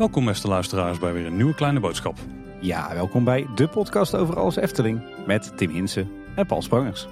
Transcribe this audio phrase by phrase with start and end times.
[0.00, 2.18] Welkom beste luisteraars bij weer een nieuwe kleine boodschap.
[2.60, 7.08] Ja, welkom bij de podcast over alles Efteling met Tim Hinsen en Paul Sprangers.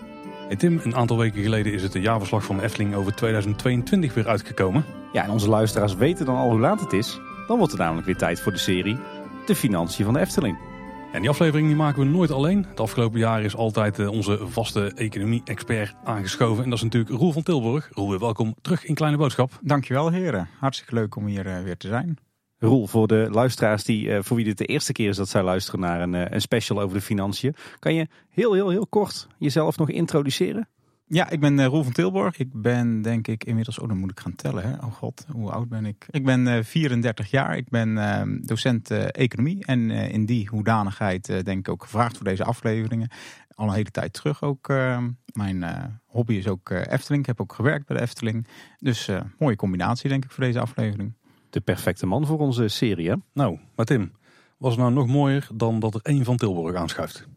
[0.46, 4.14] Hey Tim, een aantal weken geleden is het de jaarverslag van de Efteling over 2022
[4.14, 4.84] weer uitgekomen.
[5.12, 7.20] Ja, en onze luisteraars weten dan al hoe laat het is.
[7.46, 8.98] Dan wordt het namelijk weer tijd voor de serie
[9.46, 10.67] De Financiën van de Efteling.
[11.12, 12.66] En die aflevering die maken we nooit alleen.
[12.68, 16.64] Het afgelopen jaar is altijd eh, onze vaste economie-expert aangeschoven.
[16.64, 17.88] En dat is natuurlijk Roel van Tilburg.
[17.92, 19.58] Roel, weer welkom terug in Kleine Boodschap.
[19.62, 20.48] Dankjewel heren.
[20.58, 22.16] Hartstikke leuk om hier eh, weer te zijn.
[22.58, 25.42] Roel, voor de luisteraars die, eh, voor wie dit de eerste keer is dat zij
[25.42, 27.54] luisteren naar een, een special over de financiën.
[27.78, 30.68] Kan je heel, heel, heel kort jezelf nog introduceren?
[31.08, 32.38] Ja, ik ben Roel van Tilburg.
[32.38, 34.72] Ik ben denk ik inmiddels, oh dan moet ik gaan tellen hè.
[34.72, 36.06] Oh god, hoe oud ben ik?
[36.10, 37.56] Ik ben 34 jaar.
[37.56, 42.44] Ik ben ehm, docent economie en in die hoedanigheid denk ik ook gevraagd voor deze
[42.44, 43.08] afleveringen.
[43.54, 44.68] Al een hele tijd terug ook.
[44.68, 45.64] Ehm, mijn
[46.06, 47.20] hobby is ook Efteling.
[47.22, 48.46] Ik heb ook gewerkt bij de Efteling.
[48.78, 51.14] Dus mooie combinatie denk ik voor deze aflevering
[51.50, 53.08] de perfecte man voor onze serie.
[53.08, 53.14] Hè?
[53.32, 54.12] Nou, maar Tim,
[54.56, 57.28] was het nou nog mooier dan dat er één van Tilburg aanschuift?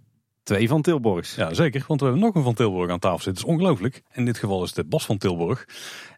[0.51, 1.35] Twee van Tilburgs.
[1.35, 3.33] Ja, zeker, want we hebben nog een van Tilburg aan tafel zitten.
[3.33, 4.01] Dat is ongelooflijk.
[4.13, 5.65] In dit geval is het Bas van Tilburg.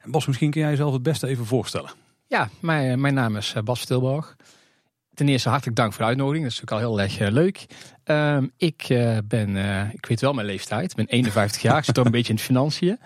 [0.02, 1.92] En Bas, misschien kun jij jezelf het beste even voorstellen.
[2.28, 4.36] Ja, mijn, eh, mijn naam is eh, Bas van Tilburg.
[5.14, 6.44] Ten eerste hartelijk dank voor de uitnodiging.
[6.44, 7.66] Dat is natuurlijk al heel erg eh, leuk.
[8.04, 8.86] Ehm, ik
[9.28, 9.56] ben,
[9.94, 10.90] ik weet wel mijn leeftijd.
[10.90, 11.78] Ik ben 51 jaar.
[11.78, 13.00] Ik zit toch een beetje in de financiën.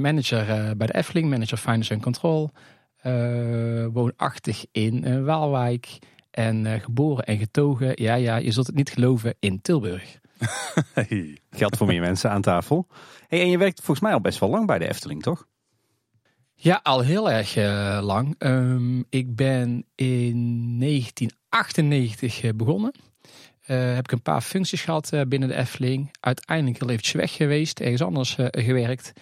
[0.00, 2.50] manager bij de Efteling, manager Finance and Control.
[3.06, 5.98] Uh, woonachtig in uh, Waalwijk.
[6.30, 10.22] En uh, geboren en getogen, ja, ja, je zult het niet geloven, in Tilburg.
[10.94, 11.38] hey.
[11.50, 12.86] Geldt voor meer mensen aan tafel.
[13.28, 15.46] Hey, en je werkt volgens mij al best wel lang bij de Efteling, toch?
[16.54, 17.54] Ja, al heel erg
[18.02, 18.34] lang.
[18.38, 22.94] Um, ik ben in 1998 begonnen.
[23.66, 26.16] heb ik een paar functies gehad binnen de Efteling.
[26.20, 29.12] Uiteindelijk heel eventjes weg geweest, ergens anders gewerkt.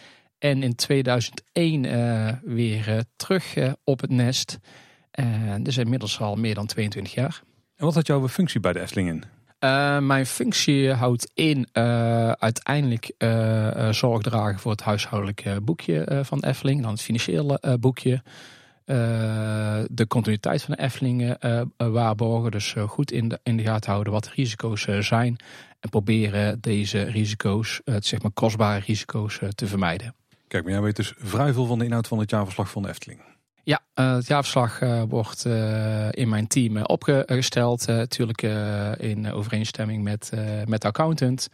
[0.43, 4.59] En in 2001 uh, eh, weer uh, terug uh, op het nest.
[5.61, 7.43] dus inmiddels al meer dan 22 jaar.
[7.77, 9.25] En wat had jouw functie bij de Efteling in?
[10.01, 11.69] Mijn functie houdt in
[12.39, 13.13] uiteindelijk
[13.91, 16.83] zorg dragen voor het huishoudelijk boekje van de Efteling.
[16.83, 18.23] Dan het financiële boekje.
[19.91, 21.37] de continuïteit van de Efteling
[21.77, 22.51] waarborgen.
[22.51, 25.37] Dus goed in de, in de gaten houden wat de risico's zijn.
[25.81, 30.15] En proberen deze risico's, zeg maar kostbare risico's, te vermijden.
[30.49, 32.89] Kijk, maar jij weet dus vrij veel van de inhoud van het jaarverslag van de
[32.89, 33.21] Efteling.
[33.65, 37.87] Ja, uh, het jaarverslag uh, wordt uh, in mijn team opgesteld.
[37.87, 38.43] natuurlijk
[38.97, 40.33] in overeenstemming met,
[40.67, 41.49] met de accountant.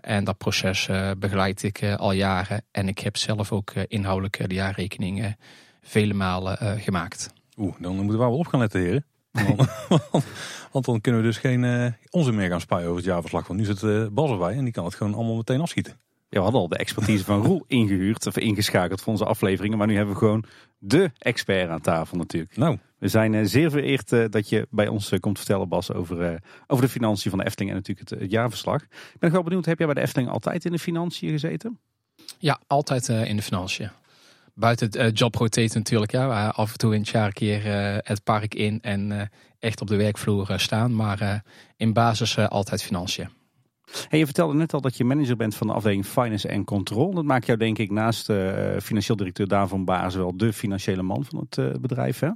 [0.00, 0.88] en dat proces
[1.18, 2.62] begeleid ik al jaren.
[2.70, 5.36] En ik heb zelf ook inhoudelijk de jaarrekeningen
[5.82, 7.32] vele malen gemaakt.
[7.56, 9.04] Oeh, dan moeten we wel op gaan letten, heren.
[10.72, 13.46] Want, dan kunnen we dus geen onzin meer gaan spuien over het jaarverslag.
[13.46, 16.00] Want nu zit Bas erbij en die kan het gewoon allemaal meteen afschieten.
[16.30, 19.78] Ja, we hadden al de expertise van Roel ingehuurd of ingeschakeld voor onze afleveringen.
[19.78, 20.44] Maar nu hebben we gewoon
[20.78, 22.56] de expert aan tafel natuurlijk.
[22.56, 25.92] Nou, we zijn uh, zeer vereerd uh, dat je bij ons uh, komt vertellen, Bas,
[25.92, 28.82] over, over de financiën van de Efteling en natuurlijk het, jaarverslag.
[28.82, 31.78] Ik ben wel benieuwd, heb jij bij de Efteling altijd in de financiën gezeten?
[32.38, 33.90] Ja, altijd in de financiën.
[34.54, 35.38] Buiten het job
[35.74, 36.48] natuurlijk, ja.
[36.48, 37.64] Af en toe in het jaar een keer
[38.04, 40.94] het park in en echt op de werkvloer staan.
[40.94, 41.44] Maar
[41.76, 43.28] in basis altijd financiën.
[44.10, 47.14] Je vertelde net al dat je manager bent van de afdeling Finance en Control.
[47.14, 51.24] Dat maakt jou denk ik naast uh, financieel directeur daarvan Baas wel de financiële man
[51.24, 52.18] van het uh, bedrijf.
[52.18, 52.30] Hè?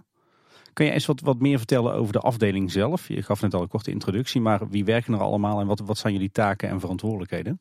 [0.73, 3.09] Kun je eens wat, wat meer vertellen over de afdeling zelf?
[3.09, 5.99] Je gaf net al een korte introductie, maar wie werken er allemaal en wat, wat
[5.99, 7.61] zijn jullie taken en verantwoordelijkheden?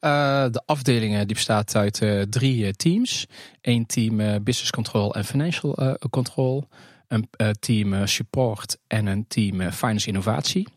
[0.00, 3.26] Uh, de afdeling die bestaat uit drie teams.
[3.60, 6.68] Eén team Business Control en Financial Control.
[7.08, 7.28] Een
[7.60, 10.68] team Support en een team Finance Innovatie.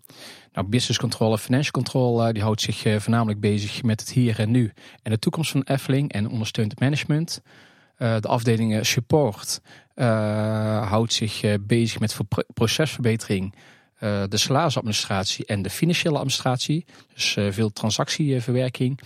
[0.55, 4.39] Nou, business control en financial control die houdt zich eh, voornamelijk bezig met het hier
[4.39, 4.73] en nu
[5.03, 7.41] en de toekomst van Efteling en ondersteunt het management.
[7.97, 9.61] Uh, de afdeling support
[10.85, 12.17] houdt zich bezig met
[12.53, 13.53] procesverbetering,
[13.99, 16.85] de salarisadministratie en de financiële administratie.
[17.13, 18.99] Dus veel transactieverwerking.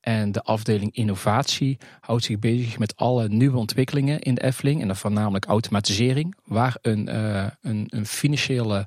[0.00, 4.80] En de afdeling innovatie houdt zich bezig met alle nieuwe ontwikkelingen in de Efteling.
[4.80, 7.14] En dan voornamelijk automatisering, waar een,
[7.60, 8.86] een, een financiële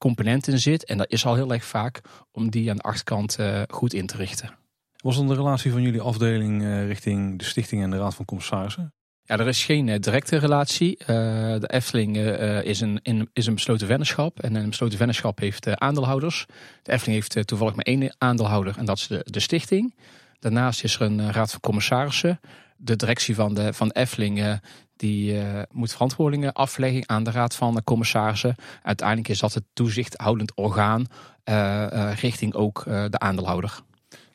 [0.00, 0.84] component in zit.
[0.84, 2.00] En dat is al heel erg vaak
[2.32, 4.50] om die aan de achterkant uh, goed in te richten.
[4.96, 8.24] Was dan de relatie van jullie afdeling uh, richting de stichting en de Raad van
[8.24, 8.94] Commissarissen?
[9.22, 10.96] Ja, er is geen uh, directe relatie.
[11.06, 12.16] de Efteling
[12.64, 14.40] is, een, in, is een besloten vennootschap.
[14.40, 16.46] En een besloten vennootschap heeft aandeelhouders.
[16.82, 19.94] De Efteling heeft toevallig maar één aandeelhouder en dat is de, de stichting.
[20.38, 22.40] Daarnaast is er een Raad van Commissarissen.
[22.76, 24.60] De directie van de, van de Efteling
[25.00, 28.54] die uh, moet verantwoordingen afleggen aan de Raad van de Commissarissen.
[28.82, 31.06] Uiteindelijk is dat het toezichthoudend orgaan
[31.44, 31.54] uh,
[31.92, 33.82] uh, richting ook de aandeelhouder.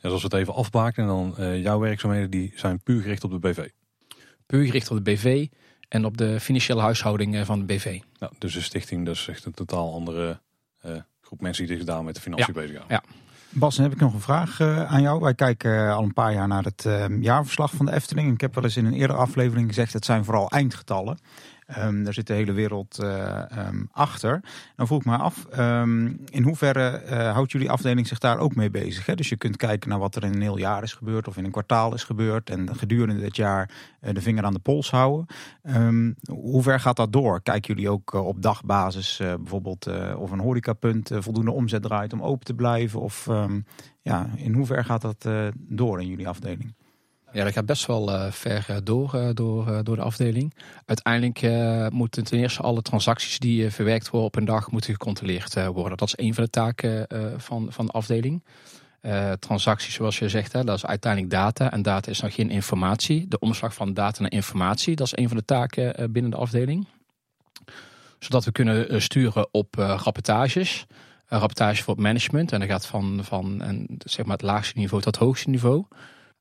[0.06, 3.32] En zoals we het even afbaken, dan eh, jouw werkzaamheden die zijn puur gericht op
[3.32, 3.70] de BV.
[4.46, 5.48] Puur gericht op de BV
[5.88, 8.00] en op de financiële huishouding eh, van de BV.
[8.20, 10.42] Nou, dus de stichting, dat is echt een totaal andere
[10.82, 10.92] eh,
[11.22, 13.02] groep mensen die zich daar met de financiën bezighouden.
[13.04, 13.25] Ja.
[13.58, 15.20] Bas, dan heb ik nog een vraag eh, aan jou.
[15.20, 18.34] Wij kijken eh, al een paar jaar naar het eh, jaarverslag van de Efteling.
[18.34, 21.18] Ik heb wel eens in een eerdere aflevering gezegd, het zijn vooral eindgetallen.
[21.66, 24.42] Ehm, daar zit de hele wereld eh, ehm, achter.
[24.76, 28.56] Dan vroeg ik me af, ehm, in hoeverre eh, houdt jullie afdeling zich daar ook
[28.56, 29.06] mee bezig?
[29.06, 29.16] Hè?
[29.16, 31.46] Dus je kunt kijken naar wat er in een heel jaar is gebeurd of in
[31.46, 32.50] een kwartaal is gebeurd.
[32.50, 35.26] En gedurende dit jaar eh, de vinger aan de pols houden.
[36.30, 37.42] Hoe ver gaat dat door?
[37.42, 42.54] Kijken jullie ook op dagbasis bijvoorbeeld of een horecapunt voldoende omzet draait om open te
[42.54, 43.02] blijven?
[43.02, 43.30] Of
[44.02, 46.74] ja, in hoever gaat dat door in jullie afdeling?
[47.36, 50.54] Ja, dat gaat best wel eh, ver eh, door, eh, door, door de afdeling.
[50.86, 51.42] Uiteindelijk
[51.92, 55.98] moeten ten eerste alle transacties die verwerkt worden op een dag moeten gecontroleerd worden.
[55.98, 58.44] Dat is een van de taken van, van de afdeling.
[59.40, 61.72] Transacties, zoals je zegt, hè, dat is uiteindelijk data.
[61.72, 63.28] En data is nog geen informatie.
[63.28, 66.88] De omslag van data naar informatie, dat is een van de taken binnen de afdeling.
[68.20, 70.86] Zodat we kunnen sturen op rapportages.
[71.26, 72.52] Rapportage voor het management.
[72.52, 75.86] En dat gaat van, van en, zeg maar het laagste niveau tot het hoogste niveau.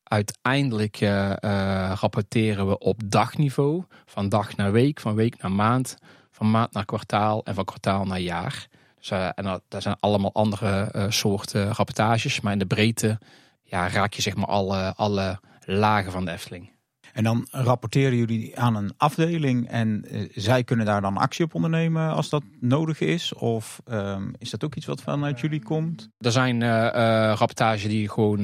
[0.05, 3.85] Uiteindelijk eh, eh, rapporteren we op dagniveau.
[4.07, 5.97] Van dag naar week, van week naar maand.
[6.31, 8.67] Van maand naar kwartaal en van kwartaal naar jaar.
[8.99, 12.41] Dus, eh, en dat, zijn allemaal andere soorten rapportages.
[12.41, 13.19] Maar in de breedte
[13.63, 16.74] ja, raak je zeg maar alle, alle lagen van de Efteling.
[17.15, 21.55] En dan rapporteren jullie aan een afdeling en eh, zij kunnen daar dan actie op
[21.55, 23.35] ondernemen als dat nodig is?
[23.35, 26.09] Of ehm, is dat ook iets wat vanuit jullie komt?
[26.19, 28.39] Er zijn eh eh, rapportages die gewoon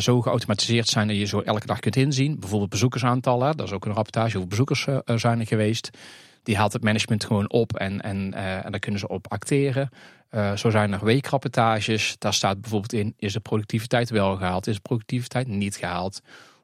[0.00, 2.40] zo geautomatiseerd zijn dat je zo elke dag kunt inzien.
[2.40, 3.56] Bijvoorbeeld bezoekersaantallen.
[3.56, 4.86] Dat is ook een rapportage hoeveel bezoekers
[5.20, 5.90] zijn er geweest.
[6.42, 9.90] Die haalt het management gewoon op en, en, en daar kunnen ze op acteren.
[10.54, 12.14] Zo zijn er weekrapportages.
[12.18, 14.66] Daar staat bijvoorbeeld in, is de productiviteit wel gehaald?
[14.66, 16.20] Is de productiviteit niet gehaald?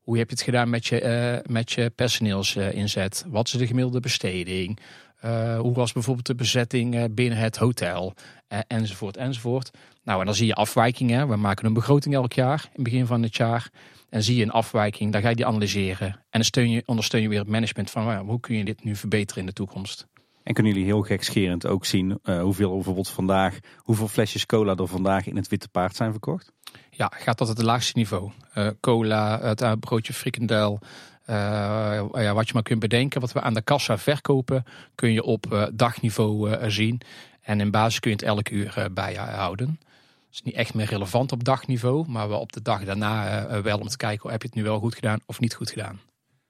[0.08, 3.25] Hoe heb je het gedaan met je, eh, met je personeelsinzet?
[3.28, 4.78] Wat is de gemiddelde besteding?
[5.20, 8.14] Eh, hoe was bijvoorbeeld de bezetting eh, binnen het hotel?
[8.66, 9.70] Enzovoort, enzovoort.
[10.05, 11.28] Nou, en dan zie je afwijkingen.
[11.28, 13.70] We maken een begroting elk jaar, in het begin van het jaar.
[14.08, 16.08] En zie je een afwijking, dan ga je die analyseren.
[16.08, 18.84] En dan steun je, ondersteun je weer het management van ja, hoe kun je dit
[18.84, 20.06] nu verbeteren in de toekomst.
[20.43, 25.26] En kunnen jullie heel gekscherend ook zien hoeveel bijvoorbeeld vandaag, hoeveel flesjes cola er vandaag
[25.26, 26.52] in het Witte Paard zijn verkocht?
[26.98, 28.30] Ja, gaat tot het laagste niveau.
[28.52, 30.78] Eh, cola, het eh, broodje frikandel,
[31.24, 31.36] eh,
[32.12, 33.20] ja, wat je maar kunt bedenken.
[33.20, 34.64] Wat we aan de kassa verkopen,
[34.94, 37.00] kun je op dagniveau zien.
[37.40, 39.68] En in basis kun je het elk uur bijhouden.
[39.68, 43.78] Het is niet echt meer relevant op dagniveau, maar wel op de dag daarna wel
[43.78, 46.00] om te kijken, heb je het nu wel goed gedaan of niet goed gedaan.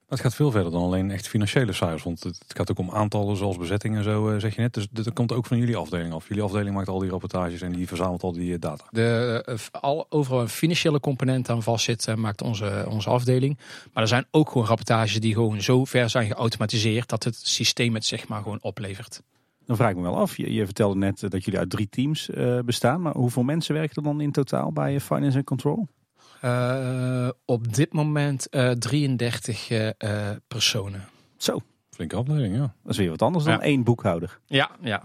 [0.08, 2.02] Het gaat veel verder dan alleen echt financiële cijfers.
[2.02, 4.74] Want het gaat ook om aantallen zoals bezetting en zo, eh, zeg je net.
[4.74, 6.28] Dus dat komt ook van jullie afdeling af.
[6.28, 8.84] Jullie afdeling maakt al die rapportages en die verzamelt al die eh, data.
[8.90, 13.58] De, eh, al, overal een financiële component aan vastzit, maakt onze, onze afdeling.
[13.92, 17.94] Maar er zijn ook gewoon rapportages die gewoon zo ver zijn geautomatiseerd dat het systeem
[17.94, 19.22] het zeg maar gewoon oplevert.
[19.68, 22.30] Dan vraag ik me wel af, je, je vertelde net dat jullie uit drie teams
[22.30, 23.02] eh, bestaan.
[23.02, 25.88] Maar hoeveel mensen werken er dan in totaal bij Finance and Control?
[26.40, 31.08] Eh, op dit moment eh 33 eh, eh, personen.
[31.36, 32.74] Zo, Flinke afdeling, ja.
[32.82, 33.60] dat is weer wat anders dan Ja.
[33.60, 34.38] één boekhouder.
[34.46, 35.02] Ja, ja.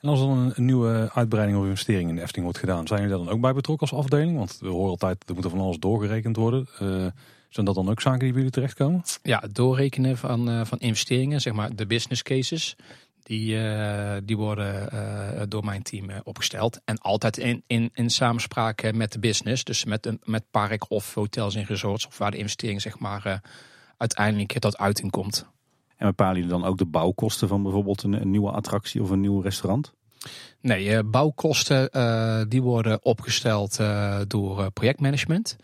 [0.00, 2.86] En als er dan een, een nieuwe uitbreiding of investering in de Efteling wordt gedaan,
[2.86, 4.36] zijn jullie daar dan ook bij betrokken als afdeling?
[4.36, 6.66] Want we horen altijd, er moet er van alles doorgerekend worden.
[6.78, 7.06] Eh,
[7.48, 9.02] zijn dat dan ook zaken die bij jullie terechtkomen?
[9.22, 12.76] ja doorrekenen van, eh, van investeringen, zeg maar de business cases.
[13.22, 16.80] Die, eh, die worden eh, door mijn team eh, opgesteld.
[16.84, 19.64] En altijd in, in, in samenspraak met de business.
[19.64, 22.06] Dus met, een, met park of hotels en resorts.
[22.06, 23.42] Of waar de investering zeg maar,
[23.96, 25.46] uiteindelijk tot uiting komt.
[25.96, 29.20] En bepalen jullie dan ook de bouwkosten van bijvoorbeeld een, een nieuwe attractie of een
[29.20, 29.92] nieuw restaurant?
[30.60, 31.90] Nee, bouwkosten
[32.48, 33.80] die worden opgesteld
[34.26, 35.56] door projectmanagement.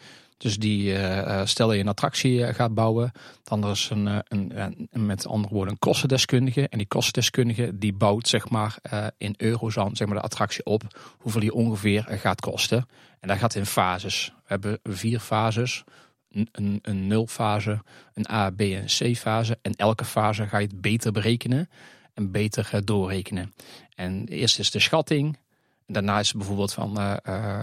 [0.45, 3.13] Dus die eh, eh, stel je een attractie eh, gaat bouwen,
[3.45, 6.69] dan is een, een, met andere woorden een kostendeskundige.
[6.69, 8.77] En die kostendeskundige die bouwt zeg maar
[9.19, 10.83] in euro's aan zeg maar, de attractie op,
[11.19, 12.89] hoeveel die ongeveer gaat kosten.
[13.21, 14.33] En dat gaat in fases.
[14.37, 15.85] We hebben vier fases.
[16.31, 17.83] Een, een, nulfase,
[18.15, 19.59] een A, B en C fase.
[19.63, 21.69] En elke fase ga je het beter berekenen
[22.15, 23.55] en beter doorrekenen.
[23.95, 25.39] En eerst is de schatting.
[25.87, 26.97] Daarna is bijvoorbeeld van,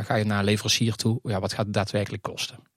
[0.04, 2.71] ga je naar een leverancier toe, ja, wat gaat het daadwerkelijk kosten?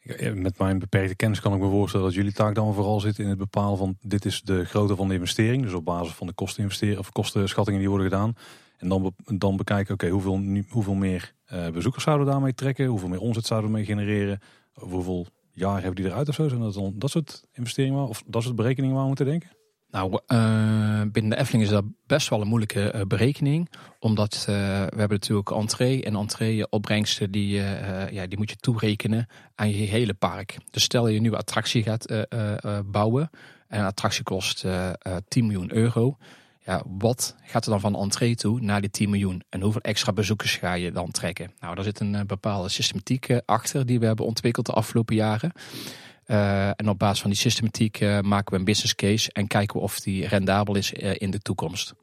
[0.00, 3.18] Eh, Met mijn beperkte kennis kan ik me voorstellen dat jullie taak dan vooral zit
[3.18, 5.62] in het bepalen van dit is de grootte van de investering.
[5.62, 8.34] Dus op basis van de kosteninvestering of kostenschattingen die worden gedaan.
[8.78, 12.86] En dan, dan bekijken, oké, hoeveel, hoeveel meer eh, bezoekers zouden we daarmee trekken?
[12.86, 14.40] Hoeveel meer omzet zouden we mee genereren?
[14.72, 16.48] Hoeveel jaar hebben die eruit of zo?
[16.48, 19.50] Zijn dat dan dat soort investeringen of dat soort berekeningen waar we moeten denken?
[19.90, 23.70] Nou, uh, binnen de Efteling is dat best wel een moeilijke uh, berekening.
[23.98, 27.62] Omdat uh, we hebben natuurlijk entree en entree opbrengsten die,
[28.10, 30.56] ja, die moet je toerekenen aan je hele park.
[30.70, 32.06] Dus stel je een nieuwe attractie gaat
[32.84, 33.30] bouwen
[33.68, 34.66] en een attractie kost
[35.28, 36.16] 10 miljoen euro.
[36.64, 39.42] Ja, wat gaat er dan van entree toe naar die 10 miljoen?
[39.48, 41.52] En hoeveel extra bezoekers ga je dan trekken?
[41.60, 45.52] Nou, daar zit een bepaalde systematiek achter die we hebben ontwikkeld de afgelopen jaren.
[46.30, 49.76] Uh, en op basis van die systematiek uh, maken we een business case en kijken
[49.76, 51.94] we of die rendabel is uh, in de toekomst.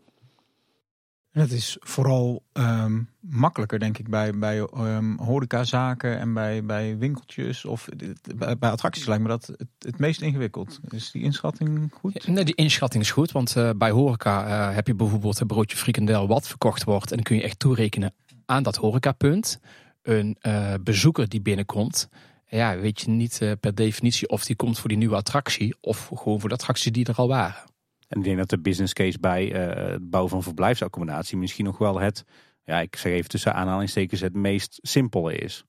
[1.31, 7.65] Het is vooral um, makkelijker, denk ik, bij, bij um, horecazaken en bij, bij winkeltjes
[7.65, 7.87] of
[8.35, 10.79] bij, bij attracties lijkt me dat het, het, meest ingewikkeld.
[10.89, 12.23] Is die inschatting goed?
[12.23, 16.27] Ja, nee, die inschatting is goed, want bij horeca heb je bijvoorbeeld een broodje frikandel
[16.27, 18.13] wat verkocht wordt en dan kun je echt toerekenen
[18.45, 19.59] aan dat horecapunt.
[20.01, 20.37] Een
[20.83, 22.09] bezoeker die binnenkomt,
[22.47, 26.11] ja, weet je niet uh, per definitie of die komt voor die nieuwe attractie of
[26.13, 27.63] gewoon voor de attracties die er al waren.
[28.07, 31.77] En ik denk dat de business case bij uh, het bouwen van verblijfsaccommodatie misschien nog
[31.77, 32.23] wel het,
[32.63, 35.63] ja, ik zeg even tussen aanhalingstekens, het meest simpele is.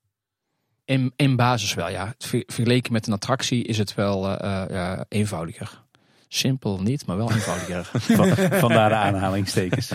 [0.85, 2.15] In, in basis wel, ja.
[2.19, 5.87] Vergeleken met een attractie is het wel uh, eenvoudiger.
[6.29, 7.85] Simpel niet, maar wel eenvoudiger.
[8.61, 9.93] Vandaar de aanhalingstekens.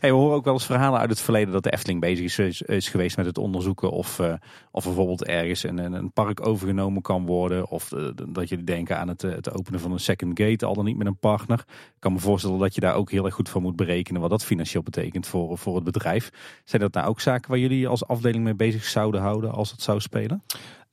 [0.00, 3.16] We horen ook wel eens verhalen uit het verleden dat de Efteling bezig is, geweest
[3.16, 4.34] met het onderzoeken of, uh,
[4.70, 7.68] of bijvoorbeeld ergens een, een park overgenomen kan worden.
[7.68, 10.74] Of uh, dat je denken aan het, eh, het openen van een second gate, al
[10.74, 11.58] dan niet met een partner.
[11.68, 14.30] Ik kan me voorstellen dat je daar ook heel erg goed van moet berekenen wat
[14.30, 16.30] dat financieel betekent voor, voor het bedrijf.
[16.64, 19.82] Zijn dat nou ook zaken waar jullie als afdeling mee bezig zouden houden als het
[19.82, 20.42] zou spelen?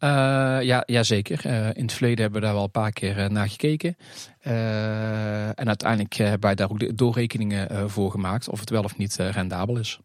[0.03, 0.09] Uh,
[0.61, 1.41] ja, ja, zeker.
[1.45, 3.95] Uh, in het verleden hebben we daar wel een paar keer uh, naar gekeken.
[5.55, 9.15] en uiteindelijk hebben wij daar ook de doorrekeningen voor gemaakt of het wel of niet
[9.15, 9.99] rendabel is.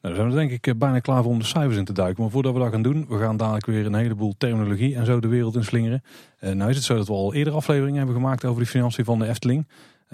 [0.00, 2.22] Nou, dan zijn we denk ik bijna klaar voor om de cijfers in te duiken.
[2.22, 5.20] Maar voordat we dat gaan doen, we gaan dadelijk weer een heleboel terminologie en zo
[5.20, 6.02] de wereld in slingeren.
[6.40, 9.18] nou is het zo dat we al eerder afleveringen hebben gemaakt over de financiën van
[9.18, 9.68] de Efteling.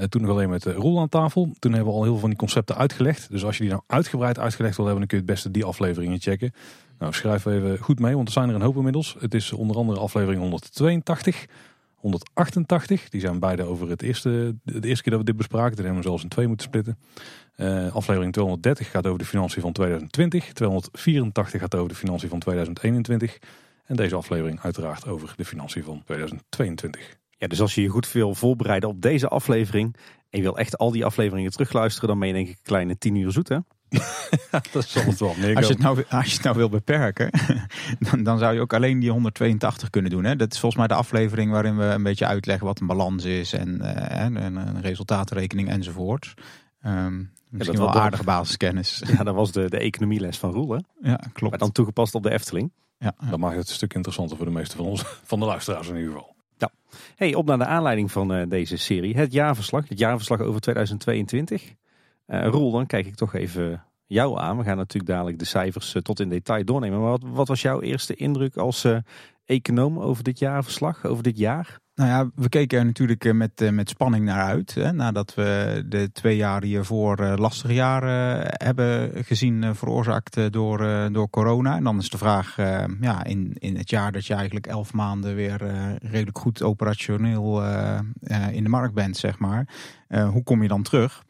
[0.08, 1.50] toen nog alleen met de Roel aan tafel.
[1.58, 3.30] Toen hebben we al heel veel van die concepten uitgelegd.
[3.30, 5.64] Dus als je die nou uitgebreid uitgelegd wil hebben, dan kun je het beste die
[5.64, 6.52] afleveringen checken.
[7.00, 9.16] Nou, schrijf even goed mee, want er zijn er een hoop inmiddels.
[9.18, 11.46] Het is onder andere aflevering 182,
[11.94, 13.08] 188.
[13.08, 15.76] Die zijn beide over het eerste, de eerste keer dat we dit bespraken.
[15.76, 16.98] Die hebben we zelfs in twee moeten splitten.
[17.56, 20.52] Uh, aflevering 230 gaat over de financiën van 2020.
[20.52, 23.38] 284 gaat over de financiën van 2021.
[23.84, 27.18] En deze aflevering uiteraard over de financiën van 2022.
[27.30, 29.96] Ja, dus als je je goed wil voorbereiden op deze aflevering
[30.30, 32.98] en je wil echt al die afleveringen terugluisteren, dan ben je denk ik een kleine
[32.98, 33.58] tien uur zoet hè?
[34.72, 37.30] dat zal het wel meer als, je het nou, als je het nou wil beperken,
[38.10, 40.24] dan, dan zou je ook alleen die 182 kunnen doen.
[40.24, 40.36] Hè?
[40.36, 43.52] Dat is volgens mij de aflevering waarin we een beetje uitleggen wat een balans is
[43.52, 46.34] en, uh, en een resultaatrekening enzovoort.
[46.86, 49.02] Um, misschien ja, wel aardige basiskennis.
[49.16, 50.78] Ja, dat was de, de economieles van Roel, hè?
[51.10, 51.50] Ja, klopt.
[51.50, 52.72] Maar dan toegepast op de Efteling.
[52.98, 53.30] Ja, ja.
[53.30, 55.96] Dan maakt het een stuk interessanter voor de meeste van ons, van de luisteraars in
[55.96, 56.34] ieder geval.
[56.56, 56.70] Ja.
[57.16, 59.16] Hey, op naar de aanleiding van uh, deze serie.
[59.16, 59.88] Het jaarverslag.
[59.88, 61.74] Het jaarverslag over 2022.
[62.30, 64.58] Uh, Roel, dan kijk ik toch even jou aan.
[64.58, 67.00] We gaan natuurlijk dadelijk de cijfers uh, tot in detail doornemen.
[67.00, 68.96] Maar wat, wat was jouw eerste indruk als uh,
[69.44, 71.78] econoom over dit jaarverslag, over dit jaar?
[71.94, 74.74] Nou ja, we keken er natuurlijk met, met spanning naar uit.
[74.74, 80.78] Hè, nadat we de twee jaar hiervoor lastige jaren hebben gezien, veroorzaakt door,
[81.12, 81.76] door corona.
[81.76, 82.56] En dan is de vraag,
[83.00, 85.60] ja, in, in het jaar dat je eigenlijk elf maanden weer
[86.02, 87.62] redelijk goed operationeel
[88.50, 89.68] in de markt bent, zeg maar.
[90.08, 91.24] hoe kom je dan terug?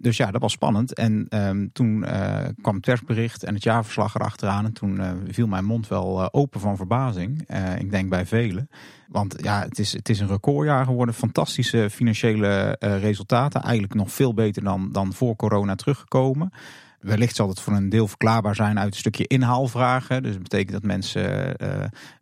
[0.00, 0.94] Dus ja, dat was spannend.
[0.94, 4.64] En um, toen uh, kwam het persbericht en het jaarverslag erachteraan.
[4.64, 7.48] En toen uh, viel mijn mond wel uh, open van verbazing.
[7.78, 8.68] ik denk bij velen.
[9.08, 11.14] Want ja, het is, het is een recordjaar geworden.
[11.14, 13.62] Fantastische financiële resultaten.
[13.62, 16.52] Eigenlijk nog veel beter dan, dan voor corona teruggekomen.
[17.00, 20.22] Wellicht zal het voor een deel verklaarbaar zijn uit een stukje inhaalvragen.
[20.22, 21.68] Dus dat betekent dat mensen uh,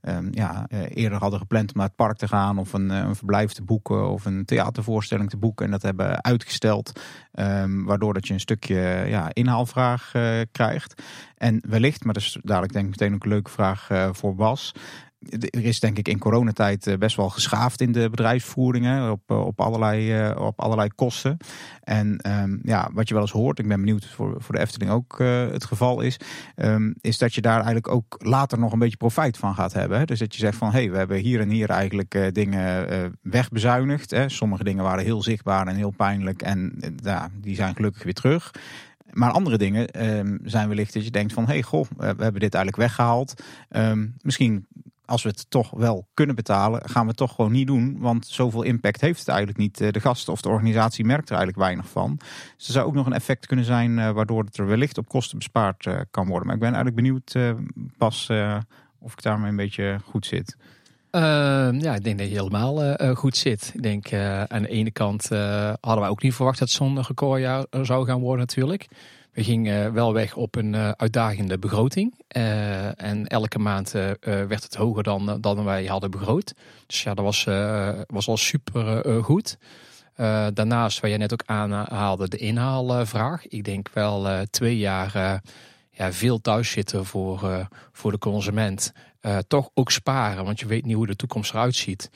[0.03, 3.17] uh, ja, eh, eerder hadden gepland om naar het park te gaan of een, een
[3.17, 7.01] verblijf te boeken of een theatervoorstelling te boeken en dat hebben uitgesteld.
[7.35, 10.13] Um, waardoor dat je een stukje ja, inhaalvraag
[10.53, 11.03] krijgt.
[11.37, 14.73] En wellicht, maar dat is dadelijk denk ik meteen ook een leuke vraag voor Bas
[15.29, 19.47] er is denk ik in coronatijd eh, best wel geschaafd in de bedrijfsvoeringen op, eh,
[19.47, 21.37] op, allerlei, eh, op allerlei kosten.
[21.83, 24.61] En um, ja, wat je wel eens hoort, ik ben benieuwd of voor, voor de
[24.61, 25.19] Efteling ook
[25.53, 26.17] het geval is,
[26.57, 30.07] um, is dat je daar eigenlijk ook later nog een beetje profijt van gaat hebben.
[30.07, 34.11] Dus dat je zegt van hé, hey, we hebben hier en hier eigenlijk dingen wegbezuinigd.
[34.11, 34.29] Hè?
[34.29, 38.51] Sommige dingen waren heel zichtbaar en heel pijnlijk en ja, die zijn gelukkig weer terug.
[39.13, 41.45] Maar andere dingen um, zijn wellicht dat je denkt van...
[41.45, 43.43] hé, hey, goh, we hebben dit eigenlijk weggehaald.
[44.23, 44.67] Misschien
[45.07, 47.97] als we het toch wel kunnen betalen, gaan we het toch gewoon niet doen.
[47.99, 49.81] Want zoveel impact heeft het eigenlijk niet.
[49.81, 52.17] Eh, de gast of de organisatie merkt er eigenlijk weinig van.
[52.57, 55.09] Dus er zou ook nog een effect kunnen zijn uh, waardoor het er wellicht op
[55.09, 56.47] kosten bespaard uh, kan worden.
[56.47, 57.55] Maar ik ben eigenlijk benieuwd,
[57.99, 58.31] Pas,
[58.99, 60.57] of ik daarmee een beetje goed zit.
[61.17, 63.71] Ehm, ja, ik denk dat je helemaal eh, eh, goed zit.
[63.75, 65.29] Ik denk eh, aan de ene kant
[65.81, 68.87] hadden wij ook niet verwacht dat zo'n recordjaar zou gaan worden natuurlijk.
[69.37, 72.15] We gingen wel weg op een uitdagende begroting.
[72.97, 73.91] en elke maand
[74.21, 76.55] werd het hoger dan, dan wij hadden begroot.
[76.87, 77.45] Dus ja, dat was,
[78.07, 79.59] was al super goed.
[80.55, 83.47] daarnaast, wat je net ook aanhaalde, de inhaalvraag.
[83.47, 85.41] Ik denk wel twee jaar
[85.91, 88.93] ja, veel thuis zitten voor, voor de consument.
[89.47, 92.11] Toch ook sparen, want je weet niet hoe de toekomst eruit ziet.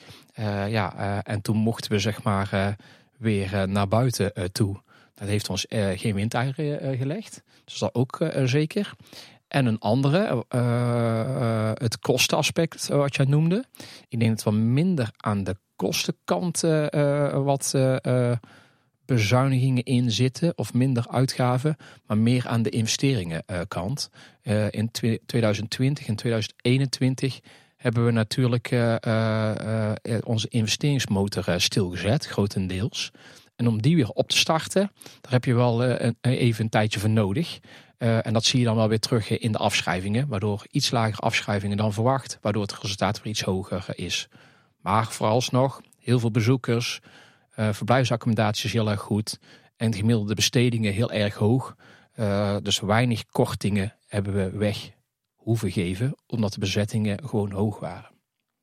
[0.67, 2.75] Ja, en toen mochten we zeg maar
[3.17, 4.81] weer naar buiten toe.
[5.21, 7.43] Dat heeft ons geen windeieren gelegd.
[7.65, 8.93] Dus dat ook zeker.
[9.47, 10.45] En een andere,
[11.83, 13.65] het kostenaspect wat jij noemde.
[14.09, 16.61] Ik denk dat we minder aan de kostenkant
[17.43, 17.75] wat
[19.05, 24.09] bezuinigingen in zitten of minder uitgaven, maar meer aan de investeringenkant.
[24.69, 24.91] In
[25.25, 27.39] 2020 en 2021
[27.75, 28.75] hebben we natuurlijk
[30.23, 33.11] onze investeringsmotor stilgezet, grotendeels.
[33.61, 34.91] En om die weer op te starten,
[35.21, 37.59] daar heb je wel een, even een tijdje voor nodig.
[37.97, 41.77] en dat zie je dan wel weer terug in de afschrijvingen, waardoor iets lager afschrijvingen
[41.77, 44.27] dan verwacht, waardoor het resultaat weer iets hoger is.
[44.77, 46.99] Maar vooralsnog, heel veel bezoekers,
[47.55, 49.39] uh, verblijfsaccommodaties heel erg goed.
[49.75, 51.75] En de gemiddelde bestedingen heel erg hoog.
[52.61, 54.91] Dus weinig kortingen hebben we weg
[55.33, 58.09] hoeven geven, omdat de bezettingen gewoon hoog waren.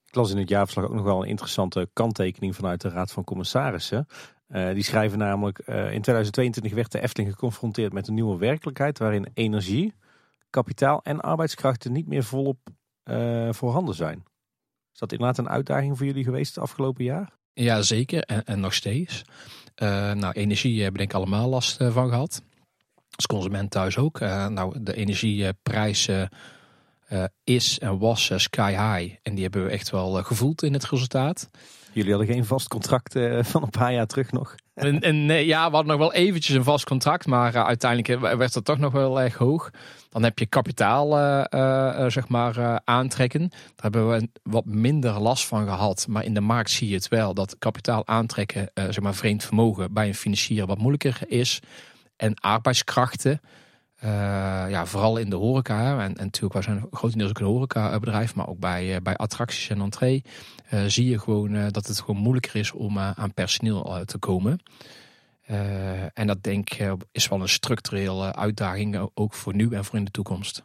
[0.06, 3.24] Ik las in het jaarverslag ook nog wel een interessante kanttekening vanuit de Raad van
[3.24, 4.06] Commissarissen.
[4.48, 8.98] Uh, die schrijven namelijk, uh, in 2022 werd de Efteling geconfronteerd met een nieuwe werkelijkheid
[8.98, 9.94] waarin energie,
[10.50, 12.58] kapitaal en arbeidskrachten niet meer volop
[13.04, 14.24] uh, voorhanden zijn.
[14.92, 17.32] Is dat inderdaad een uitdaging voor jullie geweest het afgelopen jaar?
[17.52, 18.22] Ja, zeker.
[18.22, 19.24] En, en nog steeds.
[20.14, 22.42] Nou, energie hebben denk ik allemaal last van gehad.
[23.10, 24.20] Als consument thuis ook.
[24.20, 26.10] Nou, de energieprijs
[27.44, 29.16] is en was sky high.
[29.22, 31.50] En die hebben we echt wel gevoeld in het resultaat.
[31.92, 34.54] Jullie hadden geen vast contract van een paar jaar terug nog?
[34.74, 35.16] En, en,
[35.46, 37.26] ja, we hadden nog wel eventjes een vast contract.
[37.26, 39.70] Maar uiteindelijk werd het toch nog wel erg hoog.
[40.10, 43.48] Dan heb je kapitaal uh, zeg maar, aantrekken.
[43.48, 46.06] Daar hebben we wat minder last van gehad.
[46.08, 49.92] Maar in de markt zie je het wel dat kapitaal aantrekken, zeg maar vreemd vermogen,
[49.92, 51.60] bij een financier wat moeilijker is.
[52.16, 53.40] En arbeidskrachten.
[54.68, 55.92] Ja, vooral in de horeca.
[55.92, 59.80] En, en natuurlijk, wij zijn grotendeels ook een horecabedrijf, maar ook bij, bij attracties en
[59.80, 60.24] entree.
[60.86, 64.60] zie je gewoon dat het gewoon moeilijker is om aan personeel te komen.
[66.14, 70.04] En dat denk ik is wel een structurele uitdaging, ook voor nu en voor in
[70.04, 70.64] de toekomst.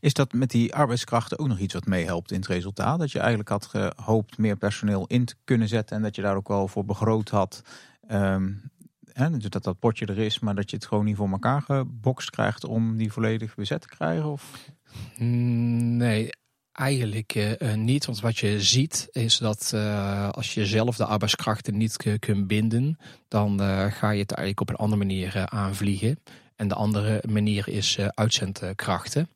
[0.00, 2.98] Is dat met die arbeidskrachten ook nog iets wat meehelpt in het resultaat?
[2.98, 6.36] Dat je eigenlijk had gehoopt meer personeel in te kunnen zetten en dat je daar
[6.36, 7.62] ook wel voor begroot had.
[8.10, 8.70] Um,
[9.12, 12.30] hè, dat dat potje er is, maar dat je het gewoon niet voor elkaar gebokst
[12.30, 14.30] krijgt om die volledig bezet te krijgen?
[14.30, 14.70] Of?
[15.16, 16.30] Mm, nee,
[16.72, 21.76] Eigenlijk uh, niet, want wat je ziet is dat uh, als je zelf de arbeidskrachten
[21.76, 22.98] niet kunt binden,
[23.28, 23.58] dan
[23.90, 26.18] ga je het eigenlijk op een andere manier aanvliegen.
[26.56, 29.28] En de andere manier is uitzendkrachten.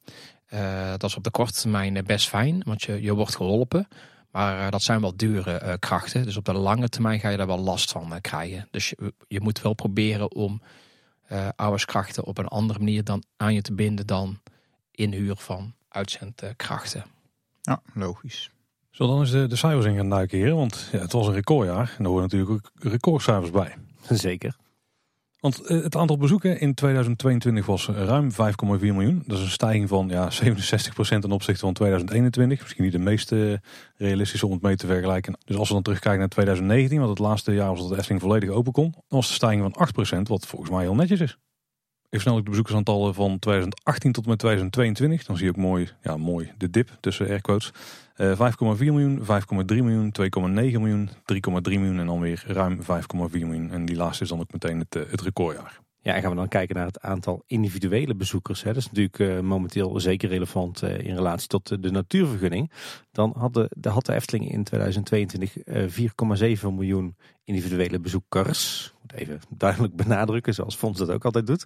[0.90, 3.88] dat is op de korte termijn best fijn, want je, je wordt geholpen.
[4.36, 6.24] Maar dat zijn wel dure krachten.
[6.24, 8.68] Dus op de lange termijn ga je daar wel last van krijgen.
[8.70, 10.62] Dus je, je, moet wel proberen om
[11.56, 14.40] arbeidskrachten op een andere manier dan aan je te binden dan
[14.90, 17.04] inhuur van uitzendkrachten.
[17.62, 18.50] Ja, logisch.
[18.90, 20.54] Zo, dan is de, de cijfers in gaan duiken hier.
[20.54, 21.94] Want ja, het was een recordjaar.
[21.96, 23.74] En daar horen natuurlijk ook recordcijfers bij.
[24.26, 24.56] Zeker.
[25.46, 28.36] Want eh, het aantal bezoeken in 2022 was ruim 5,4
[28.80, 29.22] miljoen.
[29.26, 32.60] Dat is een stijging van ja, 67% ten opzichte van 2021.
[32.60, 33.56] Misschien niet de meest uh,
[33.96, 35.38] realistische om het mee te vergelijken.
[35.44, 38.20] Dus als we dan terugkijken naar 2019, want het laatste jaar was dat de Efteling
[38.20, 38.90] volledig open kon.
[38.90, 41.38] Dan was de stijging van 8%, wat volgens mij heel netjes is.
[42.10, 45.24] Even snel de bezoekersaantallen van 2018 tot met 2022.
[45.24, 47.72] Dan zie je ook mooi, ja, mooi de dip tussen airquotes.
[48.16, 48.38] Uh,
[48.78, 49.24] 5,4 miljoen, 5,3
[49.66, 51.14] miljoen, 2,9 miljoen, 3,3
[51.62, 52.86] miljoen en dan weer ruim 5,4
[53.30, 53.70] miljoen.
[53.70, 55.80] En die laatste is dan ook meteen het, het recordjaar.
[56.00, 58.62] Ja, en gaan we dan kijken naar het aantal individuele bezoekers.
[58.62, 58.72] Hè.
[58.72, 62.72] Dat is natuurlijk uh, momenteel zeker relevant in relatie tot de, natuurvergunning.
[63.12, 68.92] Dan had de, de, Efteling in 2022 uh, 4,7 miljoen individuele bezoekers.
[69.02, 71.64] Moet even duidelijk benadrukken, zoals Fons dat ook altijd doet.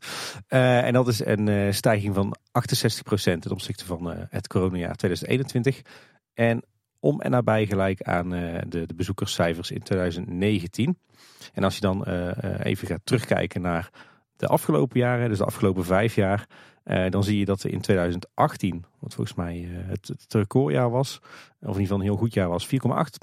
[0.48, 5.82] En dat is een stijging van 68% ten opzichte van het coronajaar 2021.
[6.34, 6.62] En
[7.00, 10.98] om en nabij gelijk aan de, de bezoekerscijfers in 2019.
[11.52, 12.04] En als je dan
[12.62, 13.90] even gaat terugkijken naar
[14.36, 16.46] de afgelopen jaren, dus de afgelopen vijf jaar,
[17.08, 21.26] dan zie je dat er in 2018, wat volgens mij het, het, recordjaar was, of
[21.60, 22.70] in ieder geval een heel goed jaar was, 4,8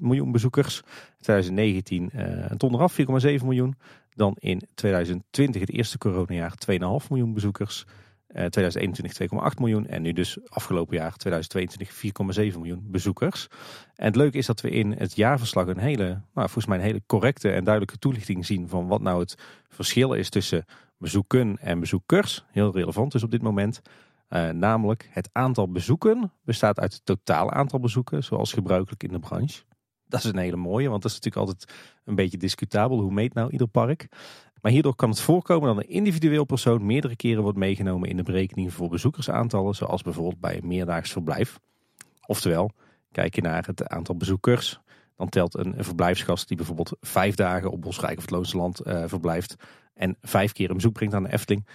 [0.04, 0.82] miljoen bezoekers.
[1.20, 3.06] 2019 uh, een ton eraf, 4,7
[3.44, 3.76] miljoen.
[4.10, 6.78] Dan in 2020, het eerste coronajaar, 2,5
[7.10, 7.86] miljoen bezoekers.
[8.38, 11.94] Eh, 2021 2,8 miljoen en nu dus afgelopen jaar 2022
[12.54, 13.48] 4,7 miljoen bezoekers.
[13.96, 16.84] En het leuke is dat we in het jaarverslag een hele, nou, volgens mij een
[16.84, 19.36] hele correcte en duidelijke toelichting zien van wat nou het
[19.68, 20.66] verschil is tussen
[20.98, 22.46] bezoeken en bezoekers.
[22.52, 23.82] Heel relevant dus op dit moment.
[24.28, 29.20] Eh, namelijk het aantal bezoeken bestaat uit het totale aantal bezoeken, zoals gebruikelijk in de
[29.20, 29.64] branche.
[30.06, 33.00] Dat is een hele mooie, want dat is natuurlijk altijd een beetje discutabel.
[33.00, 34.08] Hoe meet nou ieder park?
[34.68, 38.24] Maar hierdoor kan het voorkomen dat een individueel persoon meerdere keren wordt meegenomen in de
[38.24, 41.60] berekening voor bezoekersaantallen, zoals bijvoorbeeld bij een meerdaags verblijf.
[42.26, 42.72] Oftewel,
[43.12, 44.80] kijk je naar het aantal bezoekers,
[45.16, 49.04] dan telt een, verblijfsgast die bijvoorbeeld vijf dagen op Bosrijk of het Loonse Land eh,
[49.06, 49.56] verblijft
[49.94, 51.68] en vijf keer een bezoek brengt aan de Efteling,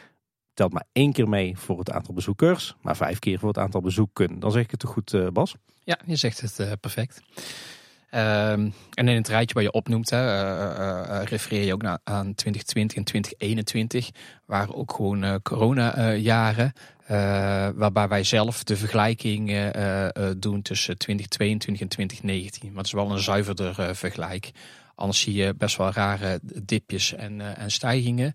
[0.54, 3.80] telt maar één keer mee voor het aantal bezoekers, maar vijf keer voor het aantal
[3.80, 4.40] bezoeken.
[4.40, 5.54] Dan zeg ik het toch goed, eh, Bas?
[5.84, 7.22] Ja, je zegt het eh, perfect.
[8.12, 11.82] Ehm, en in het rijtje waar je opnoemt, hè, eh, eh, eh, refereer je ook
[11.82, 14.10] naar, aan 2020 en 2021,
[14.46, 16.72] waren ook gewoon corona-jaren.
[17.74, 19.70] waarbij wij zelf de vergelijking
[20.36, 22.68] doen tussen 2022 en 2019.
[22.68, 24.50] Maar het is wel een zuiverder vergelijk.
[24.94, 28.34] Anders zie je best wel rare dipjes en, en stijgingen.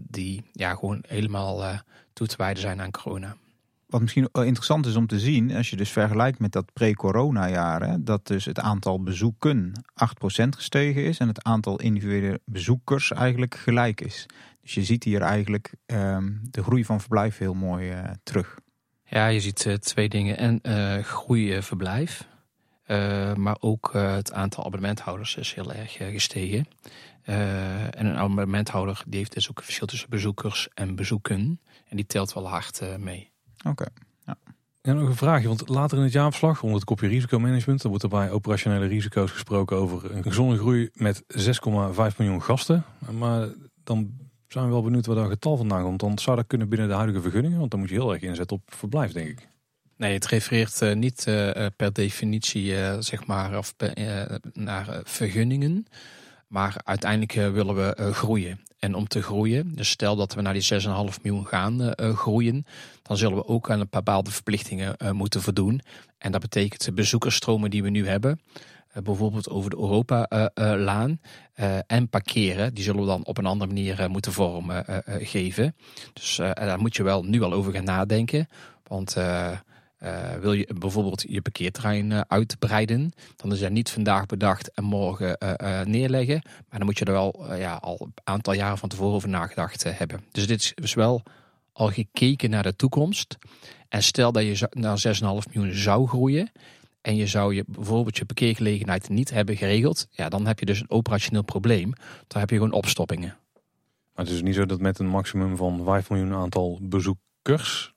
[0.00, 1.80] die ja, gewoon helemaal
[2.12, 3.36] toe te wijden zijn aan corona.
[3.96, 8.04] Wat misschien interessant is om te zien, als je dus vergelijkt met dat pre-corona jaren,
[8.04, 9.72] dat dus het aantal bezoeken
[10.44, 14.26] 8% gestegen is en het aantal individuele bezoekers eigenlijk gelijk is.
[14.62, 18.58] Dus je ziet hier eigenlijk ehm, de groei van verblijf heel mooi eh, terug.
[19.04, 20.36] Ja, je ziet eh, twee dingen.
[20.38, 22.28] En eh groei verblijf.
[23.34, 26.66] Maar ook het aantal abonnementhouders is heel erg gestegen.
[27.22, 31.60] En een abonnementhouder die heeft dus ook een verschil tussen bezoekers en bezoeken.
[31.88, 33.34] En die telt wel hard mee.
[33.66, 33.86] Oké.
[34.82, 38.04] Ja, nog een vraagje, want later in het jaarverslag, onder het kopje risicomanagement, dan wordt
[38.04, 42.84] er bij operationele risico's gesproken over een gezonde groei met 6,5 miljoen gasten.
[43.10, 43.48] Maar
[43.84, 44.10] dan
[44.48, 46.00] zijn we wel benieuwd waar dat getal vandaan komt.
[46.00, 48.56] Dan zou dat kunnen binnen de huidige vergunningen, want dan moet je heel erg inzetten
[48.56, 49.48] op verblijf, denk ik.
[49.96, 53.92] Nee, het refereert eh, niet eh, eh, per definitie zeg maar, of per,
[54.52, 55.86] naar vergunningen.
[56.48, 58.60] Maar uiteindelijk willen we groeien.
[58.78, 62.66] En om te groeien, dus stel dat we naar die 6,5 miljoen gaan eh, groeien,
[63.02, 65.80] dan zullen we ook aan een bepaalde verplichtingen eh, moeten voldoen.
[66.18, 68.40] En dat betekent de bezoekersstromen die we nu hebben,
[68.96, 71.20] eh, bijvoorbeeld over de Europa-laan
[71.86, 75.76] en parkeren, die zullen we dan op een andere manier moeten vormen eh, eh, geven.
[76.12, 78.48] Dus daar moet je wel nu al over gaan nadenken.
[78.86, 79.16] Want
[80.06, 84.84] eh, wil je bijvoorbeeld je parkeerterrein eh, uitbreiden, dan is dat niet vandaag bedacht en
[84.84, 86.40] morgen eh, neerleggen.
[86.44, 89.84] Maar dan moet je er wel ja, al een aantal jaren van tevoren over nagedacht
[89.84, 90.24] hebben.
[90.32, 91.22] Dus dit is wel
[91.72, 93.36] al gekeken naar de toekomst.
[93.88, 95.02] En stel dat je naar
[95.46, 96.50] 6,5 miljoen zou groeien.
[97.00, 100.06] En je zou je bijvoorbeeld je parkeergelegenheid niet hebben geregeld.
[100.10, 101.92] Ja, dan heb je dus een operationeel probleem.
[102.26, 103.36] Dan heb je gewoon opstoppingen.
[104.14, 107.94] Maar het is niet zo dat met een maximum van 5 miljoen aantal bezoekers,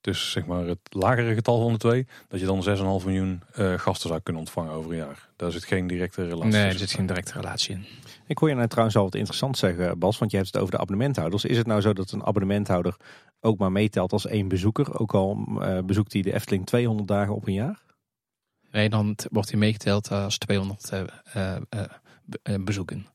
[0.00, 2.64] dus zeg maar het lagere getal van de twee, dat je dan
[3.00, 5.28] 6,5 miljoen eh, gasten zou kunnen ontvangen over een jaar.
[5.36, 7.84] Daar zit geen directe relatie Nee, er zit geen directe relatie in.
[8.26, 10.74] Ik hoor je nou trouwens al wat interessant zeggen, Bas, want je hebt het over
[10.74, 11.44] de abonnementhouders.
[11.44, 12.96] Is het nou zo dat een abonnementhouder
[13.40, 17.34] ook maar meetelt als één bezoeker, ook al eh, bezoekt hij de Efteling 200 dagen
[17.34, 17.80] op een jaar?
[18.70, 21.00] Nee, dan wordt hij meegeteld als 200 eh,
[21.32, 21.62] eh, eh,
[22.24, 23.06] be- eh, bezoeken.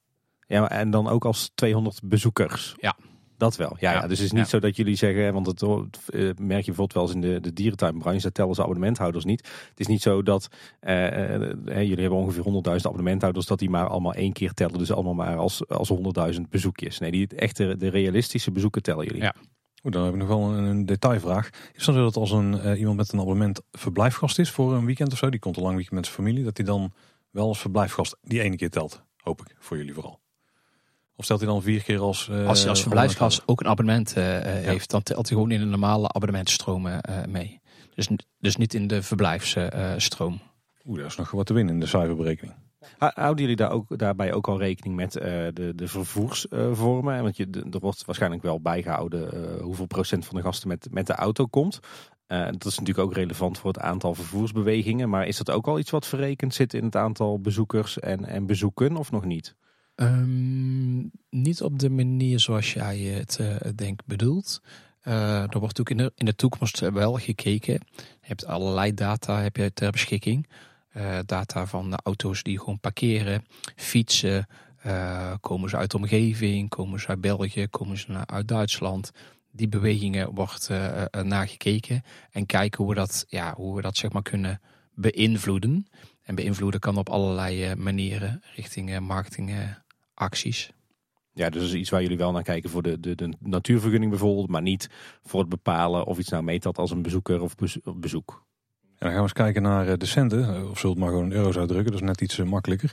[0.48, 2.76] Ja, en dan ook als 200 bezoekers.
[2.78, 2.96] Ja.
[3.38, 3.76] Dat wel.
[3.80, 4.02] Ja, ja.
[4.02, 4.08] Ja.
[4.08, 4.48] dus het is niet Ja.
[4.48, 7.40] zo dat jullie zeggen, want het hoort- eh, merk je bijvoorbeeld wel eens in de,
[7.40, 9.48] de dierentuinbranche, daar tellen ze abonnementhouders niet.
[9.70, 10.48] Het is niet zo dat
[10.80, 14.78] eh, eh, jullie hebben ongeveer 100.000 abonnementhouders, dat die maar allemaal één keer tellen.
[14.78, 15.90] Dus allemaal maar als, als
[16.36, 17.00] 100.000 bezoekjes.
[17.00, 19.22] Nee, die echte, de realistische bezoeken tellen jullie.
[19.22, 19.36] Ja.
[19.82, 21.50] Goed, dan heb ik nog wel een, een detailvraag.
[21.50, 24.74] Is het dan zo dat als een, eh, iemand met een abonnement verblijfgast is voor
[24.74, 26.94] een weekend of zo, die komt een lang weekend met zijn familie, dat hij dan
[27.32, 29.04] wel als verblijfgast die ene keer telt?
[29.18, 30.20] Hoop ik, voor jullie vooral.
[31.16, 32.30] Of stelt hij dan vier keer als...
[32.30, 34.70] eh, Als hij als verblijfsgast ook een abonnement eh, eh, Ja.
[34.72, 37.60] heeft, dan telt hij gewoon in de normale abonnementstromen eh, mee.
[37.96, 40.40] Dus, dus niet in de verblijfsstroom.
[40.86, 42.56] Oeh, daar is nog wat te winnen in de cijferberekening.
[42.98, 47.24] Hou- Houden jullie daar ook, daarbij ook al rekening met eh, de, de vervoersvormen?
[47.24, 50.88] Want je, de- er wordt waarschijnlijk wel bijgehouden eh, hoeveel procent van de gasten met,
[50.92, 51.80] met de auto komt.
[52.28, 55.10] Eh, dat is natuurlijk ook relevant voor het aantal vervoersbewegingen.
[55.10, 58.46] Maar is dat ook al iets wat verrekend zit in het aantal bezoekers en, en
[58.46, 59.56] bezoeken of nog niet?
[59.96, 60.98] Ehm,
[61.30, 64.62] niet op de manier zoals jij het eh denk bedoelt.
[65.02, 67.74] Eh, er wordt ook in de, in de toekomst wel gekeken.
[67.96, 70.50] Je hebt allerlei data heb je ter beschikking.
[70.90, 74.48] Eh, data van de auto's die gewoon parkeren, fietsen.
[75.40, 79.12] komen ze uit de omgeving, komen ze uit België, komen ze uit Duitsland.
[79.56, 82.04] Die bewegingen wordt eh, eh, naar gekeken.
[82.32, 84.62] En kijken hoe we dat, ja, hoe we dat zeg maar kunnen
[84.94, 85.88] beïnvloeden.
[86.22, 89.00] En beïnvloeden kan op allerlei manieren richting eh,
[90.16, 90.72] marketingacties.
[91.34, 94.12] Ja, dus dat is iets waar jullie wel naar kijken voor de, de, de natuurvergunning
[94.12, 94.90] bijvoorbeeld, maar niet
[95.24, 98.44] voor het bepalen of iets nou meetelt als een bezoeker of bezo- bezoek.
[98.84, 100.56] En dan gaan we eens kijken naar eh, de centen.
[100.56, 101.92] Eh, Of zult maar gewoon in euro's uitdrukken.
[101.92, 102.92] Dat is net iets eh, makkelijker.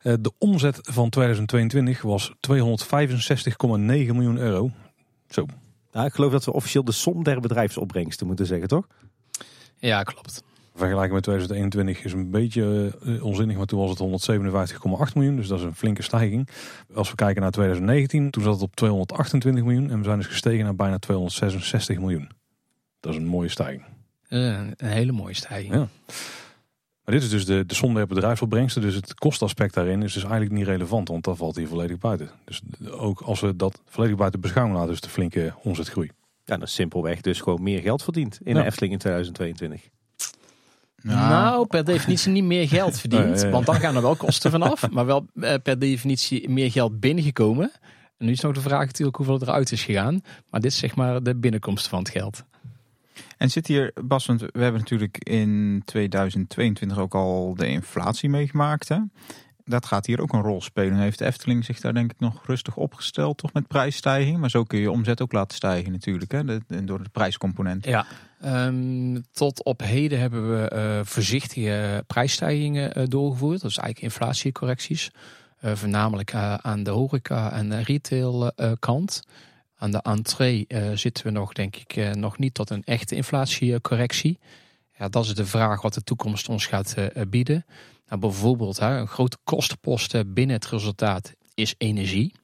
[0.00, 4.70] Eh, De omzet van 2022 was 265,9 miljoen euro.
[5.28, 5.46] Zo.
[5.92, 8.86] Nou, ik geloof dat we officieel de som der bedrijfsopbrengsten moeten zeggen, toch?
[9.76, 10.42] Ja, klopt.
[10.74, 15.36] Vergelijking met 2021 is een beetje eh, onzinnig, maar toen was het 157,8 miljoen.
[15.36, 16.48] Dus dat is een flinke stijging.
[16.94, 19.90] Als we kijken naar 2019, toen zat het op 228 miljoen.
[19.90, 22.28] En we zijn dus gestegen naar bijna 266 miljoen.
[23.00, 23.82] Dat is een mooie stijging.
[24.28, 24.38] Eh,
[24.76, 25.72] een hele mooie stijging.
[25.74, 25.88] Ja.
[27.04, 28.82] Maar dit is dus de, de som der bedrijfsopbrengsten.
[28.82, 32.30] Dus het kostaspect daarin is dus eigenlijk niet relevant, want dat valt hier volledig buiten.
[32.44, 36.10] Dus ook als we dat volledig buiten beschouwing laten, is de flinke omzetgroei.
[36.44, 38.60] Ja, dat is simpelweg dus gewoon meer geld verdiend in Ja.
[38.60, 39.88] de Efteling in 2022.
[41.02, 43.40] Nou, per definitie niet meer geld verdiend.
[43.42, 43.50] Ja.
[43.50, 44.90] Want dan gaan er wel kosten vanaf.
[44.90, 47.70] Maar wel eh, per definitie meer geld binnengekomen.
[48.18, 50.22] En nu is nog de vraag natuurlijk hoeveel eruit is gegaan.
[50.50, 52.44] Maar dit is zeg maar de binnenkomst van het geld.
[53.36, 58.88] En zit hier, Bas, want we hebben natuurlijk in 2022 ook al de inflatie meegemaakt.
[58.88, 58.98] Hè?
[59.64, 60.98] Dat gaat hier ook een rol spelen.
[60.98, 64.38] Heeft de Efteling zich daar denk ik nog rustig opgesteld, toch met prijsstijging.
[64.38, 66.44] Maar zo kun je omzet ook laten stijgen natuurlijk, hè?
[66.84, 67.84] Door de prijscomponent.
[67.84, 68.06] Ja.
[68.40, 73.60] Ehm, tot op heden hebben we eh, voorzichtige prijsstijgingen eh, doorgevoerd.
[73.60, 75.10] Dat is eigenlijk inflatiecorrecties.
[75.58, 79.22] Eh, voornamelijk aan de horeca en de retail eh, kant.
[79.76, 84.38] Aan de entree zitten we nog, denk ik, nog niet tot een echte inflatiecorrectie.
[84.98, 86.94] Ja, dat is de vraag wat de toekomst ons gaat
[87.28, 87.64] bieden.
[88.12, 92.34] Nou, bijvoorbeeld, hè, een grote kostenpost binnen het resultaat is energie.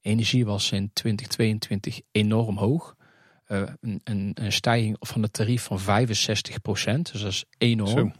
[0.00, 2.96] Energie was in 2022 enorm hoog.
[3.44, 8.14] Eh, een, een, een stijging van het tarief van 65% Dus dat is enorm.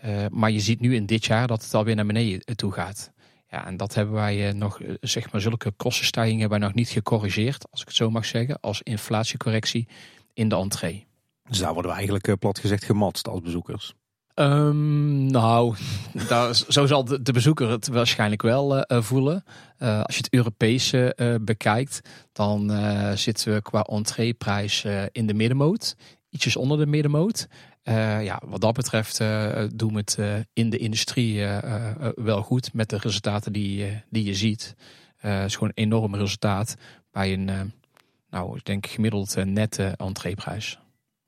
[0.00, 2.72] Eh, maar je ziet nu in dit jaar dat het alweer naar beneden eh, toe
[2.72, 3.12] gaat.
[3.50, 6.76] Ja, en dat hebben wij eh, nog, eh, zeg maar, zulke kostenstijgingen hebben wij nog
[6.76, 9.88] niet gecorrigeerd, als ik het zo mag zeggen, als inflatiecorrectie
[10.32, 11.06] in de entree.
[11.48, 13.94] Dus daar worden we eigenlijk eh, plat gezegd gematst als bezoekers.
[14.36, 15.74] Ehm, nou,
[16.68, 19.44] zo zal de, bezoeker het waarschijnlijk wel eh, eh, voelen.
[19.78, 22.00] Eh, als je het Europese bekijkt,
[22.32, 22.70] dan
[23.14, 25.96] zitten we qua entreeprijs in de middenmoot.
[26.30, 27.48] Ietsjes onder de middenmoot.
[28.22, 29.18] Ja, wat dat betreft
[29.74, 30.18] doen we het
[30.52, 31.46] in de industrie
[32.14, 34.74] wel goed met de resultaten die, die je ziet.
[35.16, 36.74] Het is gewoon een enorm resultaat
[37.10, 37.72] bij een,
[38.30, 40.78] nou, ik denk gemiddeld nette entreeprijs.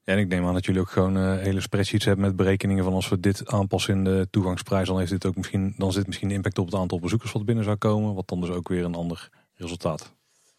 [0.09, 2.93] En ik neem aan dat jullie ook gewoon eh, hele spreadsheets hebben met berekeningen van
[2.93, 6.31] als we dit aanpassen in de toegangsprijs, dan heeft dit ook misschien, dan zit misschien
[6.31, 8.95] impact op het aantal bezoekers wat binnen zou komen, wat dan dus ook weer een
[8.95, 10.13] ander resultaat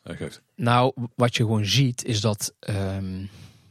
[0.04, 0.42] eh, geeft.
[0.56, 3.26] Nou, wat je gewoon ziet is dat ehm,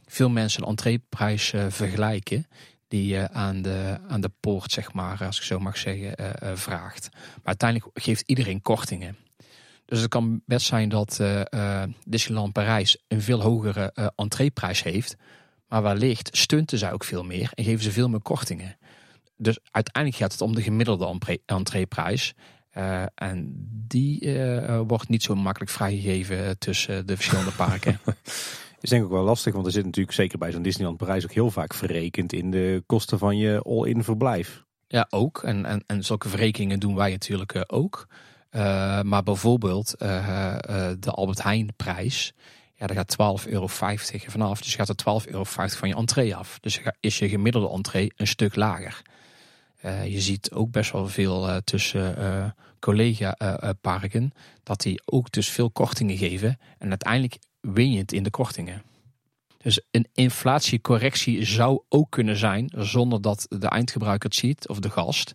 [0.05, 2.47] veel mensen een entreeprijs eh, vergelijken
[2.87, 6.13] die aan de, aan de poort, zeg maar, als ik zo mag zeggen,
[6.57, 7.09] vraagt.
[7.11, 9.17] Maar uiteindelijk geeft iedereen kortingen.
[9.85, 11.21] Dus het kan best zijn dat
[12.05, 15.17] Disneyland Parijs een veel hogere entreeprijs heeft.
[15.69, 18.77] Maar wellicht stunten zij ook veel meer en geven ze veel meer kortingen.
[19.37, 22.33] Dus uiteindelijk gaat het om de gemiddelde entre- entreeprijs.
[22.69, 23.53] Eh, en
[23.87, 27.99] die eh, wordt niet zo makkelijk vrijgegeven tussen de verschillende parken.
[28.81, 31.23] Is denk ik ook wel lastig, want er zit natuurlijk zeker bij zo'n Disneyland Parijs
[31.23, 34.63] ook heel vaak verrekend in de kosten van je all-in verblijf.
[34.87, 35.43] ja, ook.
[35.43, 38.07] En, en, en zulke verrekeningen doen wij natuurlijk eh, ook.
[39.03, 39.95] Maar bijvoorbeeld
[40.99, 42.33] de Albert Heijn prijs.
[42.79, 44.61] Ja, daar gaat 12,50 euro vanaf.
[44.61, 46.59] Dus gaat er 12,50 euro van je entree af.
[46.59, 49.01] Dus is je gemiddelde entree een stuk lager.
[49.75, 54.31] Eh, je ziet ook best wel veel eh, tussen eh collega-parken.
[54.63, 56.59] dat die ook dus veel kortingen geven.
[56.77, 58.83] En uiteindelijk win je het in de kortingen.
[59.57, 64.89] Dus een inflatiecorrectie zou ook kunnen zijn, zonder dat de eindgebruiker het ziet, of de
[64.89, 65.33] gast,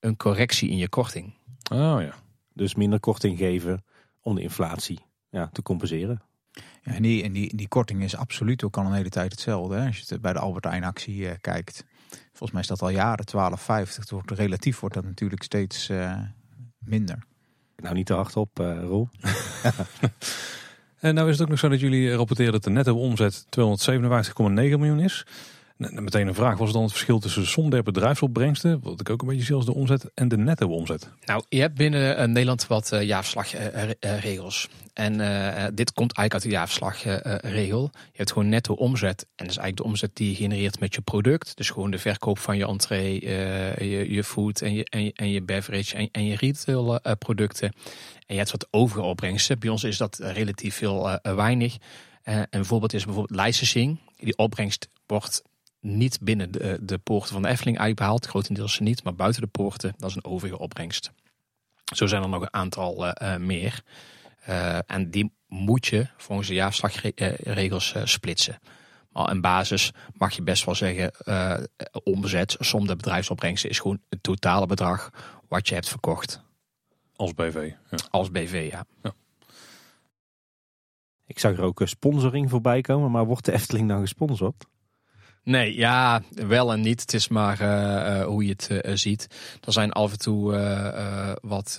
[0.00, 1.34] een correctie in je korting.
[1.72, 2.14] Oh ja.
[2.52, 3.84] Dus minder korting geven
[4.20, 4.98] om de inflatie
[5.28, 6.22] ja, te compenseren.
[6.82, 9.74] Ja, en die, en die, die korting is absoluut ook al een hele tijd hetzelfde.
[9.76, 9.86] Hè?
[9.86, 11.84] Als je het bij de Albert Heijn actie eh, kijkt.
[12.28, 13.94] Volgens mij is dat al jaren 12,50.
[13.96, 16.18] Het wordt- Relatief wordt dat natuurlijk steeds eh,
[16.78, 17.18] minder.
[17.76, 19.08] Nou, niet te hard op, eh Roel.
[21.00, 24.42] En nou is het ook nog zo dat jullie rapporteren dat de netto omzet 257,9
[24.52, 25.26] miljoen is.
[25.80, 29.00] Dan meteen een vraag, was het dan het verschil tussen de som der bedrijfsopbrengsten, wat
[29.00, 31.10] ik ook een beetje zie als de omzet, en de netto omzet?
[31.24, 34.68] Nou, je hebt binnen eh, Nederland wat eh jaarverslagregels.
[34.94, 37.90] en eh, dit komt eigenlijk uit de jaarverslagregel.
[37.92, 39.20] je hebt gewoon netto omzet.
[39.20, 41.56] En dat is eigenlijk de omzet die je genereert met je product.
[41.56, 43.24] Dus gewoon de verkoop van je entree,
[43.88, 47.72] je, je food en je, en je, beverage en, en je retail producten.
[48.26, 49.58] En je hebt wat overige opbrengsten.
[49.58, 51.76] Bij ons is dat relatief veel weinig.
[52.50, 53.98] Een voorbeeld is bijvoorbeeld licensing.
[54.18, 55.42] Die opbrengst wordt
[55.80, 58.26] niet binnen de, de poorten van de Efteling uitbehaald.
[58.26, 61.12] Grotendeels niet, maar buiten de poorten, dat is een overige opbrengst.
[61.94, 63.82] Zo zijn er nog een aantal eh, eh, meer.
[64.48, 68.58] Uh, en die moet je volgens de jaarslagregels uh, splitsen.
[69.12, 71.56] Maar in basis mag je best wel zeggen, uh,
[72.04, 75.10] omzet, som de bedrijfsopbrengsten is gewoon het totale bedrag
[75.48, 76.42] wat je hebt verkocht.
[77.16, 77.72] Als BV.
[77.90, 77.98] Ja.
[78.10, 78.86] Als BV, ja.
[79.02, 79.12] ja.
[81.26, 84.66] Ik zag er ook een sponsoring voorbij komen, maar wordt de Efteling dan gesponsord?
[85.42, 87.00] Nee, ja, wel en niet.
[87.00, 89.26] Het is maar uh, hoe je het uh, ziet.
[89.64, 90.52] Er zijn af en toe
[91.42, 91.78] wat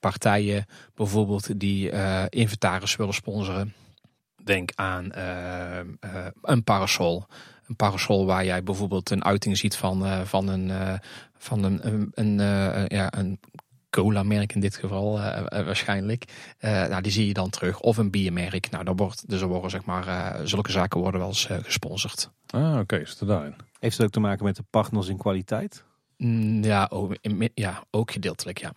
[0.00, 1.90] partijen, bijvoorbeeld, die
[2.28, 3.74] inventaris willen sponsoren.
[4.44, 5.10] Denk aan
[6.42, 7.24] een parasol.
[7.66, 11.00] Een parasol waar jij bijvoorbeeld een uiting ziet van, van een,
[11.38, 12.38] van een, een,
[12.88, 13.40] ja, een
[13.90, 15.18] cola-merk in dit geval
[15.48, 16.24] waarschijnlijk.
[16.60, 17.80] Nou, die zie je dan terug.
[17.80, 18.70] Of een biermerk.
[18.70, 22.30] Nou, dan wordt, dus er worden zeg maar, zulke zaken worden wel eens gesponsord.
[22.54, 23.54] Ah, oké, okay, is daarin.
[23.78, 25.84] Heeft het ook te maken met de partners in kwaliteit?
[26.16, 27.16] Mm, ja, ook,
[27.54, 28.72] ja, ook gedeeltelijk, ja.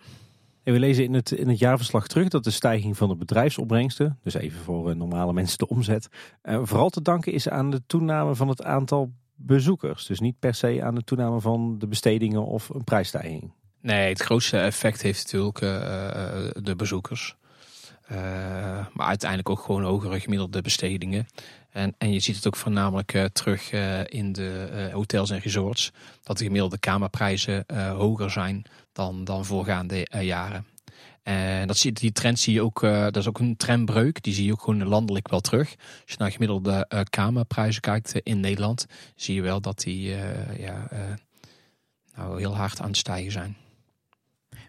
[0.62, 4.18] En we lezen in het, in het jaarverslag terug dat de stijging van de bedrijfsopbrengsten,
[4.22, 6.08] dus even voor normale mensen de omzet,
[6.42, 10.06] vooral te danken is aan de toename van het aantal bezoekers.
[10.06, 13.52] Dus niet per se aan de toename van de bestedingen of een prijsstijging.
[13.80, 15.70] Nee, het grootste effect heeft natuurlijk uh,
[16.62, 17.36] de bezoekers.
[18.12, 18.18] Uh,
[18.92, 21.26] maar uiteindelijk ook gewoon hogere gemiddelde bestedingen.
[21.70, 23.72] En, en je ziet het ook voornamelijk uh, terug
[24.10, 25.92] in de hotels en resorts.
[26.22, 30.66] Dat de gemiddelde kamerprijzen hoger zijn dan, dan voorgaande jaren.
[31.22, 34.22] En dat zie, die trend zie je ook, dat is ook een trendbreuk.
[34.22, 35.74] Die zie je ook gewoon landelijk wel terug.
[35.76, 40.08] Als je naar gemiddelde kamerprijzen kijkt in Nederland, zie je wel dat die
[40.58, 40.88] ja,
[42.14, 43.56] nou, heel hard aan het stijgen zijn.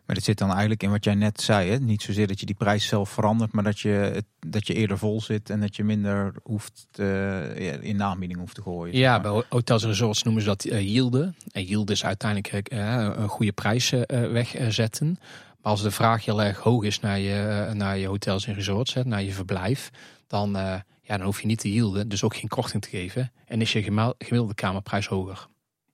[0.09, 1.69] Maar dat zit dan eigenlijk in wat jij net zei.
[1.69, 1.79] Hè?
[1.79, 5.21] Niet zozeer dat je die prijs zelf verandert, maar dat je, dat je eerder vol
[5.21, 8.97] zit en dat je minder hoeft uh, in aanbieding hoeft te gooien.
[8.97, 11.35] Ja, bij hotels en resorts noemen ze dat uh, yielden.
[11.51, 15.17] En yield is uiteindelijk uh, een goede prijs wegzetten.
[15.61, 18.93] Maar als de vraag heel erg hoog is naar je, naar je hotels en resorts,
[18.93, 19.89] hè, naar je verblijf,
[20.27, 23.31] dan, ja, dan hoef je niet te yielden, dus ook geen korting te geven.
[23.45, 23.81] En is je
[24.17, 25.47] gemiddelde kamerprijs hoger.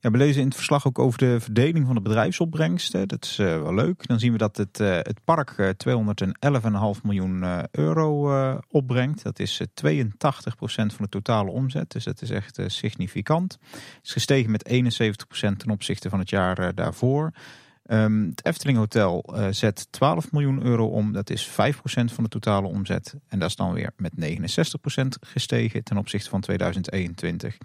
[0.06, 3.08] Ja, we lezen in het verslag ook over de verdeling van de bedrijfsopbrengsten.
[3.08, 4.08] Dat is uh, wel leuk.
[4.08, 5.70] Dan zien we dat het, uh, het park uh,
[6.96, 8.32] 211,5 miljoen euro
[8.70, 9.24] opbrengt.
[9.24, 9.65] Dat is 82%
[10.68, 11.91] van de totale omzet.
[11.91, 13.58] Dus dat is echt significant.
[13.72, 14.78] Het is gestegen met 71%
[15.32, 17.32] ten opzichte van het jaar daarvoor.
[17.91, 21.13] Um, het Efteling Hotel uh, zet 12 miljoen euro om.
[21.13, 21.54] Dat is 5%
[21.86, 23.15] van de totale omzet.
[23.28, 27.58] En dat is dan weer met 69% gestegen ten opzichte van 2021.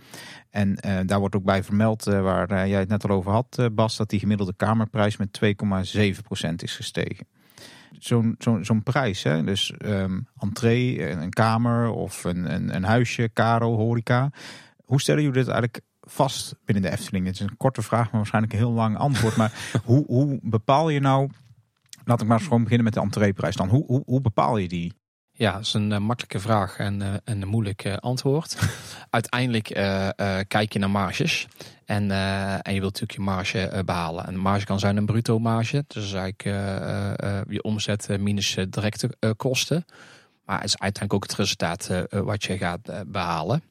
[0.51, 3.69] En uh, daar wordt ook bij vermeld, uh, waar jij het net al over had,
[3.73, 7.27] Bas, dat die gemiddelde kamerprijs met 2,7% is gestegen.
[8.61, 9.45] Zo'n prijs, hè?
[9.45, 14.31] dus um, entree, een kamer of een, een, een huisje, karo, horeca.
[14.85, 17.27] Hoe stellen jullie dit eigenlijk vast binnen de Efteling?
[17.27, 19.37] Het is een korte vraag, maar waarschijnlijk een heel lang antwoord.
[19.37, 19.53] Maar
[19.85, 21.31] hoe, hoe bepaal je nou,
[22.05, 23.69] laat ik maar eens gewoon beginnen met de entreeprijs dan.
[23.69, 24.99] Hoe, hoe, hoe bepaal je die?
[25.41, 28.57] Ja, dat is een uh, makkelijke vraag en uh, een moeilijk uh, antwoord.
[29.11, 29.67] Uiteindelijk
[30.49, 31.49] kijk je naar marges.
[31.85, 32.11] En,
[32.63, 34.27] en je wilt natuurlijk je marge behalen.
[34.27, 35.85] En marge kan zijn een bruto marge.
[35.87, 36.43] Dus eigenlijk
[37.49, 39.85] je omzet minus directe kosten.
[40.45, 43.63] Maar het is uiteindelijk ook het resultaat wat je gaat behalen.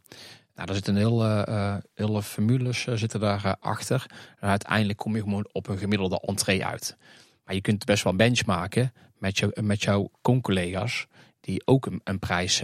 [0.59, 4.05] Nou, daar zitten heel, uh, hele formules uh, zitten daar achter.
[4.39, 6.97] En uiteindelijk kom je gewoon op een gemiddelde entree uit.
[7.45, 11.07] Maar je kunt best wel benchmarken met, met jouw con-collega's
[11.39, 12.61] die ook een, prijs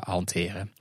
[0.00, 0.72] hanteren.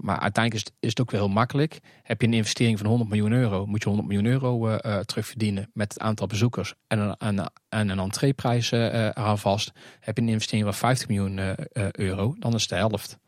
[0.00, 1.78] maar uiteindelijk is het, ook weer heel makkelijk.
[2.02, 5.92] Heb je een investering van 100 miljoen euro, moet je 100 miljoen euro terugverdienen met
[5.92, 9.72] het aantal bezoekers en een, en, en een entreeprijs eraan vast.
[10.00, 11.56] Heb je een investering van 50 miljoen
[11.92, 13.18] euro, dan is het de helft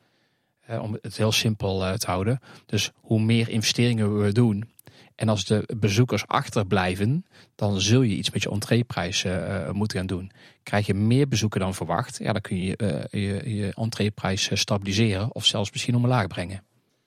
[0.76, 2.40] om het heel simpel eh, te houden.
[2.66, 4.70] Dus hoe meer investeringen we doen.
[5.14, 10.06] En als de bezoekers achterblijven, dan zul je iets met je entreeprijs uh, moeten gaan
[10.06, 10.30] doen.
[10.62, 15.34] Krijg je meer bezoeken dan verwacht, ja, dan kun je uh, je, je entreeprijs stabiliseren
[15.34, 16.62] of zelfs misschien omlaag brengen.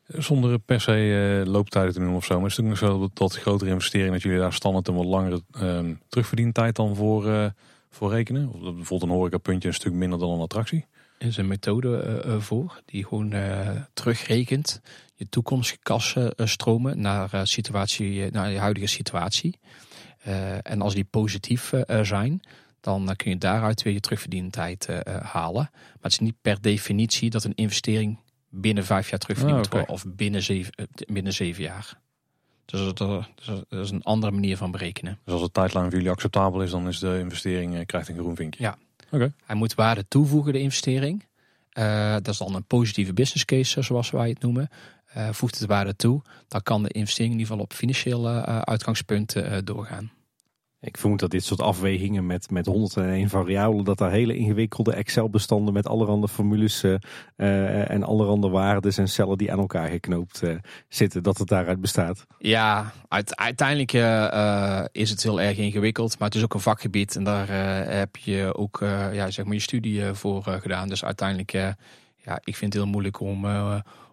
[0.07, 2.37] Zonder per se looptijden te noemen of zo.
[2.37, 5.05] Maar is het ook nog zo dat, grotere investeringen, dat jullie daar standaard een wat
[5.05, 7.53] langere uh, terugverdientijd dan voor,
[7.89, 8.47] voor rekenen?
[8.47, 10.85] Of bijvoorbeeld een horecapuntje een stuk minder dan een attractie?
[11.27, 14.81] Is een methode uh, voor die gewoon uh, terugrekent
[15.15, 19.59] je toekomstige kassenstromen naar, situatie, naar je huidige situatie.
[20.63, 22.41] en als die positief zijn,
[22.79, 24.87] dan kun je daaruit weer je terugverdientijd
[25.21, 25.69] halen.
[25.71, 28.19] Maar het is niet per definitie dat een investering
[28.49, 29.95] binnen vijf jaar terugverdiend oh, okay.
[29.95, 30.73] of binnen zeven,
[31.07, 31.99] binnen zeven jaar.
[32.65, 33.29] Dus dat,
[33.69, 35.19] is een andere manier van berekenen.
[35.23, 38.35] Dus als de tijdlijn voor jullie acceptabel is, dan is de investering krijgt een groen
[38.35, 38.63] vinkje.
[38.63, 38.77] Ja,
[39.45, 41.25] hij moet waarde toevoegen, de investering.
[41.73, 44.69] Uh, dat is dan een positieve business case, zoals wij het noemen.
[45.17, 48.59] Uh, voegt het waarde toe, dan kan de investering in ieder geval op financiële uh,
[48.59, 50.11] uitgangspunten doorgaan.
[50.83, 55.73] Ik vermoed dat dit soort afwegingen met, met 101 variabelen, dat daar hele ingewikkelde Excel-bestanden
[55.73, 56.95] met allerhande formules uh,
[57.37, 60.55] uh, en allerhande waarden en cellen die aan elkaar geknoopt uh,
[60.87, 62.25] zitten, dat het daaruit bestaat.
[62.37, 62.91] Ja,
[63.35, 63.93] uiteindelijk
[64.91, 67.47] is het heel erg ingewikkeld, maar het is ook een vakgebied en daar
[67.93, 68.77] heb je ook
[69.11, 70.87] ja, zeg maar je studie voor gedaan.
[70.87, 73.45] Dus uiteindelijk, ja, ik vind het heel moeilijk om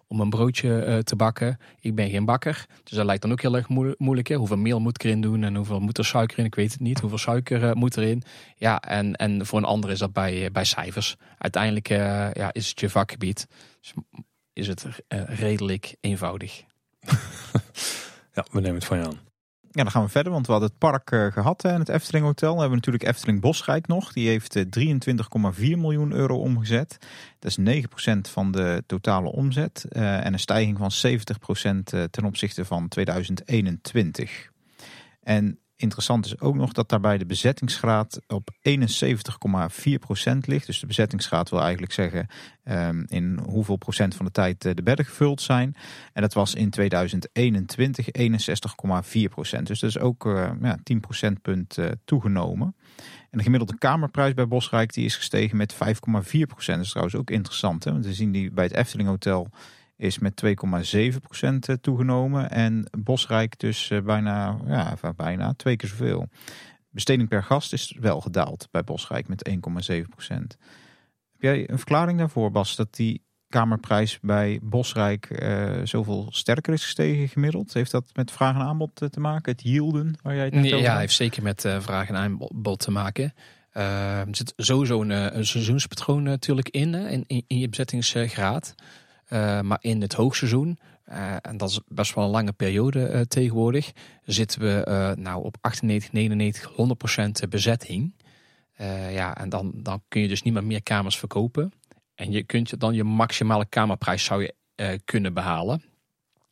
[0.08, 1.58] om een broodje uh, te bakken.
[1.80, 4.28] Ik ben geen bakker, dus dat lijkt dan ook heel erg moeilijk.
[4.28, 6.44] Hoeveel meel moet ik erin doen en hoeveel moet er suiker in?
[6.44, 7.00] Ik weet het niet.
[7.00, 8.22] Hoeveel suiker uh, moet erin?
[8.56, 11.16] Ja, en, en voor een ander is dat bij, uh, bij cijfers.
[11.38, 13.46] Uiteindelijk ja, is het je vakgebied.
[13.80, 13.94] Dus
[14.52, 14.86] is het
[15.26, 16.62] redelijk eenvoudig.
[18.34, 19.27] ja, we nemen het van je aan.
[19.78, 22.24] Ja, dan gaan we verder, want we hadden het park uh, gehad en het Efteling
[22.24, 22.52] Hotel.
[22.52, 24.12] We hebben natuurlijk Efteling Bosrijk nog.
[24.12, 24.98] Die heeft uh, eh,
[25.54, 26.98] 23,4 miljoen euro omgezet.
[27.38, 32.64] Dat is 9% van de totale omzet uh, en een stijging van 70% ten opzichte
[32.64, 34.50] van 2021.
[35.22, 40.66] En Interessant is ook nog dat daarbij de bezettingsgraad op 71,4% ligt.
[40.66, 42.26] Dus de bezettingsgraad wil eigenlijk zeggen
[42.64, 45.76] um, in hoeveel procent van de tijd eh, de bedden gevuld zijn.
[46.12, 49.62] En dat was in 2021 61,4%.
[49.62, 52.76] Dus dat is ook uh, ja, 10 procentpunt uh, toegenomen.
[53.30, 55.78] En de gemiddelde kamerprijs bij Bosrijk die is gestegen met 5,4%.
[56.48, 57.84] Dat is trouwens ook interessant.
[57.84, 57.92] Hè?
[57.92, 59.50] Want we zien die bij het Efteling Hotel
[59.98, 60.52] is met 2,7%
[61.40, 62.50] eh, toegenomen.
[62.50, 66.28] En Bosrijk dus eh, bijna, ja, bijna twee keer zoveel.
[66.90, 69.56] Besteding per gast is wel gedaald bij Bosrijk met 1,7%.
[71.32, 76.82] Heb jij een verklaring daarvoor, Bas, dat die kamerprijs bij Bosrijk uh, zoveel sterker is
[76.82, 77.72] gestegen gemiddeld?
[77.72, 79.52] Heeft dat met vraag en aanbod te maken?
[79.52, 82.90] Het yielden waar jij het nee, Ja, heeft zeker met uh, vraag en aanbod te
[82.90, 83.34] maken.
[83.74, 88.74] Uh, er zit sowieso een, een seizoenspatroon natuurlijk in, in, in je bezettingsgraad.
[89.28, 93.20] Uh, maar in het hoogseizoen, uh, en dat is best wel een lange periode uh,
[93.20, 93.92] tegenwoordig,
[94.24, 96.72] zitten we nou op 98, 99,
[97.44, 98.14] 100% bezetting.
[99.10, 101.72] ja, en dan, dan kun je dus niet meer meer kamers verkopen.
[102.14, 104.54] En je kunt dan je maximale kamerprijs zou je
[105.04, 105.82] kunnen behalen.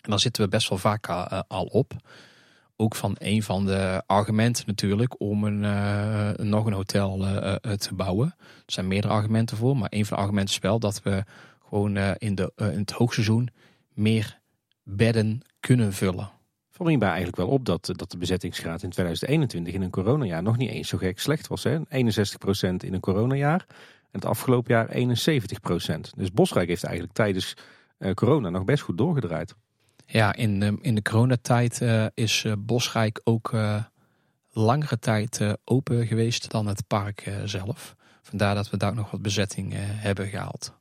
[0.01, 1.09] En dan zitten we best wel vaak
[1.49, 1.93] al op.
[2.77, 5.61] Ook van een van de argumenten natuurlijk om een,
[6.49, 7.19] nog een hotel
[7.61, 8.35] te bouwen.
[8.39, 11.25] Er zijn meerdere argumenten voor, maar een van de argumenten is wel dat we
[11.69, 13.49] gewoon uh, in, de, uh, in het hoogseizoen
[13.95, 14.41] meer
[14.83, 16.31] bedden kunnen vullen.
[16.71, 20.43] Valt me bij eigenlijk wel op dat, dat de bezettingsgraad in 2021 in een coronajaar
[20.43, 21.65] nog niet eens zo gek slecht was.
[21.65, 21.79] Hè?
[21.79, 21.83] 61%
[22.77, 23.65] in een coronajaar
[24.11, 25.17] en het afgelopen jaar
[25.99, 26.01] 71%.
[26.17, 27.55] Dus Bosrijk heeft eigenlijk tijdens
[27.99, 29.55] uh, corona nog best goed doorgedraaid.
[30.07, 33.57] Ja, in, de, in de coronatijd uh, is Bosrijk ook
[34.51, 37.95] langere tijd open geweest dan het park zelf.
[38.23, 40.75] Vandaar dat we daar ook nog wat bezetting hebben gehaald.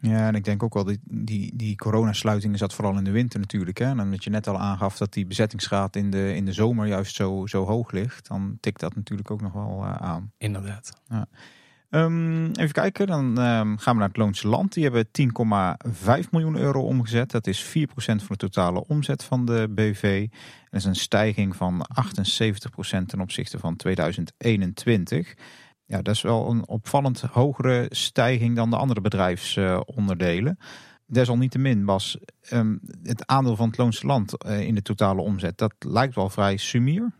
[0.00, 3.40] Ja, en ik denk ook wel, die, die, die coronasluiting zat vooral in de winter
[3.40, 3.78] natuurlijk.
[3.78, 3.84] Hè?
[3.84, 7.14] En omdat je net al aangaf dat die bezettingsgraad in de, in de zomer juist
[7.14, 10.32] zo, zo hoog ligt, dan tikt dat natuurlijk ook nog wel uh, aan.
[10.38, 11.00] Inderdaad.
[11.08, 11.26] Ja.
[11.90, 14.72] Um, even kijken, dan um, gaan we naar het Loonse Land.
[14.72, 15.06] Die hebben
[16.24, 17.30] 10,5 miljoen euro omgezet.
[17.30, 20.28] Dat is 4% van de totale omzet van de BV.
[20.70, 25.34] Dat is een stijging van 78% ten opzichte van 2021.
[25.86, 30.58] Ja, dat is wel een opvallend hogere stijging dan de andere bedrijfsonderdelen.
[31.06, 32.18] Desalniettemin was
[32.50, 36.30] um, het aandeel van het Loonse Land uh, in de totale omzet, dat lijkt wel
[36.30, 37.12] vrij sumier.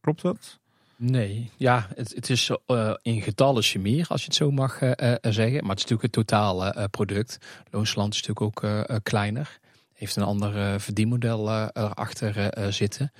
[0.00, 0.58] Klopt dat?
[0.96, 4.90] Nee, ja, het, het is uh, in getallen sumier, als je het zo mag uh,
[5.20, 5.60] zeggen.
[5.60, 7.38] Maar het is natuurlijk het totale product.
[7.70, 9.58] Loonse Land is natuurlijk ook kleiner.
[9.92, 13.12] Heeft een ander verdienmodel erachter zitten.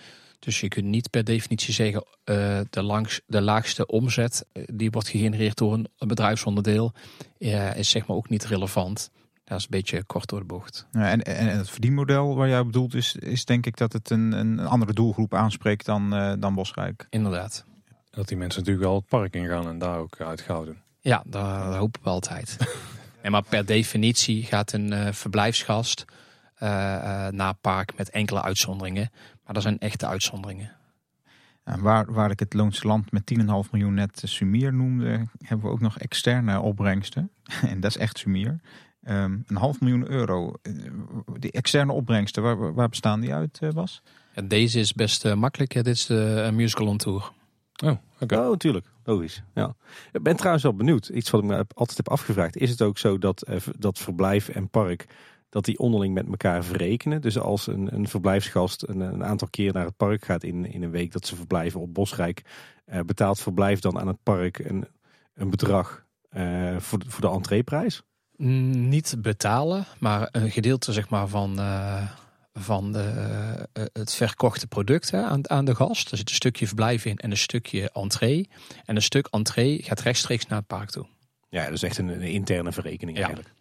[0.45, 4.91] Dus je kunt niet per definitie zeggen uh, de, langs, de laagste omzet uh, die
[4.91, 6.93] wordt gegenereerd door een, bedrijfsonderdeel
[7.39, 9.11] uh, is zeg maar ook niet relevant.
[9.45, 10.87] Dat is een beetje kort door de bocht.
[10.93, 14.33] Ja, en, en het verdienmodel waar jij bedoelt is, is denk ik dat het een,
[14.33, 17.07] een andere doelgroep aanspreekt dan, dan Bosrijk.
[17.11, 17.65] Inderdaad.
[18.11, 20.83] Dat die mensen natuurlijk wel het park ingaan en daar ook uitgehouden.
[21.01, 22.57] Ja, dat hopen we altijd.
[23.23, 26.05] en maar per definitie gaat een verblijfsgast
[27.31, 29.11] naar park met enkele uitzonderingen.
[29.45, 30.77] Maar dat zijn echte uitzonderingen.
[31.65, 35.81] waar, waar ik het Loonse Land met 10,5 miljoen net sumier noemde, hebben we ook
[35.81, 37.31] nog externe opbrengsten.
[37.71, 38.61] en dat is echt sumier.
[39.09, 40.53] Um, een half miljoen euro.
[40.63, 40.73] Eh,
[41.39, 44.03] die externe opbrengsten, waar, waar bestaan die uit, uh, Bas?
[44.35, 45.73] Ja, deze is best uh, makkelijk.
[45.73, 47.33] Dit is de musical on tour.
[47.85, 48.01] Oh, oké.
[48.21, 48.39] Okay.
[48.39, 48.87] Oh, natuurlijk.
[49.05, 49.43] Logisch.
[49.55, 49.75] Ja.
[50.13, 51.09] Ik ben trouwens wel benieuwd.
[51.09, 52.57] Iets wat ik me altijd heb afgevraagd.
[52.57, 53.47] Is het ook zo dat,
[53.79, 55.07] dat verblijf en park
[55.55, 57.21] dat die onderling met elkaar verrekenen.
[57.21, 60.83] Dus als een, een verblijfsgast een, een, aantal keer naar het park gaat in, in
[60.83, 62.43] een week dat ze verblijven op Bosrijk,
[62.87, 64.87] uh, betaalt verblijf dan aan het park een,
[65.35, 66.05] een bedrag
[66.37, 68.03] uh, voor, de, voor de entreeprijs?
[68.37, 72.11] Mm, niet betalen, maar een gedeelte zeg maar, van, uh,
[72.53, 73.13] van de,
[73.73, 76.11] eh, het verkochte product hè, aan, aan de gast.
[76.11, 78.49] Er zit een stukje verblijf in en een stukje entree.
[78.85, 81.07] En een stuk entree gaat rechtstreeks naar het park toe.
[81.49, 83.25] Ja, dat is echt een, een interne verrekening Ja.
[83.25, 83.55] eigenlijk.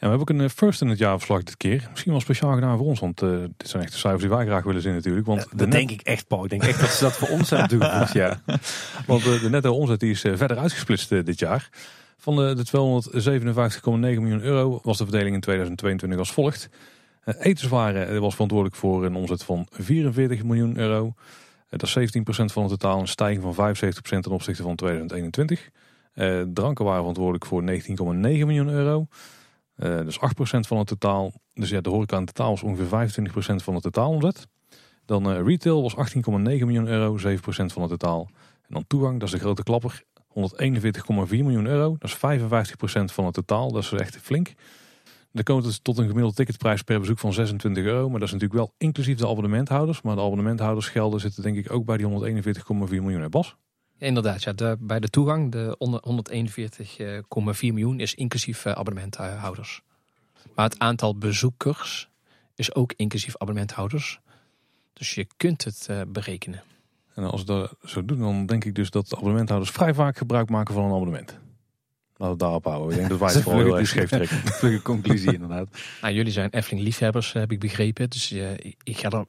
[0.00, 1.86] We hebben ook een eh, first in het jaarverslag dit keer.
[1.90, 4.46] Misschien wel speciaal gedaan voor ons, want eh, dit zijn echt de cijfers die wij
[4.46, 5.26] graag willen zien natuurlijk.
[5.26, 6.44] Want de, Dat net, denk ik echt, Paul.
[6.44, 8.12] Ik denk echt dat ze dat voor ons hebben toegevoegd.
[8.22, 8.40] Ja.
[9.06, 11.68] want eh, de netto omzet die is verder uitgesplitst dit jaar.
[12.16, 13.00] Van de, de
[13.82, 16.68] 257,9 miljoen euro was de verdeling in 2022 als volgt.
[17.24, 21.14] Etenswaren was verantwoordelijk voor een omzet van 44 miljoen euro.
[21.68, 25.70] Dat is 17% van het totaal, een stijging van 75% ten opzichte van 2021.
[26.12, 29.06] Eh, dranken waren verantwoordelijk voor 19,9 miljoen euro.
[29.80, 31.32] Eh dus 8% van het totaal.
[31.52, 34.46] Dus ja, de horeca in totaal was ongeveer 25% van het totaalomzet.
[35.04, 38.28] Dan eh, retail was 18,9 miljoen euro, 7% van het totaal.
[38.62, 41.96] En dan toegang, dat is de grote klapper, 141,4 miljoen euro.
[41.98, 42.18] Dat is 55%
[43.04, 44.52] van het totaal, dat is echt flink.
[45.32, 48.10] Dan komt het tot een gemiddelde ticketprijs per bezoek van 26 euro.
[48.10, 50.02] Maar dat is natuurlijk wel inclusief de abonnementhouders.
[50.02, 53.30] Maar de abonnementhouders gelden zitten denk ik ook bij die 141,4 miljoen.
[53.30, 53.56] Bas?
[54.00, 59.80] Inderdaad, ja, de, bij de toegang, de onder- 141,4 miljoen is inclusief eh, abonnementhouders.
[60.54, 62.08] Maar het aantal bezoekers
[62.54, 64.20] is ook inclusief abonnementhouders.
[64.92, 66.62] Dus je kunt het eh, berekenen.
[67.14, 70.16] En als we dat zo doen, dan denk ik dus dat de abonnementhouders vrij vaak
[70.16, 71.28] gebruik maken van een abonnement.
[71.30, 71.38] Laten
[72.16, 72.90] we het daarop houden.
[72.90, 74.36] Ik denk dat wij het vooral heel erg scheef trekken.
[74.36, 75.68] Vlugge conclusie inderdaad.
[76.02, 78.10] Nou, jullie zijn Efteling liefhebbers, heb ik begrepen.
[78.10, 79.24] Dus eh, ik- ik ga er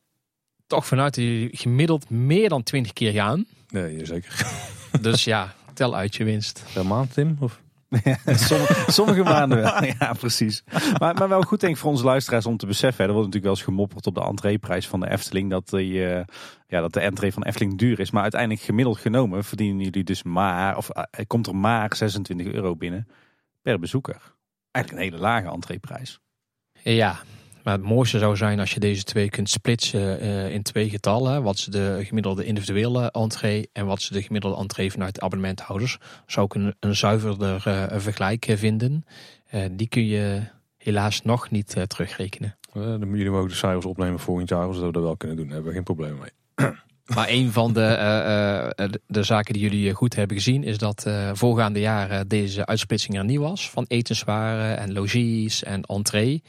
[0.67, 3.45] toch vanuit dat jullie gemiddeld meer dan 20 keer gaan.
[3.71, 4.45] Nee, zeker.
[5.01, 6.63] Dus ja, tel uit je winst.
[6.73, 7.37] Per maand, Tim?
[7.39, 7.61] Of?
[8.25, 9.83] Sommige, sommige maanden wel.
[9.99, 10.63] Ja, precies.
[10.97, 13.03] Maar, maar wel goed denk ik voor onze luisteraars om te beseffen.
[13.03, 15.49] hè, Er wordt natuurlijk wel eens gemopperd op de entreeprijs van de Efteling.
[15.49, 16.23] Dat, die, eh,
[16.67, 18.11] ja, dat de entree van Efteling duur is.
[18.11, 20.77] Maar uiteindelijk gemiddeld genomen verdienen jullie dus maar...
[20.77, 23.07] Of er komt er maar 26 euro binnen
[23.61, 24.35] per bezoeker.
[24.71, 26.19] Eigenlijk een hele lage entreeprijs.
[26.83, 27.19] Ja,
[27.63, 31.43] maar het mooiste zou zijn als je deze twee kunt splitsen eh, in twee getallen.
[31.43, 35.97] Wat is de gemiddelde individuele entree en wat is de gemiddelde entree vanuit de abonnementhouders.
[36.25, 39.05] Zou ik een, een zuiverder eh, vergelijk eh, vinden.
[39.71, 40.41] Die kun je
[40.77, 42.57] helaas nog niet terugrekenen.
[42.73, 44.73] Dan moeten jullie ook de cijfers opnemen volgend jaar.
[44.73, 45.45] Zodat we dat wel kunnen doen.
[45.45, 46.71] Daar hebben we geen probleem mee.
[47.15, 51.79] Maar een van de, de, zaken die jullie goed hebben gezien is dat eh voorgaande
[51.79, 53.69] jaren deze uitsplitsing er niet was.
[53.69, 56.41] Van etenswaren en logies en entree.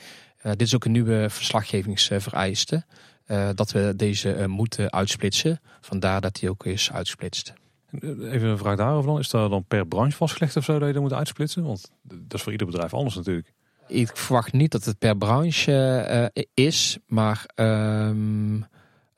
[0.43, 2.85] Eh, dit is ook een nieuwe verslaggevingsvereiste.
[3.27, 5.61] eh, dat we deze eh, moeten uitsplitsen.
[5.81, 7.53] Vandaar dat die ook is uitsplitst.
[8.01, 9.19] Even een vraag daarover dan.
[9.19, 11.63] Is dat dan per branche vastgelegd of zo dat je dat moet uitsplitsen?
[11.63, 13.53] Want dat is voor ieder bedrijf anders natuurlijk.
[13.89, 18.61] Ik verwacht niet dat het per branche is, maar ehm,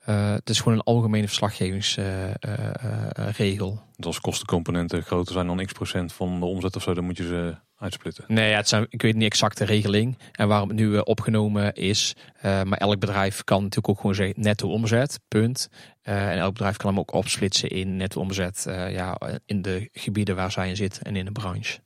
[0.05, 3.81] eh, het is gewoon een algemene verslaggevingsregel.
[3.95, 7.17] Dus als kostencomponenten groter zijn dan x procent van de omzet of zo, dan moet
[7.17, 8.23] je ze uitsplitten.
[8.27, 11.01] Nee, ja, het zijn, ik weet niet exact de regeling en waarom het nu eh,
[11.03, 12.15] opgenomen is.
[12.35, 15.69] Eh, maar elk bedrijf kan natuurlijk ook gewoon zeggen netto omzet, punt.
[16.01, 20.51] En elk bedrijf kan hem ook opsplitsen in netto omzet ja, in de gebieden waar
[20.51, 21.79] zij in zitten en in de branche.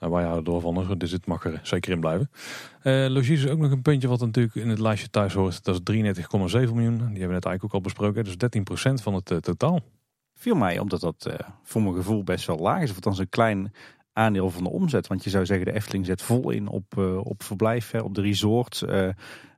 [0.00, 2.30] Nou, wij houden er van, dus dit mag er zeker in blijven.
[2.82, 5.64] Eh logies is ook nog een puntje wat natuurlijk in het lijstje thuis hoort.
[5.64, 5.94] Dat is 33,7
[6.50, 6.96] miljoen.
[6.96, 8.24] Die hebben we net eigenlijk ook al besproken.
[8.24, 9.80] Dus 13% van het eh, totaal.
[10.34, 12.90] Viel mij omdat dat eh, voor mijn gevoel best wel laag is.
[12.90, 13.72] Of althans een klein
[14.12, 15.06] aandeel van de omzet.
[15.06, 18.22] Want je zou zeggen de Efteling zet vol in op, op verblijf, hè, op de
[18.22, 18.84] resorts.
[18.84, 19.08] Eh,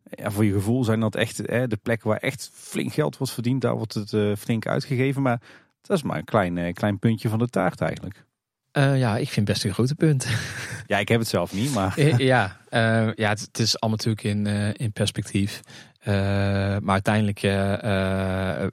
[0.05, 3.61] ja, voor je gevoel zijn dat echt de plekken waar echt flink geld wordt verdiend.
[3.61, 5.22] Daar wordt het flink uitgegeven.
[5.22, 5.40] Maar
[5.80, 8.24] dat is maar een klein, klein puntje van de taart eigenlijk.
[8.72, 10.26] Eh, ja, ik vind het best een grote punt.
[10.86, 13.98] Ja, ik heb het zelf niet, maar Eh, ja, eh, ja het, het is allemaal
[14.04, 15.60] natuurlijk in, in perspectief.
[16.04, 17.40] Maar uiteindelijk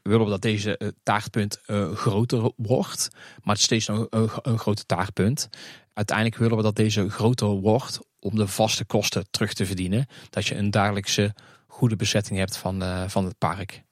[0.03, 1.59] willen we dat deze taartpunt
[1.93, 3.09] groter wordt.
[3.13, 5.49] Maar het is steeds nog een, een grote taartpunt.
[5.93, 10.07] Uiteindelijk willen we dat deze groter wordt om de vaste kosten terug te verdienen.
[10.29, 11.33] Dat je een dagelijkse
[11.67, 13.83] goede bezetting hebt van, van het park.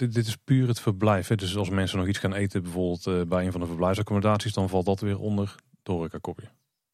[0.00, 1.28] Dit, dit is puur het verblijf.
[1.28, 1.34] Hè?
[1.34, 4.68] Dus als mensen nog iets gaan eten, bijvoorbeeld eh, bij een van de verblijfsaccommodaties, dan
[4.68, 6.48] valt dat weer onder de horecakopje.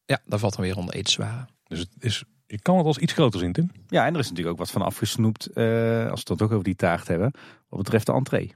[0.05, 1.47] Ja, daar valt dan weer onder etenswaren.
[1.63, 3.71] Dus het is, je kan het als iets groter zien, Tim.
[3.87, 5.45] ja, en er is natuurlijk ook wat van afgesnoept.
[5.45, 5.63] eh,
[6.09, 7.31] als we het dan toch over die taart hebben.
[7.69, 8.55] Wat betreft de entree.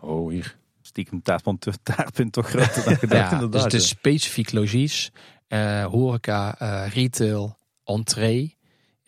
[0.00, 0.58] Oh, hier.
[0.82, 3.20] Stiekem taartpunt, taartpunt toch groter dan gedacht.
[3.20, 3.96] Ja, dus inderdaad, het is ja.
[3.96, 5.10] specifiek logies,
[5.46, 8.56] eh, horeca, eh, retail, entree.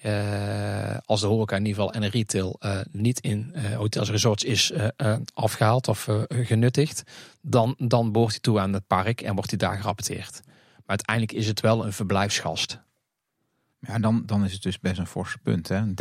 [0.03, 4.07] Eh, als de horeca in ieder geval en de retail eh, niet in eh, hotels
[4.07, 7.03] en resorts is eh, eh, afgehaald of eh, genuttigd,
[7.41, 10.41] dan, dan behoort hij toe aan het park en wordt hij daar gerapporteerd.
[10.45, 12.81] Maar uiteindelijk is het wel een verblijfsgast.
[13.79, 15.69] Ja, dan, dan is het dus best een forse punt.
[15.69, 15.83] Hè?
[15.87, 15.93] 13%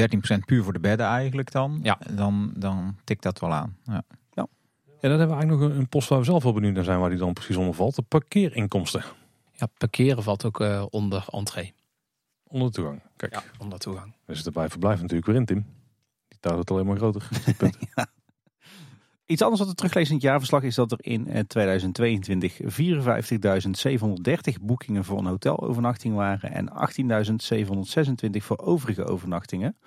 [0.45, 1.79] puur voor de bedden eigenlijk dan.
[1.83, 1.97] Ja.
[2.11, 3.77] Dan, dan tikt dat wel aan.
[3.83, 4.03] Ja.
[5.01, 6.83] Ja, dan hebben we eigenlijk nog een, een post waar we zelf wel benieuwd naar
[6.83, 7.95] zijn, waar die dan precies onder valt.
[7.95, 9.03] De parkeerinkomsten
[9.53, 11.73] Ja, parkeren valt ook eh, onder entree.
[12.51, 13.01] Onder de toegang.
[13.15, 14.13] Kijk, Ja, onder toegang.
[14.25, 15.65] we zitten bij verblijf natuurlijk weer in, Tim.
[16.39, 17.27] Daar wordt het alleen maar groter.
[19.25, 22.67] Iets anders wat we teruglezen in het jaarverslag is dat er in eh, 2022 54.730
[24.61, 29.77] boekingen voor een hotelovernachting waren en 18.726 voor overige overnachtingen.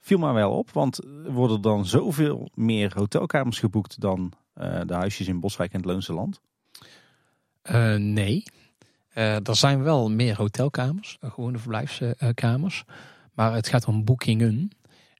[0.00, 4.94] Viel maar wel op, want er worden dan zoveel meer hotelkamers geboekt dan eh, de
[4.94, 6.40] huisjes in Boswijk en het Loonse Land.
[7.62, 8.42] Eh, nee.
[9.16, 12.84] Eh, er zijn wel meer hotelkamers, uh, gewone verblijfskamers.
[13.32, 14.70] maar het gaat om boekingen.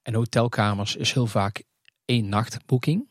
[0.02, 1.62] En hotelkamers is heel vaak
[2.04, 3.08] één nachtboeking.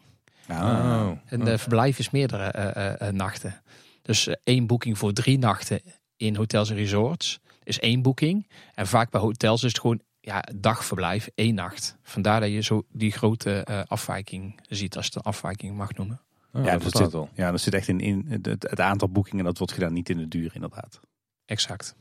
[0.50, 1.12] Oh.
[1.26, 3.62] En de verblijf is meerdere nachten.
[4.02, 5.82] Dus één boeking voor drie nachten
[6.18, 8.48] in hotels en resorts is één boeking.
[8.74, 11.98] En vaak bij hotels is het gewoon ja, dagverblijf, één nacht.
[12.04, 16.22] Vandaar dat je zo die grote afwijking ziet, als je het een afwijking mag noemen.
[16.56, 17.30] Oh, ja, dat zit, wel.
[17.34, 19.46] ja, dat zit echt in, in het, het aantal boekingen.
[19.46, 21.00] Dat wordt gedaan, niet in de duur inderdaad.
[21.46, 21.96] Exact.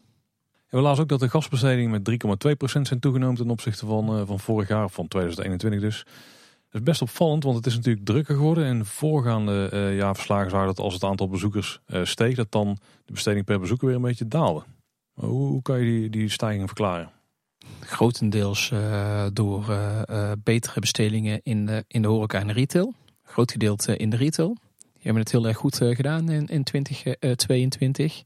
[0.69, 2.11] En we lazen ook dat de gastbestedingen met
[2.77, 6.05] 3,2% zijn toegenomen ten opzichte van, uh, van vorig jaar, van 2021 dus.
[6.71, 8.65] Dat is best opvallend, want het is natuurlijk drukker geworden.
[8.65, 13.13] En voorgaande uh, jaarverslagen zagen dat als het aantal bezoekers uh, steeg, dat dan de
[13.13, 14.63] besteding per bezoeker weer een beetje daalde.
[15.15, 17.11] Maar hoe, hoe kan je die, die stijging verklaren?
[17.81, 18.73] Grotendeels
[19.33, 19.65] door
[20.43, 22.95] betere bestedingen in de, in de horeca en retail
[23.35, 24.57] groot gedeelte in de retail.
[24.78, 28.22] Die hebben het heel erg goed gedaan in, in 2022.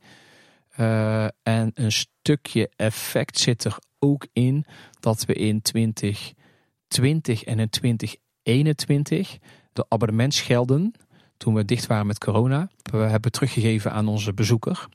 [0.78, 4.64] Uh, en een stukje effect zit er ook in
[5.00, 9.38] dat we in 2020 en in 2021
[9.72, 10.94] de abonnementsgelden,
[11.36, 14.86] toen we dicht waren met corona, we hebben teruggegeven aan onze bezoeker.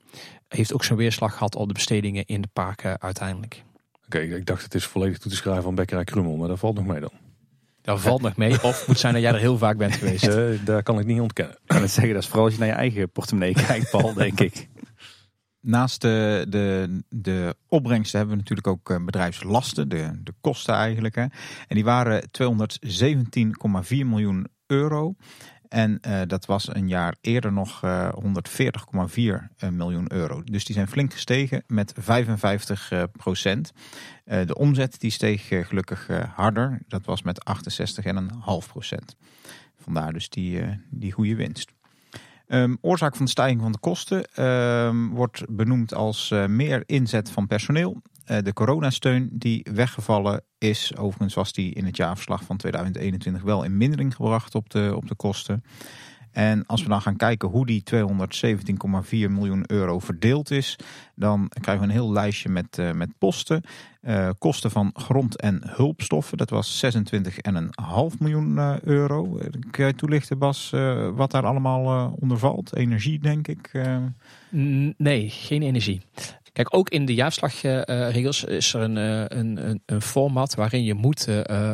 [0.47, 3.63] Heeft ook zo'n weerslag gehad op de bestedingen in de parken uiteindelijk.
[4.05, 6.75] Oké, ik dacht het is volledig toe te schrijven aan Bekkerij Krummel, maar dat valt
[6.75, 7.22] nog mee dan.
[7.83, 8.63] Dat valt nog mee.
[8.63, 10.27] Of moet zijn dat jij er heel vaak bent geweest.
[10.27, 11.55] Uh, daar kan ik niet ontkennen.
[11.55, 14.13] Ik kan het zeggen, dat is vooral als je naar je eigen portemonnee kijkt, Paul,
[14.13, 14.67] denk ik.
[15.59, 21.15] Naast de, de, de opbrengsten hebben we natuurlijk ook bedrijfslasten, de, de kosten eigenlijk.
[21.15, 21.21] Hè.
[21.21, 25.15] En die waren 217,4 miljoen euro.
[25.73, 28.09] En uh, dat was een jaar eerder nog uh,
[29.59, 30.43] 140,4 miljoen euro.
[30.43, 33.71] Dus die zijn flink gestegen met 55 uh, procent.
[34.25, 36.79] De omzet die steeg gelukkig harder.
[36.87, 38.35] Dat was met 68,5
[38.67, 39.15] procent.
[39.77, 41.71] Vandaar dus die, die goede winst.
[42.47, 47.47] Um, oorzaak van de stijging van de kosten um, wordt benoemd als meer inzet van
[47.47, 48.01] personeel.
[48.31, 53.63] Uh, de coronasteun die weggevallen is, overigens was die in het jaarverslag van 2021 wel
[53.63, 55.63] in mindering gebracht op de, op de kosten.
[56.31, 58.01] En als we dan gaan kijken hoe die 217,4
[59.09, 60.75] miljoen euro verdeeld is,
[61.15, 63.61] dan krijgen we een heel lijstje met, uh, met posten.
[64.01, 69.39] Uh, kosten van grond- en hulpstoffen, dat was 26,5 miljoen euro.
[69.71, 70.69] Kun je toelichten, Bas,
[71.15, 72.75] wat daar allemaal onder valt?
[72.75, 73.71] Energie, denk ik?
[74.97, 76.01] Nee, geen energie.
[76.53, 81.27] Kijk, ook in de jaarverslagregels is er een, een, een, een, format waarin je moet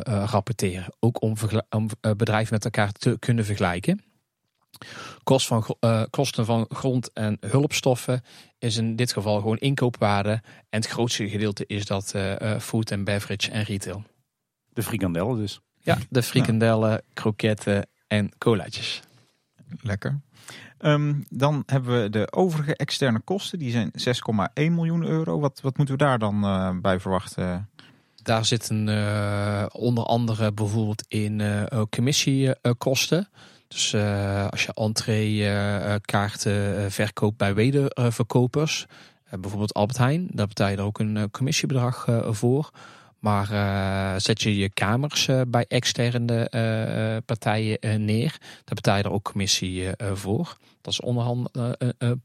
[0.03, 0.93] rapporteren.
[0.99, 1.35] Ook om,
[1.69, 4.03] om bedrijven met elkaar te kunnen vergelijken.
[5.23, 8.21] Kost van, uh, kosten van grond- en hulpstoffen
[8.59, 10.41] is in dit geval gewoon inkoopwaarde.
[10.69, 14.03] En het grootste gedeelte is dat uh, food en beverage en retail.
[14.69, 15.59] De frikandellen dus.
[15.79, 17.01] Ja, de frikandellen, ja.
[17.13, 19.01] kroketten en colaatjes.
[19.81, 20.19] Lekker.
[20.81, 23.59] Um, dan hebben we de overige externe kosten.
[23.59, 23.97] Die zijn 6,1
[24.53, 25.39] miljoen euro.
[25.39, 27.69] Wat, wat moeten we daar dan uh, bij verwachten?
[28.15, 33.29] Daar zitten uh, onder andere bijvoorbeeld in uh, commissiekosten.
[33.67, 33.95] Dus
[34.49, 38.85] als je entree-kaarten verkoopt bij wederverkopers,
[39.29, 42.71] bijvoorbeeld Albert Heijn, daar betaal je er ook een commissiebedrag voor.
[43.19, 49.89] Maar zet je je kamers bij externe partijen neer, daar betaal je er ook commissie
[50.13, 50.57] voor.
[50.81, 51.49] Dat is onderhand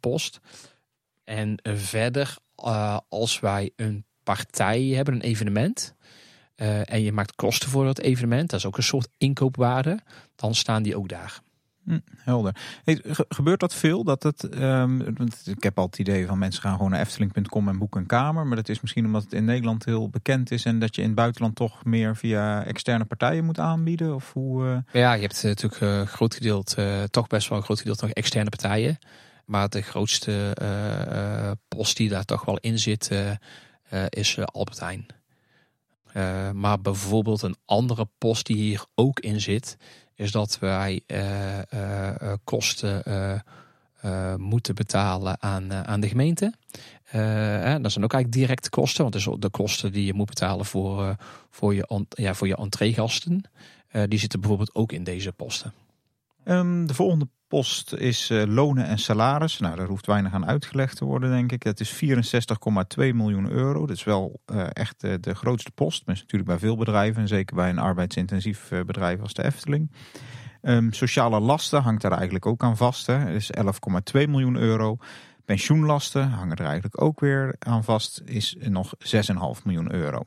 [0.01, 0.41] post.
[1.25, 2.37] En verder,
[3.09, 5.95] als wij een partij hebben, een evenement,
[6.85, 9.99] en je maakt kosten voor dat evenement, dat is ook een soort inkoopwaarde,
[10.37, 11.41] dan staan die ook daar.
[11.85, 12.57] Hm, helder.
[13.29, 14.05] Gebeurt dat veel?
[14.05, 15.01] Dat het, um,
[15.45, 18.47] ik heb al het idee van mensen gaan gewoon naar efteling.com en boeken een kamer.
[18.47, 21.07] Maar dat is misschien omdat het in Nederland heel bekend is en dat je in
[21.07, 24.15] het buitenland toch meer via externe partijen moet aanbieden?
[24.15, 24.77] Of hoe, uh...
[24.93, 28.15] Ja, je hebt natuurlijk een uh, groot gedeelte, toch best wel een groot gedeelte nog
[28.15, 28.99] externe partijen.
[29.45, 30.57] Maar de grootste
[31.69, 33.11] post die daar toch wel in zit,
[34.09, 35.07] is Albert Heijn.
[36.53, 39.77] Maar bijvoorbeeld een andere post die hier ook in zit,
[40.15, 43.03] is dat wij uh, uh, kosten
[44.37, 46.53] moeten betalen aan, aan de gemeente.
[47.81, 50.65] dat zijn ook eigenlijk directe kosten, want dat is de kosten die je moet betalen
[50.65, 51.17] voor,
[51.51, 53.43] voor je, ja, voor je entreegasten.
[54.09, 55.73] die zitten bijvoorbeeld ook in deze posten.
[56.45, 59.59] Ehm, de volgende post is eh, lonen en salaris.
[59.59, 61.63] Nou, daar hoeft weinig aan uitgelegd te worden, denk ik.
[61.63, 63.87] Het is 64,2 miljoen euro.
[63.87, 66.07] Dat is wel eh, echt eh, de grootste post.
[66.07, 67.23] Maar is natuurlijk bij veel bedrijven.
[67.23, 69.91] En zeker bij een arbeidsintensief bedrijf als de Efteling.
[70.63, 73.07] Ehm, sociale lasten hangt daar eigenlijk ook aan vast.
[73.07, 73.25] Hè.
[73.25, 74.97] Dat is 11,2 miljoen euro.
[75.45, 78.23] Pensioenlasten hangen er eigenlijk ook weer aan vast.
[78.25, 80.23] Is nog 6,5 miljoen euro.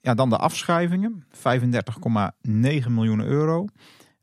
[0.00, 1.24] Ja, dan de afschrijvingen.
[1.30, 3.66] 35,9 miljoen euro.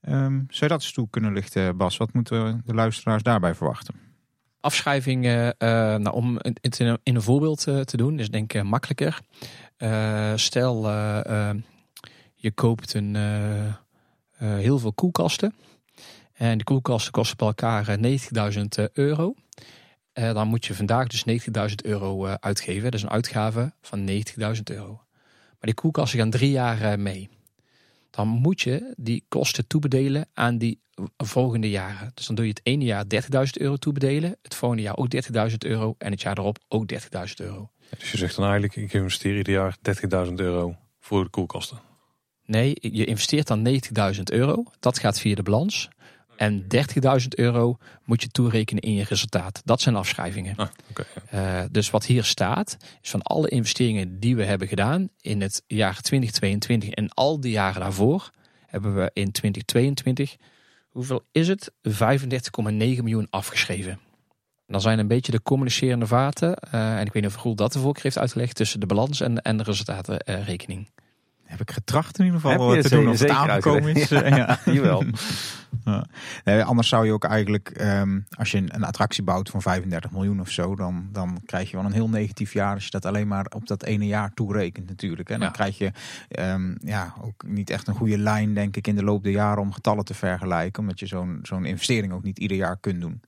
[0.01, 1.97] Ehm, zou je dat eens toe kunnen lichten, Bas?
[1.97, 3.95] Wat moeten de luisteraars daarbij verwachten?
[4.61, 8.69] Afschrijvingen, eh, nou, om het in een, voorbeeld eh, te doen, is denk ik eh,
[8.69, 9.19] makkelijker.
[10.35, 11.55] Stel, eh, eh,
[12.35, 13.15] je koopt een,
[14.37, 15.53] heel veel koelkasten.
[16.33, 18.19] En die koelkasten kosten bij elkaar eh,
[18.53, 19.33] 90.000 euro.
[20.13, 21.25] Dan moet je vandaag dus
[21.69, 22.83] 90.000 euro uitgeven.
[22.83, 24.15] Dat is een uitgave van 90.000
[24.63, 24.91] euro.
[25.47, 27.29] Maar die koelkasten gaan drie jaar mee.
[28.09, 30.81] Dan moet je die kosten toebedelen aan die
[31.17, 32.11] volgende jaren.
[32.13, 33.19] Dus dan doe je het ene jaar 30.000
[33.51, 34.37] euro toebedelen.
[34.41, 35.07] Het volgende jaar ook
[35.49, 35.95] 30.000 euro.
[35.97, 36.99] En het jaar erop ook 30.000
[37.35, 37.71] euro.
[37.97, 39.77] Dus je zegt dan eigenlijk, ik investeer ieder jaar
[40.27, 41.79] 30.000 euro voor de koelkasten.
[42.45, 43.67] Nee, je investeert dan
[44.15, 44.63] 90.000 euro.
[44.79, 45.89] Dat gaat via de balans.
[46.39, 49.61] En 30.000 euro moet je toerekenen in je resultaat.
[49.65, 50.55] Dat zijn afschrijvingen.
[50.55, 51.61] Ah, ja.
[51.61, 55.63] Eh, dus wat hier staat, is van alle investeringen die we hebben gedaan in het
[55.67, 58.29] jaar 2022 en al die jaren daarvoor,
[58.65, 60.35] hebben we in 2022,
[60.89, 61.71] hoeveel is het?
[61.81, 63.91] 35,9 miljoen afgeschreven.
[63.91, 63.99] En
[64.75, 67.73] dan zijn een beetje de communicerende vaten, eh, en ik weet niet of Roel dat
[67.73, 70.89] de voorkeur heeft uitgelegd, tussen de balans en, en de resultatenrekening.
[71.49, 74.09] Heb ik getracht in ieder geval het te doen of het aangekomen is.
[74.09, 74.59] Ja.
[74.65, 75.03] Jawel.
[75.85, 76.05] Ja.
[76.43, 80.11] Nee, anders zou je ook eigenlijk, ehm, als je een, een attractie bouwt van 35
[80.11, 83.05] miljoen of zo, dan, dan krijg je wel een heel negatief jaar als je dat
[83.05, 85.29] alleen maar op dat ene jaar toerekent natuurlijk.
[85.29, 85.53] En dan Ja.
[85.53, 85.91] krijg je
[86.29, 89.61] ehm, ja, ook niet echt een goede lijn, denk ik, in de loop der jaren
[89.61, 90.81] om getallen te vergelijken.
[90.81, 93.21] Omdat je zo'n zo'n investering ook niet ieder jaar kunt doen.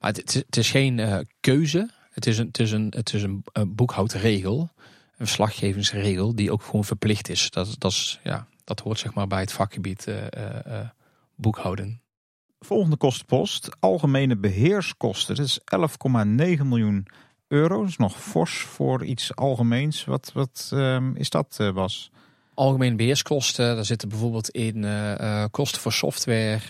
[0.00, 0.16] Maar het,
[0.46, 1.90] het is- geen eh, keuze.
[2.10, 4.70] Het is een, het is een, het is een, eh, boekhoudregel.
[5.16, 7.50] Een verslaggevingsregel die ook gewoon verplicht is.
[7.50, 10.88] Dat, dat, is, ja, dat hoort zeg maar bij het vakgebied eh, eh, eh,
[11.34, 12.00] boekhouden.
[12.60, 15.36] Volgende kostenpost, algemene beheerskosten.
[15.36, 15.60] Dat is
[16.58, 17.06] 11,9 miljoen
[17.48, 17.80] euro.
[17.80, 20.04] Dat is nog fors voor iets algemeens.
[20.04, 22.10] Wat, wat ehm, is dat, Bas?
[22.54, 24.86] Algemene beheerskosten, daar zitten bijvoorbeeld in
[25.50, 26.60] kosten voor software,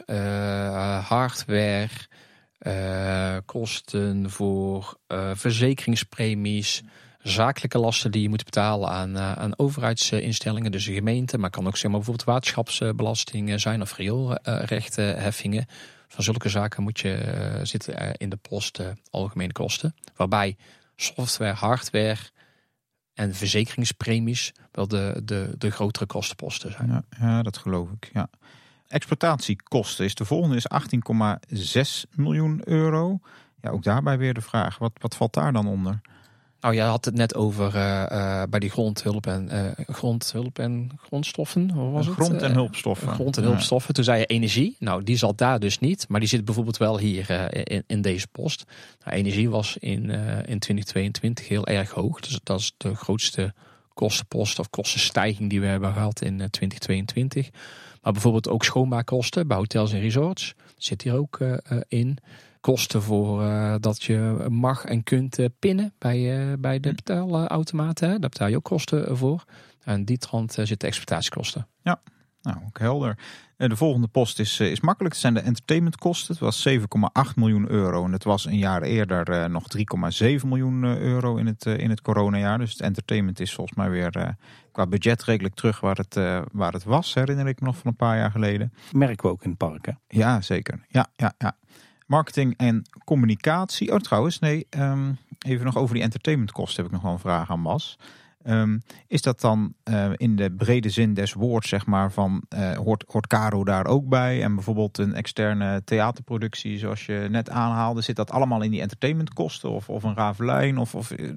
[1.03, 1.89] hardware,
[3.45, 4.99] kosten voor
[5.35, 6.83] verzekeringspremies,
[7.29, 11.67] zakelijke lasten die je moet betalen aan, eh, aan overheidsinstellingen, dus de gemeente, maar kan
[11.67, 15.67] ook zeg maar, bijvoorbeeld waterschapsbelasting zijn of rioolrechtheffingen.
[16.09, 20.57] Van zulke zaken moet je eh, zitten eh, in de post algemene kosten, waarbij
[20.97, 22.21] software, hardware
[23.15, 26.89] en verzekeringspremies wel de, de, de grotere kostenposten zijn.
[26.89, 28.11] Ja, ja, dat geloof ik.
[28.13, 28.31] Ja.
[28.89, 30.67] Exploitatiekosten is de volgende is
[32.07, 33.19] 18,6 miljoen euro.
[33.61, 36.01] Ja, ook daarbij weer de vraag, wat, wat valt daar dan onder?
[36.61, 40.91] Nou, jij had het net over eh, eh, bij die grondhulp en, eh, grondhulp en
[40.97, 41.71] grondstoffen.
[41.71, 42.15] Hoe was het?
[42.15, 43.09] Grond- en hulpstoffen.
[43.09, 43.95] Grond- en hulpstoffen.
[43.95, 44.77] Toen zei je energie.
[44.79, 46.09] Nou, die zat daar dus niet.
[46.09, 48.65] Maar die zit bijvoorbeeld wel hier in, in deze post.
[49.05, 50.11] Nou, energie was in,
[50.47, 52.21] in 2022 heel erg hoog.
[52.21, 53.55] Dus dat is de grootste
[53.95, 57.51] kostenpost of kostenstijging die we hebben gehad in eh, 2022.
[58.03, 60.55] Maar bijvoorbeeld ook schoonmaakkosten bij hotels en resorts.
[60.77, 61.39] Zit hier ook
[61.89, 62.19] in.
[62.67, 68.09] Kosten voor eh, dat je mag en kunt eh, pinnen bij, eh, bij de betaalautomaten.
[68.09, 68.19] hè.
[68.19, 69.45] Daar betaal je ook kosten voor.
[69.85, 71.67] En die trant zitten exploitatiekosten.
[72.47, 73.19] Nou, ook helder.
[73.57, 75.15] De volgende post is, is makkelijk.
[75.15, 76.35] Het zijn de entertainmentkosten.
[76.35, 78.05] Het was 7,8 miljoen euro.
[78.05, 79.65] En het was een jaar eerder eh, nog
[80.19, 82.59] 3,7 miljoen euro in het, in het coronajaar.
[82.59, 84.29] Dus het entertainment is volgens mij weer eh,
[84.73, 87.15] qua budget redelijk terug waar het, eh, waar het was.
[87.15, 88.73] Herinner ik me nog van een paar jaar geleden.
[88.93, 89.87] Merken we ook in het park.
[89.87, 89.93] Hè?
[90.09, 90.85] Ja, zeker.
[90.89, 91.57] Ja, ja, ja.
[92.07, 93.93] Marketing en communicatie.
[93.93, 94.67] Oh, trouwens, nee.
[94.71, 95.13] ehm,
[95.47, 97.99] even nog over die entertainmentkosten heb ik nog wel een vraag aan Bas.
[98.47, 102.73] Ehm, is dat dan eh, in de brede zin des woords, zeg maar, van eh,
[102.77, 104.43] hoort, hoort Caro daar ook bij?
[104.43, 109.71] En bijvoorbeeld een externe theaterproductie, zoals je net aanhaalde, zit dat allemaal in die entertainmentkosten?
[109.71, 111.31] Of, of een Ravelijn of, of eh,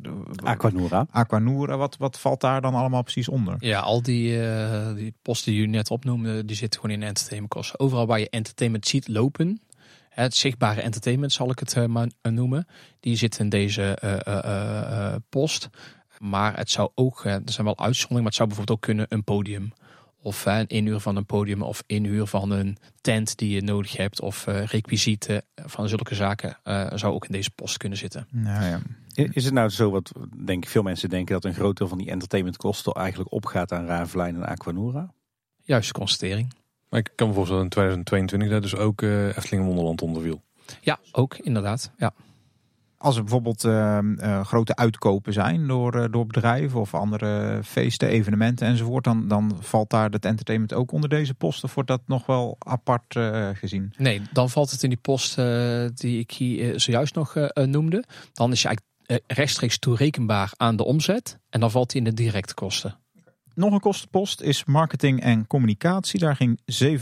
[0.44, 1.08] Aquanura.
[1.12, 1.78] Aquanura?
[1.78, 3.56] Wat, wat valt daar dan allemaal precies onder?
[3.60, 7.80] Ja, al die, eh, die posten die u net opnoemde, die zitten gewoon in entertainmentkosten.
[7.80, 9.62] Overal waar je entertainment ziet lopen,
[10.10, 12.68] het zichtbare entertainment zal ik het eh, maar noemen,
[13.00, 15.70] die zit in deze eh, eh, eh, eh, post.
[16.20, 19.06] Maar het zou ook, eh, er zijn wel uitzonderingen, maar het zou bijvoorbeeld ook kunnen
[19.10, 19.74] een podium.
[20.22, 23.98] Of eh, een inhuur van een podium of inhuur van een tent die je nodig
[23.98, 24.22] hebt.
[24.22, 28.28] Of eh requisieten van zulke zaken eh, zou ook in deze post kunnen zitten.
[28.32, 28.82] Nou ja.
[29.32, 30.12] Is het nou zo wat
[30.46, 33.86] denk ik veel mensen denken dat een groot deel van die entertainmentkosten eigenlijk opgaat aan
[33.86, 35.14] Ravelijn en Aquanura?
[35.64, 36.54] Juiste constatering.
[36.90, 40.42] Maar ik kan me voorstellen in 2022 dat dus ook uh, Efteling Wonderland onder viel.
[40.82, 41.92] Ja, ook inderdaad.
[41.98, 42.14] Ja.
[42.98, 48.68] Als er bijvoorbeeld uh, grote uitkopen zijn door, uh, door bedrijven of andere feesten, evenementen
[48.68, 52.26] enzovoort, dan, dan valt daar het entertainment ook onder deze post of wordt dat nog
[52.26, 53.16] wel apart
[53.54, 53.94] gezien?
[53.98, 55.36] Nee, dan valt het in die post
[55.94, 58.04] die ik hier zojuist nog noemde.
[58.34, 62.24] Dan is je eigenlijk rechtstreeks toerekenbaar aan de omzet en dan valt hij in de
[62.24, 63.00] directe kosten.
[63.60, 66.20] Nog een kostenpost is marketing en communicatie.
[66.20, 66.96] Daar ging 7,9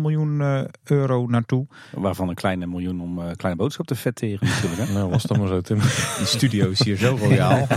[0.00, 1.66] miljoen uh, euro naartoe.
[1.92, 4.90] Waarvan een kleine miljoen om uh, kleine boodschap te vetteren natuurlijk.
[4.94, 5.78] nou, was dat maar zo Tim.
[6.18, 7.66] Die studio is hier zo royaal.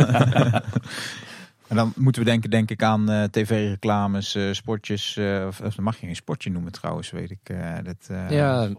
[1.68, 5.16] En dan moeten we denken, denk ik aan uh, tv-reclames, uh, sportjes.
[5.16, 7.56] Uh, of, of mag je geen sportje noemen trouwens, weet ik.
[7.84, 8.70] dat, ja,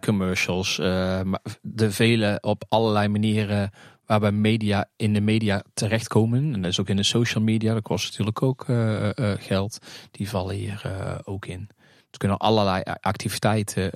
[0.00, 0.76] commercials.
[1.62, 3.70] de vele op allerlei manieren
[4.06, 6.52] waarbij media in de media terechtkomen.
[6.54, 8.64] En dat is ook in de social media, dat kost natuurlijk ook
[9.40, 9.78] geld.
[10.10, 10.82] Die vallen hier
[11.24, 11.68] ook in.
[12.06, 13.90] Het kunnen allerlei activiteiten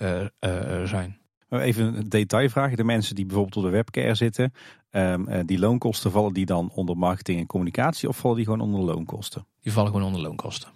[0.84, 1.18] zijn.
[1.50, 2.74] Even een detailvraag.
[2.74, 4.52] De mensen die bijvoorbeeld op de webcare zitten,
[4.90, 8.80] um, die loonkosten vallen die dan onder marketing en communicatie of vallen die gewoon onder
[8.80, 9.46] loonkosten?
[9.61, 10.68] Die vallen gewoon onder loonkosten.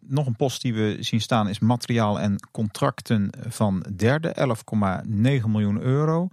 [0.00, 4.56] Nog een post die we zien staan is materiaal en contracten van derde,
[5.06, 5.10] 11,9
[5.46, 6.28] miljoen euro.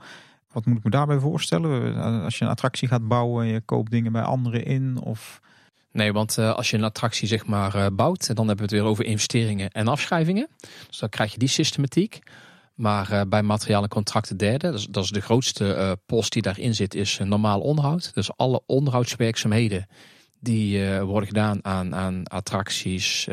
[0.55, 1.95] Wat moet ik me daarbij voorstellen?
[2.23, 5.41] Als je een attractie gaat bouwen, je koopt dingen bij anderen in of...
[5.91, 8.71] Nee, want uh, als je een attractie zeg maar uh, bouwt, dan hebben we het
[8.71, 10.47] weer over investeringen en afschrijvingen.
[10.87, 12.19] Dus dan krijg je die systematiek.
[12.75, 16.95] Maar uh, bij materiaal en contracten derde, dat is, de grootste post die daarin zit,
[16.95, 18.13] is normaal onderhoud.
[18.13, 19.87] Dus alle onderhoudswerkzaamheden
[20.39, 23.27] die worden gedaan aan, aan attracties,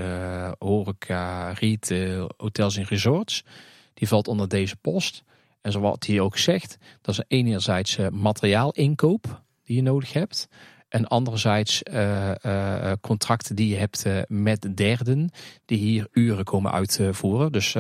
[0.59, 3.45] horeca, retail, hotels en resorts.
[3.95, 5.25] Die valt onder deze post.
[5.63, 10.49] En zoals hij ook zegt, dat is enerzijds materiaalinkoop die je nodig hebt.
[10.89, 15.31] En anderzijds uh, uh, contracten die je hebt met derden
[15.65, 17.53] die hier uren komen uitvoeren.
[17.53, 17.77] Dus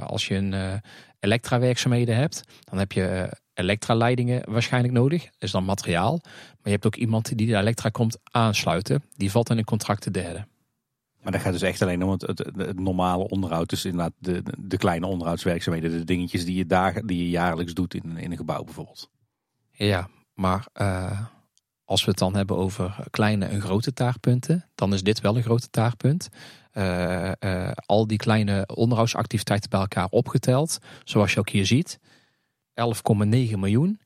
[0.00, 0.80] als je een
[1.20, 5.22] elektra-werkzaamheden hebt, dan heb je elektraleidingen waarschijnlijk nodig.
[5.22, 6.20] Dat is dan materiaal.
[6.22, 9.02] Maar je hebt ook iemand die de elektra komt aansluiten.
[9.16, 10.46] Die valt in een contract derde.
[11.26, 13.68] Maar dat gaat dus echt alleen om het, het, normale onderhoud.
[13.68, 15.90] Dus inderdaad de, de kleine onderhoudswerkzaamheden.
[15.90, 19.10] De dingetjes die je, daar, die je jaarlijks doet in, in een gebouw bijvoorbeeld.
[19.70, 20.66] Ja, maar
[21.84, 25.42] als we het dan hebben over kleine en grote taartpunten, dan is dit wel een
[25.42, 26.28] grote taartpunt.
[26.72, 32.04] Uh, uh, al die kleine onderhoudsactiviteiten bij elkaar opgeteld, zoals je ook hier ziet, 11,9
[33.24, 34.00] miljoen.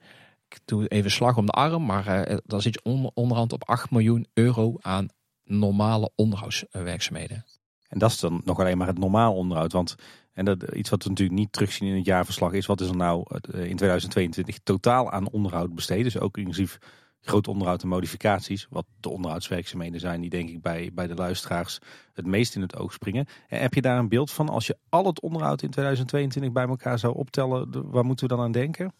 [0.48, 4.26] Ik doe even slag om de arm, maar dan zit onder, onderhand op 8 miljoen
[4.32, 5.08] euro aan
[5.50, 7.44] normale onderhoudswerkzaamheden.
[7.88, 9.72] En dat is dan nog alleen maar het normaal onderhoud.
[9.72, 9.96] Want
[10.32, 12.96] en dat, iets wat we natuurlijk niet terugzien in het jaarverslag is, wat is er
[12.96, 16.04] nou in 2022 totaal aan onderhoud besteed?
[16.04, 16.78] Dus ook inclusief
[17.20, 18.66] groot onderhoud en modificaties.
[18.70, 21.78] Wat de onderhoudswerkzaamheden zijn die denk ik bij, bij de luisteraars
[22.12, 23.26] het meest in het oog springen.
[23.48, 26.66] En heb je daar een beeld van als je al het onderhoud in 2022 bij
[26.66, 28.92] elkaar zou optellen, waar moeten we dan aan denken?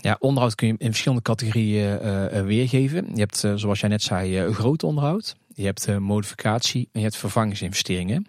[0.00, 3.06] Ja, onderhoud kun je in verschillende categorieën uh, weergeven.
[3.14, 5.36] Je hebt, uh, zoals jij net zei, uh, groot onderhoud.
[5.60, 8.26] Je hebt modificatie en je hebt vervangingsinvesteringen.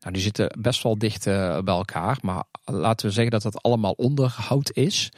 [0.00, 2.18] Nou, die zitten best wel dicht bij elkaar.
[2.22, 5.10] Maar laten we zeggen dat dat allemaal onderhoud is.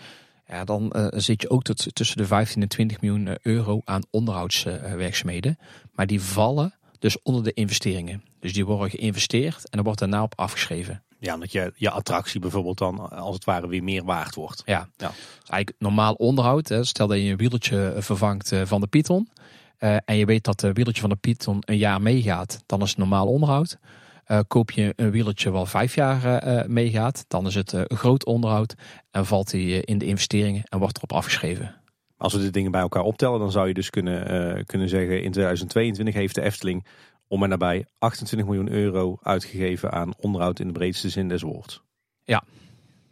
[0.46, 3.80] Ja, dan uh, zit je ook tot, tussen de 15 en 20 miljoen eh, euro
[3.84, 5.58] aan onderhoudswerkzaamheden.
[5.92, 8.22] maar die vallen dus onder de investeringen.
[8.40, 11.02] Dus die worden geïnvesteerd en er wordt daarna op afgeschreven.
[11.18, 14.62] Ja, omdat je, je attractie bijvoorbeeld dan als het ware weer meer waard wordt.
[14.66, 15.08] Ja, ja.
[15.08, 16.68] Dus eigenlijk normaal onderhoud.
[16.68, 16.84] Hè.
[16.84, 19.28] Stel dat je een wieltje vervangt van de Python.
[19.84, 22.62] Uh, en je weet dat het wieltje van de Python een jaar meegaat.
[22.66, 23.78] Dan is het normaal onderhoud.
[24.26, 28.24] Uh, koop je een wieltje wel vijf jaar uh, meegaat, dan is het een groot
[28.24, 28.74] onderhoud
[29.10, 31.74] en valt hij in de investeringen en wordt erop afgeschreven.
[32.16, 35.32] Als we de dingen bij elkaar optellen, dan zou je dus kunnen, kunnen zeggen in
[35.32, 36.86] 2022 heeft de Efteling
[37.28, 41.82] om en nabij 28 miljoen euro uitgegeven aan onderhoud in de breedste zin des woords.
[42.24, 42.42] Ja.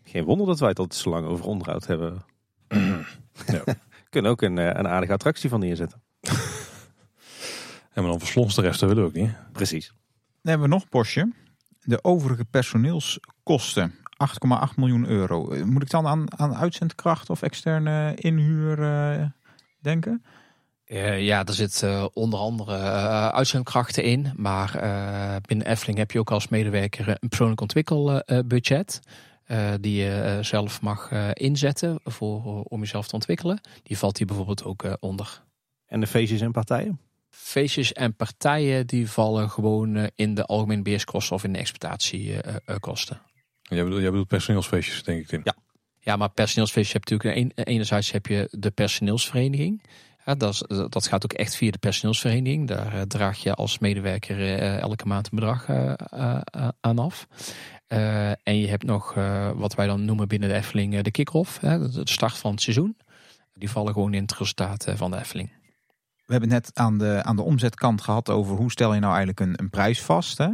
[0.05, 2.25] Geen wonder dat wij het altijd zo lang over onderhoud hebben.
[3.47, 3.65] ja.
[4.11, 6.03] Kunnen ook een, een aardige attractie van neerzetten.
[7.93, 9.53] En dan verslons de rest, dat willen we ook niet.
[9.53, 9.87] Precies.
[9.87, 11.33] Dan hebben we nog een postje.
[11.81, 13.95] De overige personeelskosten.
[14.21, 15.51] 8,8 miljoen euro.
[15.51, 19.27] Eh, moet ik dan aan, aan uitzendkracht of externe inhuur uh,
[19.81, 20.25] denken?
[20.87, 22.77] Uh, ja, er zit uh, onder andere
[23.33, 24.33] uitzendkrachten in.
[24.37, 24.73] Maar
[25.47, 29.01] binnen Efteling heb je ook als medewerker een persoonlijk ontwikkelbudget.
[29.81, 33.61] die je zelf mag inzetten voor, om jezelf te ontwikkelen.
[33.83, 35.43] Die valt hier bijvoorbeeld ook onder.
[35.87, 37.01] En de feestjes en partijen?
[37.31, 43.21] Feestjes en partijen die vallen gewoon eh, in de algemene beheerskosten of in de exploitatiekosten.
[43.63, 45.41] Jij bedoelt, jij bedoelt personeelsfeestjes, denk ik, Tim?
[45.45, 45.55] Ja.
[46.03, 49.83] Ja, maar personeelsfeestjes heb je natuurlijk enerzijds heb je de personeelsvereniging.
[50.25, 52.69] Ja, dat, dat gaat ook echt via de personeelsvereniging.
[52.69, 56.99] Daar eh, draag je als medewerker eh, elke maand een bedrag eh, eh, eh, aan
[56.99, 57.27] af.
[57.87, 61.11] Eh, en je hebt nog eh, wat wij dan noemen binnen de Efteling eh, de
[61.11, 61.59] kick-off.
[61.59, 62.97] de start van het seizoen.
[63.55, 65.51] Die vallen gewoon in het resultaat eh, van de Efteling.
[66.31, 69.41] We hebben net aan de, aan de omzetkant gehad over hoe stel je nou eigenlijk
[69.41, 70.39] een, een prijs vast.
[70.39, 70.49] Hè?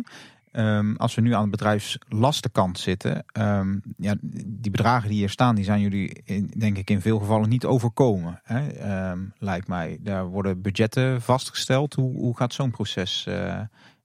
[0.53, 4.15] Ehm, als we nu aan de bedrijfslastenkant zitten, ehm, ja,
[4.47, 7.65] die bedragen die hier staan, die zijn jullie in, denk ik in veel gevallen niet
[7.65, 8.41] overkomen.
[8.45, 8.69] Hè?
[8.69, 9.99] Ehm, lijkt mij.
[10.01, 11.95] Daar worden budgetten vastgesteld.
[11.95, 13.61] Hoe, hoe gaat zo'n proces eh,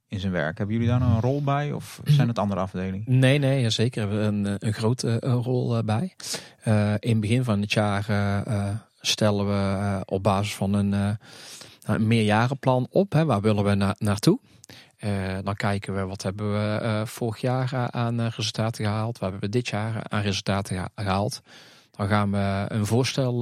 [0.07, 0.57] in zijn werk?
[0.57, 3.03] Hebben jullie daar nou een rol bij of zijn het andere afdelingen?
[3.19, 4.09] Nee, nee, zeker.
[4.09, 6.15] We hebben een, een grote eh, rol eh, bij.
[6.63, 10.73] Eh, in het begin van het jaar eh, eh, stellen we eh, op basis van
[10.73, 11.09] een, eh,
[11.81, 13.13] een meerjarenplan op.
[13.13, 14.39] Hè, waar willen we na naartoe?
[15.01, 19.19] Eh, dan kijken we wat hebben we eh, vorig jaar eh, aan resultaten gehaald.
[19.19, 21.41] Wat hebben we dit jaar aan resultaten geha- gehaald?
[21.91, 23.33] Dan gaan we een voorstel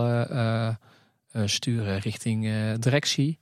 [1.45, 3.39] sturen richting directie.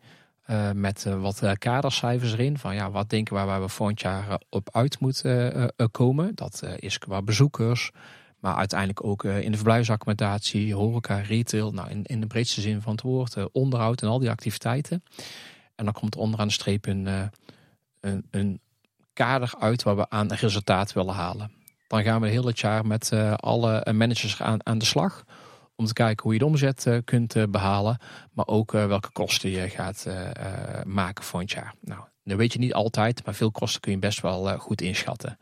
[0.74, 2.58] met wat kadercijfers erin.
[2.58, 6.36] Van ja, wat denken we waar we volgend jaar op uit moeten komen.
[6.36, 7.92] Dat is qua bezoekers.
[8.40, 11.72] Maar uiteindelijk ook eh, in de verblijfsaccommodatie, horeca, retail.
[11.72, 13.36] Nou, in, in de breedste zin van het woord.
[13.36, 15.04] eh, onderhoud en al die activiteiten.
[15.76, 17.24] En dan komt onderaan de streep een, eh,
[18.00, 18.62] een, een
[19.14, 21.52] kader uit waar we aan resultaat willen halen.
[21.88, 25.24] Dan gaan we heel het jaar met alle managers aan, aan de slag.
[25.76, 27.98] Om te kijken hoe je de omzet kunt eh, behalen.
[28.34, 30.08] Maar ook welke kosten je gaat
[30.86, 31.74] maken volgend jaar.
[31.82, 33.26] Nou, dat weet je niet altijd.
[33.26, 35.38] Maar veel kosten kun je best wel goed inschatten.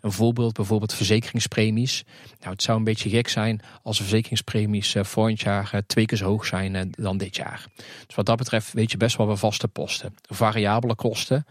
[0.00, 2.04] Een voorbeeld, bijvoorbeeld verzekeringspremies.
[2.40, 6.06] Nou, het zou een beetje gek zijn als de verzekeringspremies eh, volgend jaar eh, twee
[6.06, 7.66] keer zo hoog zijn eh, dan dit jaar.
[8.06, 10.14] Dus wat dat betreft weet je best wel wel vaste posten.
[10.28, 11.46] Variabele kosten,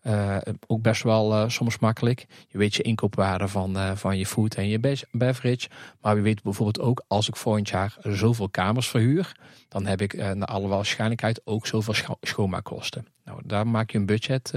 [0.00, 0.36] eh,
[0.66, 2.26] ook best wel eh, soms makkelijk.
[2.48, 5.68] Je weet je inkoopwaarde van, eh, van je food en je be- beverage.
[6.00, 9.36] Maar we weten bijvoorbeeld ook als ik volgend jaar zoveel kamers verhuur,
[9.68, 13.06] dan heb ik naar alle waarschijnlijkheid ook zoveel scho- schoonmaakkosten.
[13.24, 14.52] Nou, daar maak je een budget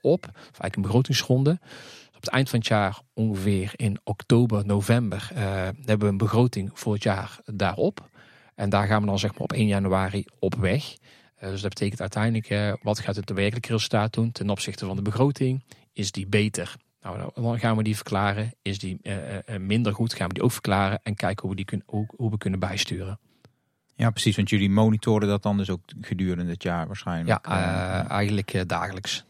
[0.00, 1.58] op, of eigenlijk een begrotingsronde.
[2.16, 6.92] Op het eind van het jaar, ongeveer in oktober, november, hebben we een begroting voor
[6.92, 8.08] het jaar daarop.
[8.54, 10.96] En daar gaan we dan zeg maar op 1 januari op weg.
[11.38, 14.96] Eh, dus dat betekent uiteindelijk, eh, wat gaat het werkelijke resultaat doen ten opzichte van
[14.96, 15.64] de begroting?
[15.92, 16.76] Is die beter?
[17.02, 18.54] Nou, dan- dan gaan we die verklaren.
[18.62, 20.14] Is die eh, minder goed?
[20.14, 22.60] Gaan we die ook verklaren en kijken hoe we die kunnen, hoe, hoe we kunnen
[22.60, 23.18] bijsturen.
[23.94, 24.36] Ja, precies.
[24.36, 27.46] Want jullie monitoren dat dan dus ook gedurende het jaar waarschijnlijk.
[27.46, 29.24] Ja, eh, eigenlijk dagelijks.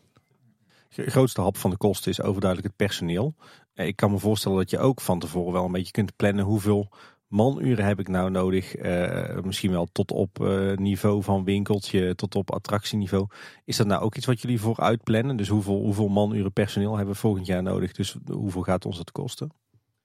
[0.94, 3.34] De grootste hap van de kosten is overduidelijk het personeel.
[3.74, 6.88] Ik kan me voorstellen dat je ook van tevoren wel een beetje kunt plannen hoeveel
[7.28, 8.74] manuren heb ik nou nodig.
[8.74, 13.26] Eh, misschien wel tot op eh, niveau van winkeltje, tot op attractieniveau.
[13.64, 15.36] Is dat nou ook iets wat jullie vooruit plannen?
[15.36, 17.92] Dus hoeveel, hoeveel manuren personeel hebben we volgend jaar nodig?
[17.92, 19.52] Dus hoeveel gaat ons dat kosten?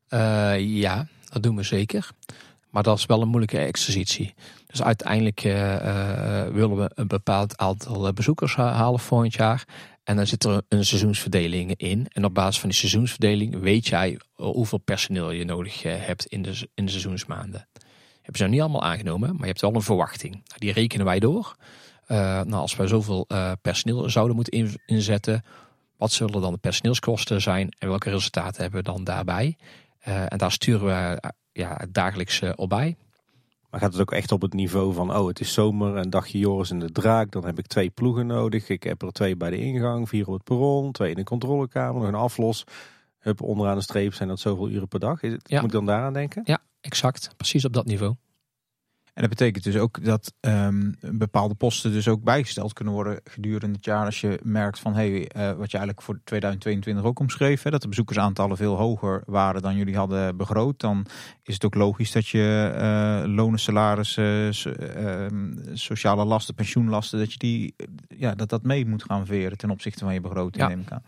[0.08, 2.10] Eh, ja, dat doen we zeker.
[2.70, 4.34] Maar dat is wel een moeilijke exercitie.
[4.68, 5.42] Dus uiteindelijk
[6.54, 9.66] willen we een bepaald aantal bezoekers ha- halen volgend jaar.
[10.04, 12.08] En dan zit er een seizoensverdeling in.
[12.12, 16.42] En op basis van die seizoensverdeling weet jij hoeveel personeel je nodig eh, hebt in
[16.42, 17.68] de, in de seizoensmaanden.
[18.14, 20.34] Hebben ze nog niet allemaal aangenomen, maar je hebt wel een verwachting.
[20.34, 21.56] Nou, die rekenen wij door.
[22.06, 25.44] Eh, nou, als wij zoveel eh, personeel zouden moeten in- inzetten,
[25.98, 29.58] wat zullen dan de personeelskosten zijn en welke resultaten hebben we dan daarbij?
[30.04, 32.96] En daar sturen we ja, dagelijks op bij.
[33.74, 36.40] Maar gaat het ook echt op het niveau van, oh het is zomer, een dagje
[36.40, 37.32] Joris en de Draak.
[37.32, 38.70] Dan heb ik twee ploegen nodig.
[38.70, 42.02] Ik heb er twee bij de ingang, vier op het perron, twee in de controlekamer,
[42.02, 42.64] nog een aflos.
[43.20, 45.24] Hup, onderaan de streep zijn dat zoveel uren per dag.
[45.24, 45.56] Is het, Ja.
[45.56, 46.42] Moet ik dan daaraan denken?
[46.46, 47.34] Ja, exact.
[47.38, 48.16] Precies op dat niveau.
[49.14, 53.76] En dat betekent dus ook dat ehm, bepaalde posten dus ook bijgesteld kunnen worden gedurende
[53.76, 54.06] het jaar.
[54.06, 57.82] Als je merkt van, hey, eh, wat je eigenlijk voor 2022 ook omschreef, hè, dat
[57.82, 60.80] de bezoekersaantallen veel hoger waren dan jullie hadden begroot.
[60.80, 61.06] Dan
[61.44, 67.32] is het ook logisch dat je eh lonen, salarissen, so- ehm, sociale lasten, pensioenlasten, dat
[67.32, 67.76] je die,
[68.08, 70.68] ja, dat dat mee moet gaan veren ten opzichte van je begroting, Ja.
[70.68, 71.04] neem ik aan.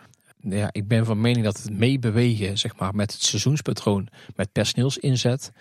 [0.49, 5.51] Ja, ik ben van mening dat het meebewegen zeg maar, met het seizoenspatroon, met personeelsinzet,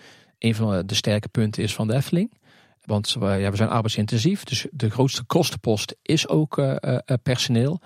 [0.45, 2.29] een van de sterke punten is van de.
[2.85, 7.17] Want we, ja, we zijn arbeidsintensief, dus de grootste kostenpost is ook eh, eh, eh,
[7.23, 7.81] personeel.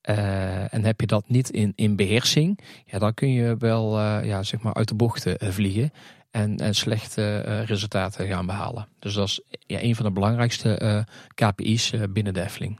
[0.00, 4.60] En heb je dat niet in, in beheersing, ja, dan kun je wel ja, zeg
[4.60, 5.90] maar uit de bochten vliegen
[6.30, 8.88] en, en slechte resultaten gaan behalen.
[8.98, 12.78] Dus dat is ja, een van de belangrijkste KPI's binnen de Efteling.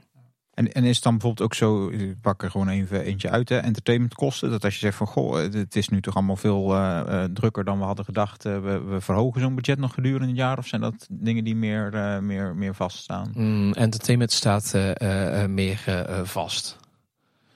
[0.61, 3.49] En, en is het dan bijvoorbeeld ook zo, ik pak er gewoon even eentje uit,
[3.49, 4.49] hè, entertainmentkosten.
[4.49, 7.63] Dat als je zegt van, goh, het is nu toch allemaal veel eh, eh, drukker
[7.63, 8.45] dan we hadden gedacht.
[8.45, 10.57] eh, we, we verhogen zo'n budget nog gedurende het jaar.
[10.57, 13.31] Of zijn dat dingen die meer, eh, meer, meer vaststaan?
[13.33, 16.77] Mm, entertainment staat eh, eh, eh, meer eh, eh, vast.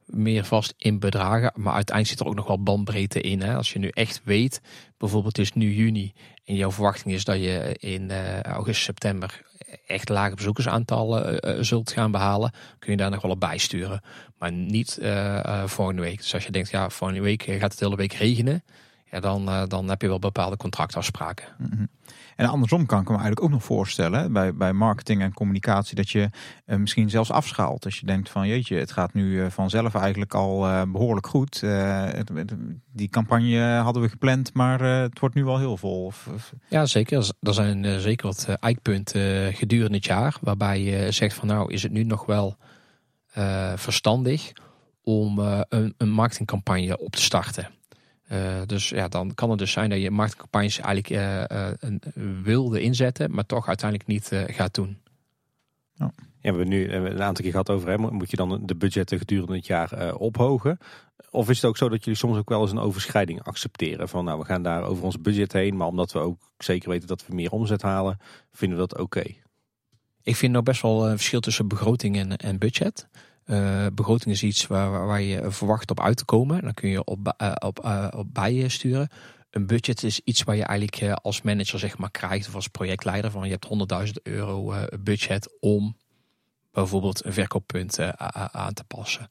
[0.06, 1.52] meer vast in bedragen.
[1.56, 3.42] Maar uiteindelijk zit er ook nog wel bandbreedte in.
[3.42, 3.56] Hè?
[3.56, 4.62] Als je nu echt weet,
[4.98, 6.14] bijvoorbeeld het is nu juni
[6.46, 9.42] en jouw verwachting is dat je in uh, augustus, september
[9.88, 14.02] echt lage bezoekersaantallen uh, zult gaan behalen, kun je daar nog wel op bijsturen.
[14.38, 16.18] Maar niet uh, volgende week.
[16.18, 18.64] Dus als je denkt, ja, volgende week gaat het de hele week regenen,
[19.12, 21.46] ja, dan, dan heb je wel bepaalde contractafspraken.
[21.58, 21.90] -hmm.
[22.36, 26.10] En andersom kan ik me eigenlijk ook nog voorstellen bij, bij marketing en communicatie dat
[26.10, 26.30] je
[26.66, 27.86] uh, misschien zelfs afschaalt.
[27.86, 31.64] Als je denkt van jeetje, het gaat nu uh, vanzelf eigenlijk al uh, behoorlijk goed.
[32.94, 36.12] Die campagne hadden we gepland, maar het wordt nu al heel vol.
[36.70, 37.32] Ja, zeker.
[37.42, 41.92] Er zijn zeker wat eikpunten gedurende het jaar waarbij je zegt van nou is het
[41.92, 42.58] nu nog wel
[43.76, 44.52] verstandig
[45.04, 47.68] om een, een marketingcampagne op te starten.
[48.32, 52.82] Uh, dus ja, dan kan het dus zijn dat je marketingcampagnes eigenlijk uh, uh, wilde
[52.82, 54.98] inzetten, maar toch uiteindelijk niet gaat doen.
[55.94, 56.12] Ja.
[56.16, 56.24] ja.
[56.42, 59.56] we hebben nu een aantal keer gehad over, hè, moet je dan de budgetten gedurende
[59.56, 60.78] het jaar ophogen?
[61.30, 64.10] Of is het ook zo dat jullie soms ook wel eens een overschrijding accepteren?
[64.10, 67.08] Van nou, we gaan daar over ons budget heen, maar omdat we ook zeker weten
[67.08, 68.18] dat we meer omzet halen,
[68.52, 69.20] vinden we dat oké?
[69.20, 69.42] Okay.
[70.24, 73.08] Ik vind nog best wel een verschil tussen begroting en, en budget.
[73.46, 76.62] Uh, begroting is iets waar, waar je verwacht op uit te komen.
[76.62, 79.10] Dan kun je op, uh, op, uh, op bijsturen.
[79.50, 83.32] Een budget is iets waar je eigenlijk als manager zeg maar krijgt of als projectleider
[83.32, 85.98] van je hebt 100.000 euro budget om
[86.72, 88.00] bijvoorbeeld een verkooppunt
[88.52, 89.30] aan te passen.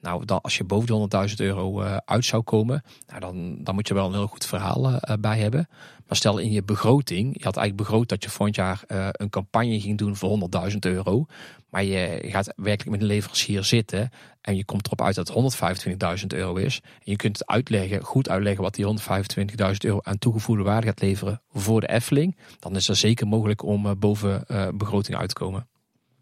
[0.00, 3.94] Nou, als je boven de 100.000 euro uit zou komen, nou, dan, dan moet je
[3.94, 5.68] wel een heel goed verhaal bij hebben.
[6.06, 9.30] Maar stel in je begroting, je had eigenlijk begroot dat je volgend jaar uh, een
[9.30, 11.26] campagne ging doen voor 100.000 euro.
[11.70, 16.18] Maar je gaat werkelijk met een leverancier zitten en je komt erop uit dat het
[16.20, 16.80] 125.000 euro is.
[16.82, 21.00] En je kunt het uitleggen, goed uitleggen wat die 125.000 euro aan toegevoegde waarde gaat
[21.00, 22.36] leveren voor de Efteling.
[22.58, 24.44] Dan is er zeker mogelijk om boven
[24.74, 25.68] begroting uit te komen.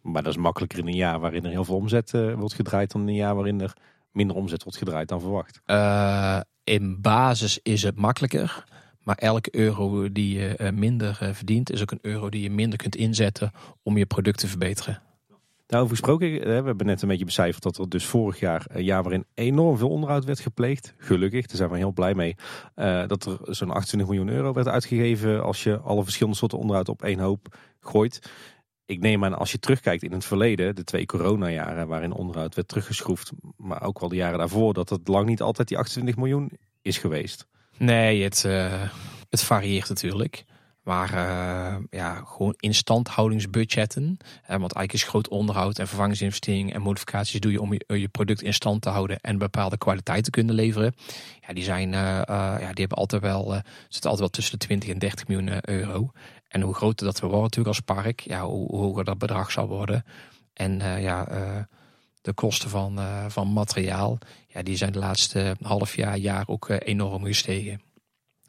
[0.00, 3.00] Maar dat is makkelijker in een jaar waarin er heel veel omzet wordt gedraaid dan
[3.00, 3.76] in een jaar waarin er
[4.10, 5.60] minder omzet wordt gedraaid dan verwacht.
[6.64, 8.64] In basis is het makkelijker.
[9.04, 12.78] Maar elke euro die je uh, minder verdient, is ook een euro die je minder
[12.78, 13.52] kunt inzetten
[13.82, 15.02] om je product te verbeteren.
[15.66, 19.02] Daarover gesproken, we hebben net een beetje becijferd dat er dus vorig jaar een jaar
[19.02, 20.94] waarin enorm veel onderhoud werd gepleegd.
[20.98, 22.36] Gelukkig, daar zijn we heel blij mee.
[23.06, 27.02] dat er zo'n 28 miljoen euro werd uitgegeven als je alle verschillende soorten onderhoud op
[27.02, 28.20] één hoop gooit
[28.86, 32.68] ik neem aan als je terugkijkt in het verleden, de twee coronajaren waarin onderhoud werd
[32.68, 36.50] teruggeschroefd, maar ook wel de jaren daarvoor, dat het lang niet altijd die 28 miljoen
[36.82, 37.46] is geweest.
[37.78, 38.82] Nee, het, uh,
[39.30, 40.44] het varieert natuurlijk.
[40.82, 44.02] Maar uh, ja, gewoon instandhoudingsbudgetten.
[44.02, 48.08] Uh, want eigenlijk is groot onderhoud en vervangingsinvesteringen en modificaties doe je om je, je,
[48.08, 50.94] product in stand te houden en bepaalde kwaliteit te kunnen leveren.
[51.46, 53.44] Ja, die zijn, ja, die hebben altijd wel,
[53.88, 56.10] zitten altijd wel tussen de 20 en 30 miljoen euro.
[56.48, 59.50] En hoe groter dat we worden natuurlijk als park, ja, hoe, hoe hoger dat bedrag
[59.50, 60.04] zal worden.
[60.52, 61.26] En ja,
[62.20, 62.98] de kosten van,
[63.28, 64.18] van materiaal,
[64.54, 67.80] ja, die zijn de laatste half jaar, jaar ook enorm gestegen.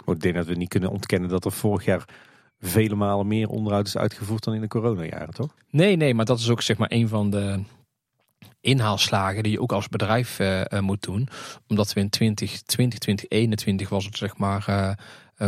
[0.06, 2.06] Ik denk dat we niet kunnen ontkennen dat er vorig jaar
[2.60, 5.56] vele malen meer onderhoud is uitgevoerd dan in de coronajaren, toch?
[5.70, 7.60] Nee, nee, maar dat is ook zeg maar een van de
[8.62, 10.40] inhaalslagen die je ook als bedrijf
[10.80, 11.28] moet doen.
[11.68, 14.66] Omdat we in 2020, 2021 was het zeg maar
[15.38, 15.48] uh,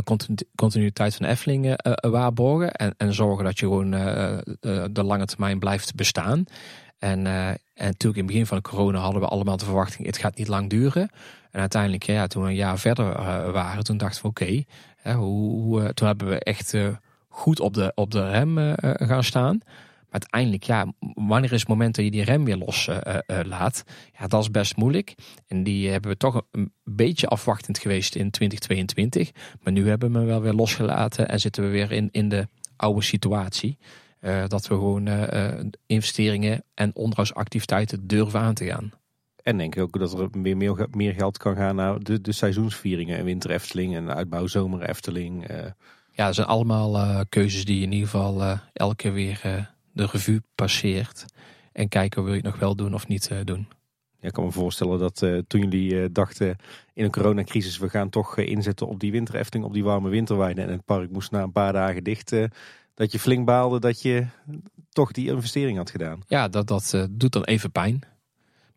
[0.55, 2.71] continuïteit van Efteling uh, waarborgen.
[2.71, 3.91] En, en zorgen dat je gewoon
[4.91, 6.45] de lange termijn blijft bestaan.
[6.99, 10.17] En, en natuurlijk in het begin van de corona hadden we allemaal de verwachting, het
[10.17, 11.09] gaat niet lang duren.
[11.51, 13.05] En uiteindelijk, ja, toen we een jaar verder
[13.51, 14.63] waren, toen dachten we oké,
[15.03, 16.73] okay, toen hebben we echt
[17.27, 19.61] goed op de, op de rem gaan staan
[20.09, 23.83] uiteindelijk, ja, wanneer is het moment dat je die rem weer los uh, uh, laat?
[24.19, 25.15] Ja, dat is best moeilijk.
[25.47, 29.31] En die hebben we toch een beetje afwachtend geweest in 2022.
[29.61, 32.47] Maar nu hebben we hem wel weer losgelaten en zitten we weer in, in de
[32.75, 33.77] oude situatie.
[34.27, 35.09] Uh, dat we gewoon
[35.85, 38.91] investeringen en onderhoudsactiviteiten durven aan te gaan.
[39.43, 42.31] En denk ik ook dat er meer, meer, meer geld kan gaan naar de, de
[42.31, 43.17] seizoensvieringen.
[43.17, 45.47] En winter Efteling en uitbouw zomer Efteling.
[46.11, 49.39] Ja, dat zijn allemaal keuzes die in ieder geval elke weer
[49.91, 51.25] de revue passeert.
[51.71, 53.67] En kijken wil je het nog wel doen of niet doen.
[54.27, 56.55] Ik kan me voorstellen dat uh, toen jullie uh, dachten
[56.93, 60.63] in een coronacrisis, we gaan toch inzetten op die winterefting, op die warme winterweiden.
[60.63, 62.35] En het park moest na een paar dagen dicht.
[62.93, 64.25] dat je flink baalde dat je
[64.89, 66.21] toch die investering had gedaan.
[66.27, 68.01] Ja, dat, dat doet dan even pijn.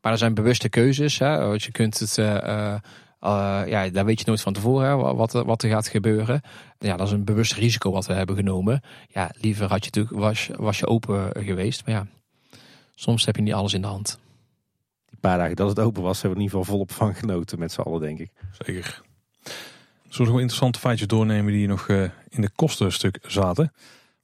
[0.00, 1.18] Maar er zijn bewuste keuzes.
[1.18, 1.46] Hè.
[1.46, 5.88] Want je kunt het ja, daar weet je nooit van tevoren wat, wat er gaat
[5.88, 6.40] gebeuren.
[6.78, 8.82] Ja, dat is een bewust risico wat we hebben genomen.
[9.08, 11.86] Ja, liever had je was, was je open geweest.
[11.86, 12.06] Maar ja,
[12.94, 14.18] soms heb je niet alles in de hand.
[15.20, 17.72] Paar dagen dat het open was, hebben we in ieder geval volop van genoten met
[17.72, 18.30] z'n allen, denk ik.
[18.58, 19.02] Zeker.
[20.08, 23.72] Zullen we nog interessante feitjes doornemen die nog uh, in de kostenstuk zaten?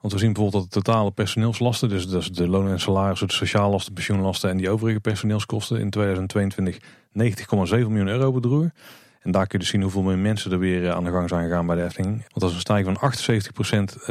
[0.00, 3.32] Want we zien bijvoorbeeld dat de totale personeelslasten, dus is de lonen en salarissen, de
[3.32, 6.82] sociallasten, pensioenlasten en die overige personeelskosten in 2022 90,7
[7.68, 8.74] miljoen euro bedroegen.
[9.20, 11.48] En daar kun je dus zien hoeveel meer mensen er weer aan de gang zijn
[11.48, 12.16] gegaan bij de Efteling.
[12.16, 13.12] Want dat is een stijging van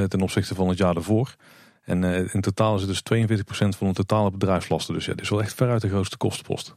[0.06, 1.36] 78% ten opzichte van het jaar daarvoor.
[1.86, 2.04] En
[2.34, 3.44] in totaal is het dus 42%
[3.78, 4.94] van de totale bedrijfslasten.
[4.94, 6.76] Dus ja, dit is wel echt veruit de grootste kostenpost.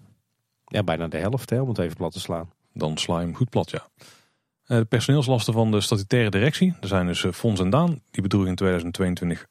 [0.65, 2.51] Ja, bijna de helft hè, om het even plat te slaan.
[2.73, 3.89] Dan sla je hem goed plat, ja.
[4.65, 8.57] De personeelslasten van de statutaire directie, er zijn dus Fons en Daan, die bedroegen in
[8.57, 9.47] 2022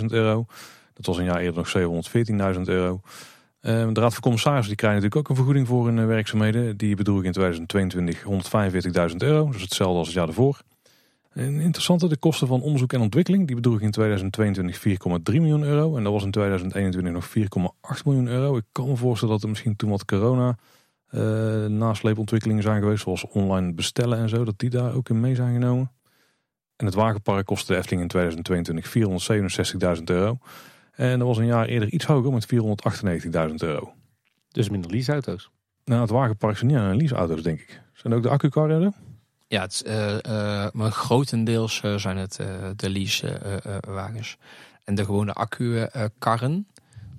[0.00, 0.46] 829.000 euro.
[0.94, 3.00] Dat was een jaar eerder nog 714.000 euro.
[3.60, 6.76] De Raad van Commissarissen die krijgen natuurlijk ook een vergoeding voor hun werkzaamheden.
[6.76, 8.22] Die bedroeg in 2022
[9.10, 10.60] 145.000 euro, dus hetzelfde als het jaar daarvoor.
[11.38, 14.94] En interessante, de kosten van onderzoek en ontwikkeling, die bedroeg in 2022 4,3
[15.24, 15.96] miljoen euro.
[15.96, 17.28] En dat was in 2021 nog
[17.98, 18.56] 4,8 miljoen euro.
[18.56, 20.56] Ik kan me voorstellen dat er misschien toen wat corona
[21.10, 25.34] uh, nasleepontwikkelingen zijn geweest, zoals online bestellen en zo, dat die daar ook in mee
[25.34, 25.92] zijn genomen.
[26.76, 30.38] En het wagenpark kostte de Efteling in 2022 467.000 euro.
[30.92, 32.46] En dat was een jaar eerder iets hoger met
[33.48, 33.92] 498.000 euro.
[34.48, 35.50] Dus minder leaseauto's?
[35.84, 37.82] Nou, het wagenpark zijn niet aan leaseauto's, denk ik.
[37.92, 38.92] Zijn ook de accukarren er?
[39.48, 42.40] Ja, het, uh, uh, maar grotendeels zijn het
[42.76, 44.36] de leasewagens.
[44.84, 46.66] en de gewone accu-karren,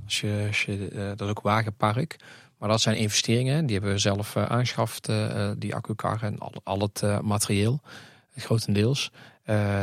[0.06, 2.20] als je, als je, dat is ook wagenpark.
[2.58, 6.54] Maar dat zijn investeringen, die hebben we zelf uh, aangeschaft, uh, die accukarren en al,
[6.64, 7.82] al het materieel,
[8.36, 9.12] grotendeels.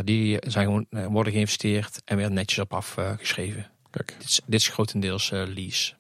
[0.05, 3.67] die zijn gewoon, worden geïnvesteerd en weer netjes op afgeschreven.
[3.91, 4.15] Kijk.
[4.19, 5.95] Dit is, dit is grotendeels lease.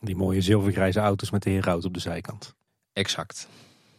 [0.00, 2.54] Die mooie zilvergrijze auto's met de heerhout op de zijkant.
[2.92, 3.48] Exact.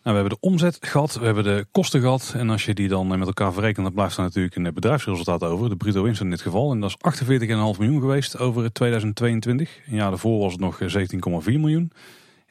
[0.03, 2.33] Nou, we hebben de omzet gehad, we hebben de kosten gehad.
[2.37, 5.69] En als je die dan met elkaar verrekent, dan blijft er natuurlijk een bedrijfsresultaat over.
[5.69, 6.71] De bruto winst in dit geval.
[6.71, 9.79] En dat is 48,5 miljoen geweest over 2022.
[9.87, 11.91] Een jaar daarvoor was het nog 17,4 miljoen.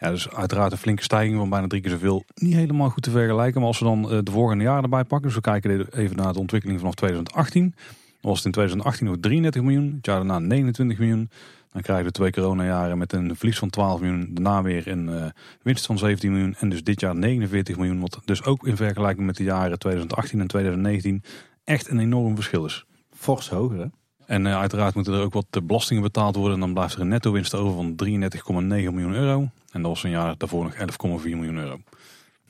[0.01, 2.25] Ja, dus uiteraard een flinke stijging van bijna drie keer zoveel.
[2.35, 3.61] Niet helemaal goed te vergelijken.
[3.61, 5.27] Maar als we dan de volgende jaren erbij pakken.
[5.27, 7.75] Dus we kijken even naar de ontwikkeling vanaf 2018.
[8.21, 9.93] Dan was het in 2018 nog 33 miljoen.
[9.97, 11.31] Het jaar daarna 29 miljoen.
[11.71, 14.29] Dan krijgen we twee coronajaren met een verlies van 12 miljoen.
[14.33, 15.25] Daarna weer een uh,
[15.63, 16.55] winst van 17 miljoen.
[16.59, 18.01] En dus dit jaar 49 miljoen.
[18.01, 21.23] Wat dus ook in vergelijking met de jaren 2018 en 2019
[21.65, 22.85] echt een enorm verschil is.
[23.15, 23.87] Fors hoger hè?
[24.27, 26.55] En uh, uiteraard moeten er ook wat belastingen betaald worden.
[26.55, 29.41] En dan blijft er een netto winst over van 33,9 miljoen euro.
[29.73, 31.81] En dat was een jaar daarvoor nog 11,4 miljoen euro.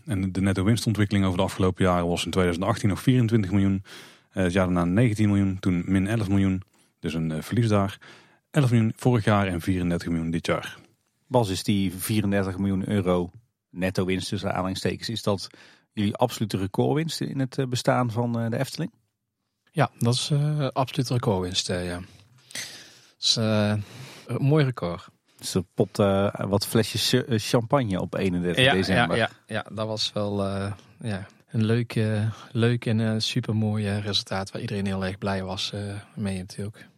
[0.04, 3.82] En de netto winstontwikkeling over de afgelopen jaren was in 2018 nog 24 miljoen.
[4.32, 6.62] Uh, het jaar daarna 19 miljoen, toen min 11 miljoen.
[7.00, 7.98] Dus een verlies daar.
[8.50, 10.78] 11 miljoen vorig jaar en 34 miljoen dit jaar.
[11.26, 13.30] Bas, is die 34 miljoen euro
[13.70, 15.48] netto winst tussen aanhalingstekens, is dat
[15.92, 18.92] jullie absolute recordwinst in het bestaan van de Efteling?
[19.72, 22.00] Ja, dat is uh, absoluut recordwinst, uh, ja.
[22.52, 23.74] Dat is uh,
[24.26, 25.08] een mooi record.
[25.38, 25.96] Dus er pot
[26.32, 29.16] wat flesjes champagne op 31 ja, december.
[29.16, 30.44] Ja, ja, ja, dat was wel
[31.00, 32.00] ja, een leuk,
[32.52, 35.72] leuk en super mooi resultaat waar iedereen heel erg blij was
[36.14, 36.89] mee natuurlijk.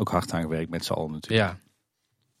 [0.00, 1.42] Ook hard aan gewerkt met z'n allen natuurlijk.
[1.42, 1.58] Ja.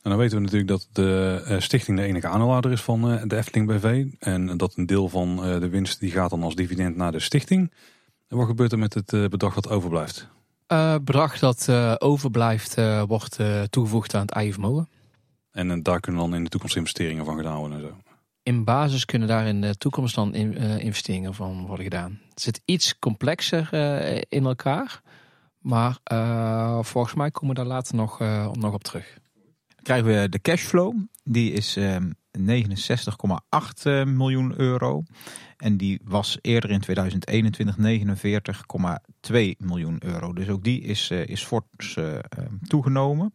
[0.02, 3.66] En dan weten we natuurlijk dat de stichting de enige aandeelhouder is van de Efteling
[3.68, 4.06] BV.
[4.18, 7.72] En dat een deel van de winst die gaat dan als dividend naar de stichting.
[8.28, 10.28] En wat gebeurt er met het bedrag dat overblijft?
[10.72, 13.38] Uh, bedrag dat uh, overblijft uh, wordt
[13.70, 14.88] toegevoegd aan het eigen vermogen.
[15.52, 17.96] En daar kunnen dan in de toekomst investeringen van gedaan worden en zo?
[18.42, 22.20] In basis kunnen daar in de toekomst dan in, investeringen van worden gedaan.
[22.28, 23.74] Het zit iets complexer
[24.28, 25.02] in elkaar.
[25.60, 25.98] Maar
[26.80, 28.18] volgens mij komen we daar later nog,
[28.52, 29.18] nog op terug.
[29.66, 30.94] Dan krijgen we de cashflow.
[31.24, 31.84] Die is 69,8
[34.06, 35.02] miljoen euro.
[35.60, 37.76] En die was eerder in 2021
[39.30, 40.32] 49,2 miljoen euro.
[40.32, 42.18] Dus ook die is, uh, is fors uh,
[42.62, 43.32] toegenomen.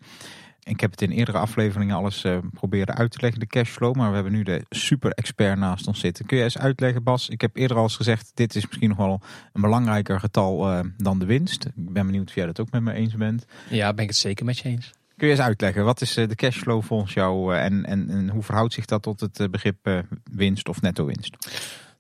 [0.67, 3.95] Ik heb het in eerdere afleveringen alles uh, proberen uit te leggen, de cashflow.
[3.95, 6.25] Maar we hebben nu de super expert naast ons zitten.
[6.25, 7.29] Kun je eens uitleggen, Bas?
[7.29, 9.21] Ik heb eerder al eens gezegd, dit is misschien nog wel
[9.53, 11.65] een belangrijker getal dan de winst.
[11.65, 13.45] Ik ben benieuwd of jij dat ook met me eens bent.
[13.69, 14.93] Ja, ben ik het zeker met je eens.
[15.17, 18.73] Kun je eens uitleggen, wat is de cashflow volgens jou en, en, en hoe verhoudt
[18.73, 21.35] zich dat tot het begrip winst of netto winst?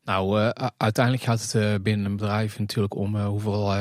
[0.05, 3.73] Nou, uh, uiteindelijk gaat het uh, binnen een bedrijf natuurlijk om uh, hoeveel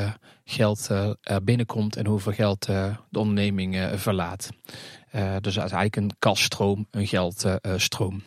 [0.44, 0.88] geld
[1.22, 4.48] er binnenkomt en hoeveel geld de onderneming verlaat.
[5.40, 8.22] dus eigenlijk een kaststroom, een geldstroom.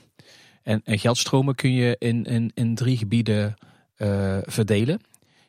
[0.64, 3.56] En, en, geldstromen kun je in, in, in drie gebieden
[4.46, 5.02] verdelen.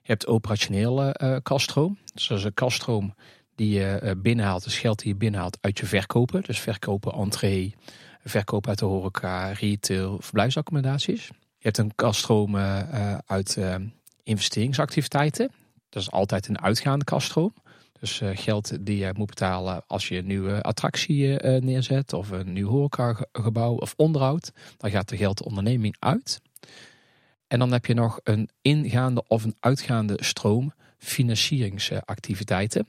[0.03, 1.99] Je hebt operationele kaststroom.
[2.15, 3.15] Dus dat is een kaststroom
[3.55, 6.43] die je binnenhaalt, dus geld die je binnenhaalt uit je verkopen.
[6.43, 7.75] Dus verkopen, entree,
[8.25, 11.31] verkoop uit de horeca, retail, verblijfsaccommodaties.
[11.59, 13.74] Je hebt een kaststroom uh, uit uh,
[14.22, 15.51] investeringsactiviteiten.
[15.89, 17.55] Dat is altijd een uitgaande kaststroom.
[18.01, 22.68] Dus geld die je moet betalen als je een nieuwe attractie neerzet of een nieuw
[22.68, 24.52] horecagebouw of onderhoud.
[24.76, 26.40] Dan gaat er geld de onderneming uit.
[27.47, 32.89] En dan heb je nog een ingaande of een uitgaande stroom financieringsactiviteiten.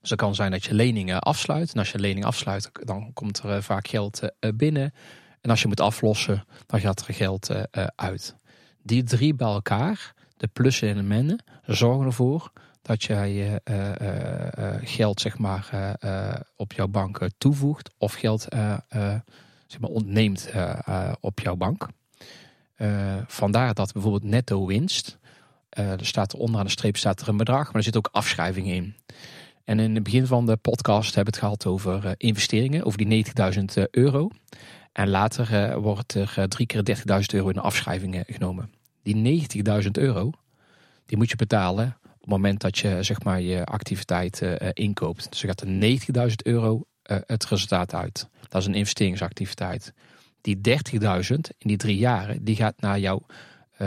[0.00, 1.72] Dus het kan zijn dat je leningen afsluit.
[1.72, 4.20] En als je lening afsluit, dan komt er vaak geld
[4.54, 4.92] binnen.
[5.44, 7.50] En als je moet aflossen, dan gaat er geld
[7.94, 8.36] uit.
[8.82, 12.52] Die drie bij elkaar, de plussen en de minnen, zorgen ervoor
[12.82, 13.90] dat jij uh,
[14.82, 15.96] geld zeg maar,
[16.56, 18.46] op jouw bank toevoegt of geld
[19.66, 20.50] zeg maar, ontneemt
[21.20, 21.88] op jouw bank.
[23.26, 25.18] vandaar dat bijvoorbeeld netto winst,
[25.68, 28.94] er staat onderaan de streep staat er een bedrag, maar er zit ook afschrijvingen in.
[29.64, 33.24] En in het begin van de podcast hebben we het gehad over investeringen, over die
[33.76, 34.30] 90.000 euro.
[34.94, 38.72] En later wordt er drie keer 30.000 euro in afschrijvingen genomen.
[39.02, 39.46] Die
[39.82, 40.30] 90.000 euro,
[41.06, 44.42] die moet je betalen op het moment dat je zeg maar, je activiteit
[44.72, 45.30] inkoopt.
[45.30, 48.28] Dus er gaat er 90.000 euro het resultaat uit.
[48.48, 49.92] Dat is een investeringsactiviteit.
[50.40, 53.26] Die 30.000 in die drie jaren, die gaat naar jouw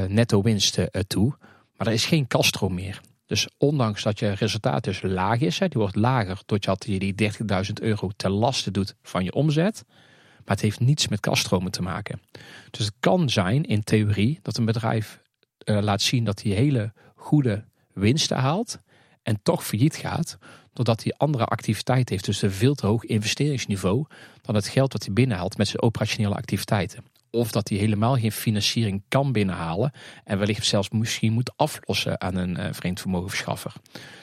[0.07, 1.35] netto winst toe.
[1.77, 3.01] Maar er is geen kaststroom meer.
[3.25, 7.31] Dus ondanks dat je resultaat dus laag is, die wordt lager doordat je die
[7.65, 9.85] 30.000 euro ten laste doet van je omzet.
[10.48, 12.22] Maar het heeft niets met kaststromen te maken.
[12.72, 15.22] Dus het kan zijn in theorie dat een bedrijf
[15.57, 18.80] laat zien dat hij hele goede winsten haalt
[19.24, 20.38] en toch failliet gaat,
[20.74, 24.06] doordat hij andere activiteiten heeft, dus een veel te hoog investeringsniveau
[24.41, 27.06] dan het geld dat hij binnenhaalt met zijn operationele activiteiten.
[27.30, 29.91] Of dat hij helemaal geen financiering kan binnenhalen
[30.24, 33.74] en wellicht zelfs misschien moet aflossen aan een uh, vreemd vermogenverschaffer.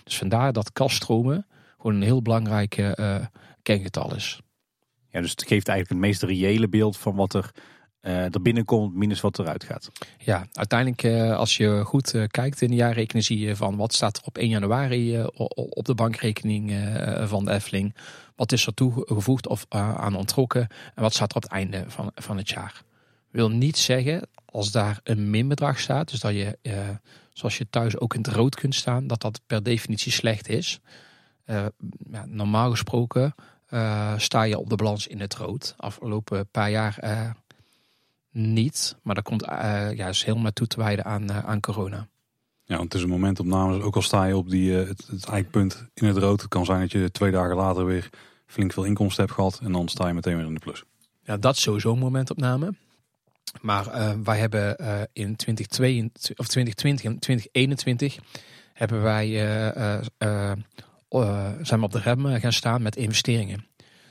[0.04, 1.46] Dus vandaar dat kaststromen
[1.76, 3.16] gewoon een heel belangrijk uh,
[3.62, 4.40] kengetal is.
[5.14, 7.50] Ja, dus het geeft eigenlijk het meest reële beeld van wat er
[8.02, 9.90] uh, er binnenkomt minus wat eruit gaat.
[10.18, 13.92] Ja, uiteindelijk uh, als je goed uh, kijkt in de jaarrekening zie je van wat
[13.92, 15.24] staat er op 1 januari
[15.54, 16.72] op de bankrekening
[17.24, 17.94] van de Efteling.
[18.36, 22.10] Wat is er toegevoegd of aan ontrokken en wat staat er op het einde van,
[22.14, 22.82] van het jaar.
[23.30, 26.58] Wil niet zeggen als daar een minbedrag staat, dus dat je
[27.32, 30.80] zoals je thuis ook in het rood kunt staan, dat dat per definitie slecht is.
[31.46, 31.70] Ja,
[32.26, 33.34] normaal gesproken
[34.16, 35.74] sta je op de balans in het rood.
[35.76, 36.98] Afgelopen paar jaar
[38.34, 38.96] niet.
[39.02, 42.08] Maar dat komt uh, ja, is helemaal toe te wijden aan, aan corona.
[42.64, 43.82] Ja, want het is een momentopname.
[43.82, 46.40] Ook al sta je op die, het, het eikpunt in het rood.
[46.40, 48.10] Het kan zijn dat je twee dagen later weer
[48.46, 49.60] flink veel inkomsten hebt gehad.
[49.62, 50.84] En dan sta je meteen weer in de plus.
[51.22, 52.74] Ja, dat is sowieso een momentopname.
[53.60, 53.84] Maar
[54.24, 54.76] wij hebben
[55.12, 58.18] in 2022, of 2020 en 2021
[58.72, 59.28] hebben wij,
[61.62, 63.66] zijn we op de rem gaan staan met investeringen.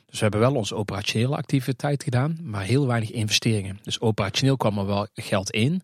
[0.06, 3.80] Dus we hebben wel onze operationele activiteit gedaan, maar heel weinig investeringen.
[3.84, 5.82] Dus operationeel kwam er wel geld in,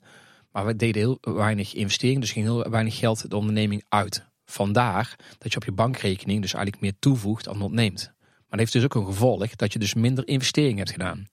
[0.52, 4.26] maar we deden heel weinig investeringen, dus ging heel weinig geld de onderneming uit.
[4.46, 8.12] Vandaar dat je op je bankrekening dus eigenlijk meer toevoegt dan ontneemt.
[8.18, 11.28] Maar dat heeft dus ook een gevolg dat je dus minder investeringen hebt gedaan.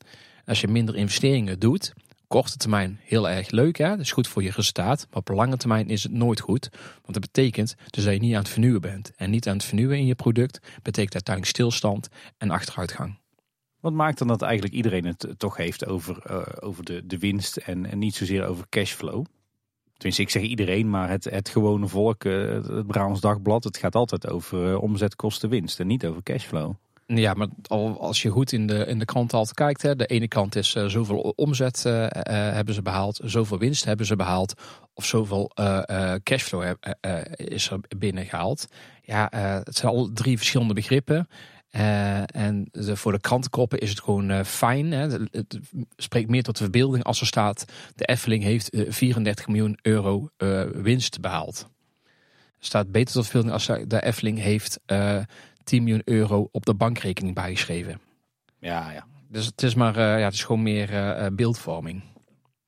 [0.44, 1.92] als je minder investeringen doet,
[2.26, 3.76] korte termijn heel erg leuk.
[3.76, 3.88] Hè?
[3.88, 5.06] Dat is goed voor je resultaat.
[5.10, 6.68] Maar op lange termijn is het nooit goed.
[7.02, 9.12] Want dat betekent dus dat je niet aan het vernieuwen bent.
[9.16, 12.08] En niet aan het vernieuwen in je product betekent uiteindelijk stilstand
[12.38, 13.18] en achteruitgang.
[13.80, 17.56] Wat maakt dan dat eigenlijk iedereen het toch heeft over, uh, over de, de winst
[17.56, 19.24] en, en niet zozeer over cashflow?
[19.92, 23.94] Tenminste, ik zeg iedereen, maar het, het gewone volk, uh, het Brabants Dagblad, het gaat
[23.94, 26.74] altijd over omzet, kosten, winst en niet over cashflow.
[27.06, 27.48] Ja, maar
[27.98, 30.74] als je goed in de, in de krant altijd kijkt, hè, de ene kant is
[30.74, 34.54] uh, zoveel omzet uh, uh, hebben ze behaald, zoveel winst hebben ze behaald,
[34.94, 35.50] of zoveel
[36.22, 36.74] cashflow
[37.34, 38.66] is er binnengehaald.
[39.02, 39.28] Ja,
[39.64, 41.28] het zijn al drie verschillende begrippen.
[42.26, 44.92] en voor de krantenkoppen is het gewoon fijn.
[44.92, 45.08] Hè.
[45.30, 45.58] Het,
[45.96, 47.64] spreekt meer tot de verbeelding als er staat:
[47.94, 50.28] de Effeling heeft 34 miljoen euro
[50.72, 51.68] winst behaald.
[52.58, 54.80] Staat beter tot verbeelding als de Effeling heeft
[55.66, 58.01] 10 miljoen euro op de bankrekening bijgeschreven.
[58.59, 59.06] Ja, ja.
[59.28, 62.02] Dus het is maar, uh, ja, het is gewoon meer uh, beeldvorming.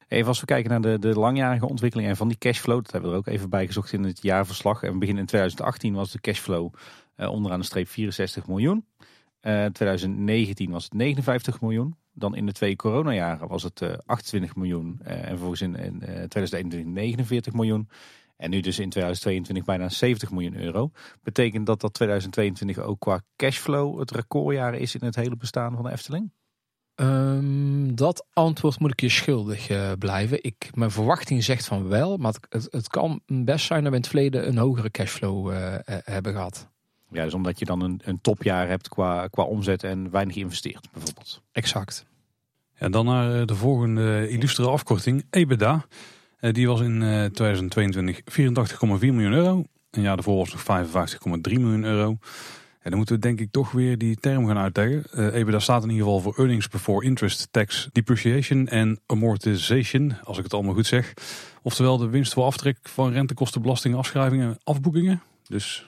[0.09, 3.11] Even als we kijken naar de, de langjarige ontwikkeling en van die cashflow, dat hebben
[3.11, 4.83] we er ook even bij gezocht in het jaarverslag.
[4.83, 6.75] En we beginnen in 2018 was de cashflow
[7.17, 8.87] uh, onderaan de streep 64 miljoen.
[9.73, 11.97] 2019 was het 59 miljoen.
[12.13, 15.01] Dan in de twee coronajaren was het 28 miljoen.
[15.05, 17.89] en vervolgens in, in 2021 49 miljoen.
[18.39, 20.91] En nu dus in 2022 bijna 70 miljoen euro.
[21.23, 25.85] Betekent dat dat 2022 ook qua cashflow het recordjaar is in het hele bestaan van
[25.85, 26.33] de Efteling?
[26.95, 30.43] Um, dat antwoord moet ik je schuldig uh, blijven.
[30.43, 34.03] Ik, mijn verwachting zegt van wel, maar het, het, kan best zijn dat we in
[34.03, 36.69] het verleden een hogere cashflow uh, hebben gehad.
[37.11, 40.89] Ja, dus omdat je dan een, een topjaar hebt qua, qua omzet en weinig investeert
[40.93, 41.43] bijvoorbeeld.
[41.53, 42.07] Exact.
[42.79, 45.87] Ja, dan naar de volgende illustere afkorting, EBITDA.
[46.39, 46.99] Eh, die was in
[47.33, 49.65] 2022 84,4 miljoen euro.
[49.91, 52.19] Een jaar daarvoor was nog 55,3 miljoen euro.
[52.81, 55.05] En dan moeten we denk ik toch weer die term gaan uitleggen.
[55.15, 60.37] Uh, EBITDA staat in ieder geval voor Earnings Before Interest, Tax, Depreciation en Amortization, als
[60.39, 61.15] ik het allemaal goed zeg.
[61.63, 65.23] Oftewel de winst voor aftrek van rentekosten, belastingen, afschrijvingen en afboekingen.
[65.49, 65.87] Dus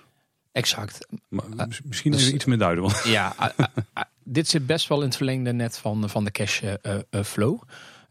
[0.53, 1.07] Exact.
[1.29, 2.83] Maar Uh, mis- misschien dus- even iets meer duiden.
[2.85, 6.25] Want Ja, ah, ah, ah, dit zit best wel in het verlengde net van, van
[6.25, 6.75] de cash eh,
[7.11, 7.61] eh, flow.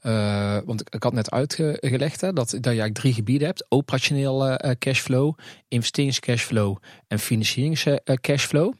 [0.02, 3.66] Eh, want ik, had net uitgelegd hè, dat, dat je eigenlijk drie gebieden hebt.
[3.70, 5.34] Operationeel eh, cashflow,
[5.68, 6.78] investeringscashflow
[7.08, 8.74] en financieringscashflow.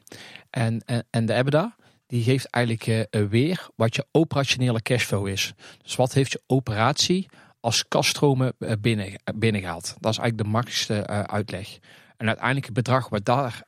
[0.50, 1.76] En, en, en de EBITDA,
[2.06, 5.52] die geeft eigenlijk eh, weer wat je operationele cashflow is.
[5.82, 7.28] Dus wat heeft je operatie
[7.60, 9.96] als kaststromen binnen, binnengehaald?
[9.98, 11.78] Dat is eigenlijk de makkelijkste uitleg.
[12.16, 13.62] En uiteindelijk het bedrag wat daar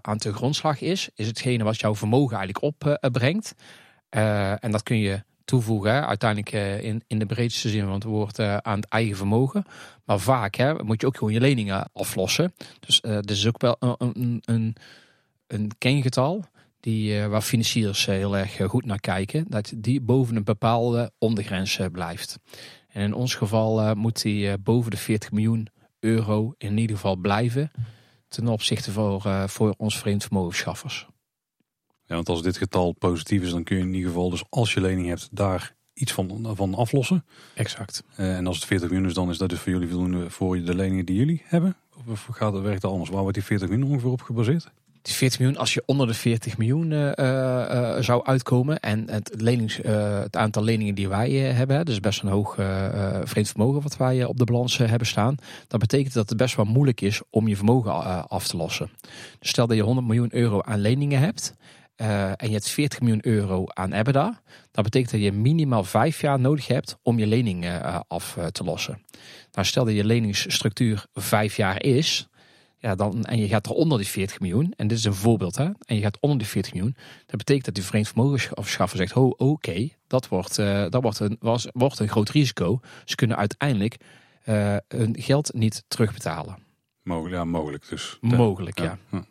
[0.00, 3.54] aan te grondslag is, is hetgene wat jouw vermogen eigenlijk opbrengt.
[4.08, 8.38] en dat kun je toevoegen, uiteindelijk eh, in, in de breedste zin van het woord,
[8.38, 9.64] eh, aan het eigen vermogen.
[10.04, 12.54] Maar vaak hè, moet je ook gewoon je leningen aflossen.
[12.80, 14.76] Dus eh dit is ook wel een, een,
[15.46, 16.44] een, kengetal
[16.80, 19.44] die, waar financiers heel erg goed naar kijken.
[19.48, 22.38] Dat die boven een bepaalde ondergrens blijft.
[22.88, 25.68] En in ons geval moet die boven de 40 miljoen
[26.00, 27.70] euro in ieder geval blijven.
[28.28, 31.06] Ten opzichte voor, voor ons vreemdvermogenschaffers.
[32.08, 34.74] Ja, want als dit getal positief is, dan kun je in ieder geval, dus als
[34.74, 37.24] je lening hebt, daar iets van, van aflossen.
[37.54, 38.02] Exact.
[38.16, 40.62] Eh, en als het 40 miljoen is, dan is dat dus voor jullie voldoende voor
[40.64, 41.76] de leningen die jullie hebben?
[42.06, 43.10] Of gaat het, werkt anders?
[43.10, 44.70] Waar wordt die 40 miljoen ongeveer op gebaseerd?
[45.02, 49.34] Die 40 miljoen, als je onder de 40 miljoen eh, eh, zou uitkomen en het,
[49.36, 52.54] lenings, het aantal leningen die wij hebben, hè, dus best een hoog
[53.24, 55.36] vreemd vermogen wat wij op de balans hebben staan,
[55.66, 57.92] dat betekent dat het best wel moeilijk is om je vermogen
[58.28, 58.90] af te lossen.
[59.38, 61.56] Dus stel dat je 100 miljoen euro aan leningen hebt
[61.98, 66.20] eh, en je hebt 40 miljoen euro aan EBITDA, dat betekent dat je minimaal vijf
[66.20, 69.02] jaar nodig hebt om je lening eh, af eh, te lossen.
[69.52, 72.28] Nou, stel dat je leningsstructuur vijf jaar is,
[72.76, 75.56] ja, dan, en je gaat er onder die 40 miljoen, en dit is een voorbeeld,
[75.56, 76.96] hè, en je gaat onder die 40 miljoen,
[77.26, 80.56] dat betekent dat die vreemd vermogensschaffer zegt, oh, oké, dat, wordt,
[80.90, 82.80] dat wordt, een, was, wordt een groot risico.
[83.04, 83.96] Ze kunnen uiteindelijk
[84.88, 86.58] hun geld niet terugbetalen.
[87.02, 88.18] Mogelijk, ja, mogelijk dus.
[88.20, 88.98] Mogelijk, ja.
[89.10, 89.24] ja.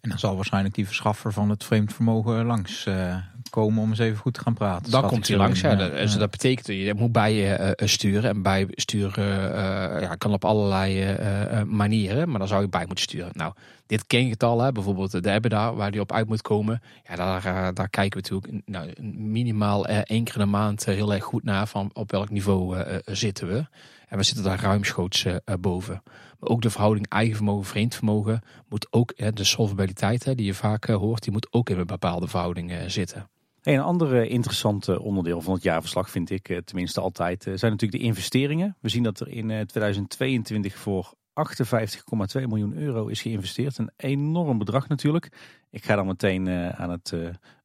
[0.00, 3.16] En dan zal waarschijnlijk die verschaffer van het vreemd vermogen langs eh,
[3.50, 4.90] komen om eens even goed te gaan praten.
[4.90, 5.60] Dan komt hij langs.
[5.60, 5.76] Ja, ja.
[5.76, 8.30] dat, dus dat betekent dat je moet bij je eh, sturen.
[8.30, 12.28] En bij sturen eh, ja, kan op allerlei eh, eh, manieren.
[12.28, 13.30] Maar dan zou je bij moeten sturen.
[13.32, 13.52] Nou,
[13.86, 16.82] dit kengetal, hè, bijvoorbeeld de EBITDA, waar die op uit moet komen.
[17.08, 20.84] Ja, daar, eh, daar kijken we natuurlijk nou, minimaal eh, één keer in de maand
[20.86, 21.66] eh, heel erg goed naar.
[21.66, 23.64] Van op welk niveau eh, eh, zitten we.
[24.08, 26.02] En we zitten daar ruimschoots eh, eh, boven.
[26.40, 30.96] Ook de verhouding eigen vermogen, vreemd vermogen moet ook, de solvabiliteit die je vaak eh,
[30.96, 33.28] hoort, die moet ook in een bepaalde verhouding eh, zitten.
[33.62, 38.06] Een ander eh, interessant onderdeel van het jaarverslag vind ik, tenminste altijd, zijn natuurlijk de
[38.06, 38.76] investeringen.
[38.80, 43.78] We zien dat er in eh, 2022 voor 58,2 miljoen euro is geïnvesteerd.
[43.78, 45.28] Een enorm bedrag natuurlijk.
[45.70, 47.14] Ik ga dan meteen aan, het,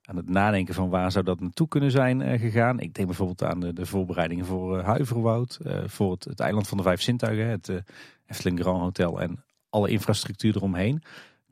[0.02, 2.80] aan het nadenken van waar zou dat naartoe kunnen zijn gegaan.
[2.80, 6.84] Ik denk bijvoorbeeld aan de, de voorbereidingen voor Huiverwoud, voor het, het eiland van de
[6.84, 7.84] vijf zintuigen, het
[8.28, 10.96] Efteling Grand Hotel en alle infrastructuur eromheen.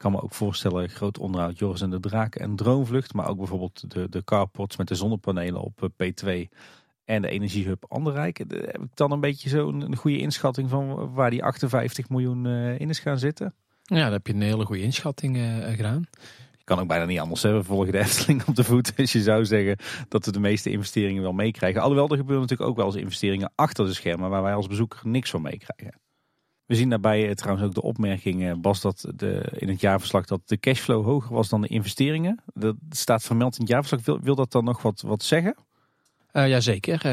[0.02, 3.14] Ik kan me ook voorstellen, groot onderhoud Joris en de Draak en Droomvlucht.
[3.14, 6.50] Maar ook bijvoorbeeld de, de carports met de zonnepanelen op eh, P2
[7.06, 8.40] en de energiehub Anderrijk.
[8.40, 12.46] Eh, Heb ik dan een beetje zo'n een goede inschatting van waar die 58 miljoen
[12.46, 13.54] eh, in is gaan zitten?
[13.84, 15.38] Ja, daar heb je een hele goede inschatting
[15.76, 16.06] gedaan.
[16.58, 17.62] Je kan ook bijna niet anders hebben.
[17.62, 18.96] We volgen de Efteling op de voet.
[18.96, 19.78] Dus je zou zeggen
[20.08, 21.82] dat we de meeste investeringen wel meekrijgen.
[21.82, 25.00] Alhoewel, er gebeuren natuurlijk ook wel eens investeringen achter de schermen waar wij als bezoeker
[25.04, 26.01] niks van meekrijgen.
[26.72, 30.26] We zien daarbij eh, trouwens ook de opmerking, eh, Bas, dat de, in het jaarverslag
[30.26, 32.44] dat de cashflow hoger was dan de investeringen.
[32.54, 34.06] Dat staat vermeld in het jaarverslag.
[34.06, 35.56] Wil, wil dat dan nog wat, wat zeggen?
[36.32, 37.06] Eh Jazeker.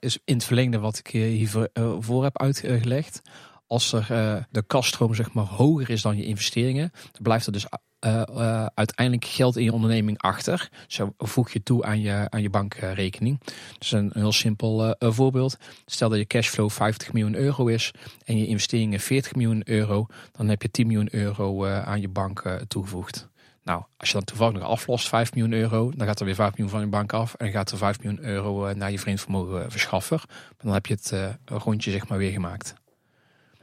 [0.00, 3.22] Is in het verlengde wat ik hiervoor voor heb uitgelegd.
[3.66, 4.06] Als er
[4.50, 7.66] de kaststroom zeg maar hoger is dan je investeringen, dan blijft er dus
[8.00, 10.70] eh, eh, uiteindelijk geld in je onderneming achter.
[10.86, 13.40] Zo voeg je toe aan je, aan je bankrekening.
[13.78, 15.58] Dus een, heel simpel eh, een voorbeeld.
[15.86, 17.90] Stel dat je cashflow 50 miljoen euro is
[18.24, 22.58] en je investeringen 40 miljoen euro, dan heb je 10 miljoen euro aan je bank
[22.68, 23.28] toegevoegd.
[23.62, 26.50] Nou, als je dan toevallig nog aflost 5 miljoen euro, dan gaat er weer 5
[26.50, 29.70] miljoen van je bank af en gaat er 5 miljoen euro naar je vreemd vermogen
[29.70, 30.24] verschaffer.
[30.26, 31.14] Maar dan heb je het
[31.44, 32.74] rondje zeg maar weer gemaakt.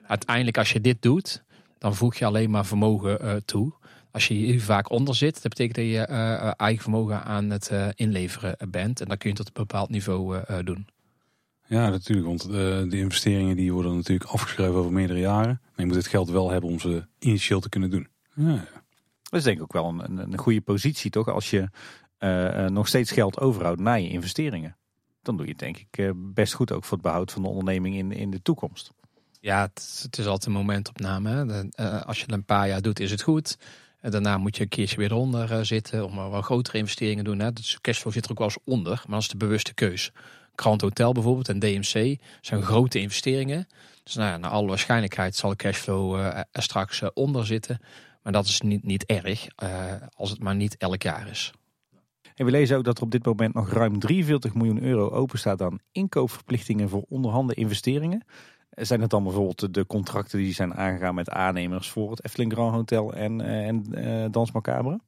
[0.07, 1.43] Uiteindelijk als je dit doet,
[1.77, 3.73] dan voeg je alleen maar vermogen toe.
[4.11, 7.49] Als je hier vaak onder zit, dat betekent dat je eh, eh, eigen vermogen aan
[7.49, 9.01] het eh, inleveren bent.
[9.01, 10.87] En dat kun je tot een bepaald niveau doen.
[11.65, 12.27] Ja, natuurlijk.
[12.27, 12.49] Want eh,
[12.89, 15.59] de investeringen die worden natuurlijk afgeschreven over meerdere jaren.
[15.61, 18.07] Maar je moet het geld wel hebben om ze initieel te kunnen doen.
[18.33, 18.67] Ja, ja.
[19.23, 21.27] Dat is denk ik ook wel een, een, een goede positie, toch?
[21.29, 21.69] Als je
[22.69, 24.77] nog steeds geld overhoudt na je investeringen.
[25.21, 27.95] Dan doe je het denk ik best goed ook voor het behoud van de onderneming
[27.95, 28.91] in, in de toekomst.
[29.39, 31.29] Ja, het, is- het is altijd een momentopname.
[31.29, 31.45] Hè.
[31.45, 33.57] De- eh, als je het een paar jaar doet, is het goed.
[33.99, 37.23] En daarna moet je een keertje weer eronder eh, zitten om eh, wel grotere investeringen
[37.23, 37.39] te doen.
[37.39, 37.53] Hè.
[37.53, 40.11] Dus cashflow zit er ook wel eens onder, maar dat is de bewuste keus.
[40.55, 43.67] Grand Hotel bijvoorbeeld en DMC zijn grote investeringen.
[44.03, 47.79] Dus nou ja, naar alle waarschijnlijkheid zal de cashflow uh, er straks onder zitten.
[48.23, 49.47] Maar dat is niet, niet erg,
[50.15, 51.51] als het maar niet elk jaar is.
[52.35, 55.61] En we lezen ook dat er op dit moment nog ruim 43 miljoen euro openstaat
[55.61, 58.25] aan inkoopverplichtingen voor onderhanden investeringen.
[58.85, 62.73] Zijn het dan bijvoorbeeld de contracten die zijn aangegaan met aannemers voor het Efteling Grand
[62.73, 64.99] Hotel en, en uh, Dans Macabre?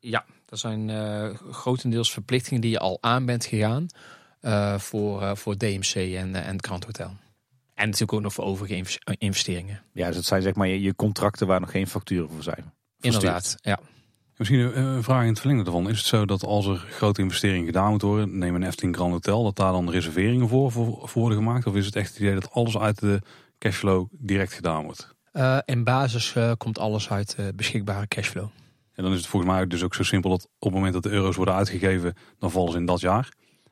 [0.00, 3.86] Ja, dat zijn uh, grotendeels verplichtingen die je al aan bent gegaan
[4.40, 7.10] uh, voor, voor DMC en, en het Grand Hotel.
[7.74, 9.82] En natuurlijk ook nog voor overige investeringen.
[9.92, 12.72] Ja, dus het zijn zeg maar je, je contracten waar nog geen facturen voor zijn.
[13.00, 13.78] Inderdaad, ja.
[14.36, 15.88] Misschien een vraag in het verlengde ervan.
[15.88, 19.12] Is het zo dat als er grote investeringen gedaan moeten worden, neem een Efteling Grand
[19.12, 21.66] Hotel, dat daar dan reserveringen voor, voor, worden gemaakt?
[21.66, 23.20] Of is het echt het idee dat alles uit de
[23.58, 25.14] cashflow direct gedaan wordt?
[25.32, 28.48] Uh, in basis uh, komt alles uit uh, beschikbare cashflow.
[28.92, 31.02] En dan is het volgens mij dus ook zo simpel dat op het moment dat
[31.02, 33.28] de euro's worden uitgegeven, dan vallen ze in dat jaar.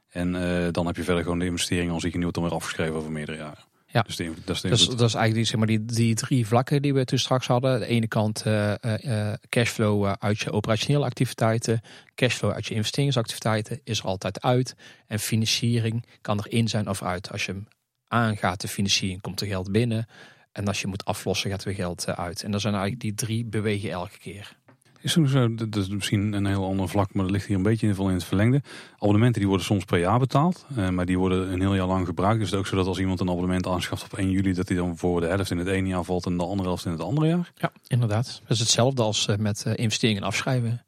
[0.08, 0.32] En
[0.72, 3.38] dan heb je verder gewoon de investeringen als die wordt dan weer afgeschreven over meerdere
[3.38, 3.64] jaren.
[3.94, 6.82] Ja, dus dat, is dat, dat is eigenlijk die, zeg maar, die, die drie vlakken
[6.82, 7.80] die we toen straks hadden.
[7.80, 11.80] De ene kant uh, uh, cashflow uit je operationele activiteiten,
[12.14, 14.74] cashflow uit je investeringsactiviteiten is er altijd uit.
[15.06, 17.32] En financiering kan er in zijn of uit.
[17.32, 17.66] Als je hem
[18.08, 20.06] aangaat, de financiering, komt er geld binnen.
[20.52, 22.42] En als je moet aflossen, gaat er weer geld uit.
[22.42, 24.56] En dan zijn eigenlijk die drie bewegen elke keer.
[25.04, 25.18] Is
[25.54, 28.24] dat is misschien een heel ander vlak, maar dat ligt hier een beetje in, het
[28.24, 28.62] verlengde.
[28.94, 32.06] Abonnementen die worden soms per jaar betaald, eh, maar die worden een heel jaar lang
[32.06, 32.38] gebruikt.
[32.38, 34.76] Dus het ook zo dat als iemand een abonnement aanschaft op 1 juli, dat hij
[34.76, 37.00] dan voor de helft in het ene jaar valt en de andere helft in het
[37.00, 37.52] andere jaar?
[37.56, 38.40] Ja, inderdaad.
[38.40, 40.84] Dat is hetzelfde als eh, met uh, investeringen afschrijven.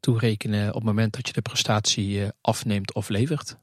[0.00, 3.56] Toerekenen op het moment dat je de prestatie afneemt of levert.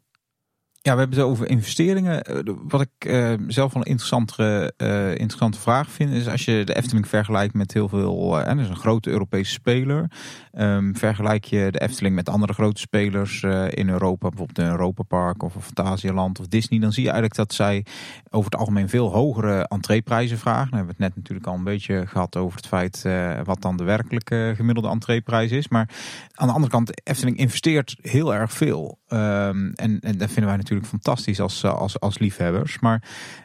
[0.82, 2.24] Ja, we hebben het over investeringen.
[2.24, 6.64] Eh, wat ik uh, zelf wel een interessante, uh, interessante vraag vind, is als je
[6.66, 10.12] de Efteling vergelijkt met heel veel, en uh, is een grote Europese speler.
[10.54, 15.44] Um, vergelijk je de Efteling met andere grote spelers in Europa, bijvoorbeeld een Europa Park
[15.44, 17.86] of een Fantasialand of Disney, dan zie je eigenlijk dat zij
[18.30, 20.70] over het algemeen veel hogere entreeprijzen vragen.
[20.70, 23.06] Dan hebben we het net natuurlijk al een beetje gehad over het feit
[23.44, 25.68] wat dan de werkelijke gemiddelde entreeprijs is.
[25.68, 25.90] Maar
[26.34, 28.98] aan de andere kant, Efteling investeert heel erg veel.
[29.08, 32.80] Um, en, en dat vinden wij natuurlijk fantastisch als, eh, als, als liefhebbers.
[32.80, 33.04] Maar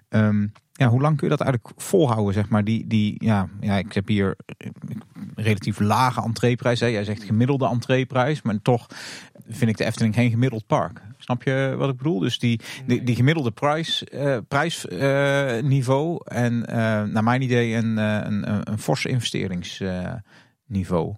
[0.09, 2.64] um, ja, hoe lang kun je dat eigenlijk volhouden, zeg maar?
[2.64, 4.36] Die, die, ja, ja, ik heb hier
[5.34, 6.80] relatief lage entreeprijs.
[6.80, 6.86] Hè.
[6.86, 8.86] Jij zegt gemiddelde entreeprijs, maar toch
[9.48, 11.02] vind ik de Efteling geen gemiddeld park.
[11.18, 12.18] Snap je wat ik bedoel?
[12.18, 16.66] Dus die, die, die gemiddelde prijs, uh, prijsniveau uh, en uh,
[17.02, 21.16] naar mijn idee een, een, een, een forse investeringsniveau.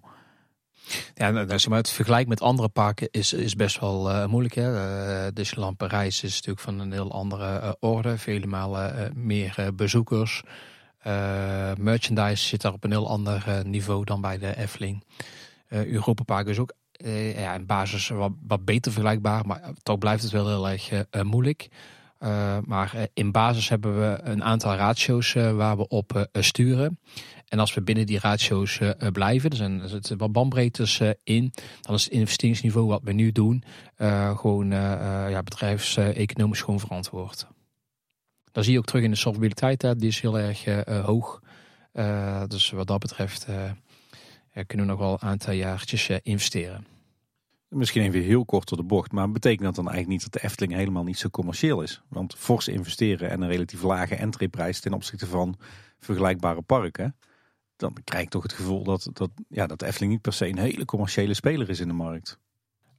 [1.13, 4.55] Ja, nou, nou, maar, het vergelijk met andere parken is, is best wel uh, moeilijk.
[4.55, 4.73] Hè?
[4.73, 8.17] Uh, Disneyland Parijs is natuurlijk van een heel andere uh, orde.
[8.17, 10.43] Vele malen meer bezoekers.
[11.77, 15.03] merchandise zit daar op een heel ander niveau dan bij de Efteling.
[15.67, 16.73] Europa is ook
[17.35, 19.45] ja, in basis wat, wat, beter vergelijkbaar.
[19.45, 20.91] Maar toch blijft het wel heel erg
[21.23, 21.67] moeilijk.
[22.65, 26.99] maar in basis hebben we een aantal ratio's waar we op sturen.
[27.47, 31.09] En als we binnen die ratio's uh, blijven, er, zijn, er zitten wat bandbreedtes uh,
[31.23, 31.51] in,
[31.81, 33.63] dan is het investeringsniveau wat we nu doen
[34.35, 37.47] gewoon ja, bedrijfseconomisch gewoon verantwoord.
[38.51, 40.65] Dat zie je ook terug in de solvabiliteit, die is heel erg
[41.05, 41.41] hoog.
[42.47, 43.45] dus wat dat betreft
[44.65, 46.85] kunnen we nog wel een aantal jaartjes investeren.
[47.69, 50.47] Misschien even heel kort door de bocht, maar betekent dat dan eigenlijk niet dat de
[50.47, 52.01] Efteling helemaal niet zo commercieel is?
[52.09, 55.57] Want fors investeren en een relatief lage entryprijs ten opzichte van
[55.99, 57.15] vergelijkbare parken,
[57.77, 60.57] dan krijg ik toch het gevoel dat, dat, ja, dat Efteling niet per se een
[60.57, 62.39] hele commerciële speler is in de markt.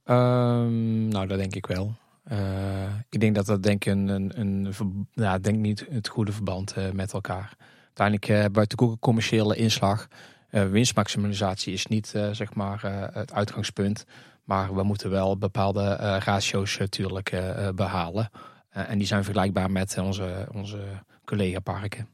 [0.05, 1.93] Um, nou, dat denk ik wel.
[2.31, 6.77] Uh, ik denk dat dat denk een, een, een ja, denk niet het goede verband
[6.77, 7.55] uh, met elkaar.
[7.85, 10.07] Uiteindelijk uh, we natuurlijk ook commerciële inslag.
[10.49, 12.81] winstmaximalisatie is niet zeg maar
[13.13, 14.05] het uitgangspunt.
[14.43, 17.41] Maar we moeten wel bepaalde ratio's natuurlijk
[17.75, 18.29] behalen.
[18.69, 20.79] en die zijn vergelijkbaar met onze, onze
[21.25, 22.07] collega-parken.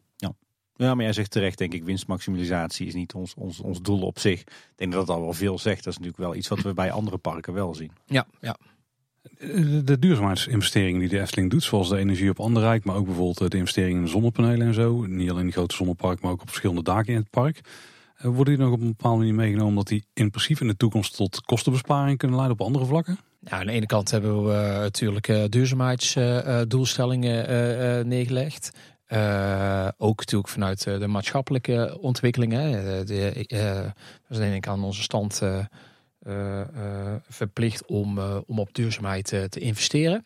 [0.77, 4.19] Ja, maar jij zegt terecht, denk ik, winstmaximalisatie is niet ons, ons, ons doel op
[4.19, 4.39] zich.
[4.39, 5.83] Ik denk dat dat al wel veel zegt.
[5.83, 7.91] Dat is natuurlijk wel iets wat we bij andere parken wel zien.
[8.05, 8.57] Ja, ja.
[9.83, 13.57] De duurzaamheidsinvesteringen die de Efteling doet, zoals de energie op Anderrijk, maar ook bijvoorbeeld de
[13.57, 15.05] investeringen in zonnepanelen en zo.
[15.05, 17.61] Niet alleen in grote zonnepark, maar ook op verschillende daken in het park.
[18.15, 20.77] Eh, worden die nog op een bepaalde manier meegenomen dat die in principe in de
[20.77, 23.17] toekomst tot kostenbesparing kunnen leiden op andere vlakken?
[23.39, 28.71] Ja, aan de ene kant hebben we uh, natuurlijk uh, duurzaamheidsdoelstellingen uh, neergelegd.
[29.07, 32.71] Uh, ook natuurlijk vanuit uh, de maatschappelijke ontwikkelingen.
[32.71, 33.45] Uh, de,
[34.27, 35.41] we zijn denk ik aan onze stand
[37.29, 40.23] verplicht om, om op duurzaamheid te investeren.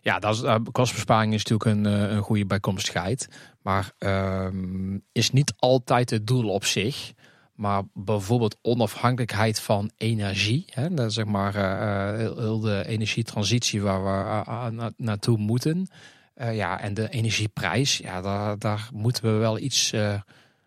[0.00, 0.42] Ja, dat is,
[0.72, 1.84] kostbesparing is natuurlijk een,
[2.14, 3.28] een goede bijkomstigheid.
[3.62, 7.12] Maar ehm, is niet altijd het doel op zich.
[7.54, 10.64] Maar bijvoorbeeld onafhankelijkheid van energie.
[10.70, 14.92] Hè, dat is zeg maar eh, eh, heel, heel de energietransitie waar we eh, na-
[14.96, 15.88] naartoe moeten.
[16.34, 20.20] Eh, ja, en de energieprijs, ja, daar, daar moeten we wel iets eh,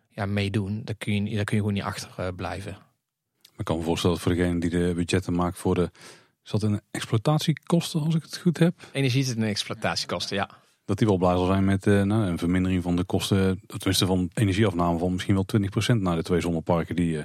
[0.10, 0.82] ja, mee doen.
[0.84, 2.78] Daar kun, je, daar kun je gewoon niet achter eh, blijven.
[3.58, 5.92] Ik kan me voorstellen dat voor degene die de budgetten maakt voor de...
[6.44, 8.74] Is dat een exploitatiekosten, als ik het goed heb?
[8.92, 10.50] Energie en exploitatiekosten, ja.
[10.86, 14.06] Dat die wel blij zal zijn met eh, nou, een vermindering van de kosten, tenminste
[14.06, 15.46] van energieafname van misschien wel
[15.98, 17.24] 20% naar de twee zonneparken die eh,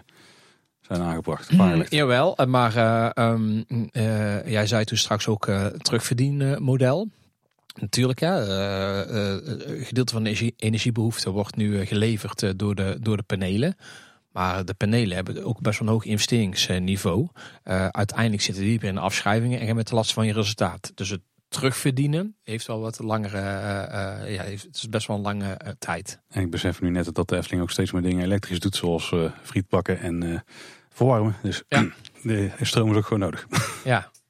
[0.80, 1.52] zijn aangebracht.
[1.52, 7.08] Mm, jawel, maar eh, ehm, eh, jij zei toen straks ook eh terugverdienmodel.
[7.80, 9.40] Natuurlijk, ja, eh, eh,
[9.78, 13.22] een gedeelte van de energie, energiebehoefte wordt nu eh, geleverd eh, door, de, door de
[13.22, 13.76] panelen.
[14.32, 17.28] Maar de panelen hebben ook best wel een hoog investeringsniveau.
[17.62, 20.32] Eh, uiteindelijk zitten die weer in de afschrijvingen en je met de last van je
[20.32, 20.92] resultaat.
[20.94, 25.16] Dus het terugverdienen heeft wel wat langere, eh, eh, ja, heeft, het is best wel
[25.16, 26.20] een lange eh, tijd.
[26.28, 29.12] En ik besef nu net dat de Efteling ook steeds meer dingen elektrisch doet, zoals
[29.12, 30.40] eh frietpakken en eh,
[30.88, 31.36] verwarmen.
[31.42, 31.86] Dus Ja.
[32.22, 33.46] de stroom is ook gewoon nodig.
[33.84, 34.10] Ja,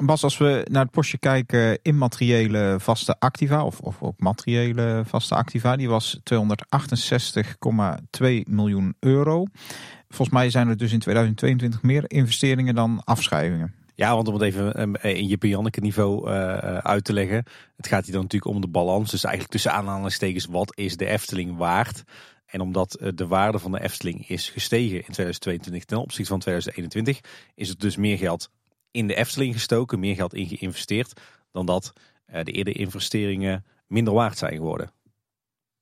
[0.00, 5.34] Bas, als we naar het postje kijken, immateriële vaste activa, of, of ook materiële vaste
[5.34, 9.46] activa, die was 268,2 miljoen euro.
[10.08, 13.74] Volgens mij zijn er dus in 2022 meer investeringen dan afschrijvingen.
[13.94, 17.44] Ja, want om het even eh, in je Janneke niveau eh, uit te leggen.
[17.76, 19.10] Het gaat hier dan natuurlijk om de balans.
[19.10, 22.04] Dus eigenlijk tussen aanhalingstekens, wat is de Efteling waard?
[22.46, 26.40] En omdat eh, de waarde van de Efteling is gestegen in 2022 ten opzichte van
[26.40, 27.20] 2021,
[27.54, 28.50] is het dus meer geld
[28.90, 31.20] in de Efteling gestoken, meer geld in geïnvesteerd,
[31.52, 31.92] dan dat
[32.26, 34.90] eh, de eerdere investeringen minder waard zijn geworden.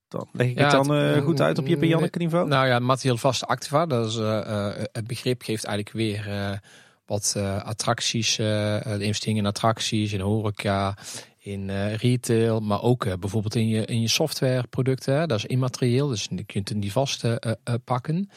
[0.08, 2.48] Dan leg ik Ja, het dan het- eh, goed uit op je Janneke niveau?
[2.48, 6.60] Nou ja, materieel vaste activa, dat is, eh, het begrip geeft eigenlijk weer
[7.06, 7.34] wat
[7.64, 10.96] attracties, de investeringen in attracties, in horeca,
[11.38, 15.28] in retail, maar ook bijvoorbeeld in je, in je softwareproducten.
[15.28, 17.24] Dat is immaterieel, dus je kunt het niet vast
[17.84, 18.30] pakken.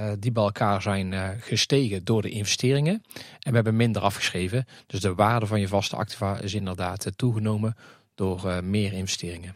[0.00, 3.02] Eh, die bij elkaar zijn eh, gestegen door de investeringen.
[3.38, 4.66] En we hebben minder afgeschreven.
[4.86, 7.76] Dus de waarde van je vaste activa is inderdaad eh, toegenomen
[8.14, 9.54] door meer investeringen.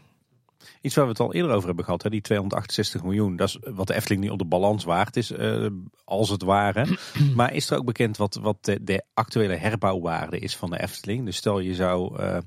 [0.81, 3.35] Iets waar we het al eerder over hebben gehad, hè, die 268 miljoen.
[3.35, 5.33] Dat is wat de Efteling nu op de balans waard is,
[6.03, 6.97] als het ware.
[7.35, 11.25] maar is er ook bekend wat, wat de, actuele herbouwwaarde is van de Efteling?
[11.25, 12.45] Dus stel je zou, er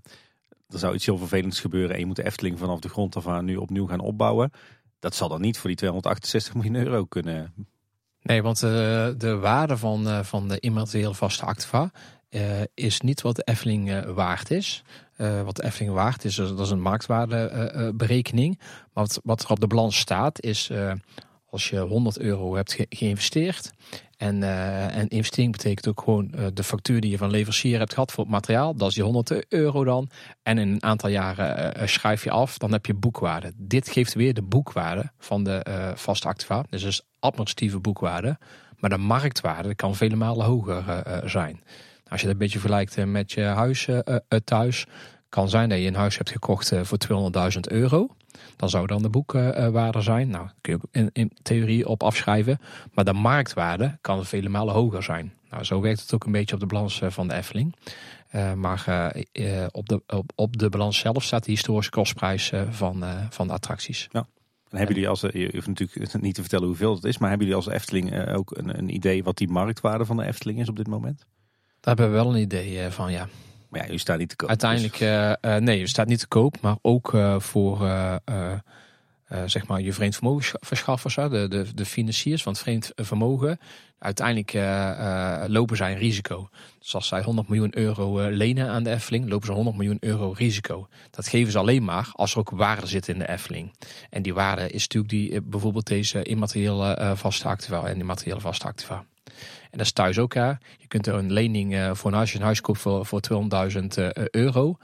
[0.69, 3.45] zou iets heel vervelends gebeuren en je moet de Efteling vanaf de grond af aan
[3.45, 4.51] nu opnieuw gaan opbouwen.
[4.99, 7.55] Dat zal dan niet voor die 268 miljoen euro kunnen.
[8.29, 8.71] Nee, want eh,
[9.17, 11.91] de waarde van, eh, van de immaterieel vaste activa
[12.29, 12.43] eh,
[12.75, 14.83] is niet wat de Efteling waard is.
[15.45, 18.59] Wat de Efteling waard is, dat is een marktwaardeberekening.
[18.59, 20.71] maar wat, wat er op de balans staat is,
[21.51, 23.73] als je 100 euro hebt ge- geïnvesteerd...
[24.19, 28.13] En, eh, investering betekent ook gewoon eh, de factuur die je van leverancier hebt gehad
[28.13, 28.75] voor het materiaal.
[28.75, 30.11] Dat is die 100 euro dan.
[30.43, 33.53] En in een aantal jaren eh, schrijf je af, dan heb je boekwaarde.
[33.57, 36.65] Dit geeft weer de boekwaarde van de vaste activa.
[36.71, 38.39] Dus dat is administratieve boekwaarde.
[38.79, 41.63] Maar de marktwaarde kan vele malen hoger zijn.
[42.09, 43.89] Als je dat een beetje vergelijkt met je huis
[44.45, 44.87] thuis,
[45.29, 46.99] kan zijn dat je een huis hebt gekocht eh, voor
[47.55, 48.09] 200.000 euro.
[48.57, 50.29] Dan zou dan de boekwaarde zijn.
[50.29, 52.61] Nou, kun je ook in, in theorie op afschrijven.
[52.93, 55.33] Maar de marktwaarde kan vele malen hoger zijn.
[55.51, 57.75] Nou, zo werkt het ook een beetje op de balans eh, van de Efteling.
[58.29, 59.13] Eh, maar
[59.71, 64.09] op, de, op, op de balans zelf staat de historische kostprijs van, van de attracties.
[64.13, 67.47] En hebben jullie als, je hoeft natuurlijk niet te vertellen hoeveel het is, maar hebben
[67.47, 70.77] jullie als Efteling ook een, een idee wat die marktwaarde van de Efteling is op
[70.77, 71.27] dit moment?
[71.81, 73.29] Daar hebben we wel een idee van, ja.
[73.69, 74.49] Maar ja, staan niet te koop.
[74.49, 77.79] Uiteindelijk, eh, eh, nee, het staat niet te koop, maar ook eh, voor
[79.47, 83.59] zeg maar je vreemd vermogenverschaffers, hè, de, de, de financiers van het vreemd vermogen.
[83.99, 84.53] Uiteindelijk
[85.51, 86.49] lopen zij een risico.
[86.79, 90.31] Dus als zij 100 miljoen euro lenen aan de Efteling, lopen ze 100 miljoen euro
[90.31, 90.89] risico.
[91.11, 93.73] Dat geven ze alleen maar als er ook waarde zit in de Efteling.
[94.11, 99.05] En die waarde is natuurlijk die, bijvoorbeeld deze immateriële vaste activa en immateriële vaste activa.
[99.71, 100.35] En dat is thuis ook.
[100.35, 100.49] Hè.
[100.49, 103.21] Je kunt er een lening eh, voor een huis, een huis koopt voor, voor
[103.73, 104.77] 200.000 eh, euro.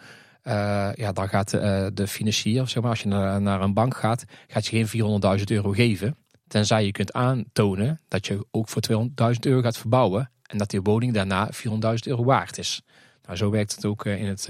[0.42, 1.50] Eh, ja, dan gaat
[1.94, 5.44] de financier, zeg maar, als je naar, naar een bank gaat, gaat je geen 400.000
[5.44, 6.16] euro geven.
[6.48, 10.30] Tenzij je kunt aantonen dat je ook voor 200.000 euro gaat verbouwen.
[10.42, 11.60] En dat die woning daarna 400.000
[12.04, 12.82] euro waard is.
[13.24, 14.48] Nou, zo werkt het ook in het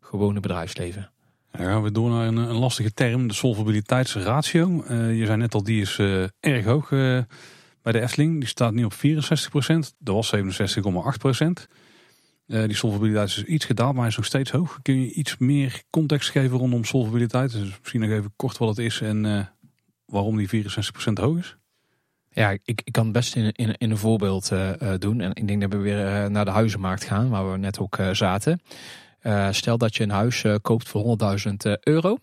[0.00, 1.10] gewone bedrijfsleven.
[1.50, 4.84] Dan gaan we door naar een, een lastige term, de solvabiliteitsratio.
[4.92, 5.98] Je zei net al, die is
[6.40, 6.90] erg hoog
[7.82, 8.38] bij de Efteling.
[8.38, 8.98] Die staat nu op 64%.
[9.98, 11.66] Dat was 67,8%.
[12.46, 14.78] Eh die solvabiliteit is iets gedaald, maar is nog steeds hoog.
[14.82, 17.52] Kun je iets meer context geven rondom solvabiliteit?
[17.52, 19.46] Dus misschien nog even kort wat het is en eh,
[20.04, 21.56] waarom die 64% hoog is?
[22.30, 25.20] Ja, ik, ik kan het best in, in, een voorbeeld eh, doen.
[25.20, 28.60] En ik denk dat we weer naar de huizenmarkt gaan, waar we net ook zaten.
[29.50, 31.18] Stel dat je een huis koopt voor
[31.48, 32.16] 100.000 euro.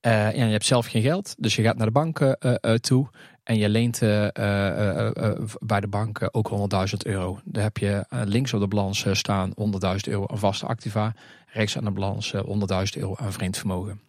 [0.00, 2.36] Ja, je hebt zelf geen geld, dus je gaat naar de bank
[2.80, 3.08] toe
[3.50, 7.40] en je leent eh, eh, eh, bij de bank ook 100.000 euro.
[7.44, 11.14] Daar heb je links op de balans staan 100.000 euro aan vaste activa,
[11.46, 14.00] rechts aan de balans eh, 100.000 euro aan vreemd vermogen.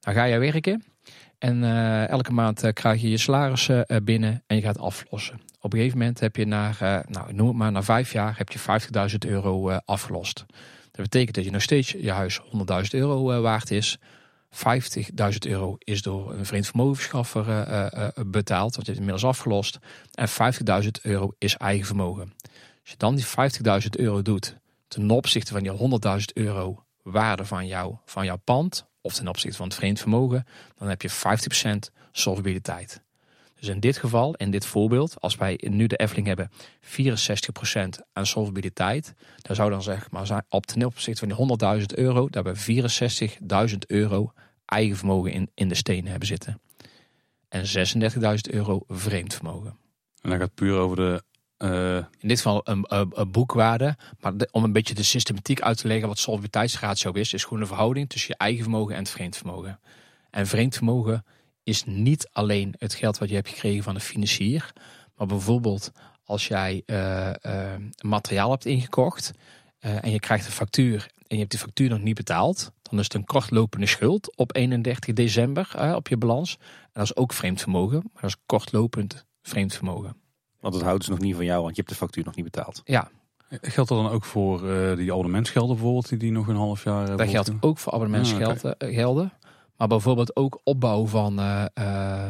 [0.00, 0.84] Dan ga je werken
[1.38, 1.64] en
[2.08, 3.70] elke maand krijg je je salaris
[4.02, 5.40] binnen en je gaat aflossen.
[5.60, 6.72] Op een gegeven moment heb je na,
[7.08, 8.58] nou, noem het maar, na vijf jaar heb je
[9.10, 10.44] 50.000 euro afgelost.
[10.90, 12.44] Dat betekent dat je nog steeds je huis 100.000
[12.90, 13.98] euro waard is.
[14.52, 19.78] 50.000 euro is door een vreemd vermogenschaffer eh, betaald, want je hebt inmiddels afgelost.
[20.14, 22.32] En 50.000 euro is eigen vermogen.
[22.80, 23.26] Als je dan die
[23.82, 24.56] 50.000 euro doet
[24.88, 29.56] ten opzichte van die 100.000 euro waarde van, jou, van jouw pand, of ten opzichte
[29.56, 30.46] van het vreemd vermogen,
[30.78, 31.14] dan heb je 50%
[32.12, 33.02] solvabiliteit.
[33.54, 36.50] Dus in dit geval, in dit voorbeeld, als wij nu de Efteling hebben
[36.80, 42.28] 64% aan solvabiliteit, dan zou dan zeg maar op ten opzichte van die 100.000 euro,
[42.28, 42.82] dat we
[43.70, 44.32] 64.000 euro
[44.72, 46.60] eigen vermogen in, in de stenen hebben zitten.
[47.48, 47.64] En
[48.14, 48.20] 36.000
[48.50, 49.76] euro vreemd vermogen.
[50.20, 51.22] En dat gaat puur over de...
[51.56, 53.96] eh, In dit geval een, een, een boekwaarde.
[54.20, 57.60] Maar de- om een beetje de systematiek uit te leggen wat solvabiliteitsratio is, is gewoon
[57.60, 59.80] een verhouding tussen je eigen vermogen en het vreemd vermogen.
[60.30, 61.24] En vreemd vermogen
[61.62, 64.72] is niet alleen het geld wat je hebt gekregen van een financier.
[65.16, 65.92] Maar bijvoorbeeld
[66.24, 67.44] als jij eh,
[67.74, 69.32] eh, materiaal hebt ingekocht
[69.78, 72.72] en je krijgt een factuur en je hebt die factuur nog niet betaald.
[72.92, 76.56] Dan is het een kortlopende schuld op 31 december eh, op je balans.
[76.60, 80.16] En dat is ook vreemd vermogen, maar dat is kortlopend vreemd vermogen.
[80.60, 82.44] Want het houdt dus nog niet van jou, want je hebt de factuur nog niet
[82.44, 82.80] betaald.
[82.84, 83.10] Ja,
[83.48, 87.08] geldt dat dan ook voor eh, die abonnementsgelden bijvoorbeeld, die, die nog een half jaar...
[87.08, 88.76] eh, Dat geldt ook voor abonnementsgelden.
[88.78, 89.32] Ah, gelden.
[89.76, 92.26] Maar bijvoorbeeld ook opbouw van eh, eh,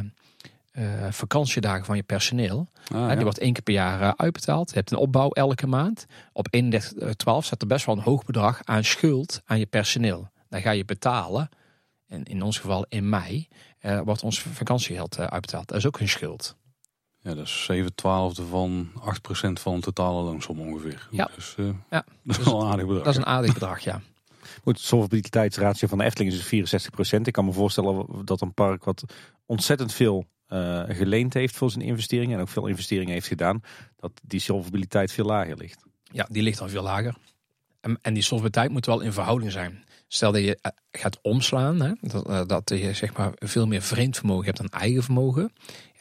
[0.73, 2.69] eh, vakantiedagen van je personeel.
[2.93, 3.15] Ah, ja.
[3.15, 4.69] Die wordt één keer per jaar eh, uitbetaald.
[4.71, 6.07] Je hebt een opbouw elke maand.
[6.33, 10.31] Op 31 staat er best wel een hoog bedrag aan schuld aan je personeel.
[10.53, 11.49] Dan ga je betalen.
[12.07, 13.49] En in ons geval in mei
[13.79, 15.69] eh, wordt ons vakantiegeld eh, uitbetaald.
[15.69, 16.57] Dat is ook een schuld.
[17.21, 21.09] Ja, dat is 7 twaalfde van 8% van de totale loonsom ongeveer.
[21.11, 21.31] Ja.
[21.35, 21.73] Dus eh, Ja.
[21.91, 23.05] dat is Dus wel een aardig bedrag.
[23.05, 24.01] Dat is een aardig bedrag, ja.
[24.65, 27.21] Goed, de solvabiliteitsratio van de Efteling is dus 64%.
[27.21, 29.05] Ik kan me voorstellen dat een park wat
[29.47, 33.63] ontzettend veel eh, geleend heeft voor zijn investeringen en ook veel investeringen heeft gedaan,
[33.97, 35.85] dat die solvabiliteit veel lager ligt.
[36.03, 37.17] Ja, die ligt dan veel lager.
[37.81, 39.85] En, en die solvabiliteit moet wel in verhouding zijn.
[40.13, 43.83] Stel dat je eh, gaat omslaan, hè, dat, eh, dat je zeg maar veel meer
[43.83, 45.53] vreemd vermogen hebt dan eigen vermogen.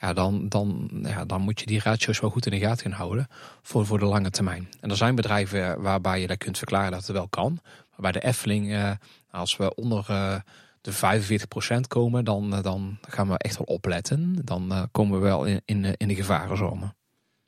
[0.02, 3.00] Ja, dan, dan, ja, dan moet je die ratio's wel goed in de gaten gaan
[3.00, 3.28] houden
[3.62, 4.70] voor, voor de lange termijn.
[4.80, 7.60] En er zijn bedrijven waarbij je dat kunt verklaren dat het wel kan.
[7.90, 8.92] Maar bij de Efteling, eh,
[9.32, 10.36] als we onder eh,
[10.82, 14.36] de 45% komen, dan, eh, dan gaan we echt wel opletten.
[14.46, 16.94] Dan eh, komen we wel in, in, in de gevarenzone.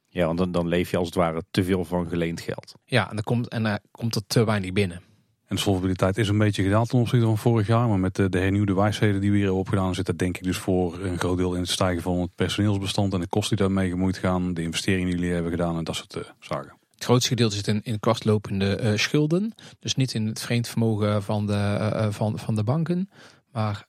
[0.07, 2.73] Ja, want dan, dan leef je als het ware te veel van geleend geld.
[2.85, 5.01] Ja, en dan komt, en, dan komt er te weinig binnen.
[5.47, 7.87] En de solvabiliteit is een beetje gedaald ten opzichte van vorig jaar.
[7.87, 10.57] Maar met de, de hernieuwde wijsheden die we hier opgedaan, zit dat denk ik dus
[10.57, 13.89] voor een groot deel in het stijgen van het personeelsbestand en de kosten die daarmee
[13.89, 14.53] gemoeid gaan.
[14.53, 16.73] De investeringen die jullie hebben gedaan en dat soort eh, zaken.
[16.93, 19.53] Het grootste gedeelte zit in, in kortlopende eh, schulden.
[19.79, 23.09] Dus niet in het vreemd vermogen van de, eh, van, van de banken.
[23.51, 23.85] Maar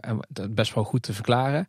[0.00, 0.20] en
[0.50, 1.66] best wel goed te verklaren.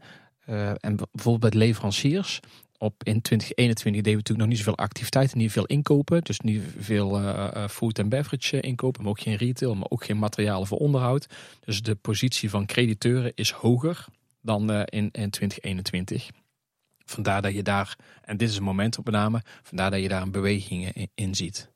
[0.79, 2.39] En bijvoorbeeld bij leveranciers.
[2.83, 6.23] Op in 2021 deden we natuurlijk nog niet zoveel activiteiten, niet veel inkopen.
[6.23, 9.89] Dus niet veel eh, eh, food en beverage eh, inkopen, maar ook geen retail, maar
[9.89, 11.27] ook geen materialen voor onderhoud.
[11.59, 14.05] Dus de positie van crediteuren is hoger
[14.41, 16.29] dan in, in 2021.
[17.05, 21.07] Vandaar dat je daar, en dit is een momentopname, vandaar dat je daar een beweging
[21.15, 21.69] in, ziet.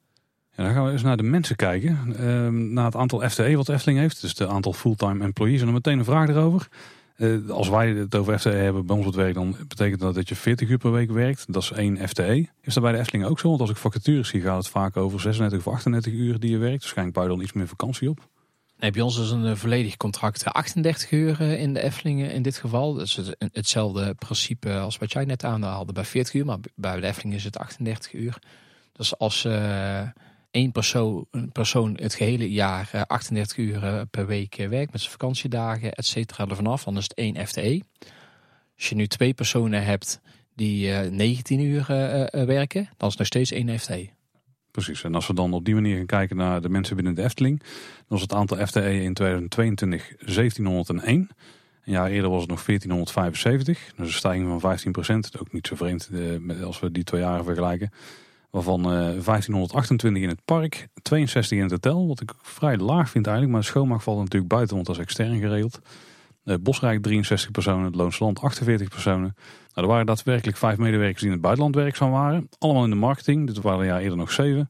[0.56, 2.16] Ja, dan gaan we eens naar de mensen kijken.
[2.18, 4.22] Ehm, naar het aantal FTE wat Efteling heeft.
[4.22, 5.60] Dus het aantal fulltime employees.
[5.60, 6.68] En dan meteen een vraag erover.
[7.16, 10.16] Eh, als wij het over FTE hebben bij ons op het werk, dan betekent dat
[10.16, 11.54] dat je 40 uur per week werkt.
[11.54, 12.48] Dat is één FTE.
[12.62, 13.48] Is dat bij de Efteling ook zo?
[13.48, 16.58] Want als ik vacatures zie, gaat het vaak over 36 of 38 uur die je
[16.58, 16.80] werkt.
[16.80, 18.28] Waarschijnlijk bouw je dan iets meer vakantie op.
[18.80, 22.32] Nee, bij ons is een eh, volledig contract eh, 38 uur eh, in de Eftelingen
[22.32, 22.94] in dit geval.
[22.94, 27.08] Dus het, hetzelfde principe als wat jij net aanhaalde bij 40 uur, maar bij de
[27.08, 28.40] Efteling is het 38 uur.
[28.92, 29.48] Dus als
[30.56, 35.02] één persoon, persoon het gehele jaar eh, 38 uur eh, per week eh, werkt met
[35.02, 37.82] zijn vakantiedagen, et cetera, er vanaf, dan is het één FTE.
[38.76, 40.22] Als je nu twee personen hebt
[40.56, 44.10] die eh, 19 uur eh, eh, werken, dan is het nog steeds één FTE.
[44.72, 45.04] Precies.
[45.04, 47.60] En als we dan op die manier gaan kijken naar de mensen binnen de Efteling.
[47.60, 47.70] Dan
[48.08, 51.30] was het aantal FTE in 2022 1701.
[51.86, 53.94] Een jaar eerder was het nog 1475.
[53.96, 55.40] Dus een stijging van 15 procent.
[55.40, 56.10] Ook niet zo vreemd
[56.64, 57.92] als we die twee jaren vergelijken.
[58.56, 62.08] Waarvan eh 1528 in het park, 62 in het hotel.
[62.08, 63.56] Wat ik vrij laag vind eigenlijk.
[63.56, 65.80] Maar de schoonmaak valt er natuurlijk buiten, want extern geregeld.
[66.44, 69.36] Eh, Bosrijk 63 personen, het Loonse Land 48 personen.
[69.74, 72.50] Nou, er waren daadwerkelijk vijf medewerkers die in het buitenland werkzaam waren.
[72.60, 73.48] Allemaal in de marketing.
[73.48, 74.70] Dit waren jaar eerder nog zeven.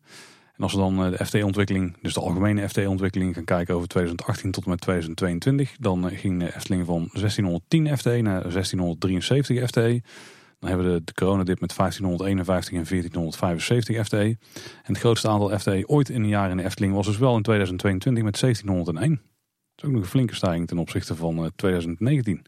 [0.58, 4.52] En als we dan eh, de FT-ontwikkeling, dus de algemene FT-ontwikkeling gaan kijken over 2018
[4.52, 10.02] tot en met 2022, dan eh, ging de Efteling van 1610 FTE naar 1673 FTE.
[10.60, 14.38] Dan hebben we de, de coronadip met 1551 en 1475 FTE.
[14.84, 17.36] En het grootste aantal FTE ooit in een jaar in de Efteling was dus wel
[17.36, 19.10] in 2022 met 1701.
[19.10, 19.22] Dat
[19.76, 22.46] is ook nog een flinke stijging ten opzichte van eh, 2019.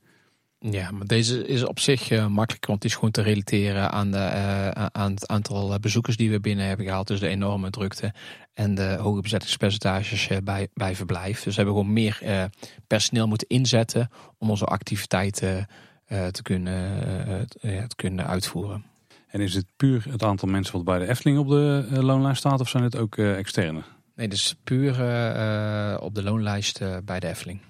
[0.59, 4.11] Ja, maar deze is op zich uh, makkelijk, want het is gewoon te relateren aan,
[4.11, 7.07] de, uh, aan het aantal eh, bezoekers die we binnen hebben gehaald.
[7.07, 8.13] Dus de enorme drukte
[8.53, 11.43] en de hoge bezettingspercentages bij, bij verblijf.
[11.43, 12.49] Dus we hebben gewoon meer
[12.87, 15.67] personeel moeten inzetten om onze activiteiten
[16.07, 18.85] te, kunnen, te kunnen uitvoeren.
[19.27, 22.59] En is het puur het aantal mensen wat bij de Efteling op de loonlijst staat
[22.59, 23.81] of zijn het ook externe?
[24.15, 24.91] Nee, dus puur
[26.01, 27.61] op de loonlijst bij de Efteling.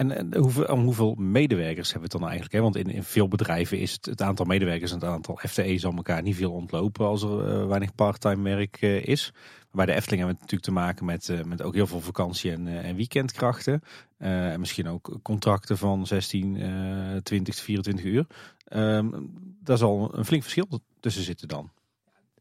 [0.00, 2.52] En, en hoeveel, om hoeveel medewerkers hebben we het dan eigenlijk?
[2.52, 2.60] Hè?
[2.60, 5.96] Want in, in veel bedrijven is het, het aantal medewerkers en het aantal FTE's aan
[5.96, 9.32] elkaar niet veel ontlopen als er uh, weinig parttime werk uh, is.
[9.72, 12.52] Bij de Efteling hebben we natuurlijk te maken met, uh, met ook heel veel vakantie-
[12.52, 13.82] en, en weekendkrachten.
[14.18, 18.26] en misschien ook contracten van 16, 20, 24 uur.
[18.72, 19.30] Um,
[19.62, 21.70] daar zal een flink verschil tussen zitten dan.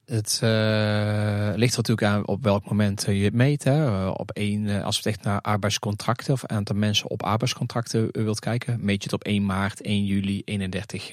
[0.09, 3.63] Het uh, ligt er natuurlijk aan op welk moment je het meet.
[3.63, 3.85] Hè.
[3.85, 8.39] Uh, op één, uh, als je echt naar arbeidscontracten of aantal mensen op arbeidscontracten wilt
[8.39, 11.11] kijken, meet je het op 1 maart, 1 juli, 31,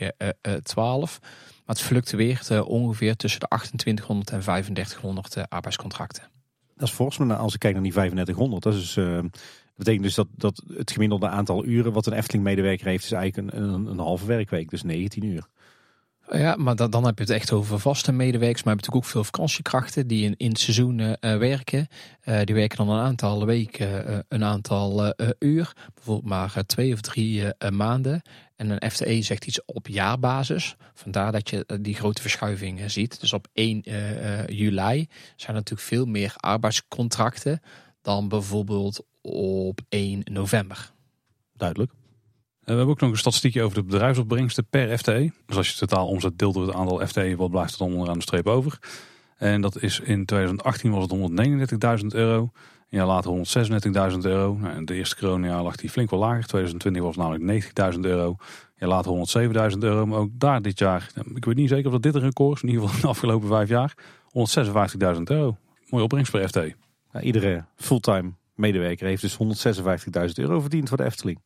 [0.63, 1.19] 12.
[1.67, 6.23] Maar het fluctueert ongeveer tussen de 2800 en 3500 arbeidscontracten.
[6.77, 8.99] Dat is volgens mij, als ik kijk naar die 3500, dat is
[9.77, 13.55] dat betekent dus dat, dat het gemiddelde aantal uren wat een Efteling-medewerker heeft, is eigenlijk
[13.55, 15.47] een, een, een halve werkweek, dus 19 uur.
[16.31, 18.63] Ja, maar dan, dan heb je het echt over vaste medewerkers.
[18.63, 21.87] Maar je hebt natuurlijk ook veel vakantiekrachten die in, in het seizoen uh, werken.
[22.25, 25.73] Uh, die werken dan een aantal weken, uh, een aantal uur.
[25.95, 28.23] Bijvoorbeeld maar twee of drie maanden.
[28.57, 30.77] En een FTE zegt iets op jaarbasis.
[30.95, 33.21] Vandaar dat je die grote verschuiving ziet.
[33.21, 33.81] Dus op 1
[34.47, 37.61] juli zijn er natuurlijk veel meer arbeidscontracten
[38.03, 40.93] dan bijvoorbeeld op 1 november.
[41.53, 41.93] Duidelijk.
[42.61, 45.33] We hebben ook nog een statistiekje over de bedrijfsopbrengsten per FTE.
[45.47, 48.19] Dus als je totaal omzet deelt door het aantal FTE, wat blijft er dan onderaan
[48.19, 48.79] de streep over?
[49.37, 52.51] En dat is in 2018 was het 139.000 euro.
[52.91, 53.31] Een jaar later
[54.13, 54.55] 136.000 euro.
[54.55, 56.47] Nou, in de eerste coronajaar lag die flink wel lager.
[56.47, 57.65] 2020 was namelijk
[57.95, 58.29] 90.000 euro.
[58.29, 60.07] Een jaar later 107.000 euro.
[60.07, 62.63] Maar ook daar dit jaar, ik weet niet zeker of dat dit een record is.
[62.63, 63.95] In ieder geval de afgelopen vijf jaar.
[65.17, 65.57] 156.000 euro.
[65.89, 66.75] Mooie opbrengst per FTE.
[67.13, 69.39] Nou, iedere fulltime medewerker heeft dus
[69.79, 71.43] 156.000 euro verdiend voor de Efteling.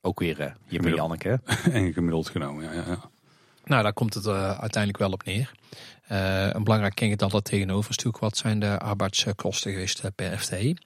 [0.00, 1.40] Ook weer uh, je met Janneke.
[1.72, 3.10] en gemiddeld genomen, ja, ja, ja.
[3.70, 5.52] Nou, daar komt het uh, uiteindelijk wel op neer.
[6.12, 10.38] Uh, een belangrijk ding dat er tegenover is natuurlijk wat zijn de arbeidskosten geweest per
[10.38, 10.76] FTE.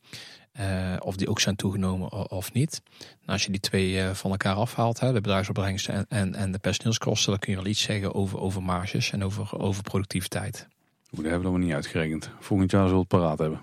[0.99, 2.83] of die ook zijn toegenomen of niet.
[2.99, 6.59] Nou, als je die twee van elkaar afhaalt, hè, de bedrijfsopbrengsten en, en, en, de
[6.59, 10.69] personeelskosten, dan kun je wel iets zeggen over, over marges en over, over productiviteit.
[11.13, 12.31] Oeh, dat hebben we nog niet uitgerekend.
[12.41, 13.61] Volgend jaar zullen we het paraat hebben.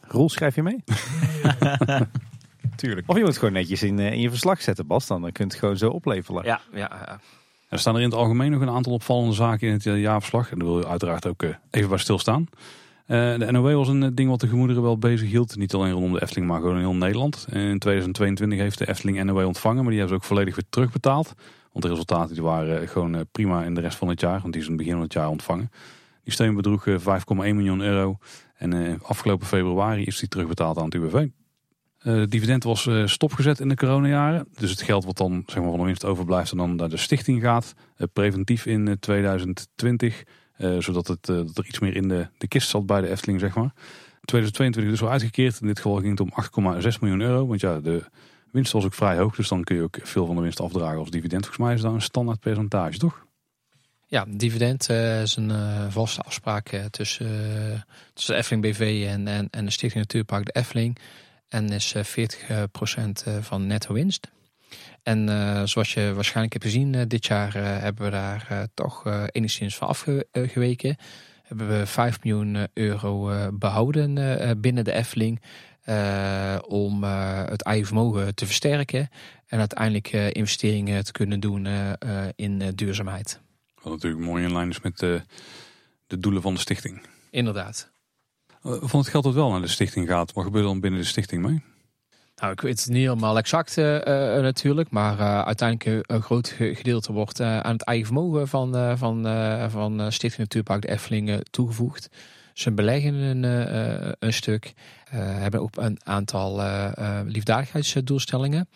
[0.00, 0.84] Roel, schrijf je mee?
[2.76, 3.08] Tuurlijk.
[3.08, 5.06] Of je moet het gewoon netjes in, in je verslag zetten, Bas.
[5.06, 6.44] Dan kun je het gewoon zo opleveren.
[6.44, 7.20] Ja, ja, ja.
[7.70, 10.50] Er staan er in het algemeen nog een aantal opvallende zaken in het jaarverslag.
[10.50, 12.46] En daar wil je uiteraard ook even bij stilstaan.
[13.06, 15.56] Uh, de NOW was een ding wat de gemoederen wel bezig hield.
[15.56, 17.46] Niet alleen rondom de Efteling, maar gewoon in heel Nederland.
[17.48, 19.82] In 2022 heeft de Efteling NOW ontvangen.
[19.82, 21.34] Maar die hebben ze ook volledig weer terugbetaald.
[21.72, 24.40] Want de resultaten die waren gewoon prima in de rest van het jaar.
[24.40, 25.70] Want die is in het begin van het jaar ontvangen.
[26.24, 26.94] Die steun bedroeg 5,1
[27.36, 28.18] miljoen euro.
[28.56, 31.26] En afgelopen februari is die terugbetaald aan het UWV.
[32.02, 34.48] Uh, dividend was uh, stopgezet in de coronajaren.
[34.58, 36.96] Dus het geld wat dan zeg maar, van de winst overblijft en dan naar de
[36.96, 37.74] stichting gaat.
[37.96, 40.22] Uh, preventief in 2020.
[40.78, 43.40] zodat het, er iets meer in de, de kist zat bij de Efteling.
[43.40, 43.72] Zeg maar.
[44.20, 45.60] 2022 dus wel uitgekeerd.
[45.60, 46.32] In dit geval ging het om
[46.82, 47.46] 8,6 miljoen euro.
[47.46, 48.04] Want ja, de
[48.52, 49.36] winst was ook vrij hoog.
[49.36, 51.46] Dus dan kun je ook veel van de winst afdragen als dividend.
[51.46, 53.26] Volgens mij is dat een standaard percentage, toch?
[54.06, 54.88] Ja, dividend
[55.22, 55.52] is een
[55.90, 57.26] vaste afspraak tussen,
[58.14, 60.98] tussen de Efteling BV en, en, en de Stichting Natuurpark de Efteling.
[61.50, 61.96] En is 40%
[62.48, 64.30] eh, eh, van netto winst.
[65.02, 69.26] En uh, zoals je waarschijnlijk hebt gezien, uh, dit jaar uh, hebben we daar toch
[69.32, 70.96] enigszins van afgeweken.
[71.42, 74.14] Hebben we 5 miljoen euro behouden
[74.60, 75.40] binnen de Efteling.
[76.66, 79.08] om het eigen vermogen te versterken.
[79.46, 81.66] En uiteindelijk investeringen te kunnen doen
[82.36, 83.40] in duurzaamheid.
[83.82, 87.06] Wat natuurlijk mooi in lijn is met de doelen van de stichting.
[87.30, 87.90] Inderdaad.
[88.62, 91.06] Van het geld dat wel naar de stichting gaat, wat gebeurt er dan binnen de
[91.06, 91.62] stichting mee?
[92.36, 93.84] Nou, ik weet het niet helemaal exact uh,
[94.40, 99.22] natuurlijk, maar uh, uiteindelijk een groot gedeelte wordt aan het eigen vermogen van, van,
[99.70, 102.08] van Stichting Natuurpark de Effelingen toegevoegd.
[102.54, 103.42] Ze beleggen een,
[104.18, 104.72] een stuk,
[105.10, 106.62] hebben ook een aantal
[107.24, 108.68] liefdadigheidsdoelstellingen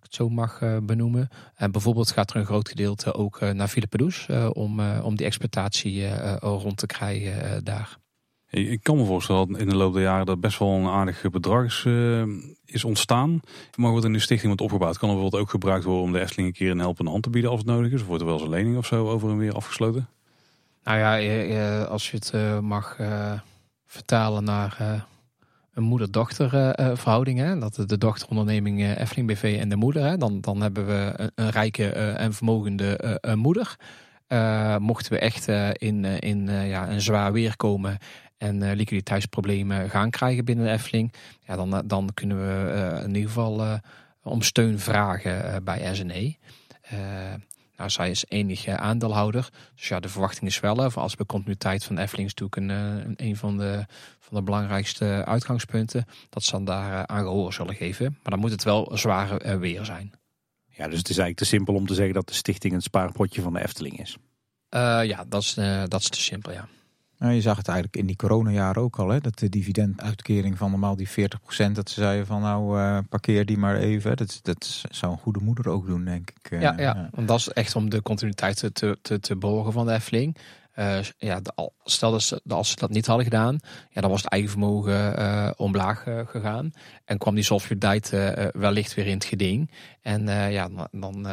[0.00, 1.28] het zo mag benoemen.
[1.54, 6.08] En bijvoorbeeld gaat er een groot gedeelte ook naar Philippe Does om, om die exploitatie
[6.38, 8.00] rond te krijgen daar.
[8.52, 11.30] Ik kan me voorstellen dat in de loop der jaren dat best wel een aardig
[11.30, 11.86] bedrag is,
[12.64, 13.40] is ontstaan.
[13.76, 16.20] Maar wat in de stichting wordt opgebouwd, kan er bijvoorbeeld ook gebruikt worden om de
[16.20, 18.00] Efteling een keer een helpende hand te bieden als het nodig is.
[18.00, 20.08] Of wordt er wel eens een lening of zo over en weer afgesloten?
[20.84, 22.96] Nou ja, als je het mag
[23.86, 25.06] vertalen naar
[25.74, 26.48] een moeder-dochter
[26.96, 27.60] verhouding.
[27.60, 30.18] Dat de dochteronderneming Efteling BV en de moeder.
[30.18, 33.76] Dan, dan hebben we een, een rijke en vermogende moeder.
[34.78, 37.98] mochten we echt in, in ja, een zwaar weer komen
[38.42, 41.12] en uh, liquiditeitsproblemen gaan krijgen binnen de Efteling,
[41.46, 43.80] ja, dan, eh, dan kunnen we uh, in ieder geval
[44.22, 46.36] om steun vragen bij SNE.
[47.76, 49.48] nou, zij is enige aandeelhouder.
[49.74, 53.14] Dus ja, de verwachting is wel, voor als de continuïteit van Efteling is natuurlijk een,
[53.26, 53.84] een van de,
[54.18, 58.04] van de belangrijkste uitgangspunten, dat ze dan daar aan gehoor zullen geven.
[58.04, 60.12] Maar dan moet het wel zware weer zijn.
[60.68, 63.42] Ja, dus het is eigenlijk te simpel om te zeggen dat de stichting een spaarpotje
[63.42, 64.16] van de Efteling is.
[65.08, 65.54] ja, dat is,
[65.88, 66.68] dat is te simpel, ja.
[67.22, 70.70] Nou, je zag het eigenlijk in die coronajaren ook al, hè, dat de dividenduitkering van
[70.70, 71.12] normaal die 40%,
[71.72, 74.16] dat ze zeiden van nou uh, parkeer die maar even.
[74.16, 76.50] Dat, dat zou een goede moeder ook doen, denk ik.
[76.50, 77.08] Ja, ja, ja.
[77.12, 80.36] want dat is echt om de continuïteit te, te, te borgen van de Efteling.
[80.76, 81.40] Uh, ja,
[81.84, 83.58] stel dat ze, als ze dat niet hadden gedaan,
[83.90, 86.72] ja, dan was het eigen vermogen uh, omlaag uh, gegaan.
[87.04, 88.10] En kwam die solvabiliteit
[88.52, 89.70] wellicht weer in het geding.
[90.00, 91.26] En ja, dan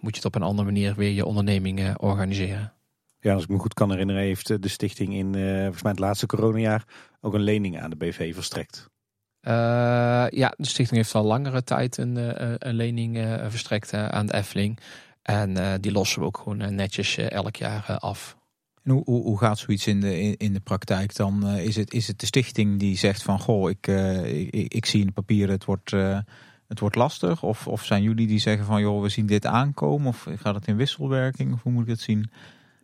[0.00, 2.72] moet je het op een andere manier weer je onderneming organiseren.
[3.20, 5.90] Ja, als ik me goed kan herinneren, heeft eh, de stichting in uh, volgens mij
[5.90, 6.84] het laatste coronajaar
[7.20, 8.88] ook een lening aan de BV verstrekt.
[9.46, 9.52] Uh,
[10.28, 12.16] ja, de stichting heeft al langere tijd een,
[12.68, 13.16] een lening
[13.48, 14.78] verstrekt aan de Efteling.
[15.22, 18.36] En die lossen we ook gewoon netjes elk jaar af.
[18.82, 21.46] En hoe, hoe, hoe, gaat zoiets in de, in, de praktijk dan?
[21.48, 25.06] is, het, is het de stichting die zegt van goh, ik, ik, ik, zie in
[25.06, 25.90] de papieren het wordt,
[26.68, 27.42] het wordt lastig?
[27.42, 30.08] Of, of zijn jullie die zeggen van joh, we zien dit aankomen?
[30.08, 31.52] Of gaat het in wisselwerking?
[31.52, 32.30] Of hoe moet ik het zien?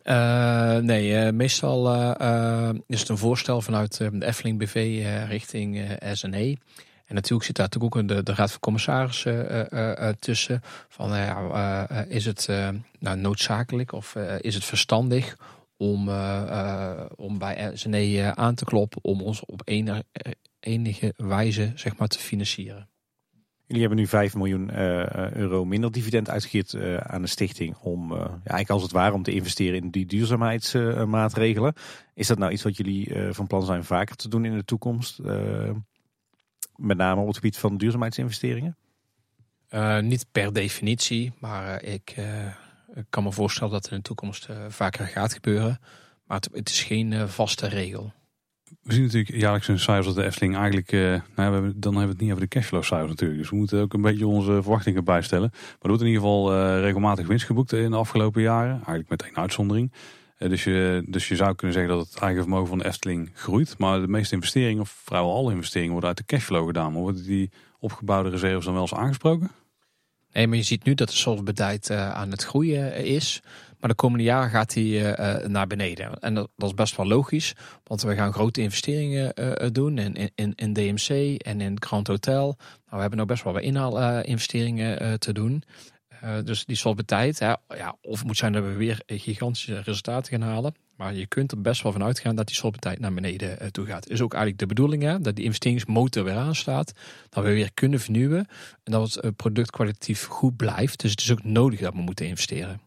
[0.09, 6.57] Uh, nee, uh, meestal uh, is het een voorstel vanuit de Efteling BV richting SNE.
[7.05, 9.67] En natuurlijk zit daar ook de, de Raad van Commissarissen
[10.19, 10.61] tussen.
[10.87, 11.15] Van,
[12.07, 12.47] is het
[12.99, 15.37] nou, noodzakelijk of is het verstandig
[15.77, 16.09] om,
[17.15, 20.03] om bij SNE aan te kloppen om ons op enige,
[20.59, 22.89] enige wijze zeg maar, te financieren?
[23.67, 28.13] Jullie hebben nu 5 miljoen uh, euro minder dividend uitgekeerd uh, aan de stichting om,
[28.13, 31.73] ja, eigenlijk als het ware, om te investeren in die duurzaamheidsmaatregelen.
[32.13, 35.19] Is dat nou iets wat jullie van plan zijn vaker te doen in de toekomst?
[36.75, 38.77] met name op het gebied van duurzaamheidsinvesteringen?
[40.01, 42.15] niet per definitie, maar ik,
[43.09, 45.79] kan me voorstellen dat het in de toekomst vaker gaat gebeuren.
[46.25, 48.13] Maar het is geen vaste regel.
[48.83, 50.91] We zien natuurlijk jaarlijks een cijfers dat de Efteling eigenlijk...
[50.91, 53.39] Uh, nou, we hebben, dan hebben we het niet over de cashflow cijfers natuurlijk.
[53.39, 55.49] Dus we moeten ook een beetje onze verwachtingen bijstellen.
[55.51, 58.71] Maar er wordt in ieder geval uh, regelmatig winst geboekt in de afgelopen jaren.
[58.71, 59.93] Eigenlijk met één uitzondering.
[60.39, 63.31] Uh, dus, je, dus je zou kunnen zeggen dat het eigen vermogen van de Efteling
[63.33, 63.77] groeit.
[63.77, 66.91] Maar de meeste investeringen, of vrijwel alle investeringen, worden uit de cashflow gedaan.
[66.91, 69.51] Maar worden die opgebouwde reserves dan wel eens aangesproken?
[70.31, 73.41] Nee, maar je ziet nu dat de solvabiliteit aan het groeien is.
[73.79, 76.19] Maar de komende jaren gaat hij uh, naar beneden.
[76.19, 80.53] En dat, is best wel logisch, want we gaan grote investeringen uh, doen in, in,
[80.55, 82.45] in DMC en in Grand Hotel.
[82.45, 85.63] Nou, we hebben nog best wel wat inhaalinvesteringen te doen.
[86.43, 90.75] dus die solvabiliteit, hè, ja, of moet zijn dat we weer gigantische resultaten gaan halen.
[90.97, 94.09] Maar je kunt er best wel van uitgaan dat die solvabiliteit naar beneden toe gaat.
[94.09, 96.93] Is ook eigenlijk de bedoeling hè, dat die investeringsmotor weer aanstaat.
[97.29, 98.47] Dat we weer kunnen vernieuwen.
[98.83, 100.99] En dat het product kwalitatief goed blijft.
[100.99, 102.86] Dus het is ook nodig dat we moeten investeren.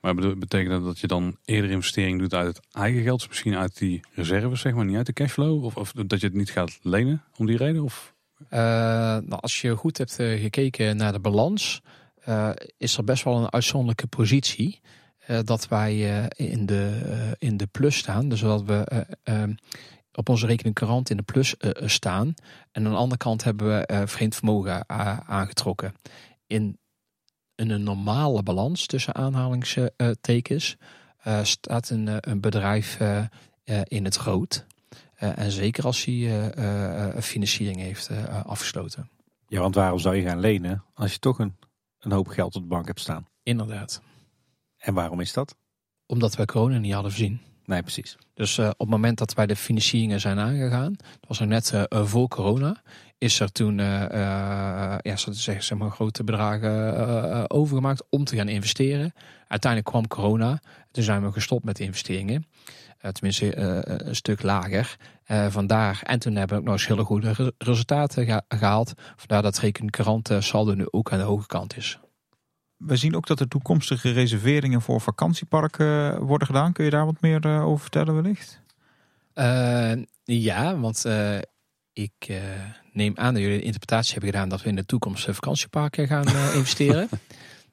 [0.00, 3.78] Maar betekent dat dat je dan eerder investering doet uit het eigen geld, misschien uit
[3.78, 5.64] die reserves, zeg maar, niet uit de cashflow?
[5.64, 7.82] Of, of dat je het niet gaat lenen om die reden?
[7.82, 8.14] Of?
[8.40, 11.82] Uh, nou, als je goed hebt uh, gekeken naar de balans,
[12.28, 14.80] uh, is er best wel een uitzonderlijke positie.
[15.44, 15.98] dat wij
[16.36, 17.00] in, de,
[17.38, 18.28] in de plus staan.
[18.28, 19.06] Dus dat we
[20.12, 21.54] op onze rekening current in de plus
[21.84, 22.34] staan.
[22.72, 24.88] En aan de andere kant hebben we vreemd vermogen
[25.28, 25.94] aangetrokken.
[26.46, 26.78] In
[27.56, 30.76] een normale balans tussen aanhalingstekens
[31.26, 33.24] uh, staat een, eh, een bedrijf uh,
[33.84, 34.66] in het rood.
[35.16, 36.52] en zeker als hij
[37.20, 38.10] financiering heeft
[38.44, 39.10] afgesloten.
[39.48, 41.56] Ja, want waarom zou je gaan lenen als je toch een,
[41.98, 43.26] een hoop geld op de bank hebt staan?
[43.42, 44.02] Inderdaad.
[44.76, 45.56] En waarom is dat?
[46.06, 47.40] Omdat wij corona niet hadden voorzien.
[47.66, 48.16] Nee, precies.
[48.34, 51.72] Dus uh, op het moment dat wij de financieringen zijn aangegaan, dat was er net
[51.72, 52.82] uh, voor corona,
[53.18, 54.08] is er toen uh,
[55.00, 59.12] ja, zo te zeggen, zeg maar, grote bedragen overgemaakt om te gaan investeren.
[59.48, 60.60] Uiteindelijk kwam corona,
[60.90, 62.46] toen zijn we gestopt met de investeringen.
[63.12, 63.56] tenminste,
[64.06, 64.96] een stuk lager.
[65.48, 68.92] vandaar, en toen hebben we ook nog eens hele goede resultaten gehaald.
[69.16, 69.96] Vandaar dat rekening
[70.40, 71.98] saldo nu ook aan de hoge kant is.
[72.76, 76.72] We zien ook dat er toekomstige reserveringen voor vakantieparken worden gedaan.
[76.72, 78.60] Kun je daar wat meer over vertellen wellicht?
[79.34, 79.92] Uh,
[80.24, 81.38] ja, want uh,
[81.92, 82.38] ik uh,
[82.96, 86.28] neem aan dat jullie de interpretatie hebben gedaan dat we in de toekomst vakantieparken gaan
[86.60, 87.08] investeren.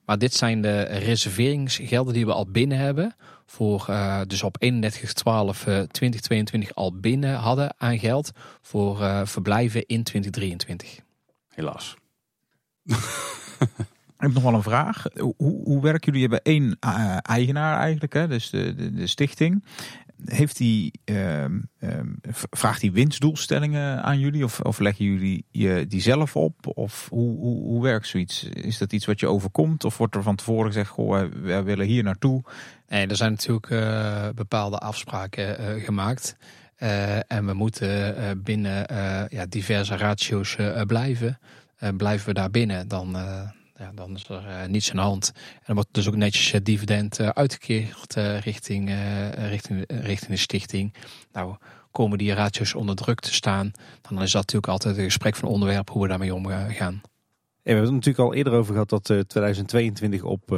[0.06, 3.16] maar dit zijn de reserveringsgelden die we al binnen hebben.
[3.46, 3.86] Voor
[4.28, 4.68] dus op 31-12-2022
[6.74, 8.32] al binnen hadden aan geld
[8.62, 11.00] voor verblijven in 2023.
[11.48, 11.96] Helaas.
[14.24, 15.06] Ik heb nog wel een vraag.
[15.14, 16.30] Hoe, hoe werken jullie?
[16.30, 16.78] Je hebben één
[17.22, 18.28] eigenaar eigenlijk, hè?
[18.28, 19.64] dus de, de, de stichting
[20.26, 21.46] heeft die, uh,
[22.50, 24.44] vraagt hij winstdoelstellingen aan jullie?
[24.44, 26.78] Of, of leggen jullie je die zelf op?
[26.78, 28.44] Of hoe, hoe, hoe werkt zoiets?
[28.44, 29.84] Is dat iets wat je overkomt?
[29.84, 32.44] Of wordt er van tevoren gezegd, goh, wij willen hier naartoe?
[32.88, 36.36] Nee, er zijn natuurlijk uh, bepaalde afspraken uh, gemaakt.
[36.78, 38.86] Uh, en we moeten binnen
[39.30, 40.58] ja, diverse ratio's
[40.88, 41.40] blijven.
[41.98, 43.18] blijven we daar binnen, dan
[43.96, 45.32] dan is er uh, niets aan de hand.
[45.36, 48.96] En dan wordt dus ook netjes uh, dividend uh, uitgekeerd richting,
[49.36, 50.94] richting, richting de stichting.
[51.32, 51.56] Nou,
[51.92, 55.50] komen die ratio's onder druk te staan, dan is dat natuurlijk altijd een gesprek van
[55.50, 57.02] onderwerp hoe we daarmee omgaan.
[57.64, 60.58] Ja, we hebben het natuurlijk al eerder over gehad dat 2022 op,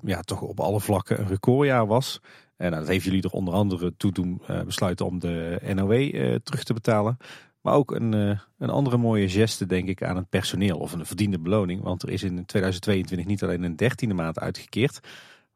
[0.00, 2.20] ja, toch op alle vlakken een recordjaar was.
[2.56, 6.10] En nou, dat heeft jullie er onder andere toe doen besluiten om de NOW
[6.42, 7.16] terug te betalen.
[7.64, 10.78] Maar ook een, eh, een andere mooie geste, denk ik, aan het personeel.
[10.78, 11.82] Of een verdiende beloning.
[11.82, 15.00] Want er is in 2022 niet alleen een dertiende maand uitgekeerd.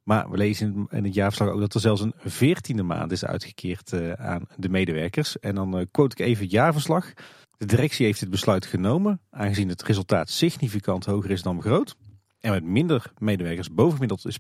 [0.03, 3.93] Maar we lezen in het jaarverslag ook dat er zelfs een veertiende maand is uitgekeerd
[3.93, 5.39] uh, aan de medewerkers.
[5.39, 7.13] En dan uh, quote ik even het jaarverslag.
[7.57, 11.97] De directie heeft dit besluit genomen, aangezien het resultaat significant hoger is dan begroot.
[12.41, 14.39] En met minder medewerkers bovengemiddeld is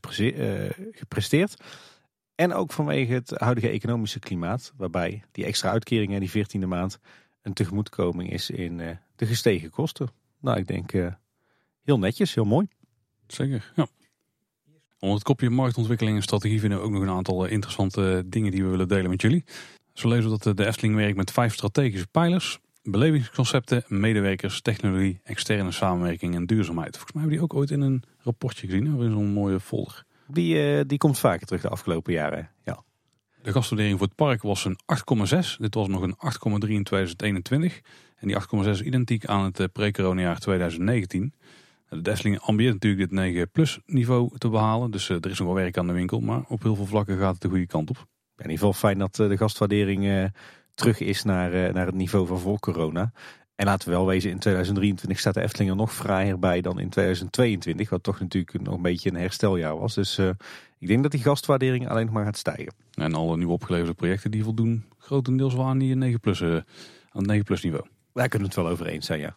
[0.92, 1.56] gepresteerd.
[2.34, 6.98] En ook vanwege het huidige economische klimaat, waarbij die extra uitkeringen in die veertiende maand
[7.48, 10.08] een tegemoetkoming is in uh, de gestegen kosten.
[10.40, 11.12] Nou, ik denk uh,
[11.82, 12.68] heel netjes, heel mooi.
[13.26, 13.86] Zeker, ja.
[14.98, 18.50] Onder het kopje marktontwikkeling en strategie vinden we ook nog een aantal uh, interessante dingen
[18.50, 19.44] die we willen delen met jullie.
[19.92, 22.58] Zo lezen we dat de Efteling werkt met vijf strategische pijlers.
[22.82, 26.96] Belevingsconcepten, medewerkers, technologie, externe samenwerking en duurzaamheid.
[26.96, 30.04] Volgens mij hebben we die ook ooit in een rapportje gezien, in zo'n mooie folder.
[30.26, 32.82] Die, die komt vaker terug de afgelopen jaren, ja.
[33.42, 34.78] De gastwaardering voor het park was een
[35.26, 35.56] 8,6.
[35.58, 36.16] Dit was nog een
[36.64, 37.80] 8,3 in 2021.
[38.16, 41.32] En die 8,6 is identiek aan het eh, pre-coronajaar 2019.
[41.88, 44.90] De Efteling ambieert natuurlijk dit 9 plus niveau te behalen.
[44.90, 46.20] Dus eh, er is nog wel werk aan de winkel.
[46.20, 47.96] Maar op heel veel vlakken gaat het de goede kant op.
[47.96, 48.04] In
[48.36, 50.30] ieder geval fijn dat eh, de gastwaardering
[50.74, 53.12] terug is naar, naar het niveau van voor corona.
[53.54, 56.78] En laten we wel wezen, in 2023 staat de Efteling er nog fraaier bij dan
[56.78, 57.90] in 2022.
[57.90, 59.94] Wat toch natuurlijk nog een beetje een hersteljaar was.
[59.94, 60.18] Dus
[60.78, 62.74] ik denk dat die gastwaardering alleen nog maar gaat stijgen.
[62.94, 66.62] En alle nieuwe opgeleverde projecten die voldoen grotendeels wel aan die 9 plus, uh, aan
[67.10, 67.86] het 9 plus niveau.
[68.12, 69.36] Daar kunnen we het wel over eens zijn, ja.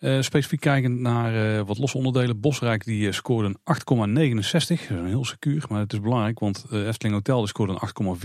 [0.00, 2.40] Uh, specifiek kijkend naar uh, wat losse onderdelen.
[2.40, 4.42] Bosrijk die scoorde een 8,69.
[4.42, 6.38] Dat is een heel secuur, maar het is belangrijk.
[6.38, 8.16] Want Efteling Hotel scoorde een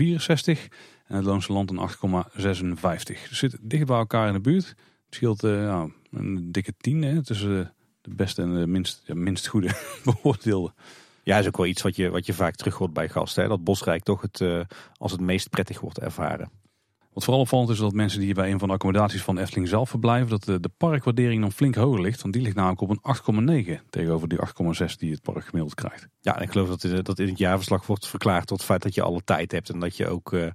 [0.56, 0.60] 8,64.
[1.06, 3.28] En het Loonse Land een 8,56.
[3.28, 4.66] Dus zit dicht bij elkaar in de buurt.
[4.66, 9.70] Het scheelt ja, een dikke 10 tussen de beste en de minst, ja, minst goede
[10.04, 10.72] beoordeelde.
[11.30, 13.42] Ja, is ook wel iets wat je, wat je vaak terug hoort bij gasten.
[13.42, 13.48] Hè?
[13.48, 14.60] Dat Bosrijk toch het, uh,
[14.96, 16.50] als het meest prettig wordt ervaren.
[17.12, 19.90] Wat vooral opvallend is dat mensen die bij een van de accommodaties van Efteling zelf
[19.90, 22.22] verblijven, dat de, de parkwaardering dan flink hoger ligt.
[22.22, 26.08] Want die ligt namelijk op een 8,9 tegenover die 8,6 die het park gemiddeld krijgt.
[26.20, 28.82] Ja, en ik geloof dat, in, dat in het jaarverslag wordt verklaard tot het feit
[28.82, 29.70] dat je alle tijd hebt.
[29.70, 30.46] En dat je ook uh,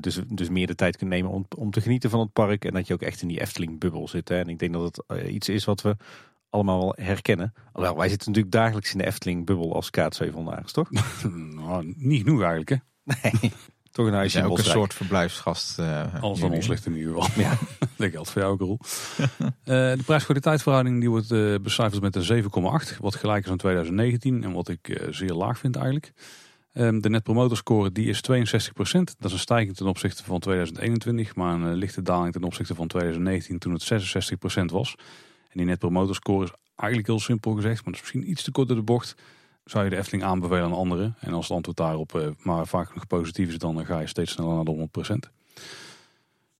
[0.00, 2.64] dus, dus meer de tijd kunt nemen om, om te genieten van het park.
[2.64, 4.28] En dat je ook echt in die Efteling-bubbel zit.
[4.28, 4.38] Hè?
[4.38, 5.96] En ik denk dat het uh, iets is wat we
[6.54, 7.54] allemaal wel herkennen.
[7.72, 10.90] Alhoewel, wij zitten natuurlijk dagelijks in de Efteling-bubbel als kaartzevendaars, toch?
[11.54, 12.76] nou, niet genoeg eigenlijk, hè?
[13.22, 13.52] Nee,
[13.90, 15.78] toch een huisje ja, ook een soort verblijfsgast.
[15.78, 17.42] Uh, Alles van ons ligt in ieder geval.
[17.42, 17.58] Ja.
[17.96, 18.78] dat geldt voor jou ook, Roel.
[18.80, 19.26] uh,
[19.98, 22.50] de prijs-kwaliteitsverhouding die wordt uh, becijferd met een 7,8.
[22.98, 26.12] Wat gelijk is aan 2019 en wat ik uh, zeer laag vind eigenlijk.
[26.72, 28.22] Um, de net promoter score die is 62%.
[28.82, 32.86] Dat is een stijging ten opzichte van 2021, maar een lichte daling ten opzichte van
[32.86, 34.14] 2019 toen het
[34.60, 34.96] 66% was.
[35.54, 38.42] En die net promoter score is eigenlijk heel simpel gezegd, maar dat is misschien iets
[38.42, 39.14] te kort de bocht.
[39.64, 41.16] Zou je de Efteling aanbevelen aan anderen?
[41.20, 44.32] En als het antwoord daarop uh, maar vaak genoeg positief is, dan ga je steeds
[44.32, 44.88] sneller naar de
[45.26, 45.30] 100%.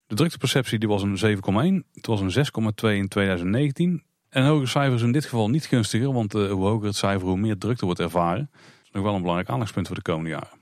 [0.07, 1.39] De drukteperceptie die was een
[1.83, 1.89] 7,1.
[1.95, 2.47] Het was een
[2.91, 4.03] 6,2 in 2019.
[4.29, 7.37] En hoge cijfers in dit geval niet gunstiger, want uh, hoe hoger het cijfer, hoe
[7.37, 8.51] meer drukte wordt ervaren.
[8.53, 10.59] Dat is nog wel een belangrijk aandachtspunt voor de komende jaren.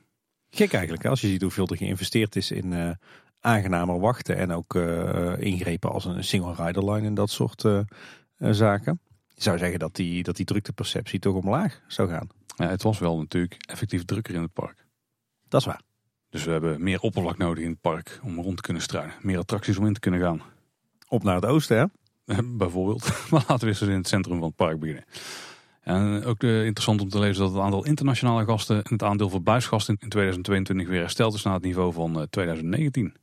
[0.50, 2.90] Gek eigenlijk, als je ziet hoeveel er geïnvesteerd is in uh,
[3.40, 4.74] aangenamer wachten en ook
[5.38, 7.80] ingrepen als een single rider line en dat soort eh,
[8.50, 9.00] zaken.
[9.28, 12.28] Je zou zeggen dat die, dat die drukteperceptie toch omlaag zou gaan.
[12.56, 14.86] Ja, het was wel natuurlijk effectief drukker in het park.
[15.48, 15.82] Dat is waar.
[16.30, 19.14] Dus we hebben meer oppervlak nodig in het park om rond te kunnen struinen.
[19.20, 20.42] Meer attracties om in te kunnen gaan.
[21.08, 21.86] Op naar het oosten, hè?
[22.42, 23.12] Bijvoorbeeld.
[23.30, 25.04] Maar laten we eens in het centrum van het park beginnen.
[25.80, 29.28] En ook uh, interessant om te lezen dat het aantal internationale gasten en het aandeel
[29.28, 33.14] verblijfsgasten in 2022 weer hersteld is naar het niveau van 2019.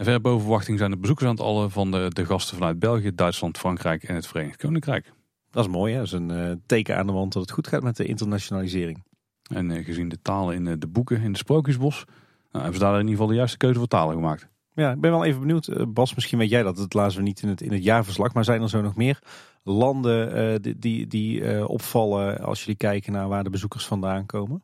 [0.00, 4.02] En ver boven verwachting zijn de bezoekersaantallen van de, de gasten vanuit België, Duitsland, Frankrijk
[4.02, 5.12] en het Verenigd Koninkrijk.
[5.50, 5.98] Dat is mooi, hè?
[5.98, 9.04] dat is een eh, teken aan de wand dat het goed gaat met de internationalisering.
[9.42, 12.04] En eh, gezien de talen in eh, de boeken in het Sprookjesbos,
[12.50, 14.48] nou, hebben ze daar in ieder geval de juiste keuze voor talen gemaakt.
[14.74, 15.94] Ja, ik ben wel even benieuwd.
[15.94, 16.78] Bas, misschien weet jij dat.
[16.78, 18.34] Het lazen we niet in het, in het jaarverslag.
[18.34, 19.18] Maar zijn er zo nog meer
[19.62, 24.26] landen eh, die, die, die eh, opvallen als jullie kijken naar waar de bezoekers vandaan
[24.26, 24.62] komen?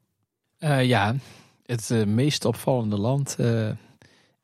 [0.58, 1.14] Eh, ja,
[1.62, 3.70] het meest opvallende land eh,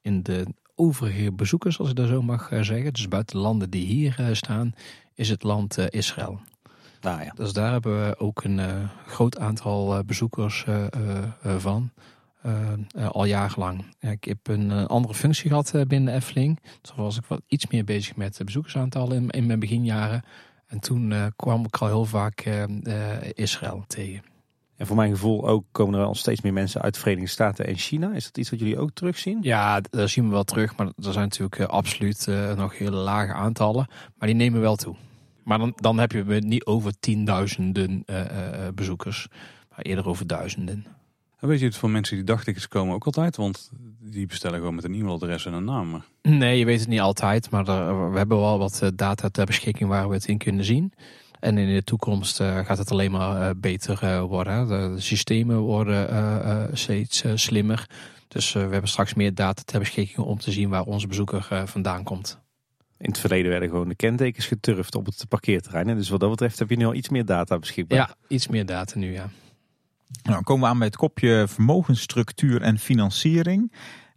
[0.00, 0.46] in de
[0.82, 4.14] overige bezoekers, als ik dat zo mag eh, zeggen, dus buiten de landen die hier
[4.18, 4.74] eh, staan,
[5.14, 6.40] is het land eh, Israël.
[7.00, 7.32] Nou ja.
[7.34, 10.64] Dus daar hebben we ook een groot aantal bezoekers
[11.42, 11.90] van.
[13.10, 13.84] al jarenlang.
[14.00, 16.60] Ja, ik heb een andere functie gehad eh, binnen Efteling.
[16.80, 20.22] Dus was ik wat iets meer bezig met bezoekersaantallen in, in mijn beginjaren.
[20.66, 22.44] En toen kwam ik al heel vaak
[23.34, 24.31] Israël tegen.
[24.82, 27.66] En voor mijn gevoel ook komen er wel steeds meer mensen uit de Verenigde Staten
[27.66, 28.12] en China.
[28.12, 29.38] Is dat iets wat jullie ook terugzien?
[29.40, 30.76] Ja, daar zien we wel terug.
[30.76, 33.86] Maar er zijn natuurlijk eh, absoluut eh, nog hele lage aantallen.
[34.18, 34.94] Maar die nemen wel toe.
[35.44, 38.24] Maar dan, dan heb je het niet over tienduizenden eh,
[38.74, 39.28] bezoekers.
[39.70, 40.86] Maar eerder over duizenden.
[41.38, 43.36] En weet je het van mensen die dagtickets komen ook altijd?
[43.36, 46.02] Want die bestellen gewoon met een e-mailadres en een naam.
[46.22, 49.88] Nee, je weet het niet altijd, maar er- we hebben wel wat data ter beschikking
[49.88, 50.92] waar we het in kunnen zien.
[51.42, 54.68] En in de toekomst eh, gaat het alleen maar eh, beter eh, worden.
[54.68, 57.88] De, systemen worden steeds slimmer.
[58.32, 61.46] Dus eh, we hebben straks meer data ter beschikking om te zien waar onze bezoeker
[61.50, 62.38] eh, vandaan komt.
[62.98, 65.86] In het verleden werden gewoon de kentekens geturfd op het parkeerterrein.
[65.86, 67.98] Dus wat dat betreft heb je nu al iets meer data beschikbaar.
[67.98, 69.30] Ja, iets meer data nu, ja.
[70.22, 73.72] Nou, dan komen we aan bij het kopje vermogensstructuur en financiering.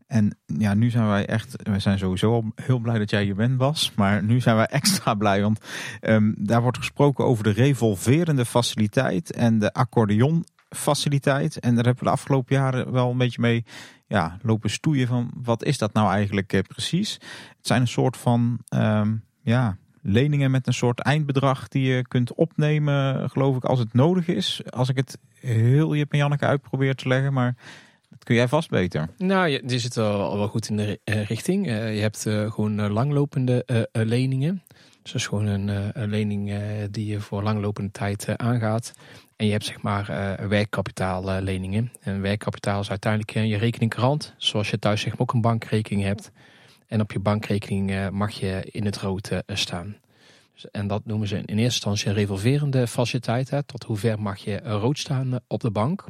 [0.07, 3.57] En ja, nu zijn wij echt, we zijn sowieso heel blij dat jij hier bent,
[3.57, 3.91] Bas.
[3.95, 5.59] Maar nu zijn wij extra blij, want
[5.99, 11.59] ehm, daar wordt gesproken over de revolverende faciliteit en de accordeonfaciliteit.
[11.59, 13.65] En daar hebben we de afgelopen jaren wel een beetje mee
[14.07, 17.13] ja, lopen stoeien van wat is dat nou eigenlijk eh, precies.
[17.57, 22.33] Het zijn een soort van ehm, ja, leningen met een soort eindbedrag die je kunt
[22.33, 24.61] opnemen, geloof ik, als het nodig is.
[24.69, 27.55] Als ik het heel Jip en Janneke uit probeer te leggen, maar
[28.25, 29.09] kun jij vast beter.
[29.17, 31.67] Nou, je, die zit al wel goed in de eh, richting.
[31.67, 34.63] Eh, je hebt eh, gewoon langlopende leningen.
[35.01, 36.53] Dus dat is gewoon een, lening
[36.91, 38.93] die je voor langlopende tijd aangaat.
[39.35, 41.91] En je hebt zeg maar werkkapitaalleningen.
[42.01, 44.33] En werkkapitaal is uiteindelijk je rekeningkrant.
[44.37, 46.31] Zoals je thuis zeg maar ook een bankrekening hebt.
[46.87, 49.95] En op je bankrekening mag je in het rood staan.
[50.53, 53.49] Dus, en dat noemen ze in eerste instantie een revolverende faciliteit.
[53.49, 53.63] Hè.
[53.63, 56.05] Tot hoe ver mag je rood staan op de bank.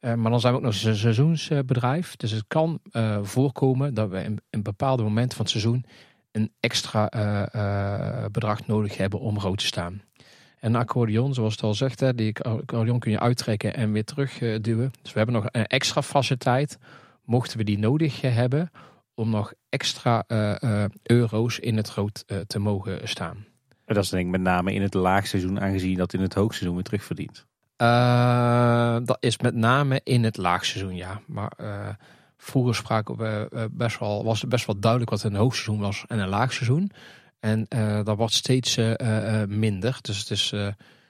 [0.00, 2.16] Eh, maar dan zijn we ook nog een seizoensbedrijf.
[2.16, 5.84] Dus het kan eh, voorkomen dat we in, in bepaalde momenten van het seizoen
[6.32, 10.02] een extra eh, bedrag nodig hebben om rood te staan.
[10.60, 14.04] En een accordeon, zoals het al zegt, hè, die accordeon kun je uittrekken en weer
[14.04, 14.90] terug eh, duwen.
[15.02, 16.78] Dus we hebben nog een extra faciliteit,
[17.24, 18.70] mochten we die nodig hebben,
[19.14, 20.24] om nog extra
[21.02, 23.44] euro's in het rood te mogen staan.
[23.84, 26.74] En dat is denk ik met name in het laagseizoen, aangezien dat in het hoogseizoen
[26.74, 27.46] weer terugverdient.
[27.80, 31.20] Eh, dat is met name in het laagseizoen, ja.
[31.26, 31.88] Maar eh,
[32.36, 36.04] vroeger spraken we eh, best wel, was het best wel duidelijk wat een hoogseizoen was
[36.08, 36.90] en een laagseizoen.
[37.40, 37.66] En
[38.04, 38.78] dat wordt steeds
[39.48, 39.98] minder.
[40.02, 40.54] Dus het is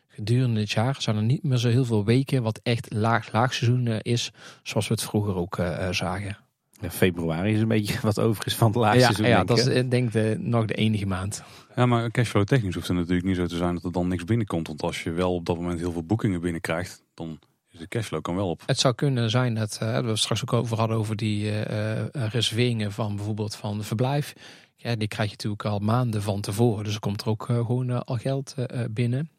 [0.08, 3.86] gedurende het jaar zijn er niet meer zo heel veel weken wat echt laag laagseizoen
[3.86, 4.32] is,
[4.62, 5.58] zoals we het vroeger ook
[5.90, 6.36] zagen.
[6.80, 9.26] Ja, februari is een beetje wat over is van het Ja, laagseizoen.
[9.26, 11.42] ja denk dat ik, is denk ik de, nog de enige maand.
[11.76, 14.24] Ja, maar cashflow technisch hoeft het natuurlijk niet zo te zijn dat er dan niks
[14.24, 14.66] binnenkomt.
[14.66, 17.38] Want als je wel op dat moment heel veel boekingen binnenkrijgt, dan
[17.70, 18.62] is de cashflow kan wel op.
[18.66, 22.00] Het zou kunnen zijn dat eh, we het straks ook over hadden over die eh,
[22.00, 24.32] eh, reserveringen van bijvoorbeeld van verblijf.
[24.76, 26.84] Ja, die krijg je natuurlijk al maanden van tevoren.
[26.84, 28.54] Dus er komt er ook gewoon al geld
[28.90, 29.30] binnen.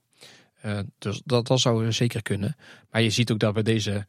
[0.62, 2.56] Eh, dus dat, dat zou zeker kunnen.
[2.92, 4.06] Maar je ziet ook dat we deze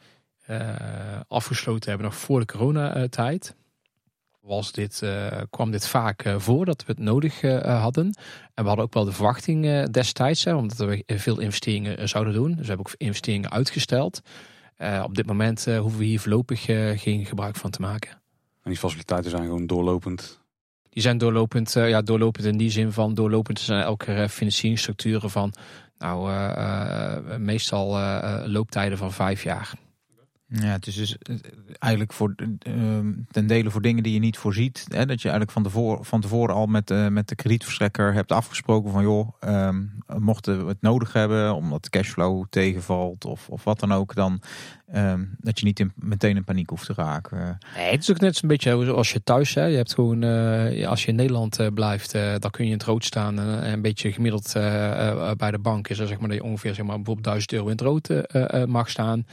[1.28, 3.55] afgesloten hebben nog voor de coronatijd.
[4.40, 8.05] Was dit, eh, kwam dit vaak eh, voor dat we het nodig eh, hadden.
[8.55, 12.06] En we hadden ook wel de verwachting eh, destijds, hè, omdat we veel investeringen eh,
[12.06, 12.48] zouden doen.
[12.48, 14.20] Dus we hebben ook investeringen uitgesteld.
[14.77, 18.10] Eh, op dit moment eh, hoeven we hier voorlopig eh, geen gebruik van te maken.
[18.62, 20.40] En die faciliteiten zijn gewoon doorlopend.
[20.89, 25.31] Die zijn doorlopend, eh, ja, doorlopend in die zin van doorlopend zijn elke eh, financieringsstructuren
[25.31, 25.52] van
[25.98, 29.73] nou eh, eh, meestal eh, eh, looptijden van vijf jaar.
[30.61, 31.37] Ja, het is dus eh,
[31.79, 32.73] eigenlijk voor, eh,
[33.31, 34.85] ten dele voor dingen die je niet voorziet.
[34.89, 38.33] Hè, dat je eigenlijk van tevoren, van tevoren al met, eh, met de kredietverstrekker hebt
[38.33, 39.83] afgesproken van joh, ehm,
[40.19, 44.41] mochten we het nodig hebben omdat de cashflow tegenvalt of, of wat dan ook, dan
[44.93, 47.59] ehm, dat je niet in, meteen in paniek hoeft te raken.
[47.77, 49.55] Nee, het is ook net zo'n beetje zoals je thuis.
[49.55, 49.65] Hè.
[49.65, 53.05] Je hebt gewoon, eh, als je in Nederland blijft, dan kun je in het rood
[53.05, 53.39] staan.
[53.39, 54.53] En en een beetje gemiddeld
[55.37, 57.65] bij de bank is er zeg maar dat je ongeveer zeg maar, bijvoorbeeld 1000 euro
[57.65, 58.09] in het rood
[58.69, 59.27] mag staan.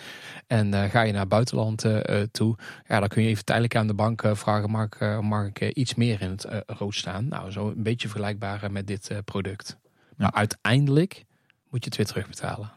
[0.48, 2.56] En ga je je naar het buitenland eh, toe,
[2.88, 5.60] ja, dan kun je even tijdelijk aan de bank eh, vragen, mag, eh, mag ik
[5.60, 7.28] eh, iets meer in het eh, rood staan?
[7.28, 9.78] Nou, zo een beetje vergelijkbaar eh, met dit eh, product.
[10.18, 11.26] Maar uiteindelijk
[11.70, 12.72] moet je het weer terugbetalen.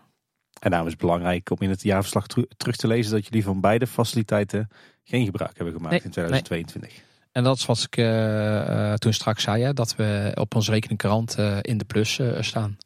[0.61, 3.45] En daarom is het belangrijk om in het jaarverslag teru- terug te lezen dat jullie
[3.45, 4.69] van beide faciliteiten
[5.05, 7.03] geen gebruik hebben gemaakt Nee, in 2022.
[7.33, 10.71] En dat is wat ik eh, eh, toen straks zei, hè, dat we op onze
[10.71, 12.77] rekeningkrant eh, in de plus eh, staan.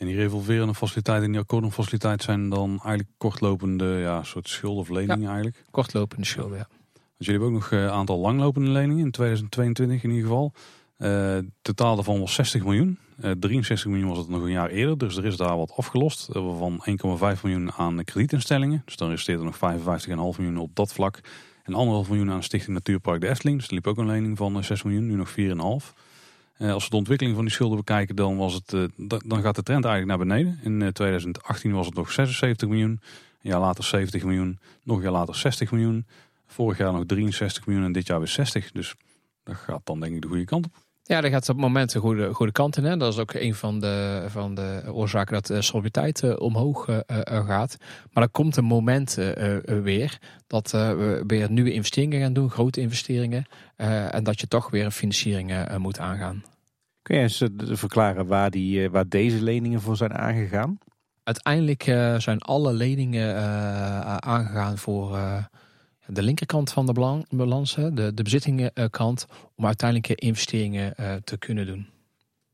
[0.00, 4.88] En die revolverende faciliteiten en die accordonfaciliteit zijn dan eigenlijk kortlopende ja, soort schulden of
[4.88, 5.64] leningen eigenlijk.
[5.70, 6.68] Kortlopende schulden, ja.
[6.92, 10.52] Dus jullie hebben ook nog een aantal langlopende leningen in 2022 in ieder geval.
[10.96, 12.98] Eh, totaal daarvan was 60 miljoen.
[13.20, 16.28] Eh 63 miljoen was het nog een jaar eerder, dus er is daar wat afgelost.
[16.28, 18.82] Eh, Waarvan 1,5 miljoen aan kredietinstellingen.
[18.84, 21.20] Dus dan resteert er nog 55,5 miljoen op dat vlak.
[21.62, 21.74] En
[22.04, 23.58] 1,5 miljoen aan Stichting Natuurpark de Efteling.
[23.58, 25.94] Dus er liep ook een lening van eh, 6 miljoen, nu nog 4,5.
[26.60, 29.42] Eh, als we de ontwikkeling van die schulden bekijken, dan, was het, eh, da- dan
[29.42, 30.58] gaat de trend eigenlijk naar beneden.
[30.62, 32.90] In eh, 2018 was het nog 76 miljoen.
[32.90, 34.58] Een jaar later 70 miljoen.
[34.82, 36.06] Nog een jaar later 60 miljoen.
[36.46, 38.72] Vorig jaar nog 63 miljoen en dit jaar weer 60.
[38.72, 38.94] Dus
[39.44, 40.72] dat gaat dan denk ik de goede kant op.
[41.02, 42.84] Ja, dat gaat op het moment de goede, goede kant in.
[42.84, 42.96] Hè.
[42.96, 46.98] Dat is ook een van de, van de oorzaken dat de solvabiliteit eh, omhoog eh,
[47.06, 47.76] eh, gaat.
[48.12, 52.32] Maar er komt een moment eh, eh, weer dat eh, we weer nieuwe investeringen gaan
[52.32, 53.44] doen, grote investeringen.
[53.76, 56.44] eh, en dat je toch weer een financiering eh, moet aangaan.
[57.02, 60.78] Kun je eens eh, verklaren waar, die, eh, waar deze leningen voor zijn aangegaan?
[61.22, 65.44] Uiteindelijk eh, zijn alle leningen eh, aangegaan voor eh,
[66.12, 66.92] de linkerkant van de
[67.30, 69.26] balans, de, de bezittingenkant,
[69.56, 71.86] om uiteindelijk investeringen eh, te kunnen doen.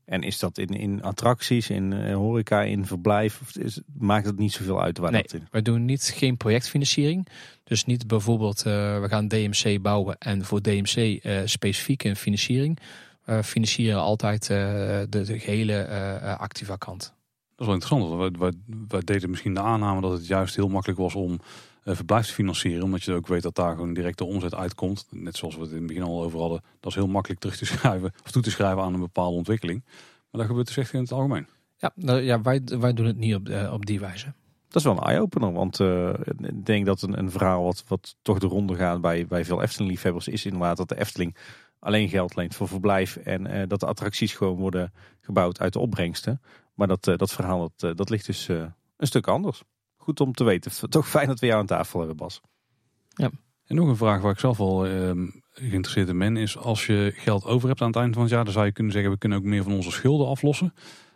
[0.05, 3.41] En is dat in, in attracties, in eh, horeca, in verblijf?
[3.41, 5.21] Of is, maakt het niet zoveel uit waar Nee.
[5.21, 5.47] dat in?
[5.51, 7.27] Wij doen niet geen projectfinanciering.
[7.63, 12.79] Dus niet bijvoorbeeld, eh, we gaan DMC bouwen en voor DMC eh, specifiek een financiering.
[13.23, 16.99] We financieren altijd eh, de, de gehele eh activa kant.
[16.99, 17.09] Dat
[17.59, 18.09] is wel interessant.
[18.09, 21.39] want Wij, wij, wij deden misschien de aanname dat het juist heel makkelijk was om
[21.95, 22.83] verblijf te financieren.
[22.83, 25.07] Omdat je ook weet dat daar gewoon direct de omzet uitkomt.
[25.09, 26.61] Net zoals we het in het begin al over hadden.
[26.79, 29.83] Dat is heel makkelijk terug te schrijven of toe te schrijven aan een bepaalde ontwikkeling.
[29.85, 31.47] Maar dat gebeurt dus echt in het algemeen.
[31.77, 34.33] Ja, nou, ja wij, wij doen het niet op, eh, op die wijze.
[34.67, 38.15] Dat is wel een eye-opener, want eh, ik denk dat een, een verhaal wat, wat
[38.21, 41.35] toch de ronde gaat bij, bij veel Efteling-liefhebbers is inderdaad dat de Efteling
[41.79, 45.79] alleen geld leent voor verblijf en eh, dat de attracties gewoon worden gebouwd uit de
[45.79, 46.41] opbrengsten.
[46.77, 48.65] Maar dat, eh, dat verhaal dat, eh, dat ligt dus eh,
[48.97, 49.63] een stuk anders.
[50.07, 50.89] Goed om te weten.
[50.89, 52.41] Toch fijn dat we jou aan tafel hebben, Bas.
[53.15, 56.37] En nog een vraag waar ik zelf wel ehm, geïnteresseerd in ben.
[56.37, 58.43] Is als je geld over hebt aan het eind van het jaar.
[58.43, 60.73] Dan zou je kunnen zeggen we kunnen ook meer van onze schulden aflossen.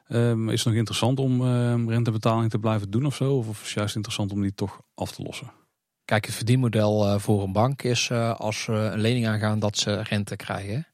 [0.08, 3.38] Ehm, is het nog interessant om ehm, rentebetaling te blijven doen of zo?
[3.38, 5.52] Of is het juist interessant om die toch af te lossen?
[6.06, 9.78] Kijk, het verdienmodel eh, voor een bank is eh, als we een lening aangaan dat
[9.78, 10.88] ze rente krijgen.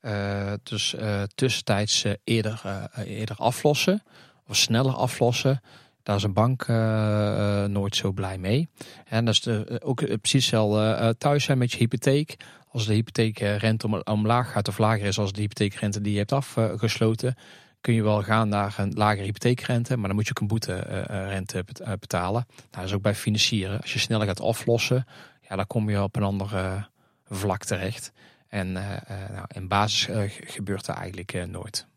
[0.00, 4.02] Eh, dus eh, tussentijds eerder, eerder aflossen
[4.46, 5.60] of sneller aflossen.
[6.08, 8.68] Daar is een bank eh, eh, nooit zo blij mee.
[9.04, 12.36] En dat is de, eh, ook precies hetzelfde thuis zijn met je hypotheek.
[12.68, 16.32] Als de hypotheekrente om, omlaag gaat of lager is als de hypotheekrente die je hebt
[16.32, 17.34] afgesloten,
[17.80, 21.64] kun je wel gaan naar een lagere hypotheekrente, maar dan moet je ook een boeterente
[22.00, 22.46] betalen.
[22.48, 23.80] Nou, dat is ook bij financieren.
[23.80, 25.06] Als je sneller gaat aflossen,
[25.48, 26.82] ja, dan kom je op een ander eh,
[27.28, 28.12] vlak terecht.
[28.48, 30.08] En nou, in basis
[30.46, 31.87] gebeurt dat eigenlijk nooit.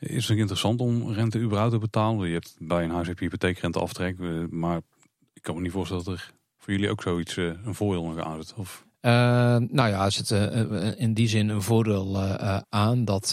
[0.00, 2.26] Is het interessant om rente überhaupt te betalen?
[2.28, 4.20] Je hebt bij een huis heb je hypotheekrente aftrek.
[4.20, 4.80] eh, Maar
[5.32, 8.18] ik kan me niet voorstellen dat er voor jullie ook zoiets eh, een voordeel nog
[8.24, 8.54] aan zit.
[8.56, 9.10] Of Eh,
[9.56, 10.30] nou ja, er zit
[10.98, 12.18] in die zin een voordeel
[12.68, 13.32] aan dat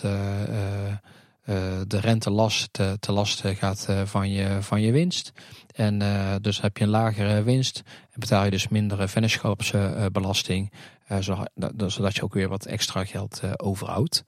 [1.88, 5.32] de rente last te, te last gaat van, je, van je winst.
[5.76, 6.00] En
[6.42, 7.82] dus heb je een lagere winst
[8.12, 10.72] en betaal je dus minder vennootschapsbelasting.
[11.20, 14.24] zodat, dat- zodat je ook weer wat extra geld overhoudt.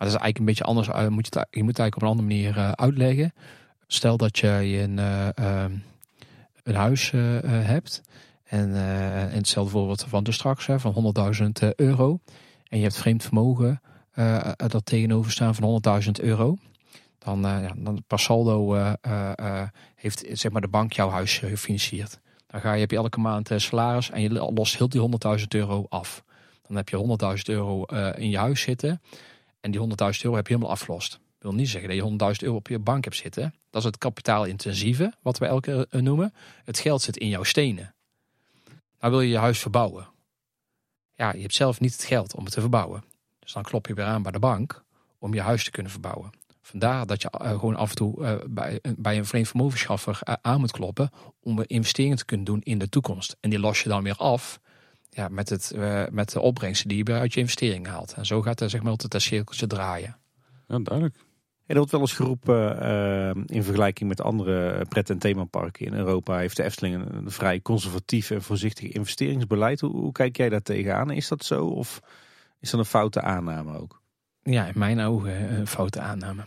[0.00, 0.88] Maar dat is eigenlijk een beetje anders.
[0.88, 3.32] eh, moet je, je moet het eigenlijk op een andere manier eh, uitleggen.
[3.86, 5.72] Stel dat je een, eh, ehm,
[6.62, 8.02] een huis hebt.
[8.44, 12.20] En, en hetzelfde voorbeeld van de straks, hè, van 100.000 euro.
[12.68, 13.80] En je hebt vreemd vermogen
[14.56, 16.56] dat tegenover staan van 100.000 euro.
[17.18, 18.74] Dan, ja, dan per saldo
[19.94, 22.20] heeft zeg maar, de bank jouw huis gefinancierd.
[22.46, 25.08] Dan ga je, heb je elke maand salaris en je lost heel die
[25.38, 26.24] 100.000 euro af.
[26.66, 27.84] Dan heb je 100.000 euro
[28.16, 29.00] in je huis zitten.
[29.60, 31.10] En die 100.000 euro heb je helemaal afgelost.
[31.10, 33.54] Dat wil niet zeggen dat je 100.000 euro op je bank hebt zitten.
[33.70, 36.34] Dat is het kapitaalintensieve, wat we elke keer eh, noemen.
[36.64, 37.94] Het geld zit in jouw stenen.
[39.00, 40.08] Nou wil je je huis verbouwen.
[41.14, 43.04] Ja, je hebt zelf niet het geld om het te verbouwen.
[43.38, 44.84] Dus dan klop je weer aan bij de bank
[45.18, 46.30] om je huis te kunnen verbouwen.
[46.62, 48.36] Vandaar dat je eh, gewoon af en toe eh,
[48.96, 51.10] bij, een vreemd vermogenschaffer aan moet kloppen
[51.40, 53.36] om investeringen te kunnen doen in de toekomst.
[53.40, 54.60] En die los je dan weer af
[55.10, 58.12] ja, met, het, eh, met de opbrengsten die je uit je investering haalt.
[58.12, 60.16] En zo gaat er zeg maar altijd dat cirkeltje draaien.
[60.68, 61.16] ja, duidelijk.
[61.66, 66.38] Er wordt wel eens geroepen uh, in vergelijking met andere pret- en themaparken in Europa
[66.38, 69.80] heeft de Efteling een, een vrij conservatief en voorzichtig investeringsbeleid.
[69.80, 71.10] Hoe, hoe, kijk jij daar tegenaan?
[71.10, 72.00] Is dat zo of
[72.60, 74.02] is dat een foute aanname ook?
[74.42, 76.42] Ja, in mijn ogen een foute aanname.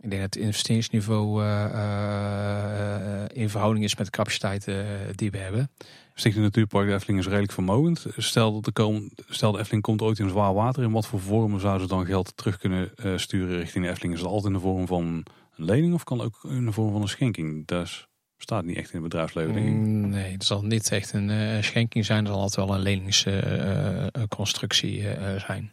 [0.00, 4.64] Ik denk dat het investeringsniveau uh, uh, in verhouding is met de capaciteit
[5.14, 5.70] die we hebben.
[6.18, 8.06] Stichting Natuurpark de Efteling is redelijk vermogend.
[8.16, 10.82] Stel, dat de, kom, stel de Efteling komt ooit in zwaar water.
[10.82, 14.14] In wat voor vormen zouden ze dan geld terug kunnen sturen richting de Efteling?
[14.14, 15.24] Is het altijd in de vorm van een
[15.64, 17.66] lening of kan ook in de vorm van een schenking?
[17.66, 18.08] Dat
[18.38, 19.72] staat niet echt in het bedrijfsleven, denk ik.
[19.72, 22.18] Mm, nee, het zal niet echt een schenking zijn.
[22.18, 25.02] Het zal altijd wel een leningsconstructie
[25.46, 25.72] zijn.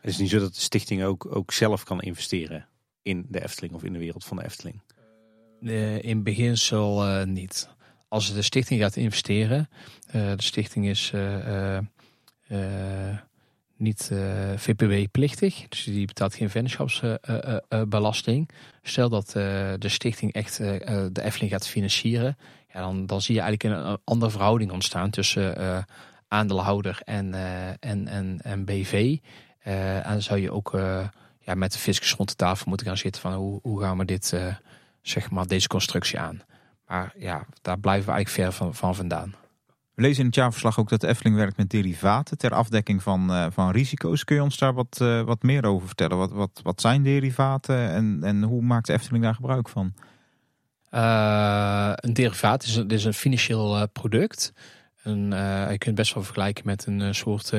[0.00, 2.66] Het is niet zo dat de stichting ook, ook zelf kan investeren
[3.02, 4.80] in de Efteling of in de wereld van de Efteling?
[5.60, 7.68] Uh, in beginsel uh, niet.
[8.12, 9.68] Als de stichting gaat investeren,
[10.06, 11.12] uh, de stichting is
[13.76, 14.10] niet
[14.56, 18.48] VPW-plichtig, dus die betaalt geen vennootschapsbelasting.
[18.82, 22.36] Stel dat de stichting echt de Efteling gaat financieren,
[22.72, 25.86] ja, dan, dan zie je eigenlijk een, andere verhouding ontstaan tussen
[26.28, 27.34] aandeelhouder en,
[27.80, 29.16] en, en, en BV.
[29.62, 30.70] en dan zou je ook
[31.40, 34.04] ja, met de fiscus rond de tafel moeten gaan zitten van hoe, hoe gaan we
[34.04, 34.34] dit,
[35.02, 36.42] zeg maar, deze constructie aan.
[36.92, 39.34] Maar ja, daar blijven we eigenlijk ver van, van vandaan.
[39.94, 43.30] We lezen in het jaarverslag ook dat de Efteling werkt met derivaten ter afdekking van,
[43.30, 44.24] uh, van risico's.
[44.24, 46.16] Kun je ons daar wat, uh, wat meer over vertellen?
[46.16, 49.94] Wat, wat, wat zijn derivaten en, en hoe maakt de Efteling daar gebruik van?
[50.90, 54.52] een derivaat is, is een financieel product.
[55.02, 57.52] Een, je kunt het best wel vergelijken met een soort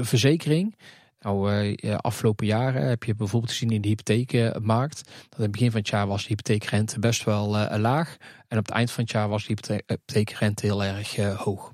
[0.00, 0.76] verzekering.
[1.20, 5.70] Nou, uh, afgelopen jaren heb je bijvoorbeeld gezien in de hypotheekmarkt dat in het begin
[5.70, 8.16] van het jaar was de hypotheekrente best wel uh, laag
[8.48, 11.72] en op het eind van het jaar was de hypotheekrente heel erg hoog.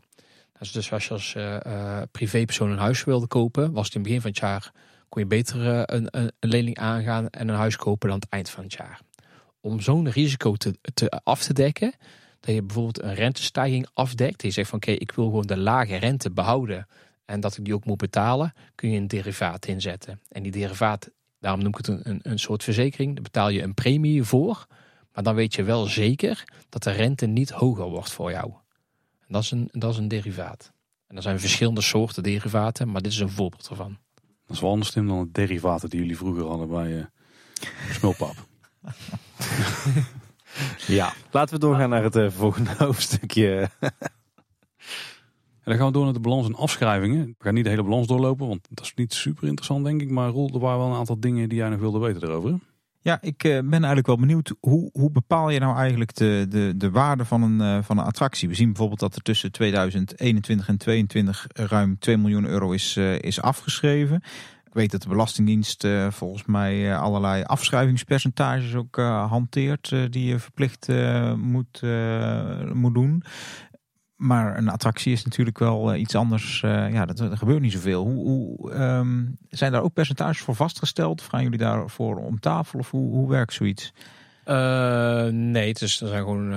[0.58, 1.36] Dus, dus als je als
[2.10, 4.72] privépersoon een huis wilde kopen, was het in het begin van het jaar
[5.14, 8.64] kon je beter een, een, lening aangaan en een huis kopen dan het eind van
[8.64, 9.00] het jaar.
[9.60, 11.94] Om zo'n risico te, te, af te dekken,
[12.40, 15.96] dat je bijvoorbeeld een rentestijging afdekt, je zegt van oké, ik wil gewoon de lage
[15.96, 16.86] rente behouden
[17.24, 20.20] en dat ik die ook moet betalen, kun je een derivaat inzetten.
[20.28, 21.10] En die derivaat,
[21.40, 24.66] daarom noem ik het een, een, soort verzekering, daar betaal je een premie voor.
[25.12, 28.52] Maar dan weet je wel zeker dat de rente niet hoger wordt voor jou.
[29.20, 30.72] En dat is een, dat is een derivaat.
[31.06, 33.98] En er zijn verschillende soorten derivaten, maar dit is een voorbeeld ervan.
[34.46, 37.04] Dat is wel anders dan de derivaten die jullie vroeger hadden bij uh,
[37.90, 38.34] Smulpap.
[40.86, 43.70] ja, laten we doorgaan naar het uh, volgende hoofdstukje.
[45.64, 47.26] En dan gaan we door naar de balans en afschrijvingen.
[47.26, 50.10] We gaan niet de hele balans doorlopen, want dat is niet super interessant denk ik.
[50.10, 52.58] Maar Roel, er waren wel een aantal dingen die jij nog wilde weten erover.
[53.04, 54.54] Ja, ik eh, ben eigenlijk wel benieuwd.
[54.60, 58.04] Hoe, hoe bepaal je nou eigenlijk de, de, de waarde van een, uh, van een
[58.04, 58.48] attractie?
[58.48, 63.18] We zien bijvoorbeeld dat er tussen 2021 en 2022 ruim 2 miljoen euro is, uh,
[63.18, 64.16] is afgeschreven.
[64.66, 68.96] Ik weet dat de Belastingdienst volgens mij allerlei afschrijvingspercentages ook
[69.28, 70.88] hanteert die je verplicht
[71.36, 71.82] moet,
[72.72, 73.22] moet doen.
[74.16, 76.62] Maar een attractie is natuurlijk wel uh, iets anders.
[76.62, 78.04] Uh, ja, dat, gebeurt niet zoveel.
[78.04, 81.22] Hoe, hoe um, zijn daar ook percentages voor vastgesteld?
[81.22, 82.78] Gaan jullie daarvoor om tafel?
[82.78, 83.92] Of hoe, hoe werkt zoiets?
[84.46, 86.54] Uh, nee, het is, er zijn gewoon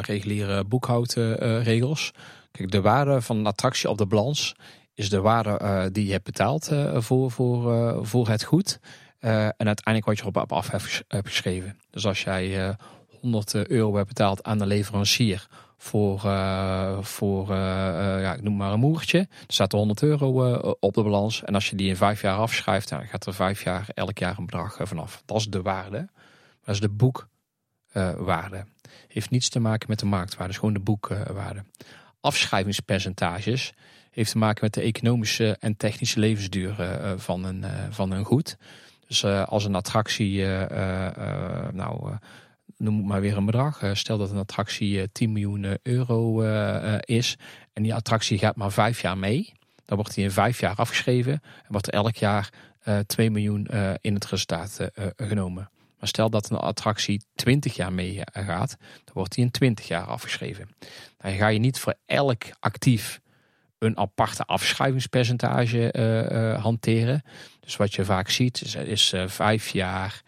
[0.00, 2.12] reguliere boekhoudregels.
[2.50, 4.54] Kijk, de waarde van een attractie op de balans
[4.94, 8.80] is de waarde die je hebt betaald voor, voor, voor het goed.
[9.20, 11.78] en uiteindelijk wat je erop af hebt geschreven.
[11.90, 12.76] Dus als jij
[13.20, 15.48] 100 euro hebt betaald aan de leverancier
[15.82, 17.56] voor, uh, voor uh,
[18.20, 19.18] ja, ik noem maar een moertje.
[19.18, 21.44] Er staat er 100 euro op de balans.
[21.44, 24.38] En als je die in vijf jaar afschrijft, dan gaat er vijf jaar elk jaar
[24.38, 25.22] een bedrag vanaf.
[25.24, 26.08] Dat is de waarde.
[26.64, 28.64] Dat is de boekwaarde.
[29.08, 31.64] heeft niets te maken met de marktwaarde, is gewoon de boekwaarde.
[32.20, 33.72] Afschrijvingspercentages
[34.10, 38.56] heeft te maken met de economische en technische levensduur van, een, van een goed.
[39.06, 40.44] Dus als een attractie
[41.72, 42.16] nou
[42.80, 43.82] noem maar weer een bedrag.
[43.82, 46.40] Eh, stel dat een attractie 10 eh, miljoen eh, euro
[47.00, 47.36] is
[47.72, 49.52] en die attractie gaat maar vijf jaar mee.
[49.84, 52.52] Dan wordt die in vijf jaar afgeschreven en wordt er elk jaar
[53.06, 53.66] 2 miljoen
[54.00, 55.70] in het resultaat genomen.
[55.98, 60.04] Maar stel dat een attractie 20 jaar mee gaat, dan wordt die in 20 jaar
[60.04, 60.68] afgeschreven.
[61.16, 63.20] Dan ga je niet voor elk actief
[63.78, 67.22] een aparte afschrijvingspercentage hanteren.
[67.60, 70.22] Dus wat je vaak ziet is vijf jaar,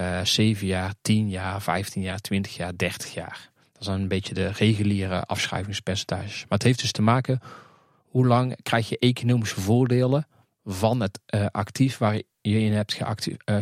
[0.00, 3.50] uh, eh, 7 jaar, 10 jaar, 15 jaar, 20 jaar, 30 jaar.
[3.72, 6.40] Dat zijn een beetje de reguliere afschrijvingspercentages.
[6.40, 7.40] Maar het heeft dus te maken
[8.04, 10.26] hoe lang krijg je economische voordelen
[10.64, 13.58] van het uh, actief waar je in hebt uh,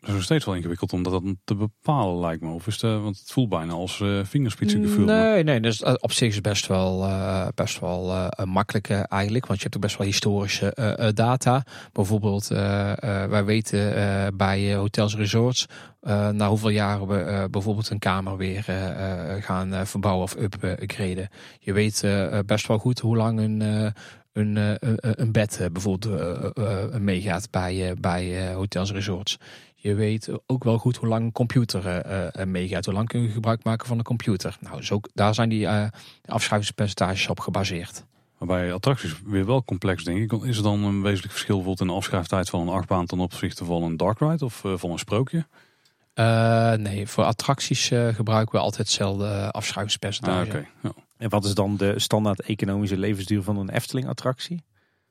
[0.00, 2.50] Dat is nog steeds wel ingewikkeld om dat te bepalen, lijkt me.
[2.50, 5.04] Of is het, want het voelt bijna als uh, vingerspitsengevoel.
[5.04, 9.46] Nee, nee dus op zich is het best wel, uh, best wel uh, makkelijk eigenlijk.
[9.46, 11.64] Want je hebt ook best wel historische data.
[11.92, 13.92] Bijvoorbeeld, wij weten
[14.36, 15.66] bij hotels en resorts...
[16.32, 18.62] na hoeveel jaren we bijvoorbeeld een kamer weer
[19.40, 21.28] gaan verbouwen of upgraden.
[21.58, 22.06] Je weet
[22.46, 23.92] best wel goed hoe lang een
[24.38, 24.78] een,
[25.20, 29.38] een bed bijvoorbeeld meegaat bij, bij hotels en resorts.
[29.74, 32.02] Je weet ook wel goed hoe lang een computer
[32.46, 32.84] meegaat.
[32.84, 34.56] Hoe lang kun je gebruik maken van een computer.
[34.60, 35.68] Nou, zo, daar zijn die
[36.24, 38.04] afschrijvingspercentages op gebaseerd.
[38.38, 40.42] Bij attracties weer wel complex, denk ik.
[40.42, 43.64] Is er dan een wezenlijk verschil bijvoorbeeld in de afschrijftijd van een achtbaan ten opzichte
[43.64, 45.46] van een dark ride of van een sprookje?
[46.76, 50.56] nee, voor attracties gebruiken we altijd hetzelfde afschrijvingspercentage.
[50.56, 50.92] Ah, ja.
[51.18, 54.62] En wat is dan de standaard economische levensduur van een Efteling attractie?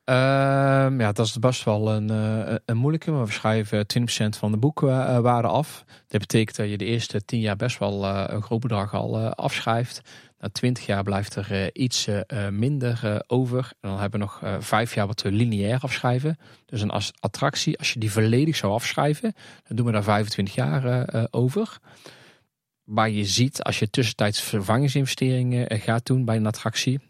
[0.04, 3.10] Ehm, ja, dat is best wel een, uh, een moeilijke.
[3.10, 5.84] Maar we schrijven 20% van de boekwaarde af.
[6.06, 10.00] Dat betekent dat je de eerste 10 jaar best wel een groot bedrag al afschrijft.
[10.38, 12.08] Na 20 jaar blijft er iets
[12.50, 13.58] minder over.
[13.80, 16.38] En dan hebben we nog 5 jaar wat we lineair afschrijven.
[16.66, 19.34] Dus een attractie, als je die volledig zou afschrijven,
[19.66, 21.78] dan doen we daar 25 jaar over.
[22.88, 27.00] Maar je ziet, als je tussentijds vervangingsinvesteringen gaat doen bij een attractie,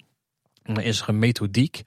[0.63, 1.83] dan is er een methodiek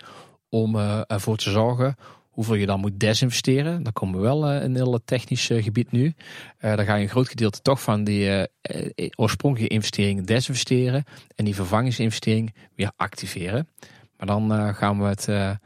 [0.49, 1.95] om uh, ervoor te zorgen
[2.29, 3.83] hoeveel je dan moet desinvesteren.
[3.83, 6.13] Dan komen we wel uh, een heel technisch uh, gebied nu.
[6.59, 8.47] dan ga je een groot gedeelte toch van die
[9.15, 11.03] oorspronkelijke investering desinvesteren
[11.35, 13.67] en die vervangingsinvestering weer activeren.
[14.17, 15.59] Maar dan gaan we het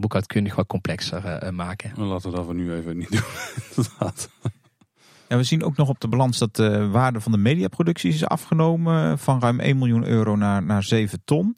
[0.00, 2.06] boekhoudkundig wat complexer maken.
[2.06, 3.22] Laten we dat voor nu even niet doen.
[5.30, 8.24] Ja, we zien ook nog op de balans dat de waarde van de mediaproducties is
[8.24, 11.56] afgenomen van ruim 1 miljoen euro naar, naar 7 ton.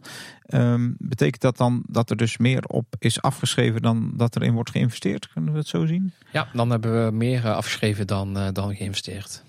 [0.48, 4.70] Um, betekent dat dan dat er dus meer op is afgeschreven dan dat erin wordt
[4.70, 5.28] geïnvesteerd?
[5.28, 6.12] Kunnen we het zo zien?
[6.32, 9.42] Ja, dan hebben we meer eh, afgeschreven dan, uh, dan geïnvesteerd.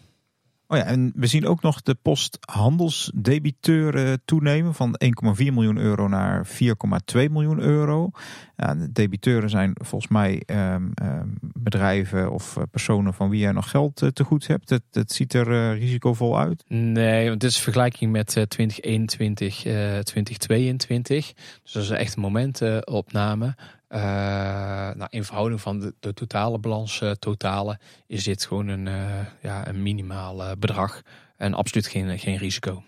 [0.67, 6.07] Oh ja, en we zien ook nog de post handelsdebiteuren toenemen van 1,4 miljoen euro
[6.07, 8.11] naar 4,2 miljoen euro.
[8.55, 13.69] De debiteuren zijn volgens mij um, um, bedrijven of eh, personen van wie jij nog
[13.69, 14.69] geld uh, te goed hebt.
[14.91, 16.63] Het ziet er uh, risicovol uit.
[16.67, 19.55] Nee, want dit is vergelijking met 2021,
[20.03, 21.33] 2022.
[21.63, 23.55] Dus dat is echt een.
[23.93, 28.85] Uh, nou, in verhouding van de, de totale balans uh, totale is dit gewoon een,
[28.85, 31.01] uh, ja, een minimaal bedrag
[31.37, 32.83] en absoluut geen, geen risico.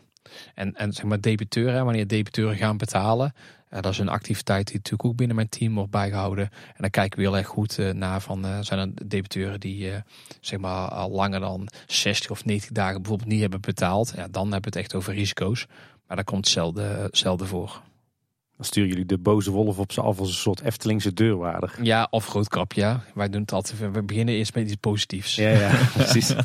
[0.53, 3.34] En, en zeg maar debiteuren, wanneer debiteuren gaan betalen,
[3.69, 6.49] dat is een activiteit die natuurlijk ook binnen mijn team wordt bijgehouden.
[6.49, 9.91] En dan kijken we heel erg goed naar van zijn er debiteuren die
[10.41, 14.14] zeg maar al langer dan 60 of 90 dagen bijvoorbeeld niet hebben betaald.
[14.15, 15.68] Ja, dan hebben we het echt over risico's.
[16.07, 17.82] Maar dat komt zelden, zelden voor.
[18.57, 21.76] Dan sturen jullie de boze wolf op ze af als een soort Eftelingse deurwaarder.
[21.82, 23.03] Ja, of grootkrap, ja.
[23.14, 23.91] Wij doen het altijd.
[23.91, 25.36] We beginnen eerst met iets positiefs.
[25.36, 26.36] Ja, ja, precies.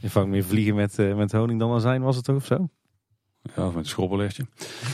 [0.00, 2.68] Je vangt meer vliegen met, uh, met honing dan azijn, was het toch of zo?
[3.56, 4.46] Ja, of met een schrobbellegje.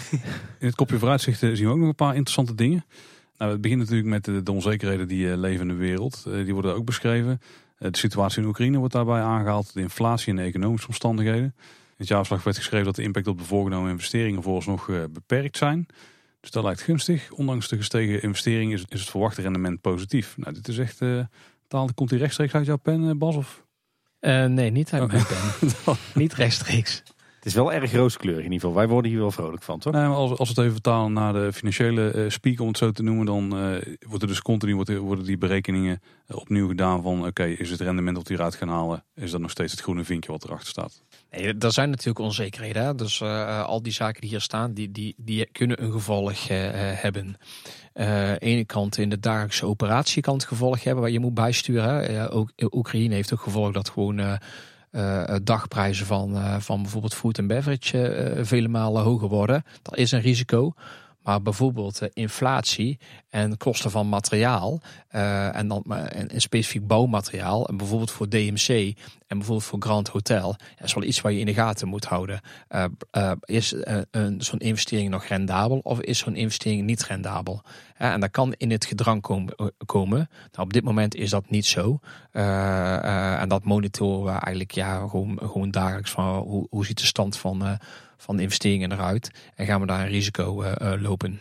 [0.61, 2.85] In het kopje vooruitzichten zien we ook nog een paar interessante dingen.
[3.39, 6.25] Nou, het begint natuurlijk met de, de onzekerheden die uh, leven in de wereld.
[6.29, 7.41] Uh, die worden ook beschreven.
[7.79, 9.75] de situatie in Oekraïne wordt daarbij aangehaald.
[9.75, 11.45] De inflatie en de economische omstandigheden.
[11.45, 15.87] In het jaarverslag werd geschreven dat de impact op de voorgenomen investeringen vooralsnog beperkt zijn.
[16.41, 17.31] Dus dat lijkt gunstig.
[17.31, 20.37] Ondanks de gestegen investering is, is het verwachte rendement positief.
[20.37, 21.25] Nou, dit is echt uh,
[21.69, 21.89] taal.
[21.95, 23.37] Komt die rechtstreeks uit jouw pen, uh, Bas?
[23.37, 23.65] Of?
[24.21, 25.97] Uh, nee, niet uit mijn pen.
[26.23, 27.03] niet rechtstreeks.
[27.47, 28.83] Het is wel erg rooskleurig in ieder geval.
[28.83, 29.93] Wij worden hier wel vrolijk van, toch?
[29.93, 32.79] Nee, maar als, als we het even vertalen naar de financiële uh, speak, om het
[32.79, 37.03] zo te noemen, dan uh, wordt er dus continu worden, worden die berekeningen opnieuw gedaan
[37.03, 39.81] van oké, is het rendement dat we hieruit gaan halen, is dat nog steeds het
[39.81, 41.03] groene vinkje wat erachter staat?
[41.31, 42.85] Nee, er zijn natuurlijk onzekerheden.
[42.85, 42.95] Hè?
[42.95, 46.59] Dus uh, al die zaken die hier staan, die, die, die kunnen een gevolg uh,
[46.73, 47.37] hebben.
[47.95, 52.11] Uh, ene kant in de dagelijkse opeраtie kan het gevolg hebben waar je moet bijsturen.
[52.11, 54.39] Uh, ook Oekraïne heeft ook gevolg dat gewoon
[55.43, 59.65] dagprijzen van, van bijvoorbeeld food en beverage vele malen hoger worden.
[59.83, 60.75] Dat is een risico.
[61.27, 62.99] Maar bijvoorbeeld uh, inflatie
[63.29, 64.81] en kosten van materiaal
[65.15, 68.69] uh, en dan en, en specifiek bouwmateriaal en bijvoorbeeld voor DMC
[69.27, 72.41] en bijvoorbeeld voor Grand Hotel is wel iets waar je in de gaten moet houden.
[72.71, 73.75] Uh, is
[74.11, 77.63] een zo'n investering nog rendabel of is zo'n investering niet rendabel?
[77.97, 79.55] en dat kan in het gedrang komen.
[79.87, 80.19] komen.
[80.53, 81.99] Nou, op dit moment is dat niet zo.
[82.31, 87.37] en dat monitoren we eigenlijk ja, gewoon, gewoon dagelijks van hoe, hoe ziet de stand
[87.37, 87.79] van
[88.17, 91.39] van de investeringen eruit en gaan we daar een risico uh, lopen.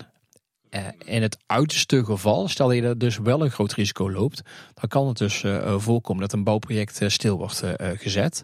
[0.69, 4.41] Uh, in het uiterste geval, stel je er dus wel een groot risico loopt,
[4.73, 5.43] dan kan het dus
[5.77, 8.41] voorkomen dat een bouwproject stil wordt gezet.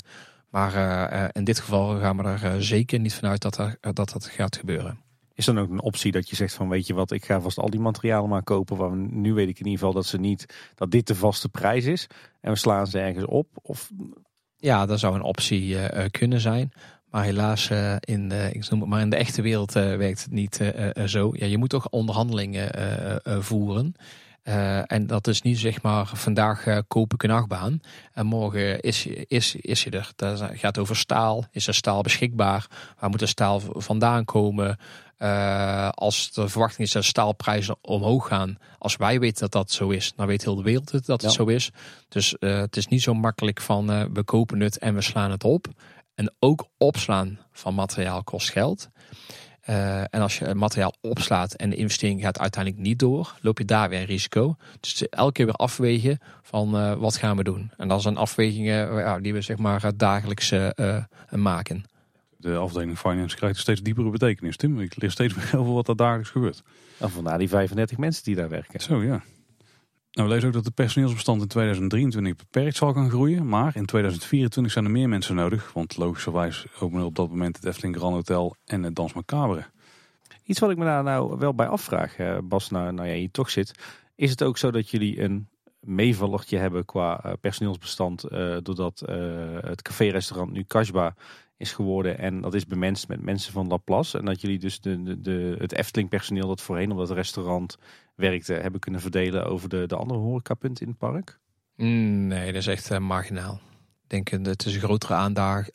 [0.50, 4.56] Maar in dit geval gaan we er zeker niet vanuit dat, er, dat dat gaat
[4.58, 5.00] gebeuren.
[5.42, 7.58] Is dan ook een optie dat je zegt van weet je wat, ik ga vast
[7.58, 8.78] al die materialen maar kopen.
[8.78, 11.50] Waar we, nu weet ik in ieder geval dat ze niet dat dit de vaste
[11.50, 12.08] prijs is.
[12.42, 13.48] En we slaan ze ergens op.
[13.62, 13.92] Of
[14.58, 16.72] Ja, dat zou een optie eh, eh, kunnen zijn.
[17.12, 20.22] Maar helaas, eh, in, de, ik noem het maar in de echte wereld eh, werkt
[20.24, 21.30] het niet eh, zo.
[21.34, 22.70] Ja, je moet toch onderhandelingen
[23.44, 23.96] voeren.
[24.88, 27.82] En dat is niet zeg maar vandaag koop ik een achtbaan
[28.14, 30.12] en morgen is, je- is, is je er.
[30.16, 31.46] Dat gaat over staal.
[31.52, 32.68] Is er staal beschikbaar?
[33.00, 34.78] Waar moet de staal vandaan komen?
[35.92, 40.14] Als de verwachting is dat staalprijzen omhoog gaan, als wij weten dat dat zo is,
[40.16, 41.30] dan weet heel de wereld dat het Ja.
[41.30, 41.72] zo is.
[42.10, 45.68] Dus het is niet zo makkelijk van we kopen het en we slaan het op.
[46.22, 48.90] En ook opslaan van materiaal kost geld.
[49.62, 53.66] Eh, en als je materiaal opslaat en de investering gaat uiteindelijk niet door, loop je
[53.66, 54.56] daar weer een risico.
[54.80, 57.72] Dus elke keer weer afwegen van eh, wat gaan we doen.
[57.78, 60.54] En dat zijn afwegingen eh, ja, die we zeg maar dagelijks
[61.30, 61.86] maken.
[62.38, 64.80] De afdeling finance krijgt een steeds diepere betekenis, Tim.
[64.80, 66.64] Ik leer steeds meer over wat er dagelijks gebeurt.
[67.00, 68.80] nou, vandaar die 35 mensen die daar werken.
[68.80, 69.22] Zo ja.
[70.12, 73.48] Nou, we lezen ook dat het personeelsbestand in 2023 beperkt zal gaan groeien.
[73.48, 75.74] Maar in 2024 zijn er meer mensen nodig.
[75.74, 79.66] Want logischerwijs openen op dat moment het Efteling Grand Hotel en het Dans Macabre.
[80.44, 83.32] Iets wat ik me daar nou wel bij afvraag, eh, Bas, nou, nou ja, hier
[83.32, 83.72] toch zit.
[84.16, 85.48] Is het ook zo dat jullie een
[85.80, 89.00] meevallertje hebben qua eh, personeelsbestand, eh, doordat
[89.62, 91.16] het café-restaurant nu Kasba
[91.58, 94.18] is geworden en dat is bemenst met mensen van Laplace.
[94.18, 97.78] En dat jullie dus de, de, het Efteling-personeel dat voorheen op dat restaurant
[98.22, 101.40] werkte, hebben kunnen verdelen over de, de andere horecapunten in het park?
[101.76, 103.60] Mm, Nee, dat is echt eh, marginaal.
[104.08, 105.16] Ik denk dat het is een grotere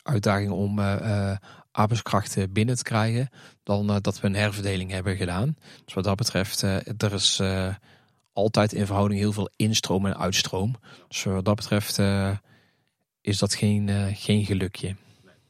[0.02, 1.36] uitdaging om eh, eh,
[1.70, 3.28] arbeidskrachten binnen te krijgen
[3.62, 5.56] dan eh, dat we een herverdeling hebben gedaan.
[5.84, 7.74] Dus wat dat betreft, eh, er is eh,
[8.32, 10.74] altijd in verhouding heel veel instroom en uitstroom.
[11.08, 12.30] Dus wat dat betreft eh,
[13.20, 14.96] is dat geen, eh, geen gelukje.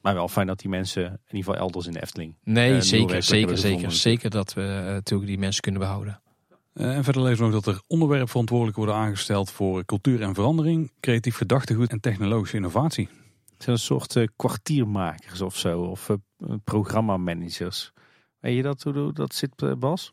[0.00, 2.34] Maar wel fijn dat die mensen in ieder geval elders in de Efteling.
[2.44, 3.92] Nee, zeker, zeker, zeker.
[3.92, 6.20] Zeker dat we eh, natuurlijk die mensen kunnen behouden.
[6.76, 10.92] Eh, En verder lezen we nog dat er onderwerpverantwoordelijken worden aangesteld voor cultuur en verandering,
[11.00, 13.08] creatief gedachtegoed en technologische innovatie.
[13.52, 16.16] Het zijn een soort eh, kwartiermakers of zo, of eh,
[16.64, 17.92] programmamanagers.
[18.40, 20.12] Weet je dat, hoe dat zit, Bas?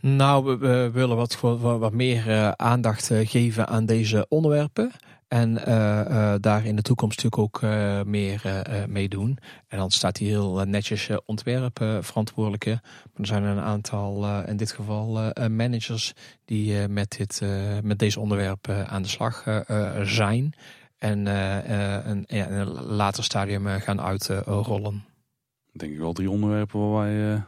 [0.00, 4.92] Nou, we, we willen wat, wat, wat meer eh, aandacht eh, geven aan deze onderwerpen.
[5.32, 6.00] En eh,
[6.34, 9.38] eh, daar in de toekomst natuurlijk ook eh, meer mee doen.
[9.68, 12.70] En dan staat hier heel netjes uh, ontwerpverantwoordelijke.
[12.70, 16.12] maar er zijn een aantal, eh, in dit geval eh, managers,
[16.44, 17.50] die eh, met, dit, eh,
[17.82, 20.54] met deze onderwerpen aan de slag eh, eh, zijn.
[20.98, 25.04] En eh, eh, een, ja, in een later stadium eh, gaan uitrollen.
[25.72, 27.40] Denk ik wel drie onderwerpen waar wij eh,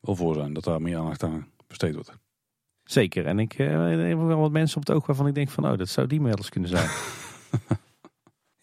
[0.00, 2.12] wel voor zijn, dat daar meer aandacht aan besteed wordt.
[2.84, 3.26] Zeker.
[3.26, 3.66] En ik eh,
[4.08, 6.26] heb wel wat mensen op het oog waarvan ik denk van, oh, dat zou die
[6.26, 6.88] eens kunnen zijn.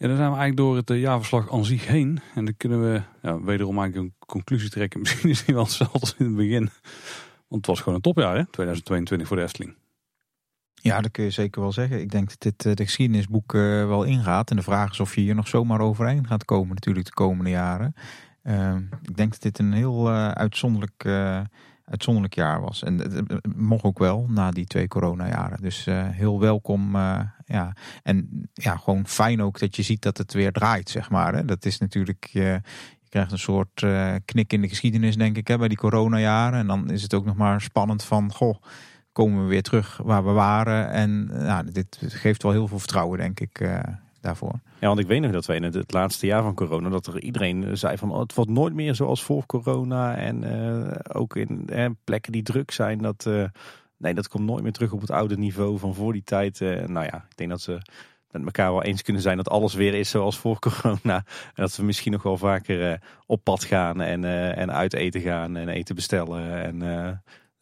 [0.03, 2.19] Ja, dan zijn we eigenlijk door het eh, jaarverslag aan zich heen.
[2.35, 4.99] En dan kunnen we ja, wederom eigenlijk een conclusie trekken.
[5.01, 6.69] Misschien is die wel hetzelfde in het begin.
[7.47, 8.45] Want het was gewoon een topjaar, hè?
[8.45, 9.75] 2022 voor de Efteling.
[10.73, 11.99] Ja, dat kun je zeker wel zeggen.
[11.99, 14.49] Ik denk dat dit eh, de geschiedenisboek eh, wel ingaat.
[14.49, 17.49] En de vraag is of je hier nog zomaar overheen gaat komen natuurlijk de komende
[17.49, 17.95] jaren.
[18.43, 21.03] Uh, ik denk dat dit een heel uitzonderlijk,
[21.85, 22.83] uitzonderlijk jaar was.
[22.83, 25.61] En het, mocht ook wel na die twee coronajaren.
[25.61, 26.95] Dus uh, heel welkom.
[27.45, 27.73] ja.
[28.03, 31.33] En ja, gewoon fijn ook dat je ziet dat het weer draait, zeg maar.
[31.35, 31.45] Hè.
[31.45, 32.25] Dat is natuurlijk...
[32.31, 32.61] je
[33.09, 33.85] krijgt een soort
[34.25, 36.59] knik in de geschiedenis, denk ik, hè, bij die coronajaren.
[36.59, 38.55] En dan is het ook nog maar spannend van, goh,
[39.11, 40.89] komen we weer terug waar we waren.
[40.89, 43.59] En nou, dit geeft wel heel veel vertrouwen, denk ik,
[44.23, 44.59] daarvoor.
[44.79, 47.21] Ja, want ik weet nog dat we in het, laatste jaar van corona, dat er
[47.21, 50.15] iedereen zei van, oh, het wordt nooit meer zoals voor corona.
[50.15, 53.45] En uh, ook in eh, plekken die druk zijn, dat, uh,
[53.97, 56.59] nee, dat komt nooit meer terug op het oude niveau van voor die tijd.
[56.59, 57.77] Nou ja, ik denk dat ze
[58.31, 61.15] met elkaar wel eens kunnen zijn dat alles weer is zoals voor corona.
[61.15, 64.23] En dat we misschien nog wel vaker op pad gaan en,
[64.55, 66.63] en uit eten gaan en eten bestellen.
[66.63, 66.81] En,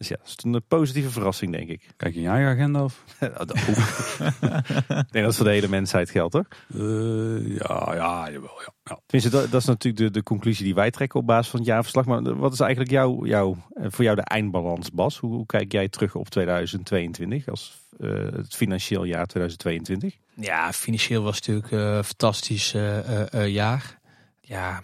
[0.01, 1.87] dus ja, dat is een positieve verrassing, denk ik.
[1.97, 3.03] Kijk je in je agenda of?
[3.19, 6.47] ik denk dat voor de hele mensheid geldt, hoor.
[6.75, 8.61] Uh, ja, ja, jawel.
[8.65, 8.73] Ja.
[8.83, 8.99] ja.
[9.05, 11.69] Tenminste, dat, dat, is natuurlijk de, de conclusie die wij trekken op basis van het
[11.69, 12.05] jaarverslag.
[12.05, 15.17] Maar wat is eigenlijk jouw, jouw, voor jou de eindbalans, Bas?
[15.17, 20.17] Hoe, hoe kijk jij terug op 2022 als uh, het financieel jaar 2022?
[20.33, 23.99] Ja, financieel was natuurlijk een uh, fantastisch uh, jaar.
[24.39, 24.83] Ja,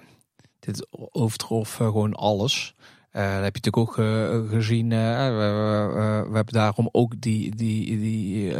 [0.59, 2.75] dit overtrof gewoon alles.
[3.17, 4.91] Uh, dat heb je natuurlijk ook uh, gezien.
[4.91, 4.97] Uh,
[6.27, 8.53] we, hebben daarom ook die, die, die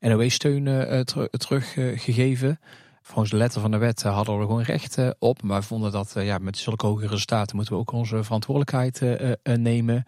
[0.00, 0.64] NOW-steun
[1.04, 2.60] ter, teruggegeven.
[3.02, 5.42] Volgens de letter van de wet hadden we gewoon recht op.
[5.42, 9.18] Maar we vonden dat ja, met zulke hoge resultaten moeten we ook onze verantwoordelijkheid
[9.58, 10.04] nemen.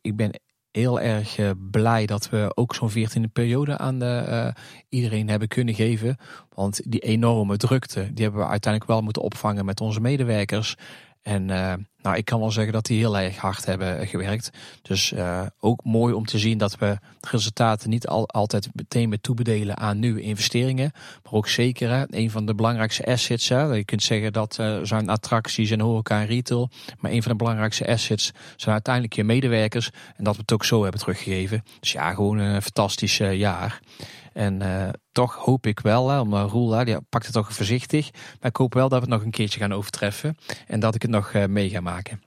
[0.00, 0.30] ik ben
[0.70, 1.38] heel erg
[1.70, 4.54] blij dat we ook zo'n 14e periode aan de,
[4.88, 6.16] iedereen hebben kunnen geven.
[6.54, 10.76] Want die enorme drukte, die hebben we uiteindelijk wel moeten opvangen met onze medewerkers.
[11.26, 11.72] En uh,
[12.02, 14.50] nou, ik kan wel zeggen dat die heel erg hard hebben gewerkt.
[14.82, 19.22] Dus uh, ook mooi om te zien dat we resultaten niet al, altijd meteen met
[19.22, 20.90] toebedelen aan nieuwe investeringen.
[20.94, 23.48] Maar ook zeker hè, een van de belangrijkste assets.
[23.48, 26.70] Hè, je kunt zeggen dat uh, zijn attracties en horeca en retail.
[26.98, 29.90] Maar een van de belangrijkste assets zijn uiteindelijk je medewerkers.
[30.16, 31.64] En dat we het ook zo hebben teruggegeven.
[31.80, 33.80] Dus ja, gewoon een fantastisch jaar.
[34.36, 37.52] En uh, toch hoop ik wel, hè, om uh, Roel, hè, die pakt het toch
[37.52, 38.10] voorzichtig.
[38.12, 40.36] Maar ik hoop wel dat we het nog een keertje gaan overtreffen.
[40.66, 42.22] En dat ik het nog uh, mee ga maken.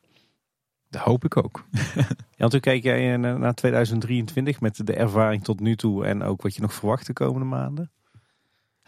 [0.89, 1.65] Dat hoop ik ook.
[2.37, 6.55] ja, toen kijk jij naar 2023 met de ervaring tot nu toe en ook wat
[6.55, 7.91] je nog verwacht de komende maanden?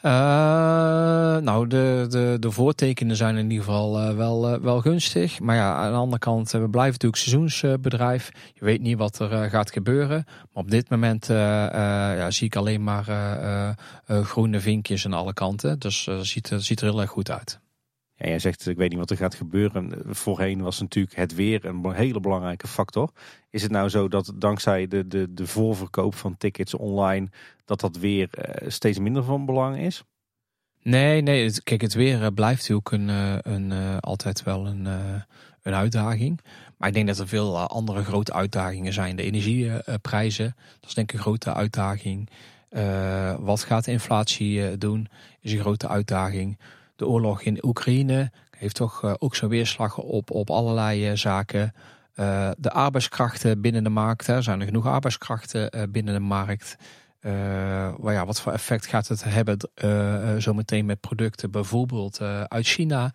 [0.05, 0.11] Uh,
[1.37, 5.39] nou, de, de, de voortekenen zijn in ieder geval uh, wel, uh, wel gunstig.
[5.39, 8.31] Maar ja, aan de andere kant, we blijven natuurlijk seizoensbedrijf.
[8.53, 10.23] Je weet niet wat er gaat gebeuren.
[10.25, 13.05] Maar op dit moment ja, zie ik alleen maar
[14.07, 15.79] groene vinkjes aan alle kanten.
[15.79, 17.59] Dus het ziet, ziet er heel erg goed uit.
[18.21, 19.93] Ja, jij zegt, ik weet niet wat er gaat gebeuren.
[20.05, 23.11] Voorheen was natuurlijk het weer een hele belangrijke factor.
[23.49, 27.29] Is het nou zo dat dankzij de, de, de voorverkoop van tickets online,
[27.65, 30.03] dat dat weer uh, steeds minder van belang is?
[30.81, 31.61] Nee, nee.
[31.63, 34.85] Kijk, het weer uh, blijft natuurlijk een, uh, een, altijd wel een,
[35.61, 36.41] een uitdaging.
[36.77, 39.15] Maar ik denk dat er veel andere grote uitdagingen zijn.
[39.15, 42.29] De energieprijzen, dat is denk ik een grote uitdaging.
[43.39, 45.07] wat gaat de inflatie doen,
[45.39, 46.57] is een grote uitdaging
[47.01, 51.73] de oorlog in Oekraïne heeft toch uh, ook zijn weerslag op, op allerlei uh, zaken.
[52.15, 54.27] Uh, de arbeidskrachten binnen de markt.
[54.27, 56.75] Hè, zijn er genoeg arbeidskrachten binnen de markt?
[57.21, 59.57] Well, ja, wat voor effect gaat het hebben
[60.41, 63.13] zometeen met producten bijvoorbeeld uit China?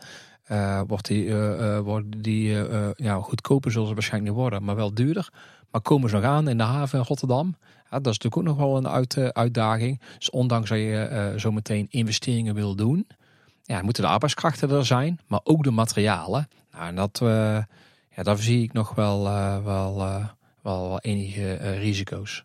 [0.87, 1.35] wordt die,
[1.83, 2.57] worden die
[2.97, 5.29] ja, goedkoper zullen ze waarschijnlijk niet worden, maar wel duurder.
[5.71, 7.57] Maar komen ze nog aan in de haven in Rotterdam?
[7.91, 10.01] Ja, dat is natuurlijk ook nog wel een uit, uitdaging.
[10.19, 13.07] Dus ondanks dat je zometeen investeringen wil doen,
[13.67, 16.49] ja, moeten de arbeidskrachten er zijn, maar ook de materialen.
[16.73, 17.29] Nou, en dat, uh,
[18.17, 20.25] ja, daar zie ik nog wel, uh, wel, uh,
[20.63, 22.45] wel, wel, enige risico's.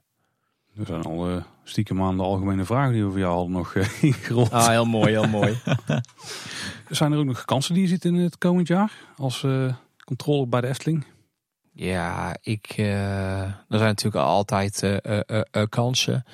[0.77, 4.51] Er zijn al stiekem aan de algemene vragen die we voor jou al nog ingerold.
[4.51, 5.59] Ah, heel mooi, heel mooi.
[6.89, 9.45] zijn er ook nog kansen die je ziet in het komend jaar als
[10.05, 11.05] controle bij de Efteling?
[11.71, 14.99] Ja, ik, er zijn natuurlijk altijd
[15.69, 16.25] kansen.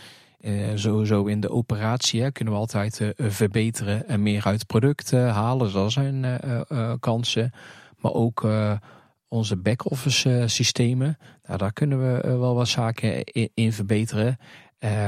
[0.48, 5.12] Uh, sowieso in de operatie kunnen we altijd uh, verbeteren en meer uit het product
[5.12, 5.74] uh, halen.
[5.74, 6.40] Dat zijn
[7.00, 7.52] kansen.
[7.98, 8.48] Maar ook
[9.28, 11.18] onze back-office systemen.
[11.46, 14.38] Nou, daar kunnen we wel wat zaken in, verbeteren.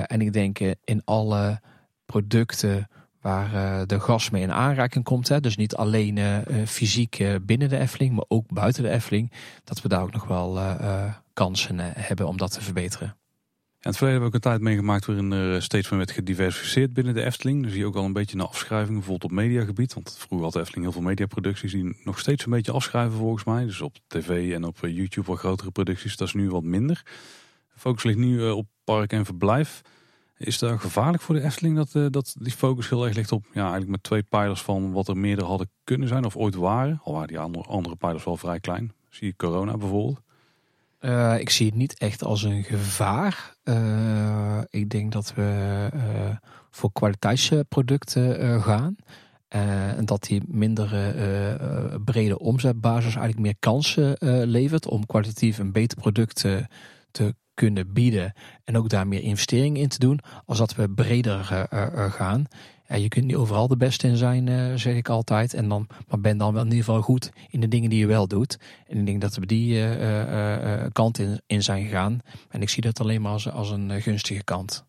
[0.05, 1.59] en ik denk in alle
[2.05, 2.87] producten
[3.21, 5.27] waar de gas mee in aanraking komt.
[5.27, 6.19] Hè, dus niet alleen
[6.65, 9.31] fysiek binnen de Efteling, maar ook buiten de Efteling.
[9.63, 10.59] Dat we daar ook nog wel
[11.33, 13.15] kansen hebben om dat te verbeteren.
[13.79, 16.93] En het verleden hebben we ook een tijd meegemaakt waarin er steeds meer werd gediversificeerd
[16.93, 17.63] binnen de Efteling.
[17.63, 19.93] Dus zie je ook al een beetje een afschrijving, bijvoorbeeld op mediagebied.
[19.93, 23.43] Want vroeger had de Efteling heel veel mediaproducties die nog steeds een beetje afschrijven volgens
[23.43, 23.65] mij.
[23.65, 27.01] Dus op tv en op eh, YouTube wat grotere producties, dat is nu wat minder.
[27.73, 29.81] De focus ligt nu eh, op park en verblijf.
[30.37, 33.61] Is dat gevaarlijk voor de Efteling dat, dat die focus heel erg ligt op ja,
[33.61, 36.99] eigenlijk met twee pijlers van wat er meerdere hadden kunnen zijn of ooit waren?
[37.03, 38.93] Al waren die andere, andere pijlers wel vrij klein.
[39.09, 40.21] Zie je corona bijvoorbeeld.
[40.99, 43.55] Uh, ik zie het niet echt als een gevaar.
[43.63, 46.01] Uh, ik denk dat we uh,
[46.69, 48.95] voor kwaliteitsproducten gaan.
[49.47, 51.15] en dat die minder
[52.05, 54.15] brede omzetbasis eigenlijk meer kansen
[54.49, 56.45] levert om kwalitatief een beter product
[57.11, 58.33] te kunnen bieden.
[58.63, 60.19] En ook daar meer investeringen in te doen.
[60.45, 61.67] Als dat we breder
[62.11, 62.45] gaan.
[62.89, 65.53] Ja, je kunt niet overal de beste in zijn, uh, zeg ik altijd.
[65.53, 68.05] En dan, maar ben dan wel in ieder geval goed in de dingen die je
[68.05, 68.59] wel doet.
[68.87, 72.19] En ik denk dat we die uh, kant in, zijn gegaan.
[72.49, 74.85] En ik zie dat alleen maar als, als een gunstige kant.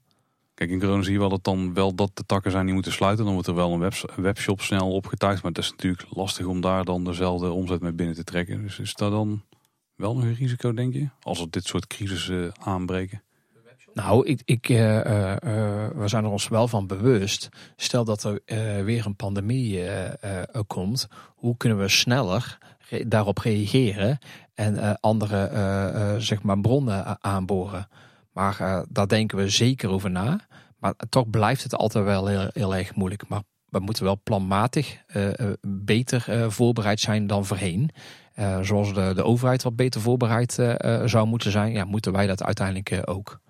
[0.55, 2.93] Kijk, in corona zie je wel dat dan wel dat de takken zijn die moeten
[2.93, 3.25] sluiten.
[3.25, 5.43] Dan wordt er wel een webshop snel opgetuigd.
[5.43, 8.63] Maar het is natuurlijk lastig om daar dan dezelfde omzet mee binnen te trekken.
[8.63, 9.43] Dus is dat dan
[9.95, 11.09] wel nog een risico, denk je?
[11.23, 13.23] Als er dit soort crisissen aanbreken?
[14.05, 15.03] Nou, ik, ik, uh, uh,
[15.95, 17.49] we zijn er ons wel van bewust.
[17.77, 18.43] Stel dat er
[18.85, 19.81] weer een pandemie
[20.67, 22.59] komt, hoe kunnen we sneller
[23.07, 24.19] daarop reageren
[24.55, 25.51] en andere
[26.19, 27.89] zeg maar bronnen aanboren?
[28.33, 30.41] Maar daar denken we zeker over na.
[30.79, 33.29] Maar toch blijft het altijd wel heel, heel erg moeilijk.
[33.29, 35.03] Maar we moeten wel planmatig
[35.61, 37.91] beter voorbereid zijn dan voorheen.
[38.63, 40.53] zoals de, de overheid wat beter voorbereid
[41.05, 43.41] zou moeten zijn, ja, moeten wij dat uiteindelijk ook.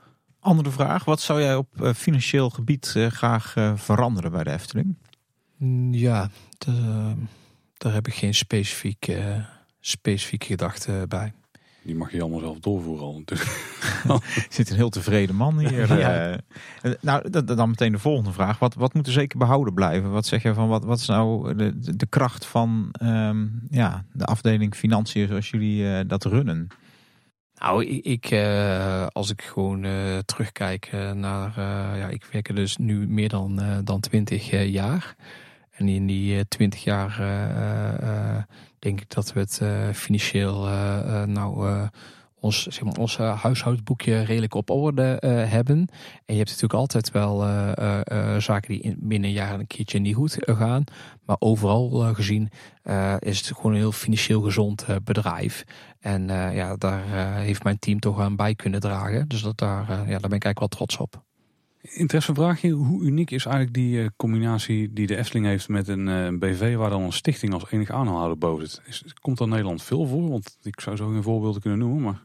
[0.41, 4.51] Andere vraag, wat zou jij op uh, financieel gebied uh, graag uh, veranderen bij de
[4.51, 4.97] Efteling?
[5.57, 7.13] Mm, ja, de,
[7.77, 9.45] daar heb ik geen specifieke,
[9.81, 11.33] specifieke gedachte bij.
[11.83, 13.51] Die mag je allemaal zelf doorvoeren al natuurlijk.
[14.51, 15.89] zit een heel tevreden man hier.
[15.99, 16.39] Ja.
[16.83, 18.59] Eh, nou, dan meteen de volgende vraag.
[18.59, 20.11] Wat, wat moet er zeker behouden blijven?
[20.11, 24.75] Wat zeg je van wat, wat is nou de, kracht van ehm, ja, de afdeling
[24.75, 26.69] financiën zoals jullie eh, dat runnen?
[27.61, 31.53] Nou, ik, eh, als ik gewoon eh, terugkijk eh, naar,
[31.99, 35.15] ja, ik werk er dus nu meer dan, dan 20 eh, jaar.
[35.71, 37.17] En in die eh, 20 jaar
[38.79, 39.61] denk ik dat we het
[39.97, 40.69] financieel,
[41.27, 41.69] nou,
[42.41, 45.77] ons, ons eh, huishoudboekje redelijk op orde eh, hebben.
[46.25, 49.99] En je hebt natuurlijk altijd wel eh, zaken die in, binnen een jaar een keertje
[49.99, 50.85] niet goed gaan.
[51.25, 52.51] Maar overal gezien
[53.19, 55.65] is het gewoon een heel financieel gezond bedrijf.
[56.01, 57.03] En ja, daar
[57.37, 59.29] heeft mijn team toch aan bij kunnen dragen.
[59.29, 61.23] Dus dat daar, ja, daar ben ik eigenlijk wel trots op.
[61.81, 66.77] Interessevraagje, hoe uniek is eigenlijk die combinatie die de Efteling heeft met een, een BV
[66.77, 69.21] waar dan een stichting als enige aandeelhouder boven zit?
[69.21, 70.29] Komt dat Nederland veel voor?
[70.29, 72.25] Want ik zou zo geen voorbeelden kunnen noemen, maar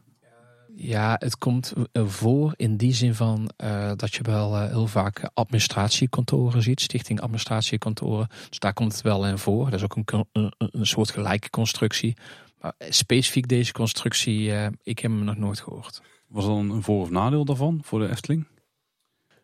[0.78, 4.86] Ja, het komt eh, voor in die zin van eh, dat je wel eh, heel
[4.86, 8.28] vaak administratiekantoren ziet, stichting administratiekantoren.
[8.48, 9.64] Dus daar komt het wel in voor.
[9.64, 12.16] Dat is ook een, een, een soort gelijke constructie.
[12.60, 16.02] Maar specifiek deze constructie, ik heb hem nog nooit gehoord.
[16.28, 18.46] was er dan een voor- of nadeel daarvan voor de Efteling?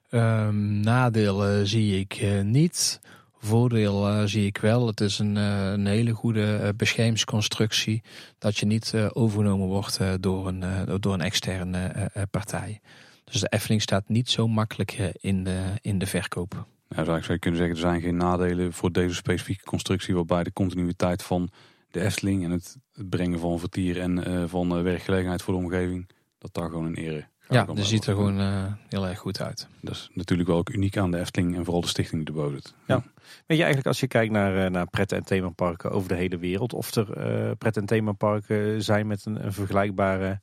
[0.09, 3.01] Ehm nadelen zie ik niet.
[3.45, 4.87] Voordeel eh, zie ik wel.
[4.87, 8.03] Het is een, eh, een hele goede eh, beschermingsconstructie.
[8.39, 10.65] Dat je niet overgenomen wordt door, een,
[11.01, 12.81] door een externe partij.
[13.25, 16.67] Dus de Efteling staat niet zo makkelijk in, de, in de verkoop.
[16.89, 20.43] Nou, zou ik zou kunnen zeggen, er zijn geen nadelen voor deze specifieke constructie, waarbij
[20.43, 21.51] de continuïteit van
[21.91, 26.69] de Efteling en het, brengen van vertier en van werkgelegenheid voor de omgeving, dat daar
[26.69, 27.32] gewoon een ere.
[27.53, 29.69] Ja, dat ziet er gewoon eh, heel erg goed uit.
[29.81, 32.61] Dat is natuurlijk wel ook uniek aan de Efteling en vooral de stichting die erboven
[32.63, 32.75] zit.
[32.87, 33.03] Ja.
[33.47, 36.39] Weet je eigenlijk als je kijkt naar, eh, naar pret- en themaparken over de hele
[36.39, 40.41] wereld, of er eh pret- en themaparken zijn met een, een vergelijkbare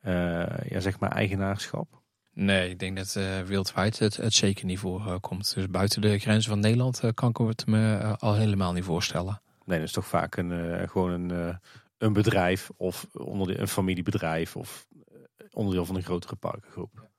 [0.00, 0.12] eh,
[0.68, 2.00] ja, zeg maar eigenaarschap?
[2.34, 3.12] Nee, ik denk dat
[3.46, 5.54] wereldwijd het, het zeker niet voorkomt.
[5.54, 9.40] Dus buiten de grenzen van Nederland kan ik het me al helemaal niet voorstellen.
[9.64, 11.54] Nee, dat is toch vaak een, eh, gewoon een, eh,
[11.98, 14.86] een bedrijf of onder een familiebedrijf of
[15.52, 17.10] onderdeel van een grotere parkengroep.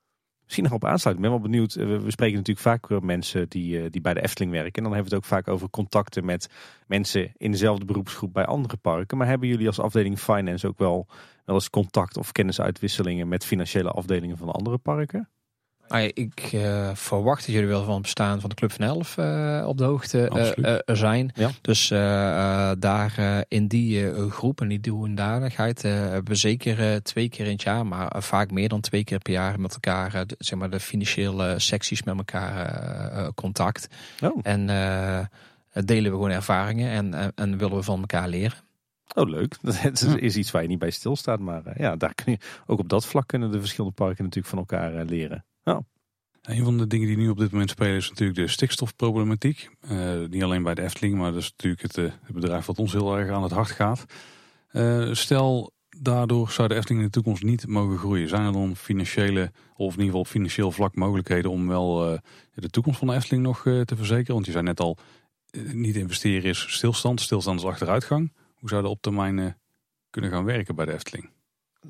[0.42, 1.26] Misschien nog op aansluiting.
[1.26, 1.74] Ik ben wel benieuwd.
[1.74, 4.72] eh, We spreken natuurlijk vaak mensen die, eh, die bij de Efteling werken.
[4.74, 6.48] En dan hebben we het ook vaak over contacten met
[6.86, 9.18] mensen in dezelfde beroepsgroep bij andere parken.
[9.18, 11.06] Maar hebben jullie als afdeling Finance ook wel,
[11.44, 15.28] wel eens contact of kennisuitwisselingen met financiële afdelingen van andere parken?
[15.88, 19.18] Ja, ik eh, verwacht dat jullie wel van het bestaan van de Club van Elf
[19.18, 21.32] eh, op de hoogte eh, zijn.
[21.34, 21.50] Ja.
[21.60, 21.88] Dus
[22.78, 27.62] daar in die groep en die doendadigheid eh hebben we zeker twee keer in het
[27.62, 30.80] jaar, maar vaak meer dan twee keer per jaar met elkaar, de, zeg maar de
[30.80, 33.88] financiële secties met elkaar contact.
[34.22, 34.66] Oh, En
[35.84, 38.58] delen we gewoon ervaringen en, en, en willen we van elkaar leren.
[39.14, 39.56] oh leuk.
[39.62, 41.38] Dat is, iets waar je niet bij stilstaat.
[41.38, 44.58] Maar ja, daar kun je, ook op dat vlak kunnen de verschillende parken natuurlijk van
[44.58, 45.06] elkaar eh,
[46.44, 49.70] Een van de dingen die nu op dit moment spelen is natuurlijk de stikstofproblematiek.
[49.80, 52.78] Eh, niet alleen bij de Efteling, maar dat is natuurlijk het, eh, het bedrijf wat
[52.78, 54.04] ons heel erg aan het hart gaat.
[54.68, 58.28] Eh, stel, daardoor zou de Efteling in de toekomst niet mogen groeien.
[58.28, 62.20] Zijn er dan financiële, of in ieder geval op financieel vlak mogelijkheden om wel
[62.54, 64.34] de toekomst van de Efteling nog te verzekeren?
[64.34, 64.98] Want je zei net al,
[65.72, 68.32] niet investeren is stilstand, stilstand is achteruitgang.
[68.54, 69.58] Hoe zou dat op termijn
[70.10, 71.30] kunnen gaan werken bij de Efteling?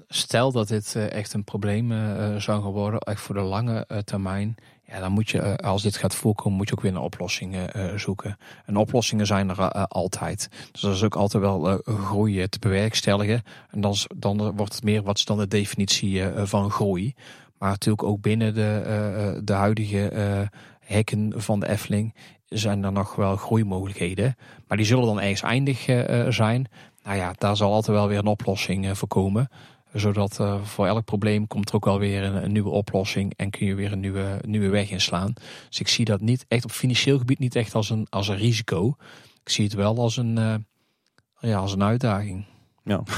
[0.09, 3.85] Stel dat dit eh, echt een probleem eh, zou gaan worden, echt voor de lange
[3.87, 4.55] eh, termijn.
[4.87, 7.73] Ja, dan moet je, eh, als dit gaat voorkomen, moet je ook weer naar oplossingen
[7.73, 8.37] eh, zoeken.
[8.67, 10.49] En oplossingen zijn er eh, altijd.
[10.73, 13.43] Dus dat is ook altijd wel eh, groei te bewerkstelligen.
[13.71, 17.15] En dan, dan wordt het meer, wat is dan de definitie eh, van groei?
[17.59, 20.41] Maar natuurlijk ook binnen de, eh, eh, de huidige eh,
[20.81, 22.15] hekken van de Efteling
[22.49, 24.37] zijn er nog wel groeimogelijkheden.
[24.69, 26.67] Maar die zullen dan ergens eindig eh, eh, zijn.
[27.03, 29.49] Nou ja, daar zal altijd wel weer een oplossing eh, voor komen
[29.95, 33.51] zodat eh, voor elk probleem komt er ook wel weer een, een nieuwe oplossing en
[33.51, 35.33] kun je weer een nieuwe, nieuwe weg inslaan.
[35.69, 38.37] Dus ik zie dat niet echt op financieel gebied niet echt als een, als een
[38.37, 38.95] risico.
[39.43, 40.55] Ik zie het wel als een, eh,
[41.51, 42.45] ja, als een uitdaging.
[42.85, 43.03] Ja.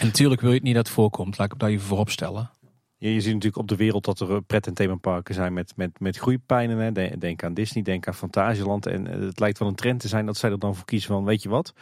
[0.00, 1.38] En natuurlijk wil je het niet dat het voorkomt.
[1.38, 2.50] Laat ik daar even voorop stellen.
[2.96, 5.72] Je, je ziet natuurlijk op de wereld dat er eh, pret- en themaparken zijn met,
[5.76, 6.78] met, met groeipijnen.
[6.78, 6.92] Hè.
[6.92, 8.86] De- Denk aan Disney, denk aan Fantasieland.
[8.86, 11.24] En het lijkt wel een trend te zijn dat zij er dan voor kiezen van,
[11.24, 11.72] weet je wat?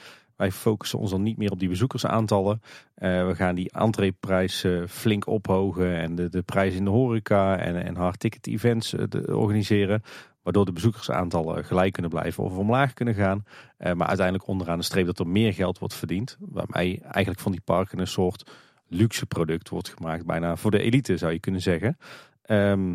[0.42, 2.62] Wij focussen ons dan niet meer op die bezoekersaantallen.
[2.94, 7.82] Eh, we gaan die entreeprijs flink ophogen en de, de prijs in de horeca en,
[7.82, 10.02] en hard ticket events eh, organiseren.
[10.42, 13.44] Waardoor de bezoekersaantallen gelijk kunnen blijven of omlaag kunnen gaan.
[13.76, 16.36] Eh, maar uiteindelijk onderaan de streep dat er meer geld wordt verdiend.
[16.40, 18.50] Waarmee eigenlijk van die parken een soort
[18.88, 20.26] luxe product wordt gemaakt.
[20.26, 21.98] Bijna voor de elite zou je kunnen zeggen.
[22.42, 22.90] Ehm,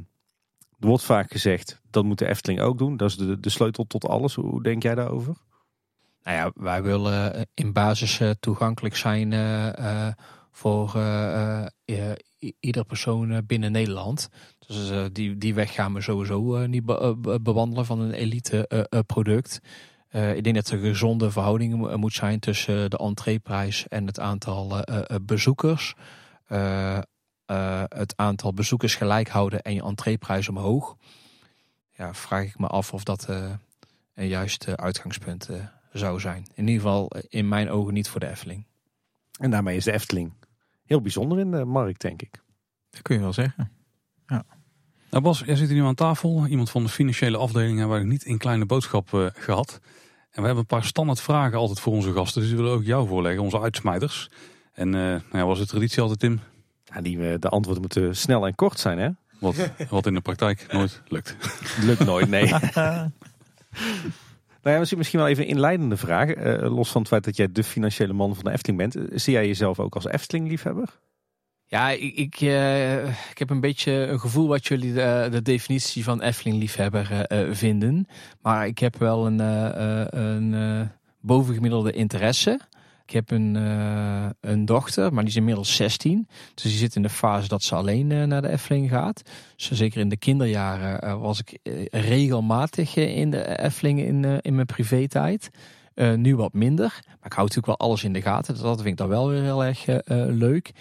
[0.80, 2.98] er wordt vaak gezegd, dat moet de Efteling ook doen.
[2.98, 4.36] Dat is de, de sleutel tot alles.
[4.36, 5.36] Hoe denk jij daarover?
[6.28, 10.14] Nou ja, wij willen in basis eh, toegankelijk zijn eh, eh,
[10.52, 11.70] voor eh, eh,
[12.60, 14.30] ieder persoon eh, binnen Nederland.
[14.68, 18.00] Dus eh, die, die weg gaan we sowieso eh, niet be- eh, be- bewandelen van
[18.00, 19.60] een elite eh, eh, product.
[20.10, 24.20] Eh, ik denk dat er gezonde verhouding mo- moet zijn tussen de entreeprijs en het
[24.20, 25.96] aantal eh, eh, bezoekers.
[26.48, 26.98] Eh,
[27.46, 30.96] eh, het aantal bezoekers gelijk houden en je entreeprijs omhoog.
[31.94, 33.52] Ja, vraag ik me af of dat eh,
[34.14, 35.56] een juist uitgangspunt eh,
[35.92, 36.46] zou zijn.
[36.54, 38.66] In ieder geval eh, in mijn ogen niet voor de Efteling.
[39.40, 40.34] En daarmee is de Efteling
[40.86, 42.42] heel bijzonder in de markt, denk ik.
[42.90, 43.72] Dat kun je wel zeggen.
[45.10, 46.46] Nou Bas, jij zit hier nu aan tafel.
[46.48, 49.80] Iemand van de financiële afdeling hebben we niet in kleine boodschap eh, gehad.
[50.32, 52.42] En we hebben een paar standaard vragen altijd voor onze gasten.
[52.42, 54.30] Dus die willen we ook jou voorleggen, onze uitsmijters.
[54.74, 56.40] En eh nou ja, was de traditie altijd, Tim?
[56.84, 59.10] Ja, die, de antwoorden moeten snel en kort zijn, hè?
[59.40, 61.36] Wat, wat in de praktijk nooit lukt.
[61.82, 62.54] Lukt nooit, nee.
[64.68, 66.30] Nou misschien wel even een inleidende vraag.
[66.30, 68.96] eh, los van het feit dat jij de financiële man van de Efteling bent.
[68.96, 71.00] Eh, Zie jij jezelf ook als Efteling-liefhebber?
[71.66, 76.04] Ja, ik, ik, eh, ik heb een beetje een gevoel wat jullie de, de definitie
[76.04, 78.08] van Efteling-liefhebber vinden.
[78.42, 79.40] Maar ik heb wel een,
[80.20, 80.90] een
[81.22, 82.60] bovengemiddelde interesse.
[83.08, 86.28] Ik heb een, eh, een dochter, maar die is inmiddels 16.
[86.54, 89.22] Dus die zit in de fase dat ze alleen eh, naar de Efteling gaat.
[89.56, 91.60] Zeker in de kinderjaren eh, was ik
[91.92, 95.50] regelmatig in de Efteling in, in mijn privé-tijd.
[96.16, 97.00] Nu wat minder.
[97.06, 98.54] Maar ik hou natuurlijk wel alles in de gaten.
[98.54, 99.86] Dus dat vind ik dan wel weer heel erg
[100.32, 100.72] leuk.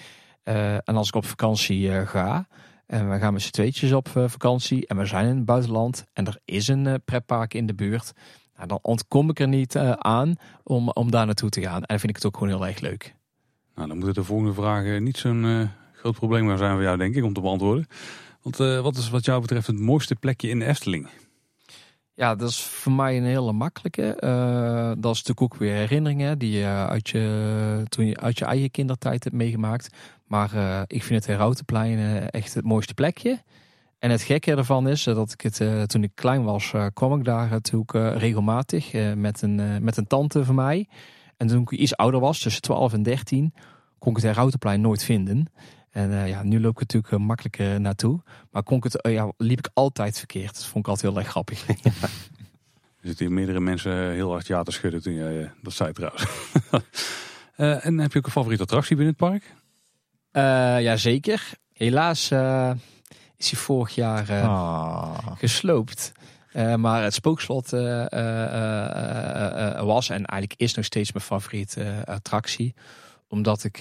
[0.43, 2.47] En als ik op vakantie ga,
[2.87, 6.27] en we gaan met z'n tweetjes op vakantie en we zijn in het buitenland en
[6.27, 8.13] er is een pretpark in de buurt,
[8.57, 11.81] nou, dan ontkom ik er niet eh, aan om, om daar naartoe te gaan.
[11.81, 13.15] En dan vind ik het ook gewoon heel erg leuk.
[13.75, 16.97] Nou, dan moeten de volgende vragen niet zo'n eh, groot probleem meer zijn voor jou,
[16.97, 17.87] denk ik, om te beantwoorden.
[18.43, 21.09] Want eh, wat is wat jou betreft het mooiste plekje in de Efteling?
[22.17, 24.15] Ja, dat is voor mij een hele makkelijke.
[24.15, 28.45] Eh, dat is natuurlijk ook weer herinneringen die je uit je, toen je uit je
[28.45, 29.89] eigen kindertijd hebt meegemaakt.
[30.27, 33.43] Maar eh, ik vind het Herautenplein eh, echt het mooiste plekje.
[33.99, 37.19] En het gekke ervan is dat ik het, eh, toen ik klein was, eh, kwam
[37.19, 40.89] ik daar natuurlijk eh, regelmatig eh, met, een, met een tante van mij.
[41.37, 43.55] En toen ik iets ouder was, tussen 12 en 13,
[43.99, 45.51] kon ik het Herautenplein nooit vinden.
[45.91, 48.21] En ja, nu loop ik natuurlijk makkelijker naartoe.
[48.51, 50.55] Maar kon ik het, ja, liep ik altijd verkeerd.
[50.55, 51.67] Dat vond ik altijd heel erg grappig.
[53.01, 56.25] Er zitten hier meerdere mensen heel hard ja te schudden toen jij dat zei trouwens.
[57.87, 59.55] En heb je ook een favoriete attractie binnen het park?
[60.31, 61.51] Eh ja, zeker.
[61.73, 62.33] Helaas
[63.37, 65.19] is hij vorig jaar eh, Ah.
[65.37, 66.13] gesloopt.
[66.53, 68.05] Eh, maar het spookslot eh,
[69.81, 72.75] was en eigenlijk is nog steeds mijn favoriete attractie.
[73.29, 73.79] Omdat ik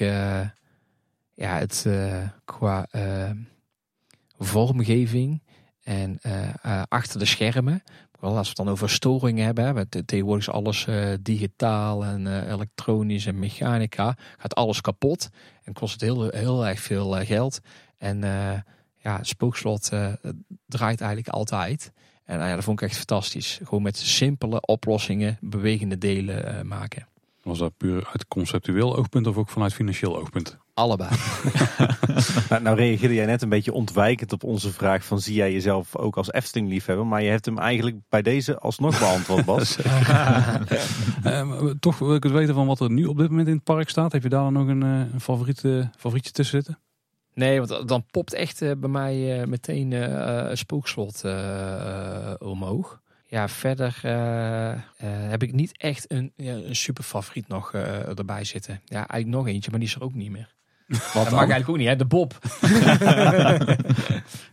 [1.34, 1.88] ja, het
[2.46, 2.88] qua
[4.38, 5.44] vormgeving
[5.84, 6.20] en
[6.88, 7.84] achter de schermen.
[8.20, 10.88] Wel, als we het dan over storingen hebben, hè, tegenwoordig is alles
[11.22, 15.30] digitaal en elektronisch en mechanica, gaat alles kapot
[15.64, 17.60] en kost het heel, heel erg veel geld.
[17.98, 18.60] En eh,
[19.06, 20.14] ja, het spookslot eh,
[20.66, 21.92] draait eigenlijk altijd.
[22.24, 23.60] En nou ja, dat vond ik echt fantastisch.
[23.64, 27.08] Gewoon met simpele oplossingen bewegende delen eh, maken.
[27.42, 30.58] Was dat puur uit conceptueel oogpunt of ook vanuit financieel oogpunt?
[30.74, 31.10] Allebei.
[32.50, 35.96] Nou, nou reageerde jij net een beetje ontwijkend op onze vraag van zie jij jezelf
[35.96, 37.06] ook als Efteling-liefhebber?
[37.06, 39.78] Maar je hebt hem eigenlijk bij deze alsnog beantwoord, Bas.
[41.24, 43.54] Eh, maar toch wil ik het weten van wat er nu op dit moment in
[43.54, 44.12] het park staat.
[44.12, 45.64] Heb je daar dan nog een, eh, een favoriet,
[45.98, 46.85] favorietje tussen zitten?
[47.36, 51.24] Nee, want dan popt echt eh, bij mij eh, meteen eh, een spookslot
[52.40, 53.02] omhoog.
[53.28, 58.44] Ja, verder eh, eh, heb ik niet echt een, een super favoriet nog eh, erbij
[58.44, 58.82] zitten.
[58.86, 60.54] Ja, eigenlijk nog eentje, maar die is er ook niet meer.
[60.88, 61.96] dat mag eigenlijk ook niet, hè?
[61.96, 62.38] De Bob.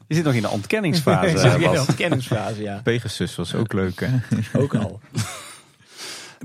[0.09, 1.87] Je zit nog in de ontkenningsfase, is eh, een Bas.
[1.89, 2.81] ontkenningsfase, ja.
[2.83, 4.09] Pegasus was ook leuk, hè?
[4.63, 5.01] Ook al.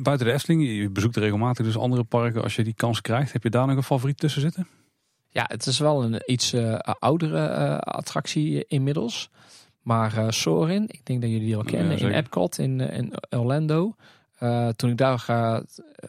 [0.01, 2.43] Buiten de Efteling, je bezoekt regelmatig dus andere parken.
[2.43, 4.67] Als je die kans krijgt, heb je daar nog een favoriet tussen zitten?
[5.37, 9.29] Ja, het is wel een iets eh, oudere eh, attractie inmiddels.
[9.81, 12.11] Maar eh, Sorin, ik denk dat jullie die al Ja, kennen, in.
[12.11, 13.95] Epcot in, in Orlando.
[14.75, 15.25] Toen ik daar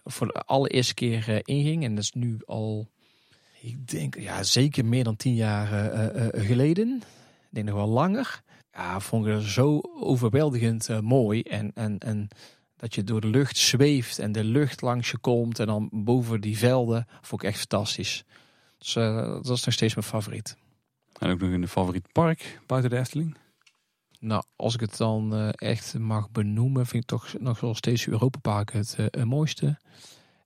[0.05, 2.89] voor de allereerste keer inging, en dat is nu al,
[3.61, 5.67] ik denk, ja, zeker meer dan tien jaar
[6.35, 6.97] geleden.
[6.97, 8.43] Ik denk nog wel langer.
[8.73, 11.43] Ja, vond ik het zo overweldigend mooi.
[11.43, 12.29] En, en, en
[12.77, 16.41] dat je door de lucht zweeft en de lucht langs je komt en dan boven
[16.41, 18.25] die velden, vond ik echt fantastisch.
[18.79, 20.57] Dus eh, dat is nog steeds mijn favoriet.
[21.19, 23.37] En ook nog een favoriet park buiten de Efteling?
[24.21, 28.07] Nou, als ik het dan eh, echt mag benoemen, vind ik toch nog wel steeds
[28.07, 29.79] Europa Park het eh, mooiste.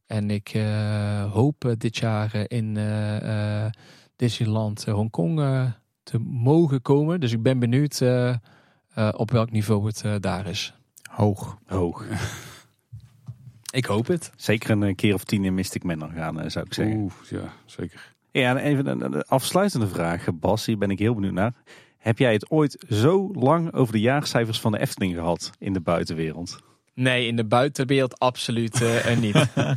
[0.06, 3.72] En ik eh, hoop dit jaar in eh, eh,
[4.16, 5.70] Disneyland Hongkong eh,
[6.02, 7.20] te mogen komen.
[7.20, 10.74] Dus ik ben benieuwd eh, eh, op welk niveau het daar is.
[11.10, 11.58] Hoog.
[11.66, 12.04] Hoog.
[13.70, 14.32] Ik hoop het.
[14.36, 16.96] Zeker een keer of tien in Mystic Manor gaan, zou ik zeggen.
[16.96, 18.11] Oeh, ja, zeker.
[18.32, 20.66] Ja, en even een, een afsluitende vraag, Bas.
[20.66, 21.52] Hier ben ik heel benieuwd naar.
[21.98, 25.80] Heb jij het ooit zo lang over de jaarcijfers van de Efteling gehad in de
[25.80, 26.58] buitenwereld?
[26.94, 29.46] Nee, in de buitenwereld absoluut eh, niet.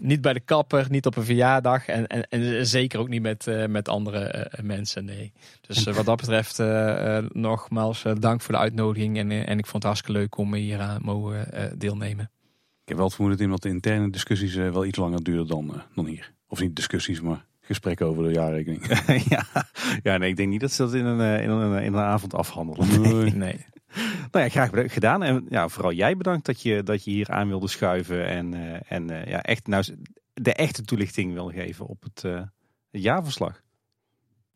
[0.00, 3.46] niet bij de kapper, niet op een verjaardag en, en, en zeker ook niet met,
[3.46, 5.32] eh, met andere eh, mensen, nee.
[5.60, 9.48] Dus eh, wat dat betreft eh, eh, nogmaals eh, dank voor de uitnodiging en, eh,
[9.48, 12.30] en ik vond het hartstikke leuk om hier aan mogen eh, deelnemen.
[12.82, 15.46] Ik heb wel het vermoeden Tim, dat de interne discussies eh, wel iets langer duren
[15.46, 16.32] dan, eh, dan hier.
[16.48, 18.86] Of niet discussies, maar gesprekken over de jaarrekening.
[19.34, 19.44] ja.
[20.02, 22.00] ja, nee, ik denk niet dat ze dat in een, eh, in een, in een
[22.00, 23.00] avond afhandelen.
[23.00, 23.34] Nee.
[23.34, 23.66] Nee.
[24.30, 25.22] Nou ja, graag bedankt gedaan.
[25.22, 28.26] En ja, vooral jij bedankt dat je, dat je hier aan wilde schuiven.
[28.26, 29.84] En, eh, en eh, ja, echt nou,
[30.32, 32.42] de echte toelichting wil geven op het, eh,
[32.90, 33.62] het jaarverslag.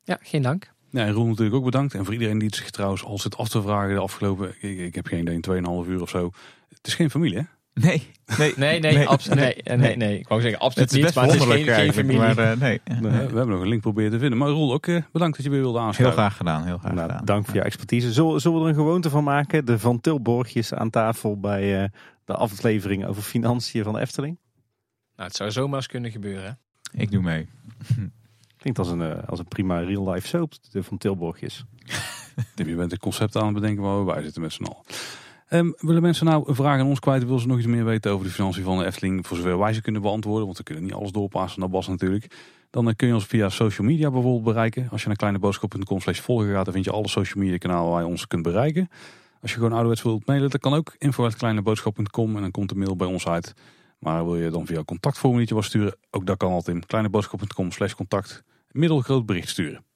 [0.03, 0.73] Ja, geen dank.
[0.91, 1.95] Ja, en Roel natuurlijk ook bedankt.
[1.95, 4.79] En voor iedereen die het zich trouwens al zit af te vragen de afgelopen, ik,
[4.79, 6.31] ik heb geen idee, 2,5 uur of zo.
[6.69, 7.45] Het is geen familie hè?
[7.75, 8.03] Nee,
[8.39, 10.19] nee, Nee, nee, absoluut nee, nee, nee, nee.
[10.19, 12.19] Ik wou zeggen absoluut Het is niet, best maar het is wonderlijk geen, geen eigenlijk.
[12.19, 12.35] familie.
[12.35, 12.59] Maar eh,
[13.01, 14.39] nee, We hebben nog een link proberen te vinden.
[14.39, 16.21] Maar Roel, ook eh, bedankt dat je weer wilde heel aansluiten.
[16.23, 16.65] graag gedaan.
[16.65, 17.25] Heel graag Nou, gedaan.
[17.25, 18.13] dank voor jouw expertise.
[18.13, 19.65] Zullen, zullen we er een gewoonte van maken?
[19.65, 21.89] De Van Tilborgjes aan tafel bij eh,
[22.25, 24.39] de aflevering over financiën van de Efteling.
[25.17, 26.59] Nou, het zou zomaar eens kunnen gebeuren.
[26.93, 27.01] hè.
[27.01, 27.49] Ik doe mee.
[28.57, 31.65] Klinkt als een, als een prima real-life soap, de Van Tilborgjes.
[32.55, 34.83] Tim, je bent een concept aan het bedenken waar we bij zitten met z'n allen.
[35.51, 37.25] Ehm, willen mensen nou een vraag aan ons kwijt?
[37.25, 39.27] Willen ze nog iets meer weten over de financiën van de Efteling?
[39.27, 42.37] Voor zover wij ze kunnen beantwoorden, want we kunnen niet alles doorpassen naar Bas natuurlijk.
[42.71, 44.89] Dan eh, kun je ons via social media bijvoorbeeld bereiken.
[44.91, 48.01] Als je naar kleineboodschap.com slash volgen gaat, dan vind je alle social media kanalen waar
[48.01, 48.89] je ons kunt bereiken.
[49.43, 50.95] Als je gewoon ouderwets wilt mailen, dat kan ook.
[50.99, 53.55] info.kleineboodschap.com en dan komt de mail bij ons uit.
[53.99, 57.95] Maar wil je dan via contactformuliertje wat sturen, ook dat kan altijd in kleineboodschap.com slash
[57.95, 58.43] contact.
[58.71, 59.90] Middelgroot bericht sturen.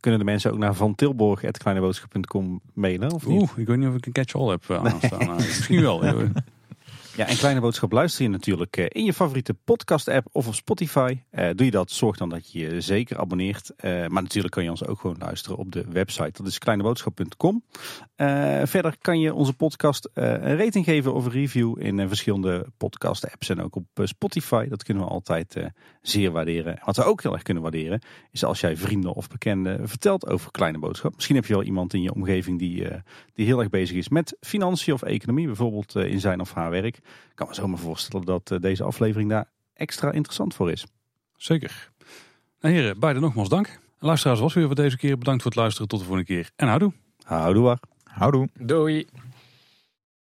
[0.00, 3.40] Kunnen de mensen ook naar vantilborg.kleineboodschap.com mailen of niet?
[3.40, 5.18] Oeh, ik weet niet of ik een catch-all heb eh, aanstaan.
[5.18, 6.02] Nou, misschien wel.
[7.16, 11.18] Ja, en Kleine Boodschap luister je natuurlijk eh, in je favoriete podcast-app of op Spotify.
[11.30, 13.72] Eh, doe je dat, zorg dan dat je je zeker abonneert.
[13.76, 16.42] Eh, maar natuurlijk kan je ons ook gewoon luisteren op de website.
[16.42, 17.64] Dat is kleineboodschap.com.
[18.14, 23.48] Eh, verder kan je onze podcast een rating geven of een review in verschillende podcast-apps
[23.48, 24.68] en ook op Spotify.
[24.68, 25.56] Dat kunnen we altijd
[26.02, 26.78] zeer waarderen.
[26.84, 30.50] Wat we ook heel erg kunnen waarderen, is als jij vrienden of bekenden vertelt over
[30.50, 31.14] Kleine Boodschap.
[31.14, 32.86] Misschien heb je wel iemand in je omgeving die,
[33.34, 37.00] die heel erg bezig is met financiën of economie, bijvoorbeeld in zijn of haar werk.
[37.30, 40.86] Ik kan me zomaar voorstellen dat eh, deze aflevering daar extra interessant voor is.
[41.36, 41.90] Zeker.
[42.60, 43.78] Nou, heren, beiden nogmaals dank.
[43.98, 45.18] Luisteraars, was weer voor deze keer.
[45.18, 45.88] Bedankt voor het luisteren.
[45.88, 46.50] Tot de volgende keer.
[46.56, 46.92] En houdoe.
[47.22, 47.78] Houdoe waar.
[48.04, 48.48] Houdoe.
[48.54, 49.06] Doei.